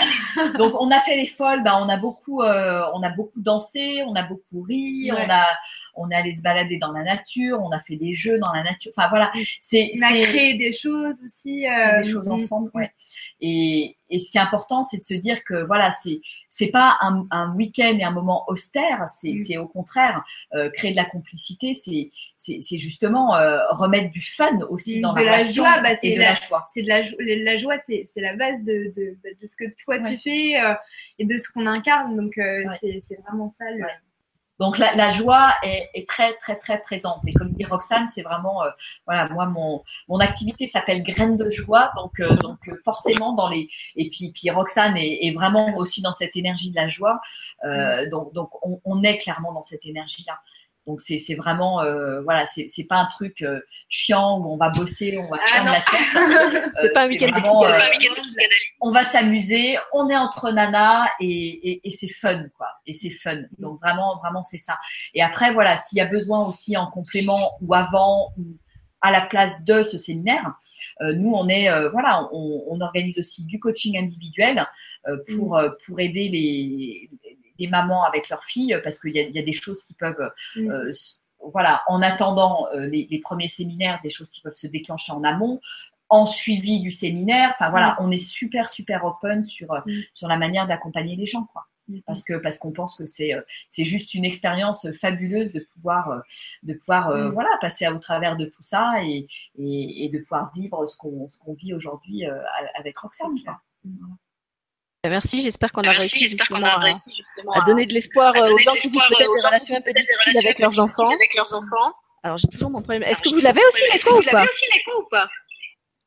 Donc, 0.58 0.74
on 0.80 0.90
a 0.90 1.00
fait 1.02 1.18
les 1.18 1.28
folles. 1.28 1.64
Ben, 1.64 1.78
on 1.82 1.90
a 1.90 1.98
beaucoup, 1.98 2.42
euh, 2.42 2.84
on 2.94 3.04
a 3.04 3.10
beaucoup 3.10 3.42
dansé, 3.42 4.04
on 4.08 4.16
a 4.16 4.24
beaucoup 4.24 4.62
ri, 4.62 5.12
on 5.12 5.30
a, 5.30 5.46
on 5.96 6.10
est 6.10 6.16
allé 6.16 6.34
se 6.34 6.42
balader 6.42 6.78
dans 6.78 6.94
la 6.94 7.04
nature, 7.04 7.60
on 7.62 7.72
a 7.72 7.80
fait 7.80 7.98
des 7.98 8.14
jeux 8.14 8.40
dans 8.40 8.54
la 8.54 8.64
nature. 8.64 8.92
Enfin 8.96 9.10
voilà, 9.10 9.32
c'est. 9.60 9.92
On 9.98 10.02
a 10.02 10.12
créé 10.26 10.58
des 10.58 10.72
choses 10.72 11.22
aussi. 11.26 11.68
Euh, 11.68 12.02
des 12.02 12.10
choses 12.10 12.30
ensemble, 12.30 12.72
ouais. 12.74 12.92
Et, 13.42 13.98
et 14.10 14.20
ce 14.20 14.30
qui 14.30 14.38
est 14.38 14.42
important, 14.42 14.84
c'est 14.84 14.98
de 14.98 15.04
se 15.04 15.14
dire 15.14 15.44
que 15.44 15.66
voilà, 15.66 15.92
c'est 15.92 16.22
c'est 16.54 16.68
pas 16.68 16.98
un, 17.00 17.26
un 17.32 17.56
week-end 17.56 17.98
et 17.98 18.04
un 18.04 18.12
moment 18.12 18.44
austère, 18.48 19.06
c'est 19.08 19.34
mm. 19.34 19.62
au 19.62 19.68
contraire 19.68 20.22
euh, 20.54 20.70
créer 20.70 20.92
de 20.92 20.98
la 20.98 21.06
complicité, 21.06 21.74
c'est 21.74 22.10
c'est 22.38 22.78
justement 22.78 23.36
euh, 23.36 23.60
remettre 23.70 24.12
du 24.12 24.22
fun 24.22 24.60
aussi 24.70 25.00
mm. 25.00 25.02
dans 25.02 25.14
de 25.14 25.22
la, 25.22 25.46
joie, 25.46 25.80
bah, 25.82 25.96
c'est 25.96 26.16
la, 26.16 26.36
joie. 26.36 26.61
C'est 26.74 26.84
de 26.84 26.88
la, 26.88 27.02
la 27.52 27.58
joie, 27.58 27.78
c'est 27.86 28.08
la 28.18 28.36
base 28.36 28.62
de, 28.64 28.92
de, 28.96 29.18
de, 29.24 29.48
ce 29.48 29.56
que 29.56 29.66
toi 29.84 30.00
tu 30.00 30.18
fais 30.18 30.62
euh, 30.62 30.74
et 31.20 31.26
de 31.26 31.38
ce 31.38 31.50
qu'on 31.50 31.66
incarne. 31.66 32.16
Donc 32.16 32.38
euh, 32.38 32.64
c'est 32.82 33.20
vraiment 33.26 33.52
ça. 33.58 33.66
Le... 33.72 33.86
Donc 34.62 34.78
la, 34.78 34.94
la 34.94 35.10
joie 35.10 35.56
est, 35.64 35.90
est, 35.96 36.08
très 36.08 36.36
très 36.36 36.56
très 36.56 36.80
présente 36.80 37.22
et 37.26 37.34
comme 37.34 37.52
dit 37.52 37.66
Roxane, 37.66 38.10
c'est 38.14 38.22
vraiment 38.22 38.64
euh, 38.64 38.70
voilà 39.08 39.28
moi 39.30 39.48
mon 39.48 39.82
mon 40.08 40.20
activité 40.20 40.68
s'appelle 40.68 41.02
graines 41.02 41.36
de 41.36 41.50
joie 41.50 41.92
donc 41.96 42.20
euh, 42.20 42.36
donc 42.36 42.60
forcément 42.86 43.34
dans 43.34 43.50
les 43.50 43.68
et 43.96 44.08
puis 44.12 44.32
puis 44.32 44.52
Roxane 44.52 44.96
est, 44.98 45.26
est, 45.26 45.32
vraiment 45.32 45.76
aussi 45.78 46.04
dans 46.04 46.12
cette 46.12 46.36
énergie 46.36 46.70
de 46.70 46.76
la 46.76 46.88
joie 46.88 47.20
euh, 47.66 48.08
donc 48.12 48.34
donc 48.34 48.52
on, 48.64 48.80
on, 48.86 49.02
est 49.02 49.18
clairement 49.18 49.52
dans 49.52 49.62
cette 49.62 49.84
énergie 49.84 50.24
là. 50.28 50.40
Donc 50.88 51.00
c'est 51.02 51.18
c'est 51.18 51.36
vraiment 51.36 51.82
euh, 51.82 52.22
voilà 52.22 52.48
c'est 52.48 52.66
c'est 52.68 52.84
pas 52.84 52.96
un 52.96 53.06
truc 53.06 53.44
euh, 53.44 53.60
chiant 53.88 54.40
où 54.40 54.52
on 54.52 54.58
va 54.58 54.70
bosser 54.70 55.16
on 55.18 55.30
va 55.30 55.38
ah, 55.56 55.64
la 55.64 55.82
tête. 55.82 56.72
c'est 56.82 56.94
pas 56.94 57.04
un 57.04 57.08
week-end 57.08 57.28
de 57.28 57.42
On 58.82 58.92
va 58.92 59.04
s'amuser, 59.04 59.78
on 59.94 60.10
est 60.10 60.18
entre 60.18 60.52
nanas 60.52 61.08
et 61.20 61.72
et, 61.72 61.88
et 61.88 61.92
c'est 61.92 62.08
fun 62.08 62.46
quoi 62.58 62.68
et 62.88 62.94
c'est 62.94 63.12
fun. 63.12 63.42
Donc 63.60 63.80
vraiment 63.80 64.18
vraiment 64.18 64.42
c'est 64.42 64.58
ça. 64.58 64.80
Et 65.14 65.22
après 65.22 65.54
voilà 65.54 65.78
s'il 65.78 66.00
y 66.00 66.02
a 66.02 66.08
besoin 66.08 66.48
aussi 66.48 66.76
en 66.76 66.90
complément 66.90 67.58
ou 67.62 67.76
avant 67.76 68.34
ou 68.40 68.46
à 69.02 69.12
la 69.12 69.22
place 69.22 69.64
de 69.64 69.82
ce 69.82 69.98
séminaire. 69.98 70.54
Euh, 71.02 71.14
nous, 71.14 71.32
on 71.34 71.48
est 71.50 71.70
voilà, 71.90 72.28
on, 72.32 72.64
on, 72.68 72.82
organise 72.82 73.18
aussi 73.18 73.44
du 73.46 73.60
coaching 73.60 73.98
individuel 73.98 74.68
pour 75.28 75.58
mm. 75.60 75.76
pour 75.86 76.00
aider 76.00 76.28
les, 76.28 77.10
des 77.62 77.68
mamans 77.68 78.04
avec 78.04 78.30
leurs 78.30 78.44
filles 78.44 78.80
parce 78.84 79.00
qu'il 79.00 79.14
y 79.14 79.20
a, 79.20 79.24
y 79.24 79.40
a, 79.40 79.44
des 79.44 79.52
choses 79.52 79.84
qui 79.84 79.94
peuvent 79.94 80.32
mm. 80.56 80.72
euh, 80.72 80.92
voilà, 81.54 81.84
en 81.88 82.02
attendant 82.02 82.68
euh, 82.74 82.88
les, 82.88 83.08
les, 83.10 83.20
premiers 83.20 83.48
séminaires, 83.48 84.00
des 84.04 84.10
choses 84.10 84.30
qui 84.30 84.42
peuvent 84.42 84.56
se 84.56 84.68
déclencher 84.68 85.12
en 85.12 85.24
amont, 85.24 85.60
en 86.10 86.26
suivi 86.26 86.80
du 86.80 86.92
séminaire. 86.92 87.52
Enfin 87.54 87.70
voilà, 87.70 87.94
mm. 87.94 87.96
on 88.00 88.12
est 88.12 88.18
super 88.18 88.70
super 88.70 89.06
open 89.06 89.44
sur 89.44 89.74
mm. 89.74 89.92
sur 90.14 90.28
la 90.28 90.38
manière 90.38 90.68
d'accompagner 90.68 91.16
les 91.16 91.26
gens 91.26 91.46
quoi. 91.46 91.68
Parce 92.06 92.24
que 92.24 92.36
parce 92.36 92.58
qu'on 92.58 92.72
pense 92.72 92.96
que 92.96 93.06
c'est 93.06 93.34
euh, 93.34 93.42
c'est 93.70 93.84
juste 93.84 94.14
une 94.14 94.24
expérience 94.24 94.88
fabuleuse 94.94 95.52
de 95.52 95.60
pouvoir 95.74 96.22
de 96.64 96.74
pouvoir 96.74 97.32
voilà 97.32 97.50
passer 97.60 97.86
au 97.88 98.00
travers 98.00 98.38
de 98.38 98.46
tout 98.46 98.64
ça 98.64 99.04
et, 99.04 99.28
et, 99.58 100.06
et 100.06 100.10
de 100.10 100.20
pouvoir 100.20 100.52
vivre 100.56 100.86
ce 100.88 100.96
qu'on 100.96 101.28
ce 101.28 101.38
qu'on 101.40 101.54
vit 101.54 101.74
aujourd'hui 101.74 102.24
avec 102.78 102.98
Roxane. 102.98 103.36
Quoi. 103.44 103.60
Bah, 105.04 105.10
merci, 105.10 105.42
j'espère 105.42 105.72
qu'on 105.72 105.82
a, 105.82 105.92
réussi 105.92 106.28
justement, 106.28 106.64
a 106.64 106.78
réussi 106.78 107.12
justement 107.18 107.54
à, 107.54 107.62
donner 107.66 107.88
de 107.88 107.94
l'espoir 107.94 108.36
aux 108.36 108.58
gens 108.60 108.76
qui 108.76 108.88
vivent 108.88 109.02
peut-être 109.10 109.34
des 109.34 109.48
relations 109.48 109.76
un 109.76 109.82
peu 109.82 109.94
difficiles 109.94 110.38
avec 110.38 110.60
leurs 110.60 110.80
enfants. 110.80 111.10
Avec 111.10 111.34
leurs 111.34 111.56
enfants. 111.56 111.96
Alors 112.22 112.38
j'ai 112.38 112.48
toujours 112.48 112.70
mon 112.70 112.84
problème. 112.84 113.02
Est-ce 113.04 113.24
que 113.24 113.30
vous 113.30 113.40
l'avez 113.40 113.62
aussi 113.68 113.82
l'écho 113.92 114.20
ou 114.20 114.22
pas 114.22 114.44
aussi 114.44 114.66
l'écho 114.76 114.92
ou 115.02 115.08
pas? 115.10 115.28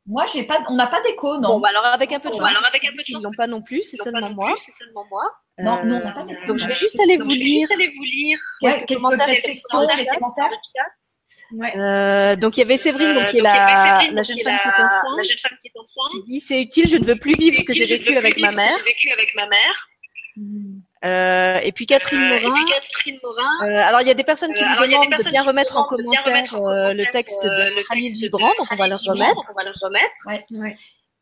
Moi, 0.06 0.26
j'ai 0.32 0.44
pas, 0.44 0.62
on 0.68 0.74
n'a 0.74 0.86
pas 0.86 1.00
d'écho, 1.00 1.38
non. 1.38 1.54
Bon, 1.54 1.60
bah 1.60 1.70
alors 1.70 1.86
avec 1.86 2.12
un 2.12 2.20
peu 2.20 2.28
de 2.28 2.34
chance. 2.34 2.48
Alors 2.48 2.64
avec 2.66 2.84
un 2.84 2.90
peu 2.90 2.98
de 2.98 3.06
chance. 3.06 3.20
Ils 3.20 3.24
n'ont 3.24 3.32
pas 3.36 3.48
non 3.48 3.62
plus, 3.62 3.82
c'est 3.82 3.96
seulement 3.96 4.30
moi. 4.30 4.54
C'est 4.58 4.70
seulement 4.70 5.04
moi. 5.10 5.24
Non, 5.58 5.84
non, 5.84 5.96
on 5.96 6.04
n'a 6.04 6.12
pas 6.12 6.24
d'écho. 6.24 6.46
Donc 6.46 6.58
je 6.58 6.68
vais 6.68 6.76
juste 6.76 7.00
aller 7.00 7.16
vous 7.16 7.30
lire. 7.30 7.66
Aller 7.72 7.92
vous 7.96 8.04
lire. 8.04 8.38
Quelques 8.60 8.94
commentaires, 8.94 9.26
quelques 9.26 9.44
questions, 9.44 9.86
quelques 9.88 10.20
Euh, 11.52 12.36
donc 12.36 12.56
il 12.56 12.60
y 12.60 12.62
avait 12.62 12.76
Séverine, 12.76 13.14
donc, 13.14 13.26
qui 13.28 13.38
est, 13.38 13.42
la, 13.42 14.02
la, 14.10 14.22
jeune 14.22 14.38
femme 14.40 14.58
qui 14.60 14.68
est 14.68 14.82
enceinte, 14.82 15.16
la 15.16 15.22
jeune 15.22 15.38
femme 15.38 15.56
qui 15.60 15.68
est 15.68 15.78
enceinte, 15.78 16.10
qui 16.12 16.22
dit 16.24 16.40
c'est 16.40 16.60
utile, 16.60 16.88
je 16.88 16.96
ne 16.96 17.04
veux 17.04 17.16
plus 17.16 17.34
vivre 17.34 17.56
ce 17.58 17.64
que 17.64 17.74
j'ai 17.74 17.84
vécu 17.84 18.16
avec 18.16 18.38
ma 18.38 18.50
mère. 18.50 18.78
vécu 18.84 19.10
avec 19.10 19.34
ma 19.34 19.46
mère. 19.46 19.88
Euh, 21.04 21.60
et 21.62 21.70
puis 21.72 21.86
Catherine 21.86 22.18
euh, 22.18 22.40
Morin. 22.40 22.54
Puis 22.54 22.72
Catherine 22.72 23.18
Morin. 23.22 23.68
Euh, 23.68 23.88
alors 23.88 24.00
il 24.00 24.08
y 24.08 24.10
a 24.10 24.14
des 24.14 24.24
personnes 24.24 24.54
qui 24.54 24.62
nous 24.62 24.86
demandent 24.86 25.10
de 25.10 25.30
bien 25.30 25.42
remettre 25.42 25.76
en 25.76 25.84
commentaire 25.84 26.54
le 26.54 27.12
texte 27.12 27.44
de 27.44 27.86
Khalil 27.86 28.14
Gibran, 28.14 28.52
donc 28.58 28.66
on 28.70 28.76
va 28.76 28.88
le 28.88 28.94
remettre. 28.94 29.50
On 29.50 29.54
va 29.54 29.64
le 29.64 29.72
remettre. 29.80 30.14
Ouais. 30.26 30.44
Ouais. 30.52 30.76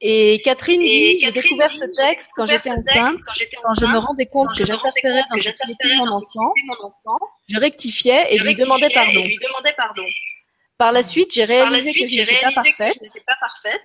Et 0.04 0.42
Catherine 0.42 0.80
dit, 0.80 1.18
j'ai 1.18 1.30
découvert 1.30 1.72
ce 1.72 1.84
texte 1.84 2.32
quand 2.34 2.44
j'étais 2.44 2.70
enceinte, 2.70 3.20
quand 3.62 3.74
je 3.74 3.86
me 3.86 3.98
rendais 3.98 4.26
compte 4.26 4.48
que 4.56 4.64
j'interférais 4.64 5.22
dans 5.30 5.36
l'activité 5.36 5.88
de 5.88 5.94
mon 5.96 6.08
enfant, 6.12 6.52
je 7.48 7.56
rectifiais 7.56 8.34
et 8.34 8.38
lui 8.38 8.56
demandais 8.56 8.90
pardon. 8.90 9.24
Par 10.76 10.90
la 10.90 11.04
suite, 11.04 11.32
j'ai 11.32 11.44
réalisé 11.44 11.94
que 11.94 12.00
je 12.08 12.16
n'étais 12.16 12.40
pas 12.42 12.50
parfaite. 12.50 12.98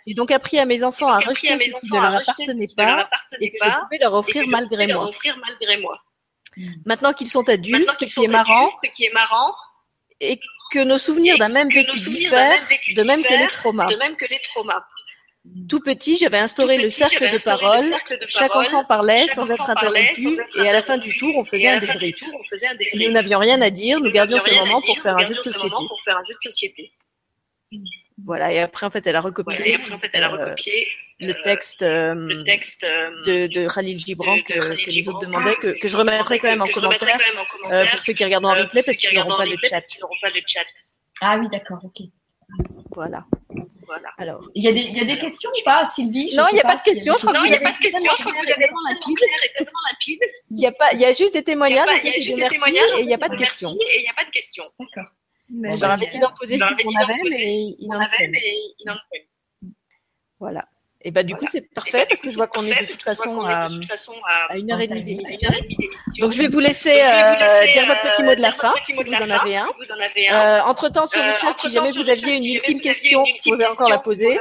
J'ai 0.08 0.16
donc 0.16 0.32
appris 0.32 0.58
à 0.58 0.66
mes 0.66 0.84
enfants 0.84 1.08
à 1.08 1.20
rejeter 1.20 1.56
ce 1.56 1.66
qui 1.66 1.92
ne 1.92 2.00
leur 2.00 2.16
appartenait 2.16 2.68
pas 2.76 3.08
et 3.40 3.52
que 3.52 3.58
je 3.64 3.70
pouvais 3.82 3.98
leur 4.00 4.14
offrir 4.16 4.44
malgré 4.48 4.88
moi. 4.88 5.12
Maintenant 6.88 7.14
qu'ils 7.14 7.30
sont 7.30 7.48
adultes, 7.48 7.88
ce 8.00 8.06
qui 8.06 8.26
est 8.26 8.28
marrant, 8.28 8.72
et 10.20 10.40
que 10.72 10.80
nos 10.84 10.98
souvenirs 10.98 11.38
d'un 11.38 11.50
même 11.50 11.70
vécu 11.70 12.00
diffèrent, 12.00 12.60
de 12.96 13.04
même 13.04 13.24
que 13.24 13.36
les 13.36 13.48
traumas. 13.50 13.88
Tout 15.70 15.80
petit, 15.82 16.16
j'avais 16.16 16.38
instauré 16.38 16.78
le 16.78 16.90
cercle 16.90 17.32
de 17.32 17.44
parole. 17.44 17.84
Chaque 18.28 18.56
enfant 18.56 18.84
parlait 18.86 19.28
sans 19.28 19.50
être 19.52 19.70
interrompu 19.70 20.38
et 20.58 20.68
à 20.68 20.74
la 20.74 20.82
fin 20.82 20.98
du 20.98 21.16
tour, 21.16 21.36
on 21.36 21.44
faisait 21.44 21.68
un 21.68 21.80
débrief. 21.80 22.18
Si 22.88 22.98
nous 23.00 23.12
n'avions 23.12 23.40
rien 23.40 23.62
à 23.62 23.70
dire, 23.70 24.00
nous 24.00 24.12
gardions 24.12 24.40
ce 24.40 24.54
moment 24.54 24.82
pour 24.82 25.00
faire 25.02 25.18
un 25.18 25.24
jeu 25.24 25.36
de 25.36 25.42
société. 25.42 26.92
Voilà, 28.26 28.52
et 28.52 28.60
après, 28.60 28.86
en 28.86 28.90
fait, 28.90 29.06
elle 29.06 29.16
a 29.16 29.22
recopié, 29.22 29.78
euh, 29.78 30.56
le 31.20 31.34
texte, 31.44 31.84
euh, 31.84 32.14
de, 33.26 33.48
de 33.48 33.68
Khalil 33.68 34.00
Gibran 34.00 34.42
que, 34.42 34.54
que, 34.54 34.90
les 34.90 35.08
autres 35.08 35.20
demandaient, 35.20 35.56
que, 35.56 35.80
que 35.80 35.88
je 35.88 35.96
remettrai 35.98 36.40
quand 36.40 36.48
même 36.48 36.62
en 36.62 36.68
commentaire, 36.68 37.20
euh, 37.72 37.86
pour 37.92 38.02
ceux 38.02 38.14
qui 38.14 38.24
regardent 38.24 38.46
en 38.46 38.56
replay 38.56 38.82
parce 38.84 38.98
qu'ils 38.98 39.16
n'auront 39.16 39.38
pas 39.38 39.46
le 39.46 39.56
chat. 39.64 39.82
Ah 41.22 41.38
oui, 41.40 41.48
d'accord, 41.52 41.80
ok. 41.84 42.08
Voilà. 42.96 43.26
Voilà. 43.86 44.10
Alors, 44.18 44.42
il 44.54 44.64
y 44.64 44.68
a 44.68 44.74
des, 44.74 44.82
il 44.82 44.98
y 44.98 45.00
a 45.00 45.06
des 45.06 45.18
questions 45.18 45.50
ou 45.50 45.64
pas, 45.64 45.86
Sylvie 45.86 46.36
Non, 46.36 46.44
il 46.52 46.56
n'y 46.56 46.60
a 46.60 46.64
pas 46.64 46.76
de 46.76 46.82
questions. 46.82 47.16
Je 47.18 47.26
crois 47.26 47.40
qu'il 47.40 47.50
n'y 47.50 47.56
a 47.56 47.60
pas 47.62 47.72
de 47.72 47.78
questions. 47.78 48.12
Je 48.18 48.22
crois 48.22 48.34
que 48.34 48.46
vous 48.46 48.52
avez 48.52 48.66
tellement 48.66 49.80
rapide. 49.90 50.20
Il 50.52 50.60
y 50.60 50.66
a 50.66 50.72
pas, 50.74 50.92
il 50.94 51.00
y 51.00 51.06
a 51.06 51.14
juste 51.14 51.34
des 51.34 51.44
témoignages. 51.44 51.88
Il 52.04 52.10
y 52.10 52.10
a 52.10 52.20
juste 52.20 52.38
des 52.38 52.48
témoignages 52.50 52.92
et 52.98 53.02
il 53.02 53.08
n'y 53.08 53.14
a 53.14 53.18
pas 53.18 53.30
de 53.30 53.38
questions. 53.38 53.72
Et 53.72 54.00
il 54.00 54.04
n'y 54.04 54.10
a 54.10 54.14
pas 54.14 54.26
de 54.26 54.32
questions. 54.32 54.66
D'accord. 54.80 55.12
On 55.50 55.78
leur 55.78 55.92
avait 55.92 56.10
identifié 56.14 56.58
ce 56.58 56.84
qu'on 56.84 56.96
avait, 56.96 57.22
mais 57.30 57.76
il 57.80 57.88
en 57.90 58.00
avait, 58.00 58.28
mais 58.28 58.42
il 58.80 58.90
en 58.90 58.94
avait. 58.94 59.28
Voilà. 60.40 60.68
Et 61.08 61.12
bah 61.12 61.24
du 61.24 61.36
coup 61.38 61.46
c'est 61.50 61.74
parfait 61.74 62.06
parce 62.10 62.20
que 62.20 62.30
je 62.30 62.36
vois 62.36 62.48
qu'on 62.48 62.66
est 62.66 62.82
de 62.82 62.92
toute 62.92 63.02
façon 63.02 63.40
à, 63.40 63.70
une 64.58 64.70
heure 64.70 64.82
et 64.82 64.88
demie 64.88 65.06
d'émission. 65.06 65.50
Donc 66.20 66.34
je 66.34 66.38
vais 66.38 66.50
vous 66.50 66.60
laisser 66.60 67.02
euh, 67.02 67.72
dire 67.72 67.88
votre 67.88 68.02
petit 68.12 68.24
mot 68.24 68.36
de 68.36 68.42
la 68.42 68.52
fin 68.52 68.74
si 68.86 68.92
vous 68.92 69.10
en 69.10 69.30
avez 69.30 69.56
un. 69.56 69.68
Euh, 70.34 70.62
entre 70.64 70.90
temps 70.90 71.08
sur 71.08 71.24
le 71.24 71.34
chat, 71.36 71.54
si 71.58 71.72
jamais 71.72 71.92
vous 71.92 72.10
aviez 72.10 72.36
une 72.36 72.56
ultime 72.56 72.82
question, 72.82 73.24
vous 73.24 73.52
pouvez 73.52 73.66
encore 73.68 73.90
la 73.90 74.00
poser. 74.00 74.38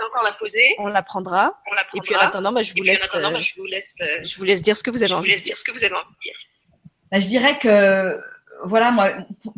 On 0.79 0.89
la 0.89 1.05
prendra. 1.05 1.55
Et 1.95 2.01
puis 2.01 2.17
en 2.17 2.19
attendant, 2.19 2.51
bah, 2.51 2.63
je 2.65 2.73
vous 2.75 2.83
laisse, 2.83 3.15
je 3.15 4.37
vous 4.37 4.45
laisse 4.45 4.63
dire 4.63 4.77
ce 4.77 4.83
que 4.83 4.91
vous 4.91 5.05
avez 5.05 5.15
envie 5.15 5.37
de 5.37 5.41
dire. 5.41 5.57
Bah, 7.13 7.21
je 7.21 7.29
dirais 7.29 7.59
que 7.59 8.19
voilà, 8.65 8.91
moi, 8.91 9.13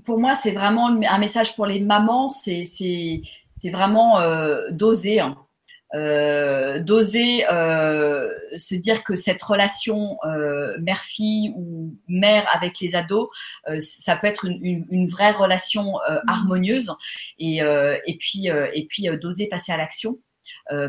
pour 0.04 0.18
moi, 0.18 0.34
c'est 0.36 0.50
vraiment 0.50 0.88
un 0.88 1.18
message 1.18 1.56
pour 1.56 1.64
les 1.64 1.80
mamans. 1.80 2.28
C'est 2.28 2.64
c'est 2.64 3.70
vraiment 3.70 4.20
euh, 4.20 4.66
d'oser. 4.72 5.20
Hein 5.20 5.38
euh, 5.38 5.47
d'oser 5.94 7.46
euh, 7.50 8.30
se 8.58 8.74
dire 8.74 9.04
que 9.04 9.16
cette 9.16 9.42
relation 9.42 10.18
euh, 10.24 10.76
mère-fille 10.80 11.52
ou 11.56 11.96
mère 12.08 12.46
avec 12.54 12.78
les 12.80 12.94
ados, 12.94 13.28
euh, 13.68 13.78
ça 13.80 14.16
peut 14.16 14.26
être 14.26 14.44
une, 14.44 14.64
une, 14.64 14.86
une 14.90 15.08
vraie 15.08 15.32
relation 15.32 15.98
euh, 16.08 16.16
mmh. 16.16 16.28
harmonieuse 16.28 16.94
et, 17.38 17.58
et 17.58 18.16
puis 18.18 18.48
et 18.48 18.86
puis 18.86 19.06
d'oser 19.20 19.46
passer 19.48 19.72
à 19.72 19.76
l'action. 19.76 20.18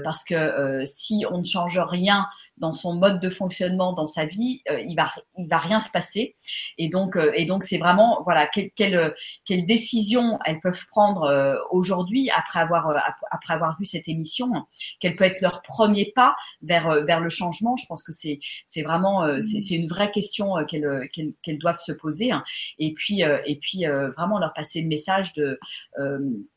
parce 0.04 0.24
que 0.24 0.84
si 0.86 1.26
on 1.30 1.40
ne 1.40 1.46
change 1.46 1.80
rien 1.80 2.28
dans 2.60 2.74
son 2.74 2.96
mode 2.96 3.20
de 3.20 3.30
fonctionnement, 3.30 3.94
dans 3.94 4.08
sa 4.08 4.26
vie, 4.26 4.62
euh, 4.70 4.80
il 4.82 4.96
va 4.96 5.12
il 5.38 5.48
va 5.48 5.58
rien 5.58 5.80
se 5.80 5.90
passer. 5.90 6.36
Et 6.78 6.90
donc 6.90 7.16
euh, 7.16 7.32
et 7.36 7.46
donc 7.46 7.64
c'est 7.64 7.78
vraiment 7.78 8.22
voilà 8.24 8.48
quelle 8.48 8.72
quelle, 8.72 9.14
quelle 9.46 9.66
décision 9.66 10.40
elles 10.46 10.60
peuvent 10.60 10.86
prendre 10.88 11.60
aujourd'hui 11.72 12.30
après 12.30 12.60
avoir 12.60 13.16
après 13.32 13.54
avoir 13.54 13.78
vu 13.78 13.86
cette 13.86 14.08
émission, 14.08 14.52
quel 15.00 15.16
peut 15.16 15.26
être 15.26 15.42
leur 15.42 15.62
premier 15.62 16.12
pas 16.16 16.36
vers 16.62 17.06
vers 17.06 17.20
le 17.20 17.30
changement? 17.30 17.76
Je 17.76 17.86
pense 17.86 18.04
que 18.04 18.12
c'est 18.12 18.40
c'est 18.68 18.82
vraiment 18.82 19.26
c'est 19.42 19.76
une 19.76 19.88
vraie 19.88 20.12
question 20.12 20.56
qu'elles 20.68 21.10
qu'elles 21.44 21.60
doivent 21.60 21.80
se 21.80 21.92
poser. 21.92 22.32
Hein. 22.32 22.44
Et 22.78 22.94
puis 22.94 23.22
et 23.22 23.56
puis 23.62 23.86
vraiment 24.18 24.40
leur 24.40 24.54
passer 24.54 24.82
le 24.82 24.88
message 24.88 25.34
de 25.34 25.60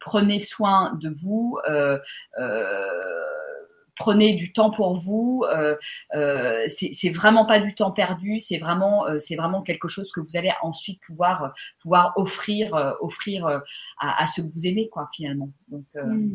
prenez 0.00 0.38
soin 0.38 0.94
de 1.00 1.10
vous. 1.10 1.58
Euh, 2.38 3.22
prenez 3.96 4.34
du 4.34 4.52
temps 4.52 4.70
pour 4.70 4.96
vous. 4.96 5.44
Euh, 5.48 5.76
euh, 6.14 6.66
c'est 6.68 7.10
vraiment 7.10 7.46
pas 7.46 7.60
du 7.60 7.74
temps 7.74 7.90
perdu. 7.90 8.40
C'est 8.40 8.58
vraiment, 8.58 9.06
euh, 9.06 9.18
c'est 9.18 9.36
vraiment 9.36 9.62
quelque 9.62 9.88
chose 9.88 10.10
que 10.12 10.20
vous 10.20 10.36
allez 10.36 10.52
ensuite 10.62 11.00
pouvoir 11.00 11.52
pouvoir 11.80 12.12
offrir 12.16 12.96
offrir 13.00 13.46
à, 13.98 14.22
à, 14.22 14.26
ceux 14.26 14.42
que 14.42 14.52
vous 14.52 14.66
aimez, 14.66 14.88
quoi, 14.88 15.08
finalement. 15.14 15.50
Donc 15.68 15.84
mm. 15.94 16.34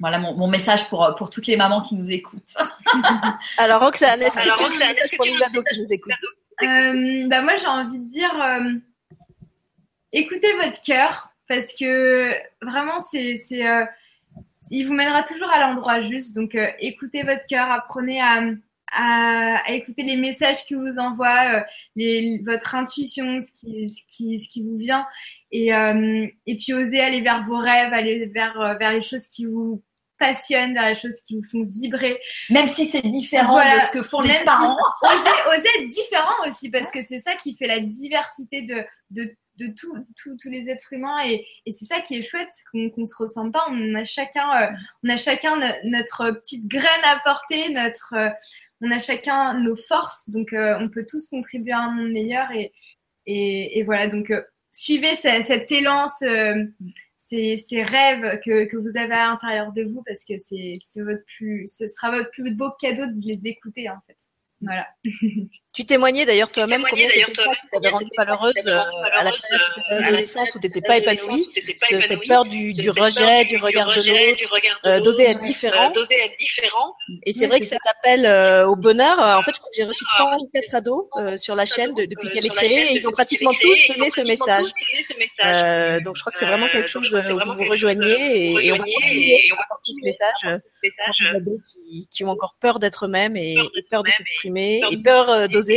Voilà 0.00 0.18
mon, 0.18 0.34
mon, 0.34 0.48
message 0.48 0.88
pour, 0.88 1.14
pour 1.16 1.30
toutes 1.30 1.46
les 1.46 1.56
mamans 1.56 1.80
qui 1.80 1.94
nous 1.94 2.10
écoutent. 2.10 2.54
Alors 3.58 3.82
Roxane, 3.82 4.20
est-ce 4.20 4.36
que 4.36 4.42
tu 4.42 4.82
as 4.82 4.88
un 4.88 4.92
message 4.92 5.16
pour 5.16 5.24
les 5.26 5.42
ados 5.42 5.64
qui 5.70 5.78
nous 5.78 5.92
écoutent 5.92 6.12
bah 7.28 7.42
Moi 7.42 7.56
j'ai 7.56 7.66
envie 7.66 7.98
de 7.98 8.08
dire, 8.08 8.32
écoutez 10.12 10.54
votre 10.54 10.82
cœur 10.82 11.28
parce 11.46 11.72
que 11.74 12.34
vraiment 12.62 12.98
c'est 12.98 13.36
il 14.72 14.86
vous 14.88 14.94
mènera 14.94 15.22
toujours 15.22 15.50
à 15.50 15.60
l'endroit 15.60 16.02
juste. 16.02 16.34
Donc, 16.34 16.54
euh, 16.54 16.66
écoutez 16.80 17.22
votre 17.22 17.46
cœur, 17.46 17.70
apprenez 17.70 18.20
à, 18.20 18.40
à, 18.90 19.70
écouter 19.70 20.02
les 20.02 20.16
messages 20.16 20.64
qui 20.64 20.74
vous 20.74 20.98
envoient, 20.98 21.56
euh, 21.56 21.60
les, 21.94 22.42
votre 22.44 22.74
intuition, 22.74 23.40
ce 23.40 23.52
qui, 23.52 23.90
ce 23.90 24.02
qui, 24.08 24.40
ce 24.40 24.48
qui 24.48 24.62
vous 24.64 24.78
vient. 24.78 25.06
Et, 25.50 25.74
euh, 25.74 26.26
et 26.46 26.56
puis, 26.56 26.72
osez 26.72 27.00
aller 27.00 27.20
vers 27.20 27.44
vos 27.44 27.58
rêves, 27.58 27.92
aller 27.92 28.26
vers, 28.26 28.76
vers 28.78 28.92
les 28.92 29.02
choses 29.02 29.26
qui 29.26 29.44
vous 29.44 29.82
passionnent, 30.18 30.72
vers 30.72 30.88
les 30.88 30.94
choses 30.94 31.20
qui 31.26 31.36
vous 31.36 31.44
font 31.44 31.64
vibrer. 31.64 32.18
Même 32.48 32.66
si 32.66 32.86
c'est 32.86 33.02
différent 33.02 33.58
de 33.58 33.80
ce 33.86 33.90
que 33.92 34.02
font 34.02 34.22
les 34.22 34.42
parents. 34.44 34.78
osez, 35.02 35.58
osez, 35.58 35.68
être 35.80 35.88
différent 35.90 36.48
aussi, 36.48 36.70
parce 36.70 36.90
que 36.90 37.02
c'est 37.02 37.20
ça 37.20 37.34
qui 37.34 37.54
fait 37.56 37.66
la 37.66 37.80
diversité 37.80 38.62
de, 38.62 38.82
de 39.10 39.36
de 39.58 39.66
tous 39.74 40.48
les 40.48 40.68
êtres 40.68 40.92
humains 40.92 41.22
et, 41.24 41.46
c'est 41.70 41.84
ça 41.84 42.00
qui 42.00 42.16
est 42.16 42.22
chouette 42.22 42.52
qu'on 42.72 43.04
se 43.04 43.14
ressemble 43.16 43.52
pas 43.52 43.66
on 43.70 43.94
a 43.94 44.04
chacun 44.04 44.48
euh, 44.62 45.08
a 45.08 45.16
chacun 45.16 45.56
notre 45.84 46.32
petite 46.32 46.66
graine 46.66 47.04
à 47.04 47.20
porter 47.24 47.70
notre 47.70 48.14
euh, 48.14 48.30
on 48.80 48.90
a 48.90 48.98
chacun 48.98 49.58
nos 49.60 49.76
forces 49.76 50.30
donc 50.30 50.52
euh, 50.52 50.76
on 50.80 50.88
peut 50.88 51.06
tous 51.08 51.28
contribuer 51.28 51.72
à 51.72 51.80
un 51.80 51.90
monde 51.90 52.10
meilleur 52.10 52.48
et 53.26 53.82
voilà 53.84 54.08
donc 54.08 54.32
suivez 54.70 55.14
cet 55.16 55.70
élan 55.70 56.08
ces, 56.08 57.82
rêves 57.82 58.40
que, 58.44 58.76
vous 58.76 58.96
avez 58.96 59.14
à 59.14 59.28
l'intérieur 59.28 59.72
de 59.72 59.84
vous 59.84 60.02
parce 60.04 60.24
que 60.24 60.38
ce 60.38 61.86
sera 61.86 62.10
votre 62.10 62.30
plus 62.30 62.54
beau 62.54 62.70
cadeau 62.80 63.06
de 63.06 63.26
les 63.26 63.46
écouter 63.46 63.88
en 63.88 64.00
fait 64.06 64.31
voilà. 64.62 64.86
tu 65.74 65.84
témoignais 65.84 66.24
d'ailleurs 66.24 66.52
toi-même 66.52 66.84
combien 66.88 67.08
c'était 67.08 67.34
ça 67.34 67.54
qui 67.54 67.68
t'avait 67.72 67.88
rendu 67.88 68.06
malheureuse 68.16 68.54
euh, 68.66 68.80
à 69.12 69.24
la 69.24 69.32
période 69.32 69.60
de 69.90 69.96
l'adolescence 69.96 70.54
où 70.54 70.60
tu 70.60 70.68
n'étais 70.68 70.80
pas 70.80 70.98
épanouie, 70.98 71.48
cette 72.00 72.26
peur 72.28 72.44
du, 72.44 72.72
du 72.72 72.90
rejet, 72.90 73.44
du 73.46 73.56
regard 73.56 73.88
de 73.88 74.08
l'autre, 74.08 74.60
euh, 74.86 75.00
d'oser 75.00 75.24
être 75.24 75.42
différent. 75.42 75.92
Et 77.24 77.32
c'est 77.32 77.46
vrai 77.46 77.58
que 77.58 77.66
cet 77.66 77.80
appel 77.90 78.24
euh, 78.24 78.68
au 78.68 78.76
bonheur, 78.76 79.18
en 79.18 79.42
fait, 79.42 79.52
je 79.54 79.58
crois 79.58 79.70
que 79.70 79.76
j'ai 79.76 79.84
reçu 79.84 80.04
trois 80.16 80.36
ou 80.36 80.48
quatre 80.52 80.74
ados 80.74 81.06
sur 81.36 81.56
la 81.56 81.66
chaîne 81.66 81.92
depuis 81.94 82.30
qu'elle 82.30 82.46
est 82.46 82.54
créée 82.54 82.92
et 82.92 82.94
ils 82.94 83.08
ont 83.08 83.12
pratiquement 83.12 83.52
tous 83.60 83.88
donné 83.88 84.10
ce 84.10 84.20
message. 84.20 86.02
donc 86.04 86.16
je 86.16 86.20
crois 86.20 86.32
que 86.32 86.38
c'est 86.38 86.46
vraiment 86.46 86.68
quelque 86.68 86.88
chose 86.88 87.12
où 87.12 87.38
vous 87.44 87.54
vous 87.54 87.68
rejoignez 87.68 88.52
et, 88.64 88.72
on 88.72 88.76
va 88.76 88.84
continuer 88.84 89.38
à 89.58 89.66
porter 89.68 89.92
le 90.00 90.06
message 90.06 90.60
pour 90.60 91.30
les 91.30 91.36
ados 91.36 91.60
qui, 91.66 92.08
qui 92.10 92.24
ont 92.24 92.28
encore 92.28 92.56
peur 92.60 92.78
d'être 92.78 93.06
eux-mêmes 93.06 93.36
et, 93.36 93.56
peur 93.90 94.02
de 94.02 94.10
s'exprimer 94.10 94.51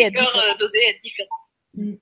et 0.04 0.12
peur 0.12 0.36
euh, 0.36 0.54
d'oser 0.60 0.80
être 0.88 1.00
différent. 1.02 1.98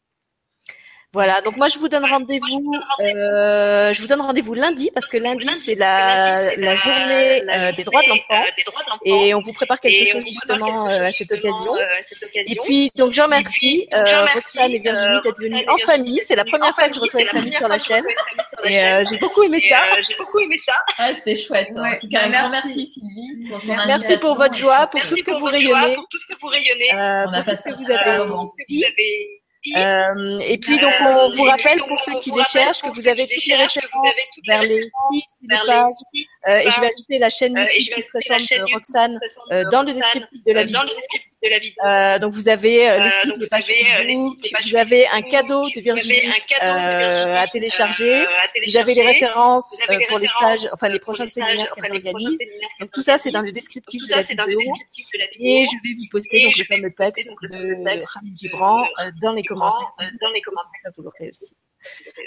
Voilà, 1.14 1.42
donc 1.42 1.58
moi 1.58 1.68
je 1.68 1.78
vous 1.78 1.88
donne 1.88 2.06
rendez-vous. 2.06 2.74
Euh, 3.00 3.94
je 3.94 4.02
vous 4.02 4.08
donne 4.08 4.22
rendez-vous 4.22 4.56
lundi 4.56 4.90
parce 4.92 5.08
que 5.08 5.18
lundi 5.18 5.48
c'est 5.50 5.76
la, 5.76 6.56
la, 6.56 6.76
journée 6.76 7.44
euh, 7.52 7.72
des 7.74 7.84
droits 7.84 8.02
de 8.02 8.10
l'enfant 8.10 8.44
et 9.06 9.36
on 9.36 9.42
vous 9.42 9.54
prépare 9.54 9.80
quelque 9.80 10.08
chose 10.10 10.26
justement 10.26 10.88
à 10.88 11.12
cette 11.12 11.32
occasion. 11.32 11.76
Et 12.34 12.56
puis 12.64 12.92
donc 12.96 13.14
je 13.14 13.22
remercie 13.22 13.88
Roxane 13.92 14.72
et 14.72 14.80
Virginie 14.80 15.22
d'être 15.24 15.40
venues 15.40 15.70
en 15.70 15.78
famille. 15.86 16.20
C'est 16.26 16.36
la 16.36 16.46
première 16.46 16.74
fois 16.74 16.90
que 16.90 16.96
je 16.96 17.00
reçois 17.02 17.22
une 17.22 17.28
famille 17.28 17.54
sur 17.54 17.68
la 17.68 17.78
chaîne 17.78 18.06
et 18.64 19.04
j'ai 19.08 19.18
beaucoup 19.18 19.44
aimé 19.44 19.62
ça. 19.62 19.84
J'ai 20.08 20.16
beaucoup 20.18 20.40
aimé 20.40 20.56
ça. 20.66 20.74
Ah, 20.98 21.14
c'était 21.14 21.36
chouette. 21.36 21.70
En 21.78 21.96
tout 22.00 22.10
cas, 22.10 22.28
merci 22.28 22.88
Sylvie. 22.88 23.54
Merci 23.86 24.18
pour 24.18 24.34
votre 24.36 24.56
joie, 24.56 24.88
pour 24.88 25.02
tout 25.02 25.16
ce 25.16 25.24
que 25.24 25.32
vous 25.32 25.46
rayonnez, 25.46 25.94
pour 25.94 26.08
tout 26.08 26.18
ce 26.18 26.26
que 26.26 26.40
vous 26.42 26.48
rayonnez, 26.48 26.90
pour 27.32 27.46
tout 27.46 27.56
ce 27.56 27.62
que 27.62 27.84
vous 27.84 27.92
avez 27.92 29.43
euh, 29.76 30.40
et 30.40 30.58
puis 30.58 30.78
donc 30.78 30.94
on 31.02 31.32
vous 31.32 31.44
rappelle 31.44 31.80
pour 31.88 32.00
ceux 32.02 32.20
qui 32.20 32.32
les 32.32 32.44
cherchent 32.44 32.82
que 32.82 32.90
vous 32.90 33.08
avez 33.08 33.28
toutes 33.28 33.46
les 33.46 33.56
références 33.56 34.18
vers 34.46 34.62
les 34.62 34.82
sites, 35.12 35.24
les 35.50 35.58
pages, 35.66 35.94
euh, 36.48 36.58
et 36.60 36.70
je 36.70 36.82
vais 36.82 36.88
ajouter 36.88 37.20
la 37.20 37.30
chaîne 37.30 37.58
euh, 37.58 37.66
YouTube 37.74 38.04
de 38.14 38.74
Roxane 38.74 39.20
dans 39.72 39.84
le 39.84 39.92
descriptif 39.94 40.44
de 40.46 40.52
la 40.52 40.64
vidéo. 40.64 40.82
Euh, 41.46 42.20
donc 42.20 42.34
vous 42.34 42.48
avez 42.48 42.90
euh, 42.90 42.98
les 42.98 43.04
euh, 43.04 43.22
sites, 43.22 43.38
les 43.38 43.48
pages 43.48 43.66
Facebook, 43.66 44.38
vous 44.64 44.76
avez 44.76 45.08
un 45.08 45.22
cadeau 45.22 45.68
de 45.70 45.82
Virginie 45.82 46.22
à 46.62 47.48
télécharger, 47.48 48.26
vous 48.68 48.78
avez 48.78 48.94
les 48.94 49.06
références 49.06 49.78
pour 50.10 50.20
les 50.20 50.28
stages, 50.28 50.68
enfin 50.74 50.90
les 50.90 51.00
prochains 51.00 51.26
séminaires 51.26 51.72
qu'elle 51.74 51.92
organise. 51.92 52.40
Donc 52.80 52.92
tout 52.92 53.02
ça 53.02 53.18
c'est 53.18 53.32
dans 53.32 53.42
le 53.42 53.52
descriptif 53.52 54.04
de 54.04 54.16
la 54.16 54.22
vidéo. 54.22 54.60
Et 55.40 55.66
je 55.66 55.76
vais 55.84 55.94
vous 55.94 56.08
poster 56.12 56.44
donc 56.44 56.58
le 56.58 56.64
fameux 56.64 56.94
texte 56.98 57.30
de 57.42 57.84
Rami 57.84 58.34
Gibran 58.38 58.88
dans 59.22 59.34
les 59.34 59.44
commentaires. 59.44 59.94
Dans 60.22 60.30
les 60.30 60.42
commentaires, 60.42 60.80
ça 60.84 60.90
vous 60.96 61.04
l'aurez 61.04 61.30
aussi. 61.30 61.56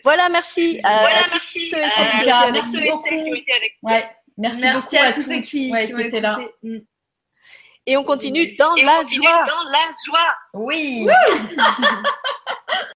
Voilà, 0.05 0.29
merci. 0.29 0.81
Voilà, 0.83 1.27
merci. 1.31 1.71
Ceux 1.71 1.79
et 1.79 1.89
celles 1.89 2.63
qui 2.71 2.91
ont 2.91 3.35
été 3.35 3.53
avec 3.53 3.79
nous. 3.83 3.91
Merci, 4.39 4.99
à 4.99 5.13
tous 5.13 5.23
ceux 5.23 5.41
qui, 5.41 5.73
qui 5.73 6.03
étaient 6.03 6.21
là. 6.21 6.39
Mm. 6.63 6.79
Et 7.89 7.97
on 7.97 8.03
continue 8.03 8.57
dans, 8.57 8.75
la, 8.75 9.05
joie. 9.05 9.47
dans 9.47 9.71
la 9.71 9.93
joie. 10.05 10.37
Oui. 10.55 11.07